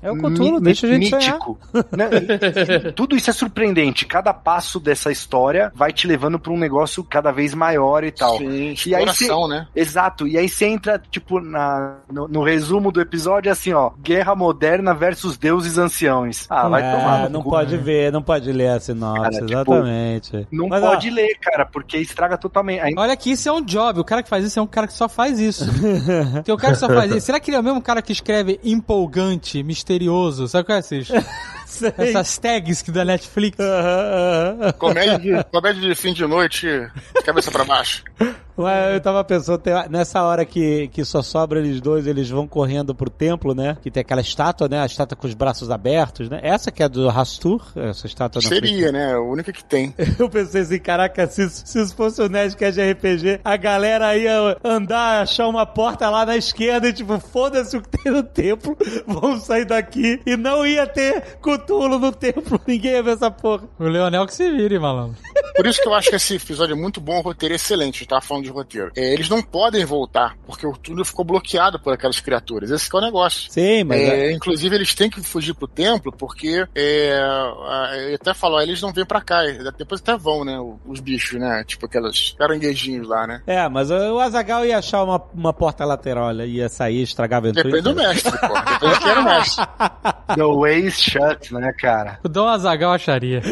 É 0.02 0.10
o 0.10 0.16
Cthulhu, 0.16 0.60
deixa 0.60 0.86
a 0.86 0.90
gente 0.90 1.14
mítico. 1.14 1.58
né? 1.96 2.08
E- 2.12 2.88
e 2.88 2.92
tudo 2.92 3.16
isso 3.16 3.30
é 3.30 3.32
surpreendente. 3.32 4.06
Cada 4.06 4.32
passo 4.32 4.78
dessa 4.78 5.10
história 5.10 5.72
vai 5.74 5.92
te 5.92 6.06
levando 6.06 6.38
pra 6.38 6.52
um 6.52 6.58
negócio 6.58 7.02
cada 7.04 7.30
vez 7.32 7.54
maior 7.54 8.04
e 8.04 8.10
tal. 8.10 8.38
Sim, 8.38 8.46
E 8.86 8.94
aí 8.94 9.04
exploração, 9.04 9.48
né? 9.48 9.66
Exato, 9.74 10.26
e 10.26 10.36
aí 10.38 10.48
você 10.48 10.66
entra, 10.66 11.00
tipo, 11.10 11.40
na, 11.40 11.96
no, 12.10 12.28
no 12.28 12.42
resumo 12.42 12.90
do 12.92 13.00
episódio, 13.00 13.48
é 13.48 13.52
assim, 13.52 13.72
ó, 13.72 13.90
guerra 14.02 14.34
moderna 14.34 14.94
versus 14.94 15.36
deuses 15.36 15.78
anciãos. 15.78 16.46
Ah, 16.48 16.68
vai 16.68 16.82
É, 16.82 16.90
tomar. 16.92 17.22
no 17.24 17.30
não 17.30 17.42
cu. 17.42 17.50
pode 17.50 17.76
ver, 17.76 18.12
não 18.12 18.22
pode 18.22 18.52
ler 18.52 18.68
a 18.68 18.80
sinopse, 18.80 19.22
Cara, 19.22 19.46
tipo, 19.46 19.52
exatamente. 19.52 20.48
Não 20.52 20.68
Mas, 20.68 20.82
ó, 20.82 20.88
pode 20.90 21.10
ler, 21.10 21.36
cara, 21.40 21.64
porque 21.66 21.98
estraga 21.98 22.36
totalmente. 22.36 22.80
Aí- 22.80 22.94
Olha 22.96 23.16
que 23.16 23.30
isso 23.30 23.48
é 23.48 23.52
um 23.52 23.62
job, 23.62 23.95
o 23.98 24.05
cara 24.05 24.23
que 24.23 24.28
faz 24.28 24.44
isso 24.44 24.59
é 24.59 24.62
um 24.62 24.66
cara 24.66 24.86
que 24.86 24.93
só 24.93 25.09
faz 25.09 25.39
isso. 25.39 25.64
Tem 26.44 26.55
o 26.55 26.59
cara 26.59 26.74
que 26.74 26.81
só 26.81 26.89
faz 26.89 27.10
isso. 27.10 27.27
Será 27.27 27.40
que 27.40 27.51
ele 27.51 27.56
é 27.56 27.60
o 27.60 27.64
mesmo 27.64 27.82
cara 27.82 28.01
que 28.02 28.12
escreve 28.12 28.60
empolgante, 28.64 29.62
misterioso? 29.62 30.48
Sabe 30.48 30.64
qual 30.64 30.77
é 30.77 30.81
esses? 30.81 31.09
sei. 31.66 31.93
Essas 31.98 32.39
tags 32.39 32.82
que 32.82 32.90
da 32.90 33.05
Netflix? 33.05 33.59
Aham, 33.60 34.59
aham. 34.60 34.73
Comédia 34.73 35.18
de, 35.18 35.44
comédia 35.44 35.89
de 35.89 35.94
fim 35.94 36.12
de 36.12 36.27
noite, 36.27 36.66
de 36.66 37.23
cabeça 37.24 37.51
pra 37.51 37.64
baixo. 37.64 38.02
Mas 38.56 38.94
eu 38.94 39.00
tava 39.00 39.22
pensando, 39.24 39.58
tem- 39.58 39.88
nessa 39.90 40.22
hora 40.22 40.44
que, 40.44 40.88
que 40.88 41.04
só 41.04 41.22
sobra 41.22 41.60
eles 41.60 41.80
dois, 41.80 42.06
eles 42.06 42.28
vão 42.30 42.46
correndo 42.46 42.94
pro 42.94 43.10
templo, 43.10 43.54
né? 43.54 43.76
Que 43.82 43.90
tem 43.90 44.00
aquela 44.00 44.20
estátua, 44.20 44.68
né? 44.68 44.80
A 44.80 44.86
estátua 44.86 45.16
com 45.16 45.26
os 45.26 45.34
braços 45.34 45.70
abertos, 45.70 46.28
né? 46.28 46.40
Essa 46.42 46.70
que 46.70 46.82
é 46.82 46.88
do 46.88 47.08
Rastur, 47.08 47.62
essa 47.76 48.06
estátua. 48.06 48.40
Seria, 48.42 48.90
né? 48.92 49.14
A 49.14 49.20
única 49.20 49.52
que 49.52 49.64
tem. 49.64 49.94
Eu 50.18 50.28
pensei 50.30 50.62
assim, 50.62 50.78
caraca, 50.78 51.26
se, 51.26 51.48
se 51.50 51.80
isso 51.80 51.94
fosse 51.94 52.20
o 52.22 52.28
Nerdcast 52.28 52.80
de 52.80 52.92
RPG, 52.92 53.40
a 53.44 53.56
galera 53.56 54.16
ia 54.16 54.56
andar, 54.64 55.22
achar 55.22 55.48
uma 55.48 55.66
porta 55.66 56.08
lá 56.08 56.24
na 56.24 56.36
esquerda 56.36 56.88
e 56.88 56.92
tipo, 56.92 57.18
foda-se 57.20 57.76
o 57.76 57.82
que 57.82 57.88
tem 57.98 58.12
no 58.12 58.22
templo, 58.22 58.76
vamos 59.06 59.42
sair 59.44 59.64
daqui 59.64 60.20
e 60.24 60.36
não 60.36 60.66
ia 60.66 60.86
ter 60.86 61.38
Cthulhu 61.42 61.98
no 61.98 62.12
templo, 62.12 62.60
ninguém 62.66 62.92
ia 62.92 63.02
ver 63.02 63.14
essa 63.14 63.30
porra. 63.30 63.64
O 63.78 63.84
Leonel 63.84 64.26
que 64.26 64.34
se 64.34 64.50
vire, 64.50 64.78
malandro. 64.78 65.16
Por 65.54 65.66
isso 65.66 65.80
que 65.80 65.88
eu 65.88 65.94
acho 65.94 66.10
que 66.10 66.16
esse 66.16 66.36
episódio 66.36 66.74
é 66.74 66.76
muito 66.76 67.00
bom, 67.00 67.18
o 67.18 67.22
roteiro 67.22 67.54
é 67.54 67.56
excelente, 67.56 68.06
tava 68.06 68.20
falando 68.20 68.45
de 68.47 68.52
roteiro. 68.52 68.90
É, 68.97 69.12
eles 69.12 69.28
não 69.28 69.43
podem 69.43 69.85
voltar, 69.85 70.36
porque 70.47 70.66
o 70.66 70.77
túnel 70.77 71.05
ficou 71.05 71.24
bloqueado 71.24 71.78
por 71.78 71.93
aquelas 71.93 72.20
criaturas. 72.20 72.70
Esse 72.70 72.89
que 72.89 72.97
é 72.97 72.98
o 72.98 73.02
negócio. 73.02 73.51
Sim, 73.51 73.85
mas... 73.85 74.01
É, 74.01 74.32
inclusive, 74.32 74.74
eles 74.74 74.94
têm 74.94 75.10
que 75.10 75.20
fugir 75.23 75.55
pro 75.55 75.68
templo, 75.68 76.12
porque 76.12 76.66
é, 76.74 77.18
até 78.14 78.35
falou, 78.35 78.60
eles 78.60 78.81
não 78.81 78.93
vêm 78.93 79.05
pra 79.05 79.20
cá. 79.20 79.43
Depois 79.77 80.01
até 80.01 80.16
vão, 80.16 80.44
né? 80.44 80.59
Os 80.86 81.01
bichos, 81.01 81.39
né? 81.39 81.64
Tipo 81.64 81.86
aquelas 81.86 82.35
caranguejinhos 82.39 83.09
lá, 83.09 83.27
né? 83.27 83.43
É, 83.47 83.68
mas 83.68 83.90
o 83.90 84.18
Azagal 84.18 84.64
ia 84.64 84.78
achar 84.78 85.02
uma, 85.02 85.23
uma 85.35 85.52
porta 85.52 85.85
lateral, 85.85 86.32
ia 86.40 86.68
sair, 86.68 87.02
estragar 87.02 87.39
a 87.39 87.40
aventura. 87.40 87.64
Depende 87.64 87.82
do 87.82 87.94
mestre, 87.94 88.32
pô. 88.39 88.55
Depende 88.55 88.94
de 88.94 89.01
quem 89.01 89.10
era 89.10 89.20
o 89.20 89.24
mestre. 89.24 89.66
The 90.36 90.44
way 90.44 90.86
is 90.86 91.01
shut, 91.01 91.55
né, 91.55 91.73
cara? 91.78 92.18
O 92.24 92.28
Dom 92.28 92.48
Azagal 92.48 92.93
acharia. 92.93 93.43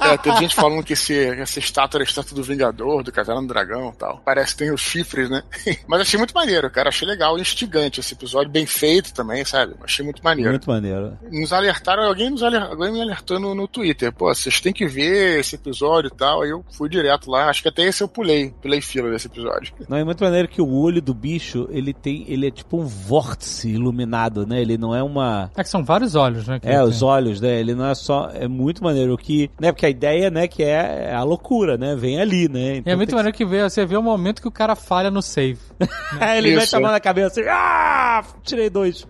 É, 0.00 0.16
tem 0.18 0.36
gente 0.36 0.54
falando 0.54 0.82
que 0.82 0.92
esse, 0.92 1.16
essa 1.40 1.58
estátua 1.58 1.98
era 1.98 2.04
a 2.04 2.08
estátua 2.08 2.34
do 2.34 2.42
Vingador, 2.42 3.02
do 3.02 3.12
Caverna 3.12 3.42
do 3.42 3.48
Dragão 3.48 3.90
e 3.94 3.96
tal. 3.96 4.20
Parece 4.36 4.52
que 4.52 4.58
tem 4.64 4.70
os 4.70 4.82
chifres, 4.82 5.30
né? 5.30 5.42
Mas 5.88 6.02
achei 6.02 6.18
muito 6.18 6.34
maneiro, 6.34 6.70
cara. 6.70 6.90
Achei 6.90 7.08
legal 7.08 7.38
instigante 7.38 8.00
esse 8.00 8.12
episódio, 8.12 8.50
bem 8.50 8.66
feito 8.66 9.14
também, 9.14 9.42
sabe? 9.46 9.74
Achei 9.82 10.04
muito 10.04 10.22
maneiro. 10.22 10.50
Muito 10.50 10.68
maneiro. 10.68 11.16
Nos 11.32 11.54
alertaram, 11.54 12.02
alguém, 12.02 12.28
nos 12.28 12.42
aler, 12.42 12.60
alguém 12.60 12.92
me 12.92 13.00
alertou 13.00 13.40
no, 13.40 13.54
no 13.54 13.66
Twitter. 13.66 14.12
Pô, 14.12 14.26
vocês 14.34 14.60
têm 14.60 14.74
que 14.74 14.86
ver 14.86 15.40
esse 15.40 15.54
episódio 15.54 16.08
e 16.12 16.16
tal. 16.16 16.42
Aí 16.42 16.50
eu 16.50 16.62
fui 16.70 16.90
direto 16.90 17.30
lá. 17.30 17.48
Acho 17.48 17.62
que 17.62 17.68
até 17.70 17.84
esse 17.84 18.02
eu 18.02 18.08
pulei. 18.08 18.52
Pulei 18.60 18.82
fila 18.82 19.10
desse 19.10 19.26
episódio. 19.26 19.72
Não, 19.88 19.96
é 19.96 20.04
muito 20.04 20.22
maneiro 20.22 20.48
que 20.48 20.60
o 20.60 20.70
olho 20.70 21.00
do 21.00 21.14
bicho, 21.14 21.66
ele 21.70 21.94
tem, 21.94 22.26
ele 22.28 22.48
é 22.48 22.50
tipo 22.50 22.76
um 22.78 22.84
vórtice 22.84 23.70
iluminado, 23.70 24.46
né? 24.46 24.60
Ele 24.60 24.76
não 24.76 24.94
é 24.94 25.02
uma... 25.02 25.50
É 25.56 25.62
que 25.62 25.70
são 25.70 25.82
vários 25.82 26.14
olhos, 26.14 26.46
né? 26.46 26.60
que 26.60 26.68
É, 26.68 26.82
os 26.82 26.98
tem. 26.98 27.08
olhos, 27.08 27.40
né? 27.40 27.58
Ele 27.58 27.74
não 27.74 27.86
é 27.86 27.94
só. 27.94 28.30
É 28.34 28.46
muito 28.46 28.84
maneiro 28.84 29.16
que. 29.16 29.50
Né? 29.58 29.72
Porque 29.72 29.86
a 29.86 29.90
ideia, 29.90 30.30
né, 30.30 30.46
que 30.46 30.62
é 30.62 31.14
a 31.14 31.22
loucura, 31.22 31.78
né? 31.78 31.96
Vem 31.96 32.20
ali, 32.20 32.48
né? 32.48 32.82
E 32.84 32.90
é 32.90 32.94
muito 32.96 33.14
maneiro 33.14 33.34
que 33.36 33.46
vê, 33.46 33.62
você 33.62 33.86
vê 33.86 33.96
o 33.96 34.02
momento 34.02 34.25
que 34.40 34.48
o 34.48 34.52
cara 34.52 34.74
falha 34.76 35.10
no 35.10 35.22
save. 35.22 35.58
que- 35.78 35.86
É, 36.24 36.38
ele 36.38 36.54
vai 36.54 36.64
Isso. 36.64 36.76
tomando 36.76 36.94
a 36.94 37.00
cabeça 37.00 37.40
assim. 37.40 37.48
Ah! 37.50 38.24
Tirei 38.42 38.68
dois. 38.70 39.06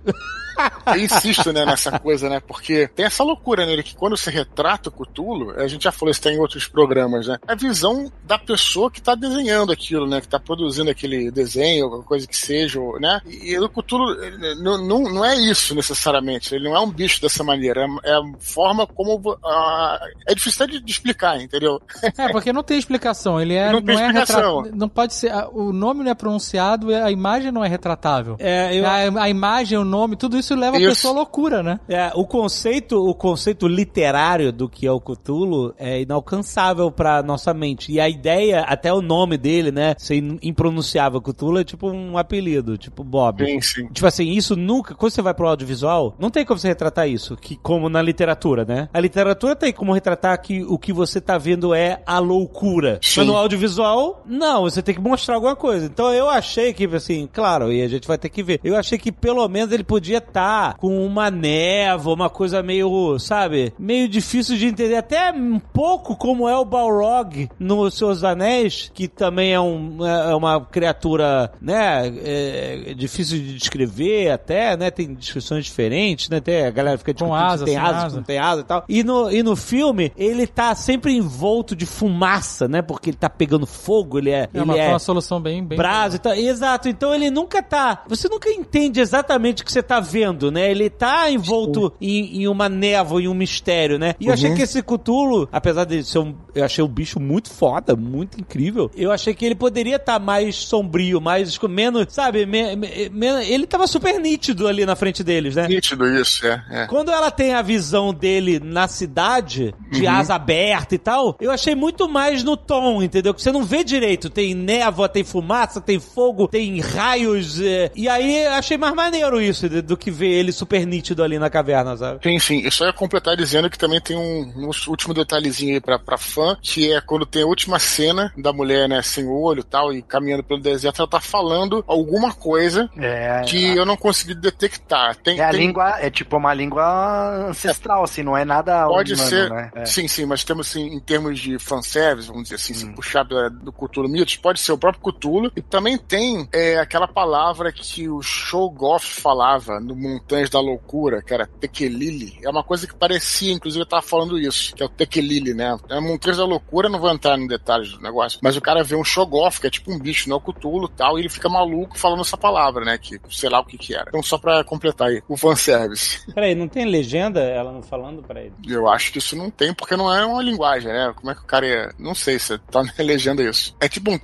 Eu 0.87 0.97
insisto, 0.97 1.53
né, 1.53 1.65
nessa 1.65 1.99
coisa, 1.99 2.29
né? 2.29 2.41
Porque 2.41 2.89
tem 2.89 3.07
essa 3.07 3.23
loucura 3.25 3.67
nele 3.67 3.83
que 3.83 3.95
quando 3.97 4.17
você 4.17 4.31
retrata 4.31 4.89
o 4.89 4.93
Cthulhu, 4.93 5.51
a 5.59 5.67
gente 5.67 5.85
já 5.85 5.93
falou 5.93 6.11
isso 6.11 6.23
tem 6.23 6.37
em 6.37 6.39
outros 6.41 6.67
programas, 6.67 7.27
né? 7.27 7.39
É 7.47 7.53
a 7.53 7.57
visão 7.57 8.11
da 8.25 8.39
pessoa 8.39 8.91
que 8.91 9.01
tá 9.03 9.15
desenhando 9.15 9.73
aquilo, 9.73 10.07
né? 10.07 10.21
Que 10.21 10.29
tá 10.29 10.39
produzindo 10.39 10.91
aquele 10.91 11.31
desenho, 11.31 11.89
qualquer 11.89 12.07
coisa 12.07 12.27
que 12.27 12.37
seja, 12.37 12.81
né? 13.01 13.21
E 13.27 13.59
o 13.59 13.69
Cthulhu 13.69 14.23
ele 14.23 14.55
não, 14.57 14.79
não, 14.79 15.03
não 15.05 15.25
é 15.25 15.35
isso 15.37 15.75
necessariamente. 15.75 16.55
Ele 16.55 16.65
não 16.69 16.77
é 16.77 16.81
um 16.81 16.91
bicho 16.91 17.21
dessa 17.21 17.43
maneira. 17.45 17.87
É, 18.05 18.11
é 18.11 18.15
a 18.15 18.23
forma 18.39 18.87
como. 18.87 19.39
ah, 19.45 20.01
é 20.27 20.35
difícil 20.35 20.65
até 20.65 20.73
de, 20.75 20.81
de 20.81 20.91
explicar, 20.91 21.41
entendeu? 21.41 21.81
É, 22.19 22.29
porque 22.31 22.53
não 22.53 22.63
tem 22.63 22.79
explicação. 22.79 23.41
Ele 23.41 23.55
é. 23.55 23.71
Não 23.73 23.83
tem 23.83 23.97
é 23.99 24.07
explicação. 24.07 24.63
retra- 24.63 24.77
Não 24.77 24.89
pode 24.89 25.15
ser. 25.15 25.33
O 25.53 25.73
nome 25.73 26.03
não 26.05 26.11
é 26.11 26.15
pronunciado, 26.15 26.95
a 26.95 27.11
imagem 27.11 27.51
não 27.51 27.65
é 27.65 27.69
retratável. 27.69 28.37
É, 28.39 28.75
eu, 28.75 28.87
A, 28.87 29.25
a 29.25 29.29
imagem, 29.29 29.79
o 29.79 29.85
nome, 29.85 30.17
tudo 30.17 30.37
isso 30.37 30.46
leva 30.55 30.77
Isso. 30.77 30.87
a 30.87 30.89
pessoa 30.91 31.15
à 31.15 31.17
loucura, 31.17 31.63
né? 31.63 31.81
é, 31.89 32.11
o 32.15 32.27
conceito, 32.27 32.97
o 32.97 33.15
conceito 33.15 33.67
literário 33.67 34.53
do 34.53 34.69
que 34.69 34.87
é 34.87 34.93
o 34.93 35.01
Cthulhu 35.01 35.75
é 35.79 36.03
inalcançável 36.03 36.91
pra 36.91 37.23
nossa 37.23 37.55
mente. 37.55 37.93
E 37.93 38.01
a 38.01 38.09
ideia, 38.09 38.61
até 38.63 38.93
o 38.93 39.01
nome 39.01 39.37
dele, 39.37 39.71
né, 39.71 39.95
ser 39.99 40.17
impronunciável, 40.43 41.21
Cthulhu 41.21 41.59
é 41.59 41.65
tipo 41.65 41.91
um 41.91 42.19
apelido, 42.19 42.77
tipo 42.77 43.03
Bob. 43.03 43.45
Sim, 43.45 43.61
sim. 43.61 43.89
Tipo 43.89 44.07
assim, 44.07 44.29
isso 44.31 44.57
nunca, 44.57 44.95
quando 44.95 45.13
você 45.13 45.23
vai 45.23 45.35
pro 45.35 45.49
audiovisual, 45.49 46.15
não 46.19 46.31
tem 46.31 46.45
como 46.45 46.59
você 46.59 46.69
retratar 46.69 47.09
isso, 47.09 47.37
que 47.37 47.57
como 47.57 47.89
na 47.89 48.03
literatura, 48.03 48.65
né? 48.65 48.89
A 48.93 49.01
literatura 49.01 49.57
tem 49.57 49.73
como 49.73 49.93
retratar 49.93 50.41
que 50.41 50.65
o 50.65 50.79
que 50.79 50.93
você 50.93 51.21
tá 51.21 51.39
vendo 51.39 51.75
é 51.75 52.03
a 52.07 52.19
loucura. 52.19 52.99
Sim. 53.03 53.21
Mas 53.21 53.27
no 53.29 53.37
audiovisual, 53.37 54.23
não, 54.27 54.63
você 54.63 54.83
tem 54.83 54.95
que 54.95 55.01
mostrar 55.01 55.37
alguma 55.37 55.57
coisa. 55.57 55.87
Então 55.87 56.13
eu 56.13 56.29
achei 56.29 56.73
que, 56.73 56.85
assim, 56.87 57.29
claro, 57.33 57.73
e 57.73 57.83
a 57.83 57.89
gente 57.89 58.07
vai 58.07 58.19
ter 58.19 58.29
que 58.29 58.43
ver. 58.43 58.61
Eu 58.63 58.77
achei 58.77 58.99
que 58.99 59.13
pelo 59.13 59.47
menos 59.49 59.73
ele 59.73 59.85
podia 59.85 60.19
estar 60.19 60.36
com 60.79 61.05
uma 61.05 61.31
névoa, 61.31 62.15
uma 62.15 62.31
coisa 62.31 62.63
meio, 62.63 63.19
sabe, 63.19 63.73
meio 63.79 64.09
difícil 64.09 64.57
de 64.57 64.67
entender. 64.67 64.97
Até 64.97 65.33
um 65.33 65.59
pouco 65.59 66.17
como 66.17 66.49
é 66.49 66.57
o 66.57 66.65
Balrog 66.65 67.49
no 67.59 67.91
Seus 67.91 68.25
Anéis, 68.25 68.91
que 68.93 69.09
também 69.09 69.53
é, 69.53 69.61
um, 69.61 70.05
é 70.05 70.35
uma 70.35 70.61
criatura, 70.61 71.53
né, 71.61 72.07
é, 72.25 72.95
difícil 72.95 73.39
de 73.39 73.55
descrever 73.55 74.31
até, 74.31 74.77
né, 74.77 74.91
tem 74.91 75.15
descrições 75.15 75.65
diferentes, 75.65 76.29
né, 76.29 76.41
tem, 76.41 76.67
a 76.67 76.71
galera 76.71 76.99
fica 76.99 77.15
discutindo 77.15 77.35
asa, 77.35 77.65
tem 77.65 77.75
sem 77.75 77.83
asa, 77.83 78.17
não 78.17 78.23
tem 78.23 78.39
asa 78.39 78.61
e 78.61 78.65
tal. 78.65 78.85
E 78.89 79.03
no, 79.03 79.31
e 79.31 79.43
no 79.43 79.57
filme, 79.57 80.13
ele 80.17 80.47
tá 80.47 80.75
sempre 80.75 81.17
envolto 81.17 81.75
de 81.75 81.87
fumaça, 81.87 82.69
né, 82.69 82.83
porque 82.83 83.11
ele 83.11 83.17
tá 83.17 83.31
pegando 83.31 83.67
fogo, 83.67 84.19
ele 84.19 84.31
é... 84.31 84.37
É 84.43 84.49
ele 84.55 84.65
uma, 84.65 84.77
é 84.77 84.89
uma 84.89 84.99
solução 84.99 85.41
bem. 85.41 85.65
bem 85.65 85.79
brasa 85.79 86.17
e 86.17 86.19
tal. 86.19 86.35
Exato, 86.35 86.89
então 86.89 87.15
ele 87.15 87.31
nunca 87.31 87.63
tá. 87.63 88.05
Você 88.09 88.29
nunca 88.29 88.51
entende 88.51 89.01
exatamente 89.01 89.63
o 89.63 89.65
que 89.65 89.73
você 89.73 89.83
tá 89.83 90.01
vendo 90.01 90.26
vendo, 90.27 90.51
né? 90.51 90.71
Ele 90.71 90.89
tá 90.91 91.31
envolto 91.31 91.93
em, 92.01 92.43
em 92.43 92.49
uma 92.49 92.69
névoa, 92.69 93.23
em 93.23 93.29
um 93.29 93.35
mistério, 93.35 93.99
né? 93.99 94.15
E 94.21 94.27
eu 94.27 94.33
achei 94.33 94.55
que 94.55 94.63
esse 94.63 94.83
Cthulhu, 94.83 95.49
apesar 95.53 95.85
de 95.85 96.03
ser 96.05 96.19
um. 96.19 96.35
Eu 96.55 96.65
achei 96.65 96.83
o 96.83 96.89
bicho 96.89 97.21
muito 97.21 97.51
foda, 97.51 97.95
muito 97.97 98.41
incrível. 98.41 98.91
Eu 98.97 99.13
achei 99.13 99.35
que 99.35 99.45
ele 99.45 99.55
poderia 99.55 99.97
estar 99.97 100.19
mais 100.19 100.57
sombrio, 100.57 101.21
mais. 101.21 101.59
menos. 101.69 102.07
Sabe? 102.09 102.47
me- 102.47 102.77
me- 102.77 103.09
me- 103.11 103.47
ele 103.49 103.67
tava 103.67 103.87
super 103.87 104.19
nítido 104.21 104.67
ali 104.69 104.85
na 104.87 104.97
frente 104.97 105.23
deles, 105.25 105.55
né? 105.57 105.67
Nítido 105.69 106.07
isso, 106.07 106.47
é. 106.47 106.65
é. 106.71 106.87
Quando 106.87 107.11
ela 107.11 107.31
tem 107.31 107.55
a 107.55 107.63
visão 107.63 108.13
dele 108.13 108.61
na 108.63 108.89
cidade, 108.89 109.75
de 109.91 110.07
asa 110.07 110.35
aberta 110.35 110.95
e 110.95 110.99
tal, 110.99 111.37
eu 111.41 111.51
achei 111.51 111.75
muito 111.75 112.09
mais 112.09 112.43
no 112.43 112.57
tom, 112.57 113.03
entendeu? 113.03 113.35
Que 113.35 113.43
você 113.43 113.53
não 113.53 113.65
vê 113.65 113.83
direito. 113.85 114.31
Tem 114.31 114.55
névoa, 114.55 115.09
tem 115.09 115.25
fumaça, 115.25 115.81
tem 115.81 115.99
fogo, 115.99 116.49
tem 116.49 116.81
raios. 116.81 117.61
é, 117.61 117.91
E 117.95 118.09
aí 118.09 118.45
eu 118.45 118.53
achei 118.53 118.77
mais 118.79 118.95
maneiro 118.95 119.41
isso 119.41 119.69
de- 119.69 119.83
do 119.83 119.97
que 119.97 120.11
ver 120.17 120.29
ele 120.29 120.53
super 120.53 120.85
nítido 120.87 121.23
ali 121.23 121.39
na 121.39 121.51
caverna, 121.51 121.97
sabe? 121.97 122.21
Sim, 122.23 122.39
sim. 122.39 122.61
Eu 122.63 122.71
só 122.71 122.87
ia 122.87 122.93
completar 122.93 123.37
dizendo 123.37 123.71
que 123.71 123.79
também 123.79 124.01
tem 124.01 124.17
um, 124.17 124.53
um 124.57 124.71
último 124.89 125.13
detalhezinho 125.15 125.75
aí 125.75 125.81
pra, 125.81 125.99
pra 125.99 126.17
fã, 126.19 126.57
que 126.61 126.93
é 126.93 127.01
quando 127.01 127.27
tem 127.27 127.43
a 127.43 127.47
última 127.47 127.79
cena 127.79 128.33
da 128.37 128.53
mulher, 128.53 128.89
né, 128.89 129.03
sem 129.03 129.27
olho 129.27 129.61
e 129.61 129.65
tal, 129.65 129.93
e 129.93 130.03
caminhando 130.03 130.43
pelo 130.43 130.61
deserto, 130.61 131.01
ela 131.01 131.09
tá 131.09 131.21
falando 131.21 131.85
alguma 131.87 132.33
coisa 132.33 132.89
É, 132.97 133.43
que 133.47 133.77
eu 133.77 133.85
não 133.85 133.97
consegui 133.97 134.35
detectar. 134.35 135.15
Tem, 135.17 135.39
é 135.39 135.45
a 135.45 135.51
tem- 135.51 135.61
língua, 135.61 135.97
é 136.01 136.11
tipo 136.11 136.37
uma 136.37 136.55
língua 136.55 137.47
ancestral, 137.49 138.03
assim, 138.05 138.23
não 138.23 138.37
é 138.37 138.45
nada 138.45 138.87
Pode 138.87 139.15
humano, 139.15 139.29
ser, 139.29 139.51
né? 139.51 139.71
É. 139.75 139.85
sim, 139.85 140.09
sim, 140.09 140.25
mas 140.25 140.45
temos 140.45 140.69
assim, 140.69 140.87
em 140.87 141.01
termos 141.01 141.39
de 141.39 141.59
fanservice, 141.59 142.29
vamos 142.29 142.45
dizer 142.45 142.57
assim, 142.57 142.75
se 142.75 142.87
puxar 142.95 143.25
da- 143.25 143.49
do 143.49 143.73
Cthulhu 143.73 144.09
Mythos, 144.09 144.37
pode 144.37 144.61
ser 144.61 144.73
o 144.73 144.79
próprio 144.79 145.03
Cthulhu, 145.13 145.51
e 145.57 145.63
também 145.63 145.99
tem 145.99 146.49
é, 146.53 146.79
aquela 146.79 147.07
palavra 147.09 147.73
que 147.73 148.09
o 148.09 148.23
Shogoff 148.23 149.21
falava 149.21 149.81
no 149.81 149.95
Montanhas 150.07 150.51
da 150.51 150.61
Loucura, 150.61 151.23
que 151.23 151.33
era 151.33 151.47
Tekelili, 151.47 152.39
é 152.43 152.49
uma 152.49 152.63
coisa 152.63 152.87
que 152.87 152.95
parecia, 152.95 153.53
inclusive 153.53 153.83
eu 153.83 153.89
tava 153.89 154.03
falando 154.03 154.39
isso, 154.39 154.75
que 154.75 154.83
é 154.83 154.87
o 154.87 154.89
Tekelili, 154.89 155.55
né? 155.55 155.77
É 155.89 156.01
Montanhas 156.01 156.39
da 156.39 156.45
Loucura, 156.45 156.89
não 156.89 156.99
vou 156.99 157.11
entrar 157.11 157.39
em 157.39 157.47
detalhes 157.47 157.93
do 157.93 158.01
negócio, 158.01 158.39
mas 158.43 158.57
o 158.57 158.61
cara 158.61 158.83
vê 158.83 158.97
um 158.97 159.05
Shogoff, 159.05 159.61
que 159.61 159.67
é 159.67 159.71
tipo 159.71 159.93
um 159.93 159.99
bicho, 159.99 160.29
não 160.29 160.37
é 160.37 160.39
o 160.39 160.43
Cthulhu 160.43 160.87
e 160.87 160.97
tal, 160.97 161.19
e 161.19 161.23
ele 161.23 161.29
fica 161.29 161.49
maluco 161.49 161.99
falando 161.99 162.21
essa 162.21 162.37
palavra, 162.37 162.85
né? 162.85 162.99
Que 162.99 163.21
sei 163.31 163.49
lá 163.49 163.61
o 163.61 163.65
que 163.65 163.79
que 163.79 163.95
era. 163.95 164.07
Então 164.09 164.23
só 164.23 164.39
pra 164.39 164.63
completar 164.65 165.09
aí, 165.09 165.23
o 165.29 165.37
fanservice. 165.37 166.21
Peraí, 166.35 166.55
não 166.55 166.69
tem 166.69 166.85
legenda 166.85 167.41
ela 167.41 167.73
não 167.73 167.83
falando 167.83 168.23
pra 168.23 168.41
ele? 168.41 168.55
Eu 168.67 168.89
acho 168.89 169.13
que 169.13 169.19
isso 169.19 169.37
não 169.37 169.51
tem, 169.51 169.73
porque 169.73 169.97
não 169.97 170.13
é 170.15 170.25
uma 170.25 170.43
linguagem, 170.43 170.93
né? 170.93 171.13
Como 171.15 171.31
é 171.31 171.35
que 171.35 171.41
o 171.41 171.47
cara 171.47 171.67
ia. 171.67 171.95
Não 171.99 172.15
sei 172.15 172.39
se 172.39 172.59
tá 172.59 172.83
na 172.83 172.93
legenda 172.99 173.43
isso. 173.43 173.75
É 173.81 173.89
tipo 173.89 174.11
um. 174.11 174.19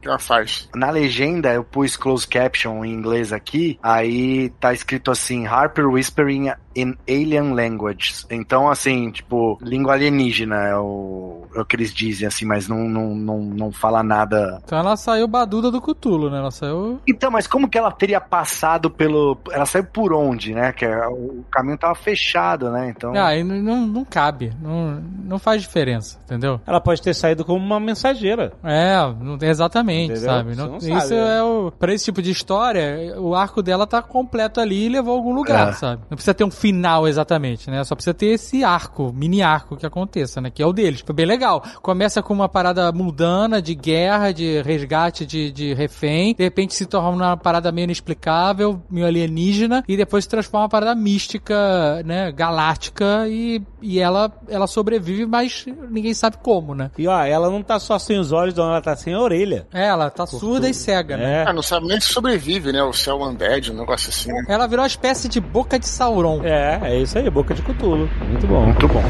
Que 0.00 0.08
ela 0.08 0.18
faz. 0.18 0.68
Na 0.74 0.90
legenda, 0.90 1.52
eu 1.52 1.64
pus 1.64 1.96
close 1.96 2.26
caption 2.26 2.84
em 2.84 2.92
inglês 2.92 3.32
aqui, 3.32 3.78
aí 3.82 4.50
tá 4.60 4.72
escrito 4.72 5.10
assim, 5.10 5.46
Harper 5.46 5.86
whispering 5.88 6.50
in 6.80 6.94
alien 7.08 7.52
languages. 7.54 8.26
Então, 8.30 8.68
assim, 8.70 9.10
tipo, 9.10 9.58
língua 9.62 9.94
alienígena 9.94 10.56
é 10.66 10.76
o, 10.76 11.42
é 11.54 11.60
o 11.60 11.64
que 11.64 11.76
eles 11.76 11.92
dizem, 11.92 12.26
assim, 12.26 12.44
mas 12.44 12.68
não, 12.68 12.88
não, 12.88 13.14
não, 13.14 13.38
não 13.40 13.72
fala 13.72 14.02
nada. 14.02 14.60
Então 14.64 14.78
ela 14.78 14.96
saiu 14.96 15.26
baduda 15.26 15.70
do 15.70 15.80
Cutulo, 15.80 16.30
né? 16.30 16.38
Ela 16.38 16.50
saiu. 16.50 17.00
Então, 17.06 17.30
mas 17.30 17.46
como 17.46 17.68
que 17.68 17.78
ela 17.78 17.90
teria 17.90 18.20
passado 18.20 18.90
pelo... 18.90 19.36
Ela 19.50 19.66
saiu 19.66 19.84
por 19.84 20.12
onde, 20.12 20.54
né? 20.54 20.72
Que 20.72 20.84
é- 20.84 21.06
o 21.08 21.44
caminho 21.50 21.78
tava 21.78 21.94
fechado, 21.94 22.70
né? 22.70 22.92
Então... 22.96 23.14
Ah, 23.14 23.28
aí 23.28 23.42
não, 23.44 23.56
não, 23.56 23.86
não 23.86 24.04
cabe. 24.04 24.52
Não, 24.60 25.02
não 25.24 25.38
faz 25.38 25.62
diferença, 25.62 26.18
entendeu? 26.24 26.60
Ela 26.66 26.80
pode 26.80 27.02
ter 27.02 27.14
saído 27.14 27.44
como 27.44 27.64
uma 27.64 27.80
mensageira. 27.80 28.52
É, 28.62 28.96
não, 29.20 29.38
exatamente, 29.40 30.12
Entendeu? 30.12 30.28
sabe? 30.30 30.54
Não- 30.54 30.68
não 30.68 30.76
isso 30.78 30.88
sabe, 30.88 31.14
né? 31.14 31.38
é 31.38 31.42
o. 31.42 31.72
Pra 31.78 31.92
esse 31.92 32.04
tipo 32.06 32.22
de 32.22 32.30
história, 32.30 33.14
o 33.18 33.34
arco 33.34 33.62
dela 33.62 33.86
tá 33.86 34.00
completo 34.02 34.60
ali 34.60 34.86
e 34.86 34.88
levou 34.88 35.14
a 35.14 35.16
algum 35.18 35.32
lugar, 35.34 35.68
É. 35.68 35.72
sabe? 35.72 36.02
Não 36.10 36.16
precisa 36.16 36.34
ter 36.34 36.44
um 36.44 36.50
final 36.68 37.08
exatamente, 37.08 37.70
né? 37.70 37.82
Só 37.84 37.94
precisa 37.94 38.14
ter 38.14 38.26
esse 38.26 38.62
arco, 38.62 39.12
mini 39.12 39.42
arco 39.42 39.76
que 39.76 39.86
aconteça, 39.86 40.40
né? 40.40 40.50
Que 40.50 40.62
é 40.62 40.66
o 40.66 40.72
deles. 40.72 41.02
Foi 41.04 41.14
bem 41.14 41.26
legal. 41.26 41.62
Começa 41.82 42.22
com 42.22 42.34
uma 42.34 42.48
parada 42.48 42.90
mundana 42.92 43.60
de 43.60 43.74
guerra, 43.74 44.32
de 44.32 44.60
resgate 44.62 45.24
de, 45.24 45.50
de 45.50 45.74
refém, 45.74 46.34
de 46.34 46.44
repente 46.44 46.74
se 46.74 46.86
torna 46.86 47.28
uma 47.28 47.36
parada 47.36 47.72
meio 47.72 47.84
inexplicável, 47.84 48.82
meio 48.90 49.06
alienígena, 49.06 49.82
e 49.88 49.96
depois 49.96 50.24
se 50.24 50.30
transforma 50.30 50.58
em 50.60 50.64
uma 50.64 50.68
parada 50.68 50.94
mística, 50.94 52.02
né? 52.04 52.30
Galáctica, 52.32 53.26
e, 53.28 53.62
e 53.80 53.98
ela, 53.98 54.30
ela 54.48 54.66
sobrevive, 54.66 55.26
mas 55.26 55.64
ninguém 55.90 56.14
sabe 56.14 56.36
como, 56.42 56.74
né? 56.74 56.90
E 56.98 57.06
ó, 57.06 57.20
ela 57.24 57.50
não 57.50 57.62
tá 57.62 57.78
só 57.78 57.98
sem 57.98 58.18
os 58.18 58.32
olhos, 58.32 58.54
não, 58.54 58.68
ela 58.68 58.80
tá 58.80 58.94
sem 58.96 59.14
a 59.14 59.20
orelha. 59.20 59.66
É, 59.72 59.86
ela 59.86 60.10
tá 60.10 60.26
surda 60.26 60.68
e 60.68 60.74
cega, 60.74 61.16
né? 61.16 61.42
É. 61.42 61.44
Ah, 61.48 61.52
não 61.52 61.62
sabe 61.62 61.86
nem 61.86 62.00
se 62.00 62.08
sobrevive, 62.08 62.72
né? 62.72 62.82
O 62.82 62.92
céu 62.92 63.20
undead, 63.20 63.72
um 63.72 63.76
negócio 63.76 64.10
assim. 64.10 64.32
né? 64.32 64.44
Ela 64.48 64.66
virou 64.66 64.82
uma 64.82 64.86
espécie 64.88 65.28
de 65.28 65.40
boca 65.40 65.78
de 65.78 65.86
Sauron. 65.86 66.42
É, 66.48 66.78
é 66.82 67.00
isso 67.02 67.18
aí, 67.18 67.28
boca 67.28 67.52
de 67.52 67.60
Cthulhu. 67.60 68.08
Muito 68.26 68.46
bom. 68.46 68.64
Muito 68.64 68.88
bom. 68.88 69.02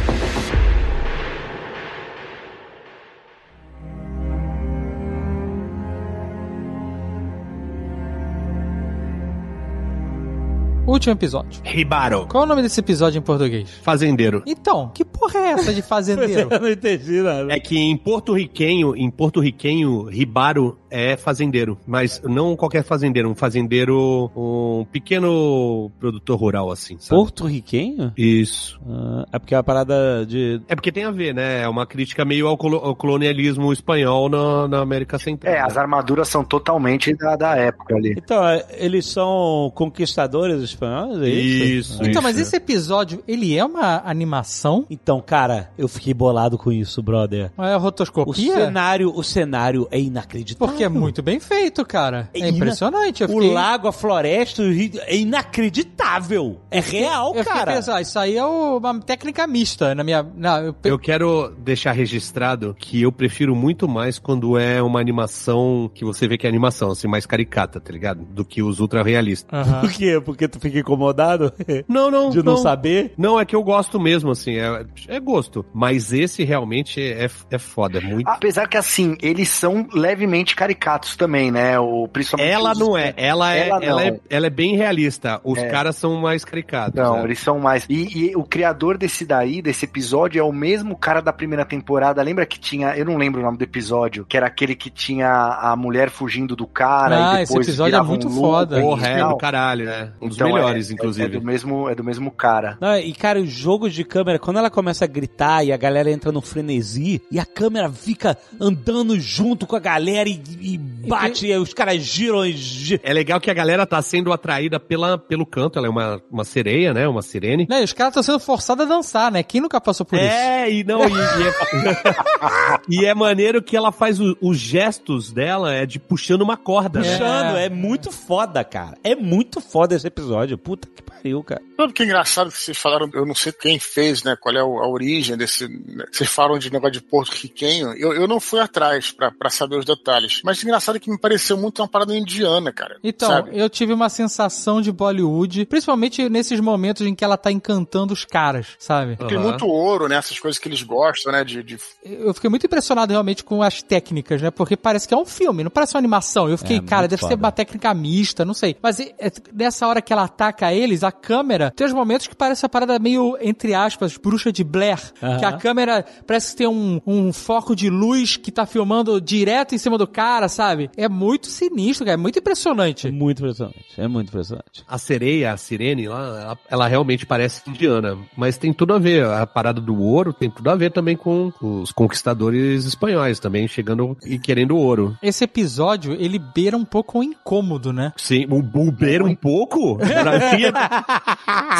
Último 10.89 11.12
episódio. 11.12 11.60
Ribaro. 11.62 12.27
Qual 12.27 12.43
é 12.43 12.47
o 12.47 12.48
nome 12.48 12.62
desse 12.62 12.81
episódio 12.81 13.19
em 13.19 13.23
português? 13.23 13.69
Fazendeiro. 13.82 14.43
Então, 14.47 14.90
que 14.94 15.05
porra 15.05 15.39
é 15.39 15.51
essa 15.51 15.73
de 15.74 15.82
fazendeiro? 15.82 16.48
Eu 16.51 16.60
não 16.60 16.69
entendi 16.70 17.20
nada. 17.20 17.52
É 17.52 17.60
que 17.60 17.78
em 17.78 17.94
porto-riquenho, 17.94 18.97
em 18.97 19.10
porto-riquenho, 19.10 20.05
ribaro 20.05 20.78
é 20.90 21.16
fazendeiro, 21.16 21.78
mas 21.86 22.20
não 22.24 22.56
qualquer 22.56 22.82
fazendeiro, 22.85 23.28
um 23.31 23.35
fazendeiro, 23.35 24.31
um 24.36 24.86
pequeno 24.90 25.90
produtor 25.98 26.39
rural 26.39 26.70
assim, 26.70 26.97
sabe? 26.98 27.20
Porto-riquenho? 27.20 28.12
Isso. 28.16 28.81
Ah, 28.89 29.24
é 29.32 29.39
porque 29.39 29.55
é 29.55 29.56
uma 29.59 29.65
parada 29.65 30.24
de. 30.27 30.60
É 30.69 30.74
porque 30.74 30.93
tem 30.93 31.05
a 31.05 31.10
ver, 31.10 31.35
né? 31.35 31.62
É 31.62 31.69
uma 31.69 31.86
crítica 31.86 32.24
meio 32.24 32.47
ao, 32.47 32.56
colo- 32.56 32.78
ao 32.82 32.94
colonialismo 32.94 33.73
espanhol 33.73 34.28
na, 34.28 34.69
na 34.69 34.81
América 34.81 35.19
Central. 35.19 35.52
É, 35.52 35.56
né? 35.59 35.62
as 35.65 35.77
armaduras 35.77 36.28
são 36.28 36.44
totalmente 36.44 37.15
da, 37.15 37.36
da 37.36 37.56
época 37.56 37.94
ali. 37.97 38.15
Então, 38.16 38.47
é, 38.47 38.65
eles 38.78 39.06
são 39.06 39.70
conquistadores 39.74 40.62
espanhóis? 40.62 41.20
É 41.23 41.28
isso? 41.28 41.69
Isso, 41.94 42.02
então, 42.05 42.23
mas 42.23 42.36
isso. 42.36 42.48
esse 42.48 42.56
episódio, 42.56 43.23
ele 43.27 43.56
é 43.56 43.65
uma 43.65 44.02
animação? 44.05 44.85
Então, 44.90 45.20
cara, 45.20 45.70
eu 45.78 45.89
fiquei 45.89 46.12
bolado 46.15 46.56
com 46.59 46.73
isso, 46.73 47.02
brother. 47.02 47.51
É 47.59 47.77
O 47.77 47.78
rotoscopia? 47.78 48.55
cenário, 48.55 49.12
o 49.15 49.23
cenário 49.23 49.86
é 49.90 50.01
inacreditável. 50.01 50.74
Porque 50.79 50.85
é 50.85 50.89
muito 51.01 51.23
bem 51.23 51.41
feito, 51.41 51.85
cara. 51.85 52.29
É, 52.33 52.39
É 52.39 52.49
ina- 52.49 52.57
impressionante. 52.57 53.23
Eu 53.23 53.29
O 53.29 53.33
fiquei... 53.33 53.53
lago, 53.53 53.89
a 53.89 53.93
floresta, 53.93 54.63
o 54.63 54.71
rio, 54.73 54.91
é 55.07 55.17
inacreditável. 55.17 56.61
É 56.71 56.81
real, 56.81 57.35
Eu 57.35 57.45
fiquei 57.45 57.59
cara. 57.59 57.73
pensando, 57.75 57.97
ah, 57.97 58.01
isso 58.01 58.19
aí 58.19 58.37
é 58.37 58.45
uma 58.45 59.01
técnica 59.01 59.47
mista 59.47 59.95
na 59.95 60.03
minha... 60.05 60.23
Não, 60.37 60.59
eu 60.63 60.75
Eu 60.85 60.99
quero 60.99 61.53
deixar 61.59 61.93
registrado 61.93 62.75
que 62.79 63.03
eu 63.03 63.13
prefiro 63.13 63.55
muito 63.55 63.89
mais 63.89 64.19
quando 64.19 64.59
é 64.59 64.83
uma 64.83 65.01
animação 65.01 65.91
que 65.95 66.05
você 66.05 66.27
vê 66.29 66.37
que 66.39 66.47
é 66.47 66.49
animação, 66.51 66.91
assim, 66.91 67.09
mais 67.09 67.27
caricata, 67.27 67.81
tá 67.81 67.93
ligado? 67.93 68.25
Do 68.25 68.45
que 68.45 68.63
os 68.63 68.81
ultra 68.81 69.03
realistas. 69.03 69.49
Por 69.81 69.91
quê? 69.93 70.21
Porque 70.25 70.49
tu 70.49 70.59
fica 70.61 70.79
incomodado 70.79 71.53
Não, 71.89 72.11
não. 72.11 72.31
de 72.31 72.43
não, 72.43 72.57
saber? 72.57 73.13
Não, 73.17 73.39
é 73.39 73.45
que 73.45 73.55
eu 73.57 73.63
gosto 73.63 73.99
mesmo, 74.01 74.31
assim, 74.31 74.57
é, 74.59 74.85
é 75.09 75.21
gosto. 75.21 75.65
Mas 75.75 76.13
esse 76.13 76.45
realmente 76.45 77.01
é, 77.01 77.29
é 77.51 77.59
foda, 77.59 77.99
é 77.99 78.01
muito. 78.01 78.29
Apesar 78.29 78.67
que, 78.69 78.77
assim, 78.77 79.17
eles 79.23 79.49
são 79.49 79.87
levemente 79.93 80.55
caricatos 80.55 80.68
também, 81.16 81.51
né? 81.51 81.78
O, 81.78 82.09
principalmente 82.09 82.51
ela 82.53 82.73
os- 82.73 82.78
não 82.78 82.97
é, 82.97 83.15
ela 83.16 83.55
é, 83.55 83.69
Ela 83.69 83.85
ela, 83.85 84.05
é, 84.05 84.20
ela 84.28 84.47
é 84.47 84.51
bem 84.51 84.77
realista. 84.77 85.40
Os 85.45 85.59
É. 85.59 85.69
caras 85.69 85.97
são 85.97 86.16
mais 86.16 86.45
caricatos. 86.45 86.95
Não, 86.95 87.19
né? 87.19 87.24
eles 87.24 87.39
são 87.39 87.59
mais. 87.59 87.85
E, 87.89 88.28
e 88.31 88.36
o 88.36 88.43
criador 88.45 88.97
desse 88.99 89.24
daí, 89.24 89.61
desse 89.62 89.85
episódio, 89.85 90.40
é 90.40 90.43
o 90.43 90.53
mesmo 90.53 90.97
cara 90.97 91.20
da 91.20 91.32
primeira 91.32 91.65
temporada. 91.65 92.23
Lembra 92.23 92.47
que 92.47 92.59
tinha. 92.59 92.97
Eu 92.97 93.05
não 93.05 93.16
lembro 93.16 93.40
o 93.40 93.45
nome 93.45 93.59
do 93.59 93.65
episódio, 93.65 94.24
que 94.27 94.36
era 94.36 94.47
aquele 94.47 94.74
que 94.74 94.90
tinha 94.90 95.28
a 95.31 95.74
mulher 95.77 96.11
fugindo 96.11 96.55
do 96.57 96.66
cara 96.66 97.32
Ah, 97.32 97.40
e 97.40 97.43
esse 97.43 97.53
depois 97.53 97.69
episódio 97.69 97.90
virava 97.93 98.07
é 98.07 98.09
muito 98.09 98.28
um 98.28 98.31
foda. 98.31 98.81
Porra, 98.81 99.07
é 99.09 99.24
do 99.24 99.36
caralho, 99.36 99.85
né? 99.86 100.11
Um 100.20 100.28
dos 100.28 100.36
Então, 100.36 100.53
melhores, 100.53 100.89
é- 100.89 100.93
é- 100.93 100.95
inclusive. 100.95 101.36
É 101.36 101.40
do 101.40 101.45
mesmo, 101.45 101.89
é 101.89 101.95
do 101.95 102.05
mesmo 102.05 102.31
cara. 102.31 102.77
Não, 102.81 102.97
e 102.99 103.12
cara, 103.12 103.40
os 103.40 103.51
jogos 103.51 103.93
de 103.95 104.05
câmera, 104.05 104.39
quando 104.39 104.59
ela 104.59 104.70
começa 104.70 105.05
a 105.05 105.09
gritar 105.09 105.65
e 105.65 105.73
a 105.73 105.77
galera 105.77 106.11
entra 106.11 106.31
no 106.32 106.40
frenesi 106.40 107.20
e 107.31 107.39
a 107.39 107.45
câmera 107.47 107.90
fica 107.90 108.36
andando 108.61 109.19
junto 109.19 109.66
com 109.66 109.77
a 109.77 109.81
galera 109.81 110.28
e, 110.28 110.40
e 110.60 110.78
bate, 110.78 111.47
e, 111.47 111.56
os 111.56 111.72
caras 111.74 112.02
giram 112.02 112.44
e 112.44 112.52
gi- 112.52 113.01
É 113.02 113.12
legal 113.12 113.40
que 113.40 113.51
a 113.51 113.55
galera 113.55 113.86
tá 113.86 114.01
sendo 114.02 114.32
atraída 114.32 114.78
pela, 114.80 115.16
pelo 115.18 115.47
canto. 115.47 115.78
Ela 115.78 115.86
é 115.89 115.90
uma, 115.90 116.22
uma 116.30 116.44
sereia, 116.44 116.93
né? 116.93 117.06
Uma 117.09 117.22
sirene. 117.22 117.66
Né, 117.68 117.82
os 117.82 117.93
caras 117.93 118.10
estão 118.12 118.22
sendo 118.22 118.40
forçados 118.40 118.85
a 118.85 118.89
dançar, 118.89 119.30
né? 119.32 119.43
Quem 119.43 119.60
nunca 119.60 119.80
passou 119.80 120.05
por 120.06 120.16
isso? 120.16 120.26
É, 120.26 120.70
e 120.70 120.85
não, 120.85 121.01
e, 121.05 121.12
e 121.12 121.47
é, 121.47 123.02
e 123.02 123.05
é 123.06 123.14
maneiro 123.14 123.62
que 123.62 123.76
ela 123.76 123.93
faz 123.93 124.20
o- 124.20 124.36
os 124.40 124.59
gestos 124.59 125.32
dela, 125.32 125.72
é 125.74 125.86
de 125.86 125.98
puxando 125.98 126.43
uma 126.43 126.56
corda, 126.56 127.01
né? 127.01 127.10
puxando. 127.12 127.56
É. 127.56 127.68
muito 127.68 128.10
foda, 128.10 128.64
cara. 128.64 128.97
É 129.05 129.14
muito 129.14 129.60
foda 129.60 129.94
esse 129.94 130.06
episódio. 130.06 130.56
Puta 130.59 130.89
que 130.89 131.02
pariu, 131.02 131.43
cara. 131.43 131.60
Sabe 131.76 131.93
que 131.93 132.02
é 132.02 132.06
engraçado 132.06 132.51
que 132.51 132.59
vocês 132.59 132.76
falaram, 132.76 133.09
eu 133.14 133.24
não 133.24 133.35
sei 133.35 133.52
quem 133.52 133.78
fez, 133.78 134.22
né? 134.24 134.36
Qual 134.40 134.55
é 134.55 134.60
a 134.60 134.64
origem 134.64 135.36
desse. 135.36 135.68
né, 135.68 136.05
Vocês 136.10 136.28
falam 136.30 136.59
de 136.59 136.72
negócio 136.72 136.93
de 136.94 137.01
porto-riquenho. 137.02 137.93
Eu, 137.97 138.12
eu 138.12 138.26
não 138.28 138.40
fui 138.40 138.60
atrás 138.60 139.10
pra 139.12 139.30
pra 139.30 139.51
saber 139.51 139.76
os 139.76 139.85
detalhes. 139.85 140.40
Mas 140.49 140.62
engraçado 140.65 140.99
que 140.99 141.11
me 141.11 141.19
pareceu 141.19 141.59
muito 141.59 141.83
uma 141.83 141.89
parada 141.89 142.16
indiana, 142.16 142.73
cara. 142.73 142.97
Então, 143.05 143.29
sabe? 143.29 143.51
eu 143.53 143.69
tive 143.69 143.93
uma 143.93 144.09
sensação 144.09 144.81
de 144.81 144.91
Bollywood, 144.91 145.66
principalmente 145.66 146.27
nesses 146.31 146.59
momentos 146.59 147.07
em 147.07 147.15
que 147.15 147.23
ela 147.23 147.37
tá 147.37 147.53
encantando 147.53 148.15
os 148.15 148.25
caras, 148.25 148.69
sabe? 148.79 149.16
Tem 149.16 149.37
Aham. 149.37 149.47
muito 149.51 149.66
ouro, 149.66 150.09
né? 150.09 150.16
Essas 150.16 150.39
coisas 150.39 150.59
que 150.59 150.66
eles 150.66 150.83
gostam, 150.83 151.33
né? 151.33 151.45
De, 151.45 151.62
de- 151.62 151.77
Eu 152.03 152.33
fiquei 152.33 152.49
muito 152.49 152.65
impressionado 152.65 153.12
realmente 153.12 153.45
com 153.45 153.62
as 153.62 153.83
técnicas, 153.83 154.41
né? 154.41 154.51
Porque 154.51 154.75
parece 154.75 155.07
que 155.07 155.12
é 155.12 155.16
um 155.19 155.27
filme, 155.27 155.62
não 155.62 155.70
parece 155.70 155.95
uma 155.95 155.99
animação. 155.99 156.49
Eu 156.49 156.57
fiquei, 156.57 156.79
É, 156.79 156.81
cara, 156.81 157.07
deve 157.09 157.20
ser 157.23 157.31
foda. 157.33 157.43
uma 157.43 157.53
técnica 157.53 157.93
mista, 157.93 158.45
não 158.45 158.55
sei. 158.55 158.75
Mas 158.83 159.01
é, 159.01 159.12
é, 159.19 159.31
nessa 159.53 159.87
hora 159.87 160.01
que 160.01 160.12
ela 160.15 160.23
ataca 160.25 160.73
eles, 160.73 161.05
a 161.05 161.12
câmera 161.12 161.70
tem 161.77 161.87
uns 161.87 161.93
momentos 161.93 162.27
que 162.27 162.35
parece 162.35 162.65
a 162.65 162.69
parada 162.69 162.99
meio, 162.99 163.37
entre 163.41 163.75
aspas, 163.75 164.16
bruxa 164.16 164.51
de 164.51 164.65
Blair. 164.65 164.99
Aham. 165.23 165.39
Que 165.39 165.45
a 165.45 165.53
câmera 165.53 166.05
parece 166.27 166.53
que 166.53 166.57
tem 166.59 166.66
um, 166.69 167.01
um 167.07 167.33
foco 167.33 167.75
de 167.75 167.91
luz 167.91 168.37
que 168.37 168.53
tá 168.53 168.65
filmando 168.65 169.20
direto 169.20 169.75
em 169.75 169.79
cima 169.79 169.99
do 169.99 170.07
cara, 170.07 170.38
sabe? 170.47 170.90
É 170.97 171.09
muito 171.09 171.47
sinistro, 171.47 172.05
cara. 172.05 172.15
É 172.15 172.16
muito 172.19 172.36
É 172.36 172.40
impressionante. 172.40 173.10
muito 173.10 173.39
impressionante. 173.40 173.86
É 173.97 174.06
muito 174.06 174.28
impressionante. 174.28 174.85
A 174.86 174.98
sereia, 174.98 175.52
a 175.52 175.56
sirene 175.56 176.06
lá, 176.06 176.19
ela, 176.43 176.59
ela 176.70 176.86
realmente 176.89 177.24
parece 177.24 177.62
indiana, 177.69 178.19
mas 178.36 178.59
tem 178.59 178.73
tudo 178.74 178.93
a 178.93 178.98
ver. 178.98 179.24
A 179.24 179.47
parada 179.47 179.81
do 179.81 179.98
ouro 180.01 180.32
tem 180.35 180.51
tudo 180.51 180.69
a 180.69 180.74
ver 180.77 180.93
também 180.93 181.16
com 181.16 181.51
os 181.62 181.90
conquistadores 181.93 182.85
espanhóis 182.85 183.40
também 183.40 183.66
chegando 183.66 184.16
e 184.27 184.39
querendo 184.39 184.77
ouro. 184.77 185.16
Esse 185.23 185.44
episódio, 185.44 186.12
ele 186.12 186.39
beira 186.39 186.77
um 186.77 186.85
pouco 186.85 187.20
o 187.20 187.24
incômodo, 187.24 187.93
né? 187.93 188.12
Sim, 188.16 188.47
um 188.51 188.60
bubeiro 188.60 189.24
um 189.24 189.35
pouco? 189.35 189.97
Pra 189.97 190.32
mim 190.56 190.65
é 190.65 190.73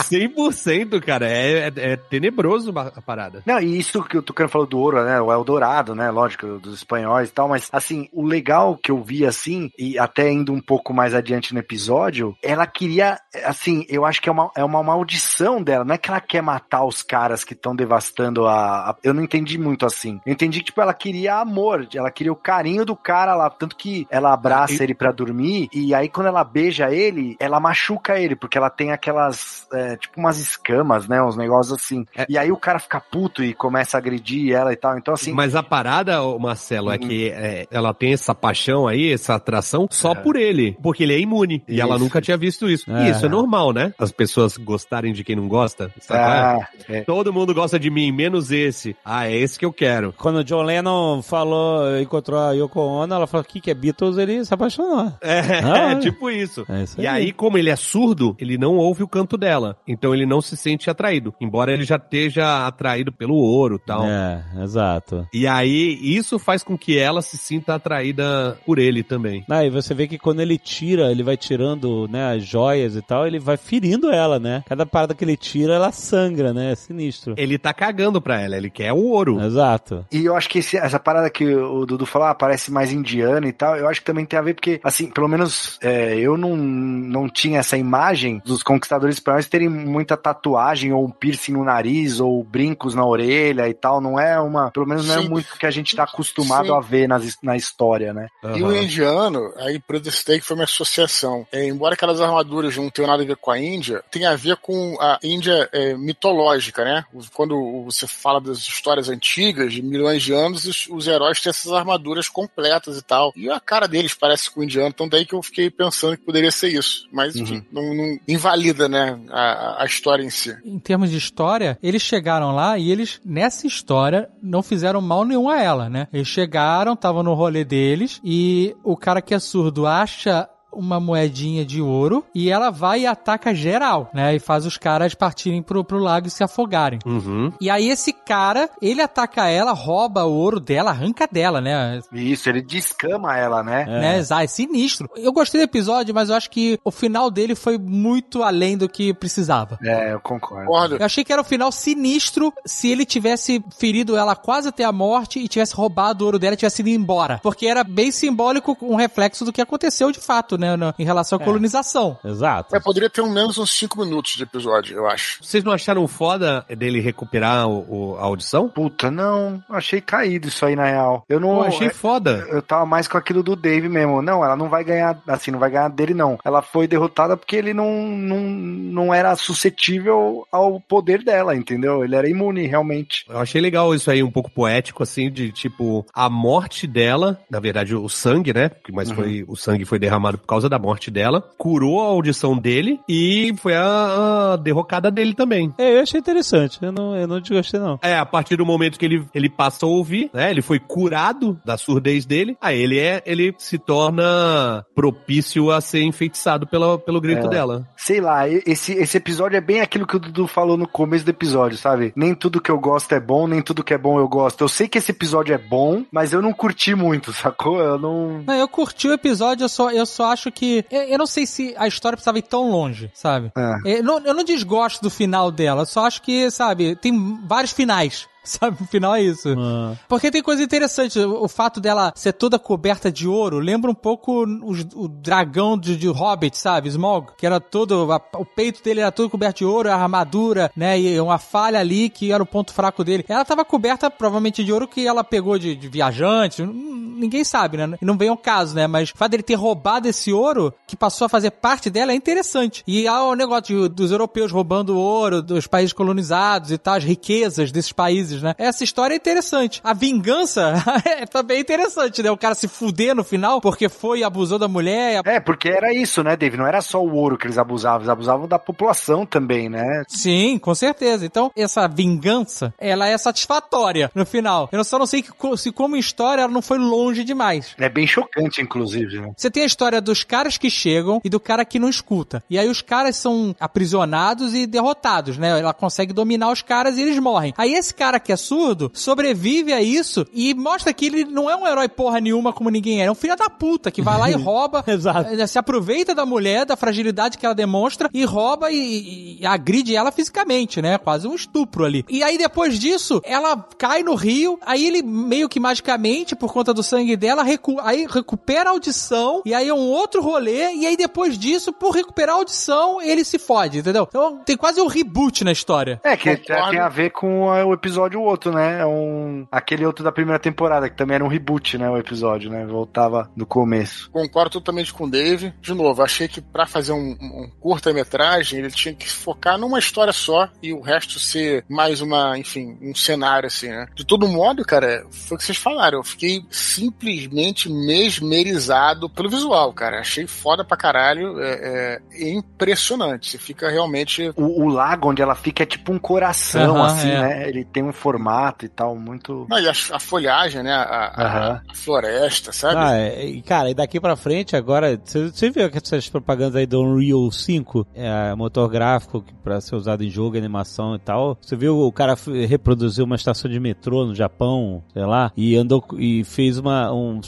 100%, 0.03 1.01
cara. 1.01 1.29
É, 1.29 1.69
é, 1.69 1.73
é 1.93 1.97
tenebroso 1.97 2.73
a 2.77 3.03
parada. 3.03 3.43
Não, 3.45 3.61
e 3.61 3.79
isso 3.79 4.03
que 4.05 4.17
o 4.17 4.23
Tucano 4.23 4.49
falou 4.49 4.67
do 4.67 4.79
ouro, 4.79 5.05
né? 5.05 5.21
O 5.21 5.33
Eldorado, 5.33 5.95
né? 5.95 6.11
Lógico, 6.11 6.59
dos 6.59 6.75
espanhóis 6.75 7.29
e 7.29 7.33
tal, 7.33 7.49
mas 7.49 7.69
assim, 7.73 8.09
o 8.13 8.25
legal 8.25 8.48
que 8.83 8.91
eu 8.91 9.03
vi 9.03 9.25
assim, 9.27 9.71
e 9.79 9.99
até 9.99 10.31
indo 10.31 10.53
um 10.53 10.61
pouco 10.61 10.93
mais 10.95 11.15
adiante 11.15 11.53
no 11.53 11.61
episódio, 11.61 12.37
ela 12.43 12.67
queria, 12.67 13.19
assim, 13.45 13.85
eu 13.89 14.05
acho 14.05 14.21
que 14.23 14.29
é 14.29 14.33
uma, 14.33 14.51
é 14.57 14.65
uma 14.65 14.83
maldição 14.83 15.63
dela, 15.63 15.85
não 15.85 15.95
é 15.95 15.99
que 15.99 16.09
ela 16.11 16.21
quer 16.21 16.43
matar 16.43 16.85
os 16.85 17.03
caras 17.03 17.45
que 17.45 17.53
estão 17.55 17.75
devastando 17.75 18.47
a, 18.47 18.91
a- 18.91 18.97
Eu 19.03 19.13
não 19.15 19.23
entendi 19.23 19.59
muito 19.59 19.85
assim. 19.87 20.21
Eu 20.27 20.33
entendi 20.33 20.61
que, 20.61 20.67
tipo, 20.67 20.81
ela 20.81 20.95
queria 20.95 21.37
amor, 21.37 21.87
ela 21.95 22.11
queria 22.11 22.33
o 22.33 22.37
carinho 22.37 22.85
do 22.85 22.97
cara 22.97 23.35
lá, 23.35 23.49
tanto 23.51 23.77
que 23.77 24.07
ela 24.11 24.33
abraça 24.33 24.75
E- 24.75 24.83
ele 24.83 24.95
pra 24.95 25.13
dormir, 25.13 25.69
e 25.73 25.95
aí 25.95 26.09
quando 26.09 26.27
ela 26.29 26.45
beija 26.45 26.91
ele, 26.93 27.37
ela 27.41 27.61
machuca 27.61 28.19
ele, 28.19 28.37
porque 28.37 28.57
ela 28.59 28.71
tem 28.71 28.93
aquelas, 28.93 29.67
é, 29.73 29.97
tipo, 29.97 30.19
umas 30.21 30.39
escamas, 30.39 31.09
né? 31.09 31.23
Uns 31.23 31.37
negócios 31.37 31.79
assim. 31.81 32.05
É. 32.17 32.27
E 32.29 32.37
aí 32.39 32.51
o 32.53 32.57
cara 32.57 32.79
fica 32.79 33.01
puto 33.01 33.43
e 33.43 33.55
começa 33.55 33.97
a 33.97 33.99
agredir 34.01 34.53
ela 34.55 34.73
e 34.73 34.77
tal. 34.77 34.97
Então, 34.99 35.15
assim. 35.15 35.33
Mas 35.33 35.55
a 35.55 35.63
parada, 35.63 36.21
Marcelo, 36.39 36.91
é 36.91 36.97
Hum. 36.97 36.99
que 36.99 37.31
é, 37.31 37.67
ela 37.71 37.93
tem 37.95 38.13
essa 38.29 38.35
paixão 38.35 38.87
aí, 38.87 39.11
essa 39.13 39.35
atração, 39.35 39.89
só 39.91 40.13
É. 40.13 40.15
por 40.17 40.37
ele. 40.37 40.77
Porque 40.83 41.03
ele 41.03 41.15
é 41.15 41.19
imune. 41.19 41.63
E 41.67 41.81
ela 41.81 41.95
Isso. 41.95 42.05
nunca 42.05 42.21
tinha 42.21 42.37
visto 42.37 42.69
isso. 42.69 42.91
É. 42.93 43.07
E 43.09 43.11
isso 43.11 43.25
é 43.25 43.29
normal, 43.29 43.73
né? 43.73 43.95
As 43.99 44.13
pessoas 44.13 44.57
gostarem 44.59 45.13
de 45.15 45.25
quem 45.25 45.35
não 45.35 45.49
gosta. 45.49 45.91
É? 46.11 46.15
Ah, 46.15 46.69
é. 46.89 47.01
Todo 47.03 47.33
mundo 47.33 47.55
gosta 47.55 47.79
de 47.79 47.91
mim, 47.91 48.13
menos 48.13 48.51
esse. 48.53 48.95
Ah, 49.05 49.27
é 49.29 49.35
esse 49.37 49.59
que 49.59 49.65
eu 49.65 49.73
quero. 49.73 50.13
Quando 50.19 50.37
o 50.41 50.45
John 50.45 50.63
Lennon 50.63 51.23
falou, 51.23 51.99
encontrou 51.99 52.39
a 52.39 52.53
Yoko 52.53 52.81
Ono, 52.81 53.15
ela 53.15 53.27
falou, 53.27 53.45
o 53.45 53.49
que 53.49 53.61
que 53.61 53.71
é 53.71 53.75
Beatles? 53.75 54.19
Ele 54.19 54.45
se 54.45 54.53
apaixonou. 54.53 55.11
É, 55.23 55.41
Ah, 55.65 55.91
é 55.91 55.93
é. 55.93 55.97
tipo 55.97 56.29
isso. 56.31 56.67
É 56.69 56.83
isso 56.83 57.01
E 57.01 57.07
aí, 57.07 57.33
como 57.33 57.57
ele 57.57 57.71
é 57.71 57.77
surdo, 57.77 58.37
ele 58.39 58.59
não 58.59 58.77
ouve 58.77 59.03
o 59.03 59.09
canto 59.09 59.37
dela. 59.39 59.77
Então 59.87 60.13
ele 60.15 60.27
não 60.27 60.41
se 60.43 60.57
sente 60.57 60.91
atraído. 60.91 61.33
Embora 61.41 61.73
ele 61.73 61.85
já 61.85 61.97
esteja 61.97 62.67
atraído 62.67 63.11
pelo 63.13 63.35
ouro 63.37 63.77
e 63.77 63.87
tal. 63.87 64.05
É, 64.05 64.45
exato. 64.63 65.27
E 65.33 65.47
aí, 65.47 65.99
isso 66.03 66.39
faz 66.39 66.63
com 66.63 66.77
que 66.77 66.99
ela 66.99 67.23
se 67.23 67.37
sinta 67.39 67.75
atraída 67.75 68.18
por 68.65 68.79
ele 68.79 69.03
também. 69.03 69.45
Aí 69.51 69.71
você 69.71 69.95
vê 69.95 70.07
que 70.09 70.19
quando 70.19 70.41
ele 70.41 70.59
tira, 70.59 71.11
ele 71.11 71.23
vai 71.23 71.37
tirando, 71.37 72.09
né, 72.09 72.35
as 72.37 72.45
joias 72.45 72.97
e 72.97 73.03
tal, 73.03 73.27
ele 73.27 73.39
vai 73.39 73.57
ferindo 73.57 74.11
ela, 74.11 74.39
né? 74.39 74.63
Cada 74.69 74.85
parada 74.87 75.15
que 75.15 75.25
ele 75.25 75.37
tira, 75.37 75.75
ela 75.75 75.93
sangra, 75.93 76.53
né? 76.53 76.73
É 76.73 76.75
sinistro. 76.75 77.35
Ele 77.37 77.59
tá 77.59 77.73
cagando 77.73 78.21
pra 78.21 78.41
ela, 78.41 78.57
ele 78.57 78.71
quer 78.71 78.93
o 78.93 78.99
ouro. 79.05 79.41
Exato. 79.41 80.05
E 80.13 80.25
eu 80.25 80.37
acho 80.37 80.49
que 80.49 80.59
esse- 80.59 80.77
essa 80.77 80.99
parada 80.99 81.31
que 81.31 81.45
o 81.55 81.85
Dudu 81.87 82.07
falou, 82.07 82.29
ah, 82.29 82.35
parece 82.35 82.71
mais 82.71 82.93
indiano 82.93 83.47
e 83.47 83.53
tal, 83.53 83.77
eu 83.77 83.89
acho 83.89 84.01
que 84.01 84.07
também 84.07 84.25
tem 84.27 84.39
a 84.39 84.43
ver 84.43 84.55
porque, 84.55 84.81
assim, 84.83 85.11
pelo 85.11 85.29
menos 85.29 85.79
é, 85.83 86.17
eu 86.19 86.37
não, 86.37 86.57
não 86.57 87.29
tinha 87.29 87.59
essa 87.61 87.77
imagem 87.77 88.41
dos 88.45 88.63
conquistadores 88.63 89.17
espanhóis 89.17 89.49
terem 89.49 89.69
muita 89.69 90.17
tatuagem 90.17 90.93
ou 90.93 91.05
um 91.05 91.11
piercing 91.11 91.53
no 91.53 91.65
nariz 91.65 92.21
ou 92.21 92.43
brincos 92.43 92.95
na 92.95 93.05
orelha 93.05 93.69
e 93.69 93.75
tal. 93.75 94.01
Não 94.01 94.19
é 94.19 94.39
uma, 94.41 94.71
pelo 94.71 94.87
menos 94.87 95.07
não 95.07 95.15
é 95.17 95.23
Sim. 95.23 95.29
muito 95.29 95.47
o 95.55 95.59
que 95.59 95.67
a 95.67 95.71
gente 95.71 95.95
tá 95.97 96.05
acostumado 96.05 96.67
Sim. 96.69 96.73
a 96.77 96.81
ver 96.81 97.09
nas, 97.09 97.37
na 97.43 97.57
história, 97.57 98.08
né? 98.13 98.29
E 98.57 98.63
o 98.63 98.75
indiano, 98.75 99.53
aí 99.57 99.79
por 99.79 99.97
isso 99.97 100.25
que 100.25 100.41
foi 100.41 100.57
uma 100.57 100.65
associação. 100.65 101.47
É, 101.53 101.65
embora 101.67 101.95
aquelas 101.95 102.21
armaduras 102.21 102.77
não 102.77 102.91
tenham 102.91 103.09
nada 103.09 103.23
a 103.23 103.27
ver 103.27 103.37
com 103.37 103.51
a 103.51 103.59
Índia, 103.59 104.03
tem 104.11 104.27
a 104.27 104.37
ver 104.37 104.57
com 104.57 104.97
a 105.01 105.19
Índia 105.23 105.69
é, 105.73 105.95
mitológica, 105.95 106.85
né? 106.85 107.05
Quando 107.33 107.83
você 107.85 108.07
fala 108.07 108.41
das 108.41 108.59
histórias 108.59 109.09
antigas, 109.09 109.73
de 109.73 109.83
milhões 109.83 110.23
de 110.23 110.33
anos, 110.33 110.65
os, 110.65 110.87
os 110.89 111.07
heróis 111.07 111.41
têm 111.41 111.51
essas 111.51 111.73
armaduras 111.73 112.29
completas 112.29 112.99
e 112.99 113.03
tal. 113.03 113.33
E 113.37 113.51
a 113.51 113.61
cara 113.61 113.87
deles 113.87 114.15
parece 114.15 114.51
com 114.51 114.61
o 114.61 114.65
indiano, 114.65 114.89
então 114.89 115.09
daí 115.09 115.25
que 115.25 115.35
eu 115.35 115.43
fiquei 115.43 115.71
pensando 115.71 116.17
que 116.17 116.25
poderia 116.25 116.51
ser 116.51 116.69
isso. 116.69 117.09
Mas, 117.13 117.37
enfim, 117.37 117.65
não, 117.73 117.95
não 117.95 118.19
invalida, 118.27 118.89
né, 118.89 119.19
a, 119.31 119.83
a 119.83 119.87
história 119.87 120.23
em 120.23 120.31
si. 120.31 120.57
Em 120.65 120.79
termos 120.79 121.11
de 121.11 121.17
história, 121.17 121.79
eles 121.83 122.03
chegaram 122.03 122.55
lá 122.55 122.79
e 122.79 122.91
eles, 122.91 123.21
nessa 123.25 123.67
história, 123.67 124.29
não 124.43 124.63
fizeram 124.63 125.01
mal 125.01 125.25
nenhum 125.25 125.49
a 125.49 125.61
ela, 125.61 125.89
né? 125.89 126.09
Eles 126.13 126.29
chegaram, 126.29 126.93
estavam 126.95 127.23
no 127.23 127.35
rolê 127.35 127.65
deles 127.65 127.98
e 128.23 128.77
o 128.83 128.97
cara 128.97 129.21
que 129.21 129.35
é 129.35 129.39
surdo 129.39 129.87
acha 129.87 130.49
uma 130.79 131.01
moedinha 131.01 131.65
de 131.65 131.83
ouro 131.83 132.25
e 132.35 132.51
ela 132.51 132.71
vai 132.71 133.01
e 133.01 133.07
ataca 133.07 133.53
geral, 133.55 134.09
né? 134.15 134.37
E 134.37 134.39
faz 134.39 134.65
os 134.65 134.79
caras 134.79 135.15
partirem 135.15 135.63
pro, 135.63 135.85
pro 135.85 135.99
lago 135.99 136.29
e 136.29 136.31
se 136.31 136.45
afogarem. 136.45 137.01
Uhum. 137.05 137.53
E 137.61 137.69
aí 137.69 137.89
esse 137.89 138.13
cara, 138.13 138.71
ele 138.81 139.03
ataca 139.03 139.49
ela, 139.49 139.73
rouba 139.73 140.25
o 140.25 140.33
ouro 140.33 140.61
dela, 140.61 140.91
arranca 140.91 141.27
dela, 141.31 141.61
né? 141.61 142.01
Isso, 142.13 142.49
ele 142.49 142.63
descama 142.63 143.37
ela, 143.37 143.63
né? 143.63 143.85
É. 143.89 144.01
Né? 144.01 144.23
Zá, 144.23 144.45
É 144.45 144.47
sinistro. 144.47 145.11
Eu 145.17 145.33
gostei 145.33 145.61
do 145.61 145.65
episódio, 145.65 146.15
mas 146.15 146.29
eu 146.29 146.37
acho 146.37 146.51
que 146.51 146.79
o 146.85 146.91
final 146.91 147.31
dele 147.31 147.55
foi 147.55 147.77
muito 147.77 148.43
além 148.43 148.77
do 148.77 148.89
que 148.89 149.13
precisava. 149.13 149.79
É, 149.83 150.13
eu 150.13 150.21
concordo. 150.21 150.97
Eu 150.97 151.05
achei 151.05 151.25
que 151.25 151.33
era 151.33 151.43
o 151.43 151.45
final 151.45 151.73
sinistro 151.73 152.53
se 152.65 152.89
ele 152.89 153.05
tivesse 153.05 153.63
ferido 153.79 154.17
ela 154.17 154.37
quase 154.37 154.69
até 154.69 154.85
a 154.85 154.93
morte 154.93 155.39
e 155.39 155.49
tivesse 155.49 155.75
roubado 155.75 156.23
o 156.23 156.27
ouro 156.27 156.39
dela 156.39 156.55
e 156.55 156.57
tivesse 156.57 156.83
ido 156.83 156.91
embora. 156.91 157.41
Porque 157.43 157.67
era 157.67 157.83
bem 157.83 158.11
simbólico, 158.13 158.77
um 158.83 158.95
reflexo 158.95 159.45
do 159.45 159.53
que 159.53 159.61
aconteceu 159.61 160.13
de 160.13 160.21
fato, 160.21 160.59
né? 160.59 160.68
No- 160.77 160.95
em 160.99 161.05
relação 161.05 161.39
à 161.39 161.45
colonização. 161.45 162.19
Exato. 162.25 162.75
É, 162.75 162.81
poderia 162.81 163.11
ter 163.11 163.21
um 163.21 163.31
menos 163.31 163.59
uns 163.59 163.71
5 163.77 164.01
minutos 164.05 164.33
de 164.35 164.43
episódio, 164.43 164.97
eu 164.97 165.07
acho. 165.07 165.43
Vocês 165.43 165.63
não 165.65 165.73
acharam 165.73 166.07
foda 166.07 166.65
dele 166.77 167.01
recuperar 167.01 167.69
o, 167.69 168.13
o- 168.13 168.17
a 168.19 168.23
audição? 168.25 168.69
Puta, 168.69 169.11
não, 169.11 169.63
achei 169.71 170.01
caído 170.01 170.49
isso 170.49 170.65
aí 170.65 170.75
na 170.77 170.85
real. 170.87 171.25
Eu 171.29 171.41
não 171.41 171.57
Eu 171.57 171.63
achei 171.63 171.91
foda. 171.91 172.47
Eu 172.49 172.63
tava 172.63 172.85
mais 172.87 173.07
com 173.09 173.17
aquilo 173.19 173.43
do 173.43 173.57
Dave 173.57 173.89
mesmo. 173.89 174.23
Não, 174.23 174.45
ela 174.45 174.57
não 174.57 174.69
vai 174.69 174.85
ganhar, 174.85 175.21
assim, 175.27 175.51
não 175.51 175.59
vai 175.59 175.71
ganhar 175.71 175.89
dele, 175.89 176.15
não. 176.15 176.39
Ela 176.45 176.63
foi 176.63 176.87
derrotada 176.87 177.37
porque 177.37 177.57
ele 177.57 177.73
não, 177.75 177.91
não, 178.09 178.41
não 178.41 179.15
era 179.15 179.35
suscetível 179.73 180.47
ao 180.51 180.81
poder 180.81 181.23
dela, 181.23 181.55
entendeu? 181.55 182.05
Ele 182.05 182.15
era 182.17 182.29
imune, 182.29 182.67
realmente. 182.67 183.25
Eu 183.29 183.39
achei 183.39 183.61
legal 183.61 183.95
isso 183.95 184.11
aí, 184.11 184.23
um 184.23 184.31
pouco 184.31 184.51
poético, 184.51 185.03
assim, 185.03 185.31
de 185.31 185.53
tipo, 185.53 186.05
a 186.15 186.29
morte 186.31 186.87
dela, 186.87 187.39
na 187.51 187.61
verdade, 187.61 187.95
o 187.95 188.09
sangue, 188.09 188.53
né? 188.53 188.71
Mas 188.93 189.11
foi 189.11 189.45
o 189.47 189.57
sangue 189.57 189.85
foi 189.85 189.99
derramado 189.99 190.39
por 190.39 190.47
causa 190.49 190.69
da 190.69 190.79
morte 190.79 191.11
dela, 191.11 191.41
curou 191.59 192.01
a 192.01 192.07
audição 192.07 192.57
dele 192.57 192.99
e 193.09 193.55
foi 193.59 193.75
a, 193.77 194.53
a 194.53 194.57
derrocada 194.57 195.11
dele 195.11 195.35
também. 195.35 195.73
É, 195.79 195.97
eu 195.99 196.03
achei 196.03 196.19
interessante. 196.19 196.79
Eu 196.83 196.91
não, 196.91 197.15
eu 197.17 197.27
não 197.29 197.41
desgostei, 197.41 197.79
não. 197.79 197.99
É, 198.03 198.17
a 198.19 198.25
partir 198.27 198.57
do 198.57 198.65
momento 198.67 198.99
que 198.99 199.05
ele, 199.05 199.25
ele 199.35 199.49
passa 199.51 199.85
a 199.85 199.89
ouvir, 199.89 200.31
né? 200.33 200.51
Ele 200.51 200.63
foi 200.63 200.79
curado 200.79 201.61
da 201.65 201.77
surdez 201.77 202.25
dele, 202.25 202.57
aí 202.61 202.81
ele 202.81 202.99
é, 202.99 203.23
ele 203.27 203.55
se 203.59 203.79
torna 203.79 204.85
propício 204.95 205.71
a 205.71 205.81
ser 205.81 206.03
enfeitiçado 206.03 206.67
pela, 206.67 206.99
pelo 206.99 207.21
grito 207.21 207.47
É. 207.47 207.51
dela. 207.51 207.87
Sei 207.97 208.21
lá, 208.21 208.49
esse, 208.49 208.93
esse 208.93 209.17
episódio 209.17 209.57
é 209.57 209.61
bem 209.61 209.81
aquilo 209.81 210.07
que 210.07 210.17
o 210.17 210.19
Dudu 210.19 210.47
falou 210.47 210.77
no 210.77 210.89
começo 210.89 211.25
do 211.25 211.31
episódio, 211.31 211.77
sabe? 211.77 212.13
Nem 212.17 212.35
tudo 212.35 212.61
que 212.61 212.71
eu 212.71 212.79
gosto 212.79 213.13
é 213.15 213.21
bom, 213.21 213.47
nem 213.47 213.61
tudo 213.63 213.85
que 213.85 213.93
é 213.95 213.99
bom 213.99 214.19
eu 214.19 214.29
gosto. 214.29 214.63
Eu 214.63 214.69
sei 214.69 214.89
que 214.89 214.99
esse 214.99 215.11
episódio 215.11 215.55
é 215.55 215.59
bom, 215.59 216.05
mas 216.11 216.33
eu 216.33 216.41
não 216.41 216.53
curti 216.53 216.95
muito, 216.95 217.33
sacou? 217.37 217.81
Eu 217.81 217.99
não. 217.99 218.43
Não, 218.47 218.55
eu 218.55 218.69
curti 218.69 219.09
o 219.09 219.13
episódio, 219.13 219.65
eu 219.65 219.69
só, 219.69 219.91
eu 219.91 220.07
só 220.07 220.33
acho 220.33 220.38
que. 220.51 220.85
Eu, 220.91 221.03
eu 221.03 221.19
não 221.19 221.27
sei 221.27 221.47
se 221.47 221.75
a 221.77 221.87
história 221.87 222.17
precisava 222.17 222.39
ir 222.39 222.43
tão 222.43 222.71
longe, 222.71 223.11
sabe? 223.15 223.53
É. 223.57 223.99
Eu 223.99 224.03
não, 224.03 224.19
eu 224.21 224.35
não 224.35 224.45
desgosto 224.45 225.03
do 225.03 225.11
final 225.11 225.51
dela, 225.51 225.85
só 225.85 226.07
acho 226.07 226.23
que, 226.23 226.51
sabe, 226.51 226.97
tem 226.97 227.39
vários 227.47 227.73
finais. 227.73 228.29
Sabe, 228.59 228.77
no 228.81 228.87
final 228.87 229.15
é 229.15 229.23
isso. 229.23 229.49
Ah. 229.59 229.95
Porque 230.09 230.31
tem 230.31 230.43
coisa 230.43 230.63
interessante. 230.63 231.19
O, 231.19 231.45
o 231.45 231.49
fato 231.49 231.81
dela 231.81 232.13
ser 232.17 232.33
toda 232.33 232.59
coberta 232.59 233.13
de 233.13 233.29
ouro 233.29 233.59
lembra 233.59 233.91
um 233.91 233.95
pouco 233.95 234.45
os- 234.65 234.87
o, 234.95 235.07
dragão 235.07 235.77
de, 235.79 235.97
de 235.97 236.09
Hobbit, 236.09 236.57
sabe? 236.57 236.89
Smog. 236.89 237.29
Que 237.37 237.45
era 237.47 237.61
todo. 237.61 238.11
a- 238.13 238.21
o 238.37 238.45
peito 238.45 238.83
dele 238.83 239.01
era 239.01 239.13
todo 239.13 239.29
coberto 239.31 239.59
de 239.59 239.65
ouro, 239.65 239.91
a 239.91 239.95
armadura, 239.95 240.71
né? 240.77 240.99
E 240.99 241.21
uma 241.21 241.39
falha 241.39 241.79
ali 241.79 242.09
que 242.09 242.33
era 242.33 242.43
o 242.43 242.47
ponto 242.47 242.73
fraco 242.73 243.05
dele. 243.05 243.25
Ela 243.29 243.45
tava 243.45 243.65
coberta 243.65 244.11
provavelmente 244.11 244.65
de 244.65 244.73
ouro 244.73 244.89
que 244.89 245.07
ela 245.07 245.23
pegou 245.23 245.59
de, 245.59 245.75
de 245.77 245.89
viajante. 245.89 246.63
Ninguém 246.65 247.45
sabe, 247.45 247.77
né? 247.77 247.99
E 248.01 248.05
não 248.05 248.17
vem 248.17 248.29
ao 248.29 248.37
caso, 248.37 248.75
né? 248.75 248.87
Mas 248.87 249.11
o 249.11 249.17
fato 249.17 249.33
dele 249.33 249.43
ter 249.43 249.55
roubado 249.57 250.09
esse 250.09 250.33
ouro, 250.33 250.73
que 250.87 250.97
passou 250.97 251.27
a 251.27 251.29
fazer 251.29 251.51
parte 251.51 251.91
dela, 251.91 252.13
é 252.13 252.15
interessante. 252.15 252.83
E 252.87 253.07
há 253.07 253.23
o 253.25 253.35
negócio 253.35 253.89
de- 253.89 253.95
dos 253.95 254.11
europeus 254.11 254.51
roubando 254.53 254.97
ouro 254.97 255.43
dos 255.43 255.67
países 255.67 255.93
colonizados 255.93 256.71
e 256.71 256.79
tal, 256.79 256.95
as 256.95 257.05
riquezas 257.05 257.71
desses 257.73 257.93
países, 257.93 258.38
né? 258.43 258.55
Essa 258.59 258.85
história 258.85 259.15
é 259.15 259.17
interessante. 259.17 259.81
A 259.83 259.93
vingança 259.93 260.75
é 261.05 261.27
também 261.27 261.61
interessante, 261.61 262.23
né? 262.23 262.31
O 262.31 262.37
cara 262.37 262.55
se 262.55 262.69
fuder 262.69 263.15
no 263.15 263.25
final 263.25 263.61
porque 263.61 263.89
foi 263.89 264.21
e 264.21 264.25
abusou 264.25 264.59
da 264.59 264.69
mulher. 264.69 265.23
É, 265.25 265.41
porque 265.41 265.69
era 265.69 265.93
isso, 265.93 266.23
né, 266.23 266.37
Dave? 266.37 266.57
Não 266.57 266.67
era 266.67 266.81
só 266.81 267.03
o 267.03 267.15
ouro 267.15 267.37
que 267.37 267.47
eles 267.47 267.59
abusavam, 267.59 268.01
eles 268.01 268.09
abusavam 268.09 268.49
da 268.49 268.59
população 268.59 269.25
também, 269.25 269.69
né? 269.69 270.03
Sim, 270.09 270.59
com 270.59 270.75
certeza. 270.75 271.25
Então, 271.25 271.51
essa 271.57 271.87
vingança, 271.87 272.73
ela 272.79 273.07
é 273.07 273.17
satisfatória 273.17 274.11
no 274.15 274.25
final. 274.25 274.69
Eu 274.73 274.85
só 274.85 274.99
não 274.99 275.07
sei 275.07 275.23
que 275.23 275.31
se 275.57 275.73
como 275.73 275.97
história 275.97 276.43
ela 276.43 276.53
não 276.53 276.63
foi 276.63 276.79
longe 276.79 277.25
demais. 277.25 277.75
É 277.79 277.89
bem 277.89 278.07
chocante, 278.07 278.61
inclusive, 278.61 279.21
né? 279.21 279.33
Você 279.37 279.51
tem 279.51 279.63
a 279.63 279.67
história 279.67 280.01
dos 280.01 280.25
caras 280.25 280.57
que 280.57 280.71
chegam 280.71 281.21
e 281.25 281.29
do 281.29 281.41
cara 281.41 281.65
que 281.65 281.79
não 281.79 281.89
escuta. 281.89 282.43
E 282.49 282.59
aí 282.59 282.69
os 282.69 282.83
caras 282.83 283.17
são 283.17 283.55
aprisionados 283.59 284.55
e 284.55 284.67
derrotados, 284.67 285.39
né? 285.39 285.61
Ela 285.61 285.75
consegue 285.75 286.13
dominar 286.13 286.51
os 286.51 286.63
caras 286.63 286.99
e 286.99 287.03
eles 287.03 287.19
morrem. 287.19 287.55
Aí 287.57 287.75
esse 287.75 287.95
cara 287.95 288.21
que 288.29 288.33
é 288.33 288.37
surdo 288.37 288.91
sobrevive 288.93 289.73
a 289.73 289.81
isso 289.81 290.27
e 290.35 290.53
mostra 290.53 290.93
que 290.93 291.07
ele 291.07 291.25
não 291.25 291.49
é 291.49 291.57
um 291.57 291.67
herói 291.67 291.89
porra 291.89 292.21
nenhuma 292.21 292.53
como 292.53 292.69
ninguém 292.69 293.01
é. 293.01 293.07
É 293.07 293.11
um 293.11 293.15
filho 293.15 293.35
da 293.35 293.49
puta 293.49 293.91
que 293.91 294.03
vai 294.03 294.19
lá 294.19 294.31
e 294.31 294.35
rouba, 294.37 294.85
Exato. 294.87 295.31
eh, 295.33 295.47
se 295.47 295.59
aproveita 295.59 296.15
da 296.15 296.27
mulher, 296.27 296.67
da 296.67 296.77
fragilidade 296.77 297.39
que 297.39 297.47
ela 297.47 297.55
demonstra 297.55 298.11
e 298.13 298.23
rouba 298.27 298.71
e, 298.71 298.77
e- 298.77 299.39
e 299.41 299.47
agride 299.47 299.97
ela 299.97 300.13
fisicamente, 300.13 300.83
né? 300.83 300.99
Quase 300.99 301.27
um 301.27 301.35
estupro 301.35 301.85
ali. 301.87 302.05
E 302.09 302.23
aí 302.23 302.37
depois 302.37 302.79
disso, 302.79 303.23
ela 303.25 303.57
cai 303.79 304.03
no 304.03 304.15
rio, 304.15 304.59
aí 304.67 304.87
ele 304.87 305.03
meio 305.03 305.49
que 305.49 305.59
magicamente, 305.59 306.37
por 306.37 306.53
conta 306.53 306.75
do 306.75 306.83
sangue 306.83 307.17
dela, 307.17 307.43
recu 307.43 307.79
aí 307.81 308.07
recupera 308.09 308.69
a 308.69 308.73
audição, 308.73 309.41
e 309.47 309.55
aí 309.55 309.69
é 309.69 309.75
um 309.75 309.89
outro 309.89 310.21
rolê, 310.23 310.75
e 310.75 310.87
aí 310.87 310.97
depois 310.99 311.39
disso, 311.39 311.73
por 311.73 311.95
recuperar 311.95 312.35
a 312.35 312.39
audição, 312.39 313.01
ele 313.01 313.25
se 313.25 313.39
fode, 313.39 313.79
entendeu? 313.79 314.07
Então 314.09 314.39
tem 314.45 314.57
quase 314.57 314.81
um 314.83 314.87
reboot 314.87 315.45
na 315.45 315.53
história. 315.53 315.99
É, 316.05 316.17
que 316.17 316.37
Concordo. 316.37 316.71
tem 316.73 316.81
a 316.81 316.89
ver 316.89 317.11
com 317.11 317.45
o 317.47 317.73
episódio 317.73 318.18
outro, 318.23 318.53
né? 318.53 318.81
É 318.81 318.87
um, 318.87 319.47
aquele 319.51 319.85
outro 319.85 320.05
da 320.05 320.13
primeira 320.13 320.39
temporada, 320.39 320.89
que 320.89 320.97
também 320.97 321.17
era 321.17 321.25
um 321.25 321.29
reboot, 321.29 321.79
né? 321.79 321.89
O 321.89 321.99
episódio, 321.99 322.51
né? 322.51 322.65
Voltava 322.67 323.31
do 323.37 323.47
começo. 323.47 324.11
Concordo 324.11 324.51
totalmente 324.51 324.93
com 324.93 325.05
o 325.05 325.11
Dave. 325.11 325.53
De 325.61 325.75
novo, 325.75 326.03
achei 326.03 326.29
que 326.29 326.41
pra 326.41 326.67
fazer 326.67 326.93
um, 326.93 327.17
um 327.21 327.51
curta-metragem 327.61 328.59
ele 328.59 328.71
tinha 328.71 328.95
que 328.95 329.09
focar 329.11 329.59
numa 329.59 329.79
história 329.79 330.13
só 330.13 330.49
e 330.63 330.73
o 330.73 330.81
resto 330.81 331.19
ser 331.19 331.65
mais 331.69 332.01
uma, 332.01 332.39
enfim, 332.39 332.77
um 332.81 332.95
cenário 332.95 333.47
assim, 333.47 333.69
né? 333.69 333.87
De 333.95 334.05
todo 334.05 334.29
modo, 334.29 334.65
cara, 334.65 335.05
foi 335.11 335.37
o 335.37 335.39
que 335.39 335.45
vocês 335.45 335.59
falaram. 335.59 335.99
Eu 335.99 336.05
fiquei 336.05 336.43
simplesmente 336.51 337.71
mesmerizado 337.71 339.09
pelo 339.09 339.29
visual, 339.29 339.73
cara. 339.73 340.01
Achei 340.01 340.27
foda 340.27 340.65
pra 340.65 340.77
caralho. 340.77 341.41
É, 341.41 342.01
é 342.13 342.29
impressionante. 342.31 343.31
Você 343.31 343.39
fica 343.39 343.69
realmente. 343.69 344.33
O, 344.37 344.65
o 344.65 344.69
lago 344.69 345.11
onde 345.11 345.23
ela 345.23 345.35
fica 345.35 345.63
é 345.63 345.67
tipo 345.67 345.93
um 345.93 345.99
coração, 345.99 346.77
Aham, 346.77 346.87
assim, 346.87 347.11
é. 347.11 347.21
né? 347.21 347.49
Ele 347.49 347.65
tem 347.65 347.83
um 347.83 347.93
formato 347.99 348.65
e 348.65 348.69
tal, 348.69 348.97
muito. 348.97 349.47
Não, 349.49 349.59
e 349.59 349.69
a, 349.69 349.73
a 349.93 349.99
folhagem, 350.01 350.63
né? 350.63 350.73
A, 350.73 350.83
a- 350.83 351.27
Aham. 351.27 351.63
a 351.69 351.75
floresta, 351.75 352.53
sabe? 352.53 352.77
Ah, 352.77 352.97
é, 352.97 353.27
e, 353.27 353.43
cara, 353.43 353.71
e 353.71 353.75
daqui 353.75 354.01
pra 354.01 354.17
frente, 354.17 354.57
agora, 354.57 354.99
você 355.05 355.51
viu 355.51 355.71
que 355.71 355.79
essas 355.79 356.09
propagandas 356.09 356.57
aí 356.57 356.67
do 356.67 356.81
Unreal 356.81 357.31
5, 357.31 357.87
é, 357.95 358.35
motor 358.35 358.69
gráfico 358.71 359.21
que 359.23 359.35
pra 359.35 359.61
ser 359.61 359.75
usado 359.77 360.03
em 360.05 360.11
jogo, 360.11 360.37
animação 360.37 360.95
e 360.95 360.99
tal. 360.99 361.37
Você 361.41 361.57
viu 361.57 361.79
o 361.79 361.93
cara 361.93 362.15
reproduziu 362.49 363.05
uma 363.05 363.17
estação 363.17 363.51
de 363.51 363.59
metrô 363.59 364.05
no 364.05 364.15
Japão, 364.15 364.83
sei 364.93 365.05
lá, 365.05 365.33
e 365.37 365.57
andou 365.57 365.85
e 365.99 366.23
fez 366.25 366.59
uma 366.59 366.93
um 366.93 367.21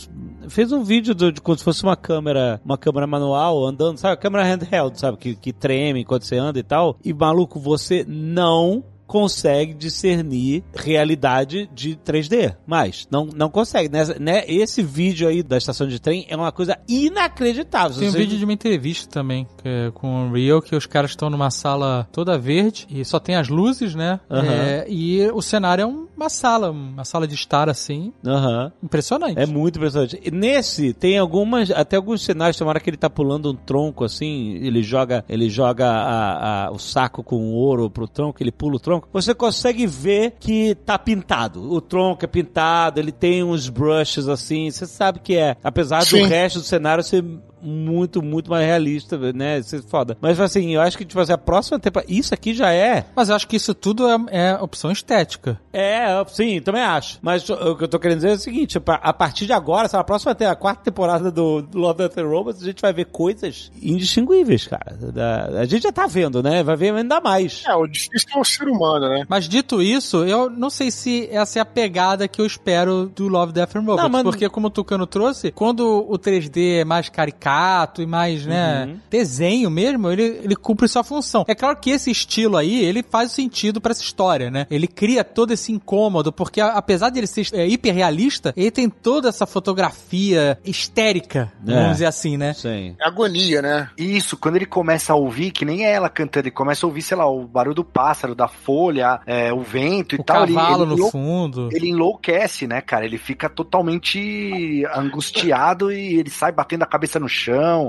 fez 0.49 0.71
um 0.73 0.83
vídeo 0.83 1.15
do- 1.15 1.33
de 1.33 1.41
como 1.41 1.57
se 1.59 1.65
fosse 1.65 1.83
uma 1.83 1.97
câmera, 1.97 2.61
uma 2.65 2.79
câmera 2.79 3.07
manual 3.07 3.67
andando, 3.67 3.99
sabe, 3.99 4.21
câmera 4.21 4.45
handheld, 4.45 4.99
sabe, 4.99 5.17
que, 5.17 5.35
que 5.35 5.53
treme 5.53 6.01
enquanto 6.01 6.25
você 6.25 6.37
anda 6.37 6.59
e 6.59 6.63
tal. 6.63 6.97
E 7.05 7.13
maluco, 7.13 7.59
você 7.59 8.05
não 8.07 8.85
consegue 9.11 9.75
discernir 9.75 10.63
realidade 10.73 11.69
de 11.75 11.97
3D. 11.97 12.55
Mas 12.65 13.09
não, 13.11 13.27
não 13.27 13.51
consegue. 13.51 13.89
Nessa, 13.89 14.17
né? 14.21 14.45
Esse 14.47 14.83
vídeo 14.85 15.27
aí 15.29 15.43
da 15.43 15.59
estação 15.59 15.89
de 15.89 15.99
trem 16.01 16.27
é 16.29 16.37
uma 16.37 16.53
coisa 16.53 16.79
inacreditável. 16.89 17.99
Tem 17.99 18.09
um 18.09 18.13
vídeo 18.13 18.39
de 18.39 18.45
uma 18.45 18.53
entrevista 18.53 19.11
também 19.11 19.49
é 19.65 19.91
com 19.93 20.07
o 20.09 20.27
Unreal, 20.29 20.63
que 20.63 20.77
os 20.77 20.87
caras 20.87 21.11
estão 21.11 21.29
numa 21.29 21.51
sala 21.51 22.09
toda 22.13 22.39
verde 22.39 22.87
e 22.89 23.05
só 23.05 23.19
tem 23.19 23.35
as 23.35 23.49
luzes, 23.49 23.95
né? 23.97 24.21
Aham. 24.31 24.47
É, 24.47 24.87
e 24.89 25.29
o 25.33 25.43
cenário 25.43 25.83
é 25.83 25.87
uma 25.87 26.29
sala, 26.29 26.71
uma 26.71 27.05
sala 27.05 27.27
de 27.27 27.35
estar 27.35 27.69
assim, 27.69 28.13
Aham. 28.25 28.71
impressionante. 28.83 29.39
É 29.41 29.47
muito 29.47 29.77
impressionante. 29.79 30.21
E 30.25 30.31
Nesse, 30.31 30.93
tem 30.95 31.19
algumas, 31.19 31.71
até 31.71 31.97
alguns 31.97 32.23
cenários, 32.23 32.57
tem 32.57 32.65
uma 32.65 32.71
hora 32.71 32.81
que 32.81 32.89
ele 32.89 32.97
tá 32.97 33.11
pulando 33.11 33.51
um 33.51 33.57
tronco 33.57 34.05
assim, 34.05 34.53
ele 34.55 34.83
joga, 34.83 35.25
ele 35.29 35.51
joga 35.51 35.87
a- 35.91 36.67
a- 36.67 36.71
o 36.71 36.79
saco 36.79 37.23
com 37.23 37.53
ouro 37.53 37.91
pro 37.91 38.07
tronco, 38.07 38.43
ele 38.43 38.53
pula 38.53 38.77
o 38.77 38.81
tronco. 38.81 39.00
Você 39.13 39.35
consegue 39.35 39.87
ver 39.87 40.35
que 40.39 40.75
tá 40.75 40.99
pintado. 40.99 41.73
O 41.73 41.81
tronco 41.81 42.25
é 42.25 42.29
pintado, 42.29 43.01
ele 43.01 43.13
tem 43.13 43.43
uns 43.43 43.69
brushes 43.69 44.29
assim, 44.29 44.71
você 44.71 44.87
sabe 44.87 45.21
que 45.21 45.37
é. 45.37 45.57
Apesar 45.63 46.03
Sim. 46.03 46.23
do 46.23 46.29
resto 46.29 46.59
do 46.61 46.65
cenário 46.65 47.03
ser 47.03 47.25
muito, 47.63 48.23
muito 48.23 48.51
mais 48.51 48.67
realista, 48.67 49.17
né? 49.33 49.59
Isso 49.59 49.77
é 49.77 49.83
foda. 49.83 50.17
Mas 50.21 50.39
assim, 50.41 50.75
eu 50.75 50.81
acho 50.81 50.97
que, 50.99 51.05
tipo 51.05 51.21
assim, 51.21 51.33
a 51.33 51.39
próxima 51.39 51.79
temporada. 51.79 52.11
Isso 52.13 52.33
aqui 52.35 52.55
já 52.55 52.73
é. 52.73 53.07
Mas 53.15 53.29
eu 53.29 53.35
acho 53.37 53.47
que 53.47 53.57
isso 53.57 53.75
tudo 53.75 54.09
é, 54.09 54.17
é 54.31 54.55
opção 54.61 54.91
estética. 54.91 55.61
É, 55.73 56.07
sim, 56.29 56.61
também 56.61 56.83
acho. 56.83 57.19
Mas 57.23 57.49
o 57.49 57.77
que 57.77 57.85
eu 57.85 57.89
tô 57.89 57.99
querendo 57.99 58.19
dizer 58.19 58.31
é 58.31 58.35
o 58.35 58.39
seguinte: 58.39 58.79
a 58.79 59.11
a 59.11 59.13
partir 59.13 59.47
de 59.47 59.53
agora, 59.53 59.89
se 59.89 59.97
a 59.97 60.05
próxima 60.05 60.35
tem 60.35 60.47
a 60.47 60.55
quarta 60.55 60.83
temporada 60.85 61.31
do 61.31 61.63
do 61.63 61.79
Love 61.79 61.99
Death 61.99 62.19
and 62.19 62.27
Robots, 62.29 62.63
a 62.63 62.67
gente 62.67 62.81
vai 62.83 62.93
ver 62.93 63.07
coisas 63.07 63.71
indistinguíveis, 63.83 64.67
cara. 64.67 64.97
Da- 65.13 65.61
a 65.61 65.65
gente 65.65 65.83
já 65.83 65.93
tá 65.93 66.07
vendo, 66.07 66.43
né? 66.43 66.63
Vai 66.63 66.77
ver 66.77 66.95
ainda 66.95 67.21
mais. 67.21 67.63
É, 67.67 67.75
o 67.75 67.87
difícil 67.87 68.29
é 68.35 68.39
o 68.39 68.45
ser 68.45 68.69
humano, 68.69 69.09
né? 69.09 69.25
Mas 69.29 69.49
dito 69.49 69.81
isso, 69.83 70.25
eu 70.25 70.49
não 70.51 70.71
sei 70.71 70.91
se 70.91 71.29
essa 71.31 71.59
é 71.59 71.63
a 71.63 71.65
pegada 71.65 72.27
que 72.29 72.41
eu 72.41 72.47
espero 72.47 73.07
do 73.15 73.29
Love, 73.29 73.53
Death 73.53 73.77
and 73.77 73.81
Robots. 73.81 74.03
Não, 74.03 74.09
mas- 74.11 74.23
Porque, 74.23 74.49
como 74.49 74.69
o 74.69 74.71
Tucano 74.71 75.07
trouxe, 75.07 75.51
quando 75.53 76.07
o 76.09 76.19
3D 76.19 76.81
é 76.81 76.85
mais 76.85 77.09
caricato 77.09 77.50
e 77.99 78.07
mais, 78.07 78.47
né, 78.47 78.85
Uhum. 78.87 78.99
desenho 79.11 79.71
mesmo, 79.71 80.11
ele, 80.11 80.41
ele 80.45 80.57
cumpre 80.57 80.87
sua 80.89 81.03
função. 81.05 81.45
É 81.49 81.55
claro 81.55 81.77
que 81.77 81.91
esse 81.91 82.11
estilo 82.11 82.57
aí, 82.57 82.85
ele 82.85 83.03
faz 83.03 83.33
sentido 83.33 83.81
pra 83.81 83.93
essa 83.93 84.03
história, 84.03 84.51
né? 84.51 84.67
Ele 84.71 84.87
cria 84.87 85.25
todo 85.25 85.53
esse 85.53 85.73
incômodo, 85.73 86.33
porque 86.33 86.61
apesar 86.61 87.11
de 87.11 87.19
ele 87.21 87.27
ser 87.27 87.47
é, 87.53 87.67
hiperrealista, 87.67 88.53
ele 88.57 88.71
tem 88.71 88.89
toda 88.89 89.29
essa 89.29 89.47
fotografia 89.47 90.59
histérica, 90.65 91.53
É. 91.67 91.73
vamos 91.75 91.93
dizer 91.93 92.07
assim, 92.07 92.37
né? 92.37 92.53
Sim. 92.53 92.95
É 93.01 93.07
agonia, 93.07 93.61
né? 93.63 93.89
Isso, 93.99 94.37
quando 94.37 94.57
ele 94.57 94.67
começa 94.67 95.13
a 95.13 95.17
ouvir, 95.17 95.51
que 95.51 95.65
nem 95.65 95.85
é 95.87 95.93
ela 95.93 96.09
cantando, 96.09 96.45
ele 96.47 96.51
começa 96.55 96.85
a 96.85 96.89
ouvir, 96.89 97.03
sei 97.03 97.17
lá, 97.17 97.27
o 97.29 97.47
barulho 97.47 97.75
do 97.75 97.85
pássaro, 97.85 98.35
da 98.35 98.49
folha, 98.49 99.21
é, 99.27 99.53
o 99.53 99.61
vento 99.61 100.15
e 100.15 100.21
O 100.21 100.25
tal. 100.25 100.45
ele- 100.45 100.55
cavalo 100.55 100.83
ele, 100.85 100.91
no 100.91 100.97
enlou- 100.97 101.11
fundo. 101.11 101.69
Ele 101.73 101.89
enlouquece, 101.89 102.67
né, 102.67 102.81
cara? 102.81 103.05
Ele 103.05 103.19
fica 103.19 103.49
totalmente 103.49 104.85
angustiado 104.95 105.93
e 105.93 106.15
ele 106.19 106.31
sai 106.31 106.53
batendo 106.53 106.83
a 106.83 106.87
cabeça 106.87 107.19
no 107.19 107.29
chão 107.29 107.40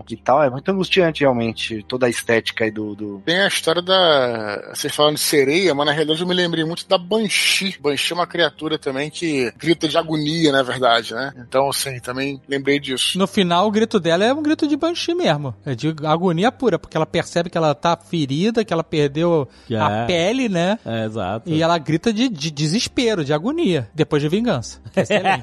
e 0.09 0.17
tal. 0.17 0.43
É 0.43 0.49
muito 0.49 0.69
angustiante, 0.69 1.21
realmente, 1.21 1.83
toda 1.87 2.05
a 2.05 2.09
estética 2.09 2.63
aí 2.63 2.71
do. 2.71 2.95
do... 2.95 3.21
Tem 3.25 3.41
a 3.41 3.47
história 3.47 3.81
da. 3.81 4.71
Vocês 4.73 4.95
falando 4.95 5.15
de 5.15 5.21
sereia, 5.21 5.73
mas 5.73 5.85
na 5.85 5.91
realidade 5.91 6.21
eu 6.21 6.27
me 6.27 6.33
lembrei 6.33 6.63
muito 6.63 6.87
da 6.87 6.97
Banshee. 6.97 7.77
Banshee 7.79 8.13
é 8.13 8.15
uma 8.15 8.27
criatura 8.27 8.77
também 8.77 9.09
que 9.09 9.51
grita 9.57 9.87
de 9.87 9.97
agonia, 9.97 10.51
na 10.51 10.63
verdade, 10.63 11.13
né? 11.13 11.33
Então, 11.37 11.69
assim, 11.69 11.99
também 11.99 12.41
lembrei 12.47 12.79
disso. 12.79 13.17
No 13.17 13.27
final, 13.27 13.67
o 13.67 13.71
grito 13.71 13.99
dela 13.99 14.23
é 14.23 14.33
um 14.33 14.41
grito 14.41 14.67
de 14.67 14.75
Banshee 14.75 15.15
mesmo. 15.15 15.53
É 15.65 15.75
de 15.75 15.93
agonia 16.03 16.51
pura, 16.51 16.77
porque 16.77 16.95
ela 16.95 17.05
percebe 17.05 17.49
que 17.49 17.57
ela 17.57 17.73
tá 17.73 17.97
ferida, 17.97 18.63
que 18.63 18.73
ela 18.73 18.83
perdeu 18.83 19.47
Que 19.67 19.75
a 19.75 19.89
é. 19.89 20.05
pele, 20.05 20.49
né? 20.49 20.77
É, 20.85 21.05
exato. 21.05 21.49
E 21.49 21.61
ela 21.61 21.77
grita 21.77 22.13
de, 22.13 22.29
de 22.29 22.51
desespero, 22.51 23.23
de 23.23 23.33
agonia, 23.33 23.89
depois 23.93 24.21
de 24.21 24.29
vingança. 24.29 24.81
Excelente. 24.95 25.41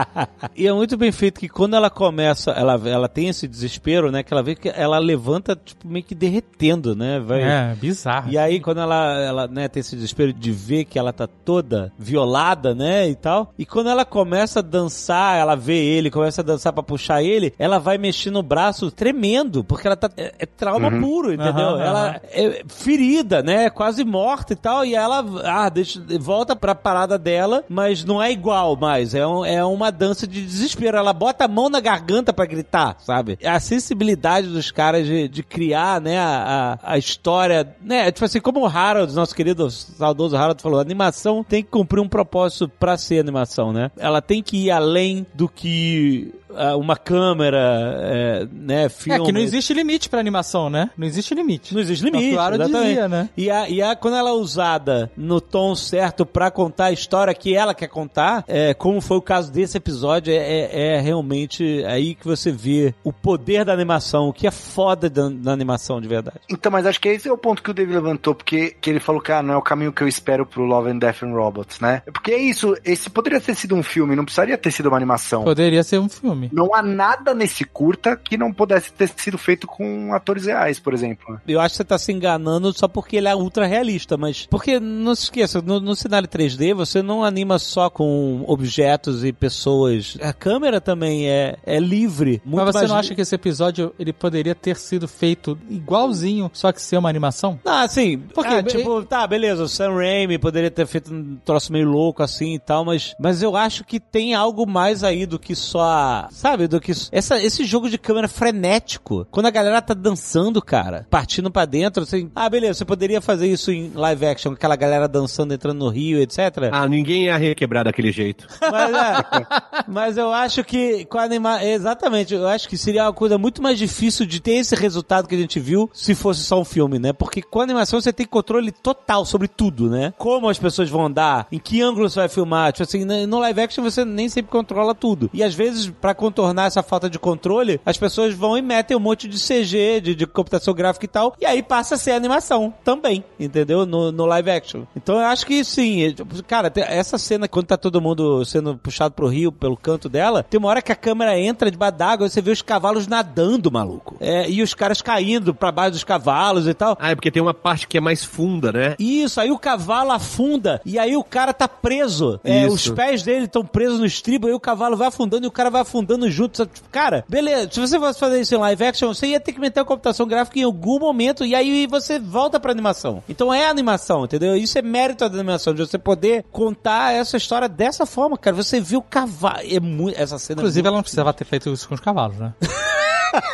e 0.56 0.66
é 0.66 0.72
muito 0.72 0.96
bem 0.96 1.12
feito 1.12 1.40
que 1.40 1.48
quando 1.48 1.74
ela 1.74 1.90
começa, 1.90 2.50
ela, 2.52 2.80
ela 2.84 3.08
tem 3.08 3.28
esse 3.28 3.39
esse 3.40 3.48
desespero, 3.48 4.10
né? 4.10 4.22
Que 4.22 4.32
ela 4.32 4.42
vê 4.42 4.54
que 4.54 4.68
ela 4.68 4.98
levanta, 4.98 5.56
tipo, 5.56 5.86
meio 5.88 6.04
que 6.04 6.14
derretendo, 6.14 6.94
né? 6.94 7.18
Vai... 7.20 7.42
É, 7.42 7.74
bizarro. 7.74 8.30
E 8.30 8.36
aí, 8.38 8.60
quando 8.60 8.80
ela, 8.80 9.20
ela 9.20 9.46
né, 9.48 9.68
tem 9.68 9.80
esse 9.80 9.94
desespero 9.96 10.32
de 10.32 10.52
ver 10.52 10.84
que 10.84 10.98
ela 10.98 11.12
tá 11.12 11.26
toda 11.26 11.92
violada, 11.98 12.74
né, 12.74 13.08
e 13.08 13.14
tal, 13.14 13.52
e 13.58 13.64
quando 13.64 13.88
ela 13.88 14.04
começa 14.04 14.58
a 14.60 14.62
dançar, 14.62 15.38
ela 15.38 15.54
vê 15.54 15.76
ele, 15.76 16.10
começa 16.10 16.40
a 16.40 16.44
dançar 16.44 16.72
pra 16.72 16.82
puxar 16.82 17.22
ele, 17.22 17.54
ela 17.58 17.78
vai 17.78 17.96
mexer 17.98 18.30
no 18.30 18.42
braço 18.42 18.90
tremendo, 18.90 19.64
porque 19.64 19.86
ela 19.86 19.96
tá, 19.96 20.10
é, 20.16 20.34
é 20.38 20.46
trauma 20.46 20.90
puro, 21.00 21.32
entendeu? 21.32 21.68
Aham, 21.70 21.80
ela 21.82 22.08
aham. 22.10 22.20
é 22.32 22.62
ferida, 22.68 23.42
né, 23.42 23.70
quase 23.70 24.04
morta 24.04 24.52
e 24.52 24.56
tal, 24.56 24.84
e 24.84 24.94
ela, 24.94 25.24
ah, 25.44 25.68
deixa, 25.68 26.02
volta 26.20 26.54
pra 26.54 26.74
parada 26.74 27.18
dela, 27.18 27.64
mas 27.68 28.04
não 28.04 28.22
é 28.22 28.30
igual 28.30 28.76
mais, 28.76 29.14
é, 29.14 29.26
um- 29.26 29.44
é 29.44 29.64
uma 29.64 29.90
dança 29.90 30.26
de 30.26 30.44
desespero, 30.44 30.96
ela 30.96 31.12
bota 31.12 31.44
a 31.44 31.48
mão 31.48 31.68
na 31.68 31.80
garganta 31.80 32.32
pra 32.32 32.46
gritar, 32.46 32.96
sabe? 33.00 33.29
A 33.44 33.60
sensibilidade 33.60 34.48
dos 34.48 34.70
caras 34.70 35.06
de, 35.06 35.28
de 35.28 35.42
criar, 35.42 36.00
né, 36.00 36.18
a, 36.18 36.78
a, 36.82 36.98
história, 36.98 37.74
né, 37.80 38.10
tipo 38.10 38.24
assim, 38.24 38.40
como 38.40 38.60
o 38.60 38.66
Harold, 38.66 39.12
nosso 39.14 39.34
querido 39.34 39.70
saudoso 39.70 40.36
Harold 40.36 40.62
falou, 40.62 40.78
a 40.78 40.82
animação 40.82 41.44
tem 41.44 41.62
que 41.62 41.70
cumprir 41.70 42.00
um 42.00 42.08
propósito 42.08 42.68
pra 42.68 42.96
ser 42.96 43.18
animação, 43.18 43.72
né? 43.72 43.90
Ela 43.96 44.20
tem 44.20 44.42
que 44.42 44.66
ir 44.66 44.70
além 44.70 45.26
do 45.34 45.48
que 45.48 46.32
uma 46.76 46.96
câmera, 46.96 47.58
é, 48.02 48.46
né, 48.52 48.84
É 48.84 48.88
filme. 48.88 49.24
que 49.24 49.32
não 49.32 49.40
existe 49.40 49.72
limite 49.74 50.08
pra 50.08 50.20
animação, 50.20 50.68
né? 50.70 50.90
Não 50.96 51.06
existe 51.06 51.34
limite. 51.34 51.74
Não 51.74 51.80
existe 51.80 52.04
limite, 52.04 52.32
Claro 52.34 52.54
exatamente. 52.56 52.86
dizia, 52.88 53.08
né? 53.08 53.28
E, 53.36 53.50
a, 53.50 53.68
e 53.68 53.82
a, 53.82 53.94
quando 53.96 54.16
ela 54.16 54.30
é 54.30 54.32
usada 54.32 55.10
no 55.16 55.40
tom 55.40 55.74
certo 55.74 56.24
pra 56.26 56.50
contar 56.50 56.86
a 56.86 56.92
história 56.92 57.32
que 57.34 57.54
ela 57.54 57.74
quer 57.74 57.88
contar, 57.88 58.44
é, 58.48 58.74
como 58.74 59.00
foi 59.00 59.16
o 59.16 59.22
caso 59.22 59.52
desse 59.52 59.76
episódio, 59.76 60.32
é, 60.32 60.36
é- 60.36 60.96
é 60.96 61.00
realmente 61.00 61.84
aí 61.86 62.14
que 62.14 62.26
você 62.26 62.50
vê 62.50 62.94
o 63.04 63.12
poder 63.12 63.64
da 63.64 63.72
animação, 63.72 64.28
o 64.28 64.32
que 64.32 64.46
é 64.46 64.50
foda 64.50 65.08
da, 65.08 65.28
da 65.28 65.52
animação 65.52 66.00
de 66.00 66.08
verdade. 66.08 66.38
Então, 66.48 66.70
mas 66.72 66.86
acho 66.86 67.00
que 67.00 67.08
esse 67.08 67.28
é 67.28 67.32
o 67.32 67.38
ponto 67.38 67.62
que 67.62 67.70
o 67.70 67.74
David 67.74 67.94
levantou, 67.94 68.34
porque 68.34 68.76
que 68.80 68.90
ele 68.90 69.00
falou 69.00 69.20
que 69.20 69.32
ah, 69.32 69.42
não 69.42 69.54
é 69.54 69.56
o 69.56 69.62
caminho 69.62 69.92
que 69.92 70.02
eu 70.02 70.08
espero 70.08 70.44
pro 70.46 70.62
Love 70.64 70.90
and 70.90 70.98
Death 70.98 71.22
and 71.22 71.32
Robots, 71.32 71.80
né? 71.80 72.02
Porque 72.12 72.30
é 72.32 72.38
isso, 72.38 72.74
esse 72.84 73.08
poderia 73.10 73.40
ter 73.40 73.54
sido 73.54 73.74
um 73.74 73.82
filme, 73.82 74.16
não 74.16 74.24
precisaria 74.24 74.56
ter 74.58 74.70
sido 74.70 74.86
uma 74.86 74.96
animação. 74.96 75.44
Poderia 75.44 75.82
ser 75.82 75.98
um 75.98 76.08
filme. 76.08 76.39
Não 76.52 76.74
há 76.74 76.82
nada 76.82 77.34
nesse 77.34 77.64
curta 77.64 78.16
que 78.16 78.36
não 78.36 78.52
pudesse 78.52 78.92
ter 78.92 79.08
sido 79.08 79.36
feito 79.36 79.66
com 79.66 80.12
atores 80.14 80.46
reais, 80.46 80.78
por 80.78 80.94
exemplo. 80.94 81.40
Eu 81.46 81.60
acho 81.60 81.72
que 81.72 81.76
você 81.78 81.84
tá 81.84 81.98
se 81.98 82.12
enganando 82.12 82.72
só 82.72 82.88
porque 82.88 83.16
ele 83.16 83.28
é 83.28 83.34
ultra 83.34 83.66
realista, 83.66 84.16
mas. 84.16 84.46
Porque, 84.46 84.78
não 84.80 85.14
se 85.14 85.24
esqueça, 85.24 85.60
no, 85.60 85.80
no 85.80 85.94
cenário 85.94 86.28
3D 86.28 86.74
você 86.74 87.02
não 87.02 87.24
anima 87.24 87.58
só 87.58 87.90
com 87.90 88.44
objetos 88.46 89.24
e 89.24 89.32
pessoas. 89.32 90.16
A 90.20 90.32
câmera 90.32 90.80
também 90.80 91.28
é, 91.28 91.56
é 91.64 91.78
livre. 91.78 92.40
Muito 92.44 92.64
Mas 92.64 92.74
você 92.74 92.78
mais 92.78 92.90
não 92.90 92.96
acha 92.96 93.14
que 93.14 93.20
esse 93.20 93.34
episódio 93.34 93.94
ele 93.98 94.12
poderia 94.12 94.54
ter 94.54 94.76
sido 94.76 95.06
feito 95.08 95.58
igualzinho, 95.68 96.50
só 96.52 96.72
que 96.72 96.80
ser 96.80 96.96
uma 96.96 97.08
animação? 97.08 97.58
Ah, 97.64 97.86
sim. 97.88 98.18
Porque, 98.34 98.54
Ah, 98.54 98.62
tipo, 98.62 99.04
tá, 99.04 99.26
beleza, 99.26 99.62
o 99.62 99.68
Sam 99.68 99.94
Raimi 99.94 100.38
poderia 100.38 100.70
ter 100.70 100.86
feito 100.86 101.12
um 101.12 101.36
troço 101.44 101.72
meio 101.72 101.88
louco 101.88 102.22
assim 102.22 102.54
e 102.54 102.58
tal, 102.58 102.84
mas, 102.84 103.14
mas 103.18 103.42
eu 103.42 103.56
acho 103.56 103.84
que 103.84 103.98
tem 103.98 104.34
algo 104.34 104.66
mais 104.66 105.02
aí 105.02 105.26
do 105.26 105.38
que 105.38 105.54
só, 105.54 106.28
sabe, 106.30 106.66
do 106.66 106.80
que 106.80 106.92
essa, 107.12 107.40
esse 107.42 107.64
jogo 107.64 107.88
de 107.88 107.98
câmera 107.98 108.28
frenético. 108.28 109.26
Quando 109.30 109.46
a 109.46 109.50
galera 109.50 109.82
tá 109.82 109.94
dançando, 109.94 110.62
cara, 110.62 111.06
partindo 111.10 111.50
pra 111.50 111.64
dentro, 111.64 112.02
assim, 112.02 112.30
ah, 112.34 112.48
beleza, 112.48 112.74
você 112.74 112.84
poderia 112.84 113.20
fazer 113.20 113.46
isso 113.46 113.70
em 113.70 113.92
live 113.94 114.26
action, 114.26 114.52
aquela 114.52 114.76
galera 114.76 115.08
dançando, 115.08 115.52
entrando 115.52 115.78
no 115.78 115.88
rio, 115.88 116.20
etc. 116.20 116.38
Ah, 116.72 116.88
ninguém 116.88 117.24
ia 117.24 117.36
requebrar 117.36 117.84
daquele 117.84 118.12
jeito. 118.12 118.46
Mas, 118.70 118.94
é, 118.94 119.46
mas 119.88 120.16
eu 120.16 120.32
acho 120.32 120.62
que 120.62 121.04
com 121.06 121.18
a 121.18 121.24
anima... 121.24 121.64
Exatamente, 121.64 122.34
eu 122.34 122.46
acho 122.46 122.68
que 122.68 122.76
seria 122.76 123.04
uma 123.04 123.12
coisa 123.12 123.36
muito 123.36 123.60
mais 123.60 123.78
difícil 123.78 124.24
de 124.24 124.40
ter 124.40 124.52
esse 124.52 124.76
resultado 124.76 125.26
que 125.26 125.34
a 125.34 125.38
gente 125.38 125.58
viu 125.58 125.90
se 125.92 126.14
fosse 126.14 126.42
só 126.42 126.60
um 126.60 126.64
filme, 126.64 126.98
né? 126.98 127.12
Porque 127.12 127.42
com 127.42 127.60
a 127.60 127.64
animação 127.64 128.00
você 128.00 128.12
tem 128.12 128.26
controle 128.26 128.70
total 128.70 129.24
sobre 129.24 129.48
tudo, 129.48 129.90
né? 129.90 130.14
Como 130.16 130.48
as 130.48 130.58
pessoas 130.58 130.88
vão 130.88 131.06
andar, 131.06 131.48
em 131.50 131.58
que 131.58 131.82
ângulo 131.82 132.08
você 132.08 132.20
vai 132.20 132.28
filmar. 132.28 132.72
Tipo 132.72 132.84
assim, 132.84 133.04
no 133.26 133.38
live 133.40 133.60
action 133.60 133.82
você 133.82 134.04
nem 134.04 134.28
sempre 134.28 134.50
controla 134.50 134.94
tudo. 134.94 135.30
E 135.32 135.42
às 135.42 135.54
vezes, 135.54 135.90
pra 136.00 136.14
contornar 136.20 136.66
essa 136.66 136.82
falta 136.82 137.08
de 137.08 137.18
controle, 137.18 137.80
as 137.86 137.96
pessoas 137.96 138.34
vão 138.34 138.58
e 138.58 138.60
metem 138.60 138.94
um 138.94 139.00
monte 139.00 139.26
de 139.26 139.38
CG, 139.38 140.02
de, 140.02 140.14
de 140.14 140.26
computação 140.26 140.74
gráfica 140.74 141.06
e 141.06 141.08
tal, 141.08 141.34
e 141.40 141.46
aí 141.46 141.62
passa 141.62 141.94
a 141.94 141.98
ser 141.98 142.10
animação 142.12 142.74
também, 142.84 143.24
entendeu? 143.38 143.86
No, 143.86 144.12
no 144.12 144.26
live 144.26 144.50
action. 144.50 144.82
Então 144.94 145.18
eu 145.18 145.26
acho 145.26 145.46
que 145.46 145.64
sim. 145.64 146.04
é, 146.04 146.14
Cara, 146.46 146.70
essa 146.76 147.16
cena, 147.16 147.48
quando 147.48 147.66
tá 147.66 147.76
todo 147.78 148.02
mundo 148.02 148.44
sendo 148.44 148.76
puxado 148.76 149.14
pro 149.14 149.28
rio 149.28 149.50
pelo 149.50 149.78
canto 149.78 150.10
dela, 150.10 150.42
tem 150.42 150.58
uma 150.58 150.68
hora 150.68 150.82
que 150.82 150.92
a 150.92 150.96
câmera 150.96 151.38
entra 151.38 151.70
debaixo 151.70 151.96
d'água 151.96 152.26
e 152.26 152.30
você 152.30 152.42
vê 152.42 152.50
os 152.50 152.60
cavalos 152.60 153.06
nadando, 153.06 153.72
maluco. 153.72 154.16
É, 154.20 154.48
e 154.48 154.62
os 154.62 154.74
caras 154.74 155.00
caindo 155.00 155.54
pra 155.54 155.72
baixo 155.72 155.92
dos 155.92 156.04
cavalos 156.04 156.68
e 156.68 156.74
tal. 156.74 156.98
Ah, 157.00 157.12
é 157.12 157.14
porque 157.14 157.30
tem 157.30 157.42
uma 157.42 157.54
parte 157.54 157.88
que 157.88 157.96
é 157.96 158.00
mais 158.00 158.22
funda, 158.22 158.70
né? 158.70 158.94
Isso, 158.98 159.40
aí 159.40 159.50
o 159.50 159.58
cavalo 159.58 160.12
afunda 160.12 160.82
e 160.84 160.98
aí 160.98 161.16
o 161.16 161.24
cara 161.24 161.54
tá 161.54 161.66
preso. 161.66 162.38
É, 162.44 162.66
os 162.66 162.88
pés 162.90 163.22
dele 163.22 163.46
estão 163.46 163.64
presos 163.64 163.98
no 163.98 164.06
estribo, 164.06 164.46
aí 164.46 164.52
o 164.52 164.60
cavalo 164.60 164.96
vai 164.96 165.08
afundando 165.08 165.46
e 165.46 165.48
o 165.48 165.52
cara 165.52 165.70
vai 165.70 165.80
afundando 165.80 166.09
junto. 166.30 166.56
sabe? 166.56 166.70
Tipo, 166.72 166.88
Cara, 166.90 167.24
beleza, 167.28 167.70
se 167.72 167.80
você 167.80 167.98
fosse 167.98 168.18
fazer 168.18 168.40
isso 168.40 168.54
em 168.54 168.58
live 168.58 168.84
action, 168.84 169.12
você 169.14 169.28
ia 169.28 169.40
ter 169.40 169.52
que 169.52 169.60
meter 169.60 169.80
a 169.80 169.84
computação 169.84 170.26
gráfica 170.26 170.58
em 170.58 170.62
algum 170.62 170.98
momento 170.98 171.44
e 171.44 171.54
aí 171.54 171.86
você 171.86 172.18
volta 172.18 172.58
pra 172.58 172.72
animação. 172.72 173.22
Então 173.28 173.52
é 173.52 173.66
animação, 173.68 174.24
entendeu? 174.24 174.56
Isso 174.56 174.78
é 174.78 174.82
mérito 174.82 175.28
da 175.28 175.34
animação, 175.38 175.74
de 175.74 175.80
você 175.86 175.98
poder 175.98 176.44
contar 176.50 177.12
essa 177.14 177.36
história 177.36 177.68
dessa 177.68 178.06
forma, 178.06 178.36
cara. 178.36 178.56
Você 178.56 178.80
viu 178.80 179.00
o 179.00 179.02
cavalo. 179.02 179.60
É 179.64 179.80
muito. 179.80 180.18
Essa 180.18 180.38
cena. 180.38 180.60
Inclusive, 180.60 180.86
é 180.86 180.88
ela 180.88 180.96
não 180.96 181.02
precisava 181.02 181.32
ter 181.32 181.44
feito 181.44 181.70
isso 181.72 181.88
com 181.88 181.94
os 181.94 182.00
cavalos, 182.00 182.38
né? 182.38 182.52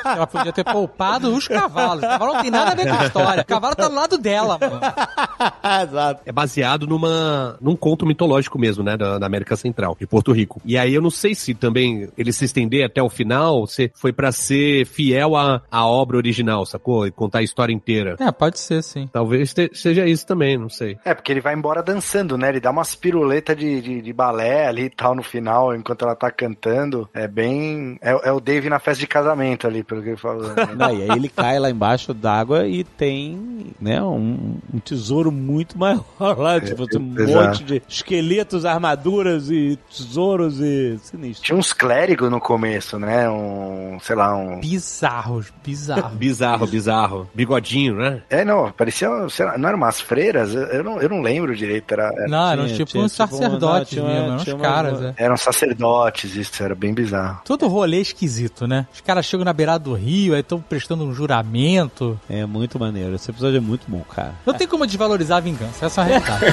Ela 0.04 0.26
podia 0.26 0.52
ter 0.52 0.64
poupado 0.64 1.32
os 1.34 1.46
cavalos. 1.48 2.02
O 2.04 2.06
cavalo 2.08 2.34
não 2.34 2.42
tem 2.42 2.50
nada 2.50 2.72
a 2.72 2.74
ver 2.74 2.88
com 2.88 3.02
a 3.02 3.06
história. 3.06 3.42
O 3.42 3.46
cavalo 3.46 3.74
tá 3.74 3.88
do 3.88 3.94
lado 3.94 4.18
dela, 4.18 4.58
mano. 4.60 4.80
Exato. 5.82 6.22
É 6.24 6.32
baseado 6.32 6.86
numa, 6.86 7.56
num 7.60 7.76
conto 7.76 8.06
mitológico 8.06 8.58
mesmo, 8.58 8.82
né? 8.82 8.96
Da, 8.96 9.18
da 9.18 9.26
América 9.26 9.56
Central, 9.56 9.96
de 9.98 10.06
Porto 10.06 10.32
Rico. 10.32 10.60
E 10.64 10.76
aí 10.78 10.94
eu 10.94 11.02
não 11.02 11.10
sei 11.10 11.34
se 11.34 11.54
também 11.54 12.08
ele 12.16 12.32
se 12.32 12.44
estender 12.44 12.84
até 12.84 13.02
o 13.02 13.08
final, 13.08 13.66
se 13.66 13.90
foi 13.94 14.12
pra 14.12 14.32
ser 14.32 14.86
fiel 14.86 15.36
à, 15.36 15.62
à 15.70 15.86
obra 15.86 16.16
original, 16.16 16.64
sacou? 16.66 17.06
E 17.06 17.10
contar 17.10 17.38
a 17.40 17.42
história 17.42 17.72
inteira. 17.72 18.16
É, 18.18 18.30
pode 18.32 18.58
ser, 18.58 18.82
sim. 18.82 19.08
Talvez 19.12 19.52
te- 19.52 19.70
seja 19.74 20.06
isso 20.06 20.26
também, 20.26 20.56
não 20.58 20.68
sei. 20.68 20.98
É, 21.04 21.14
porque 21.14 21.32
ele 21.32 21.40
vai 21.40 21.54
embora 21.54 21.82
dançando, 21.82 22.36
né? 22.38 22.48
Ele 22.48 22.60
dá 22.60 22.70
umas 22.70 22.94
piruletas 22.94 23.56
de, 23.56 23.80
de, 23.80 24.02
de 24.02 24.12
balé 24.12 24.66
ali 24.66 24.84
e 24.84 24.90
tal 24.90 25.14
no 25.14 25.22
final, 25.22 25.74
enquanto 25.74 26.02
ela 26.04 26.14
tá 26.14 26.30
cantando. 26.30 27.08
É 27.12 27.26
bem. 27.28 27.98
É, 28.00 28.28
é 28.28 28.32
o 28.32 28.40
Dave 28.40 28.68
na 28.68 28.78
festa 28.78 29.00
de 29.00 29.06
casamento 29.06 29.65
ali, 29.66 29.82
pelo 29.82 30.02
que 30.02 30.08
ele 30.10 30.16
falou. 30.16 30.42
né? 30.54 30.68
Não, 30.76 30.90
e 30.96 31.02
aí 31.02 31.16
ele 31.16 31.28
cai 31.28 31.58
lá 31.58 31.70
embaixo 31.70 32.12
d'água 32.14 32.66
e 32.66 32.84
tem, 32.84 33.72
né, 33.80 34.02
um, 34.02 34.56
um 34.72 34.78
tesouro 34.78 35.30
muito 35.32 35.78
maior 35.78 36.04
lá, 36.38 36.60
tipo, 36.60 36.86
tem 36.86 37.00
um 37.00 37.14
exato. 37.20 37.46
monte 37.48 37.64
de 37.64 37.82
esqueletos, 37.88 38.64
armaduras 38.64 39.50
e 39.50 39.78
tesouros 39.90 40.60
e 40.60 40.98
sinistro. 41.02 41.44
Tinha 41.44 41.58
uns 41.58 41.72
clérigos 41.72 42.30
no 42.30 42.40
começo, 42.40 42.98
né? 42.98 43.28
Um, 43.28 43.98
sei 44.00 44.16
lá, 44.16 44.36
um. 44.36 44.60
Bizarros, 44.60 45.52
bizarros. 45.64 46.12
Bizarro, 46.16 46.66
bizarro. 46.66 47.30
Bigodinho, 47.34 47.96
né? 47.96 48.22
É, 48.30 48.44
não, 48.44 48.70
parecia, 48.72 49.08
sei 49.30 49.46
lá, 49.46 49.58
não 49.58 49.68
eram 49.68 49.78
umas 49.78 50.00
freiras? 50.00 50.54
Eu, 50.54 50.84
não, 50.84 51.00
eu 51.00 51.08
não 51.08 51.20
lembro 51.22 51.54
direito. 51.54 51.92
Era, 51.92 52.04
era- 52.16 52.28
Não, 52.28 52.50
eram 52.50 52.64
Tinha- 52.66 52.76
tipo 52.76 52.90
tinha 52.90 53.04
uns 53.04 53.12
tipo 53.16 53.28
sacerdotes 53.28 53.98
uma- 53.98 54.08
mesmo, 54.08 54.22
eram 54.24 54.36
uns 54.36 54.42
tinha 54.44 54.56
uma- 54.56 54.62
caras, 54.64 55.02
é. 55.02 55.14
eram 55.16 55.36
sacerdotes, 55.36 56.34
isso 56.36 56.62
era 56.62 56.74
bem 56.74 56.92
bizarro. 56.94 57.40
Todo 57.44 57.66
rolê 57.68 58.00
esquisito, 58.00 58.66
né? 58.66 58.86
Os 58.92 59.00
caras 59.00 59.24
chegam 59.26 59.44
na 59.44 59.52
beirada 59.56 59.84
do 59.84 59.94
rio, 59.94 60.34
aí 60.34 60.40
estão 60.40 60.60
prestando 60.60 61.04
um 61.04 61.12
juramento. 61.14 62.20
É 62.28 62.44
muito 62.46 62.78
maneiro, 62.78 63.14
esse 63.14 63.30
episódio 63.30 63.56
é 63.56 63.60
muito 63.60 63.90
bom, 63.90 64.02
cara. 64.02 64.34
Não 64.44 64.54
tem 64.54 64.68
como 64.68 64.86
desvalorizar 64.86 65.38
a 65.38 65.40
vingança, 65.40 65.86
essa 65.86 66.02
é 66.02 66.04
a 66.04 66.06
realidade. 66.06 66.44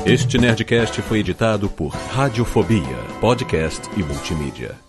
Este 0.08 0.38
Nerdcast 0.38 1.02
foi 1.02 1.20
editado 1.20 1.68
por 1.68 1.90
Radiofobia, 1.90 2.98
podcast 3.20 3.82
e 3.98 4.04
multimídia. 4.04 4.87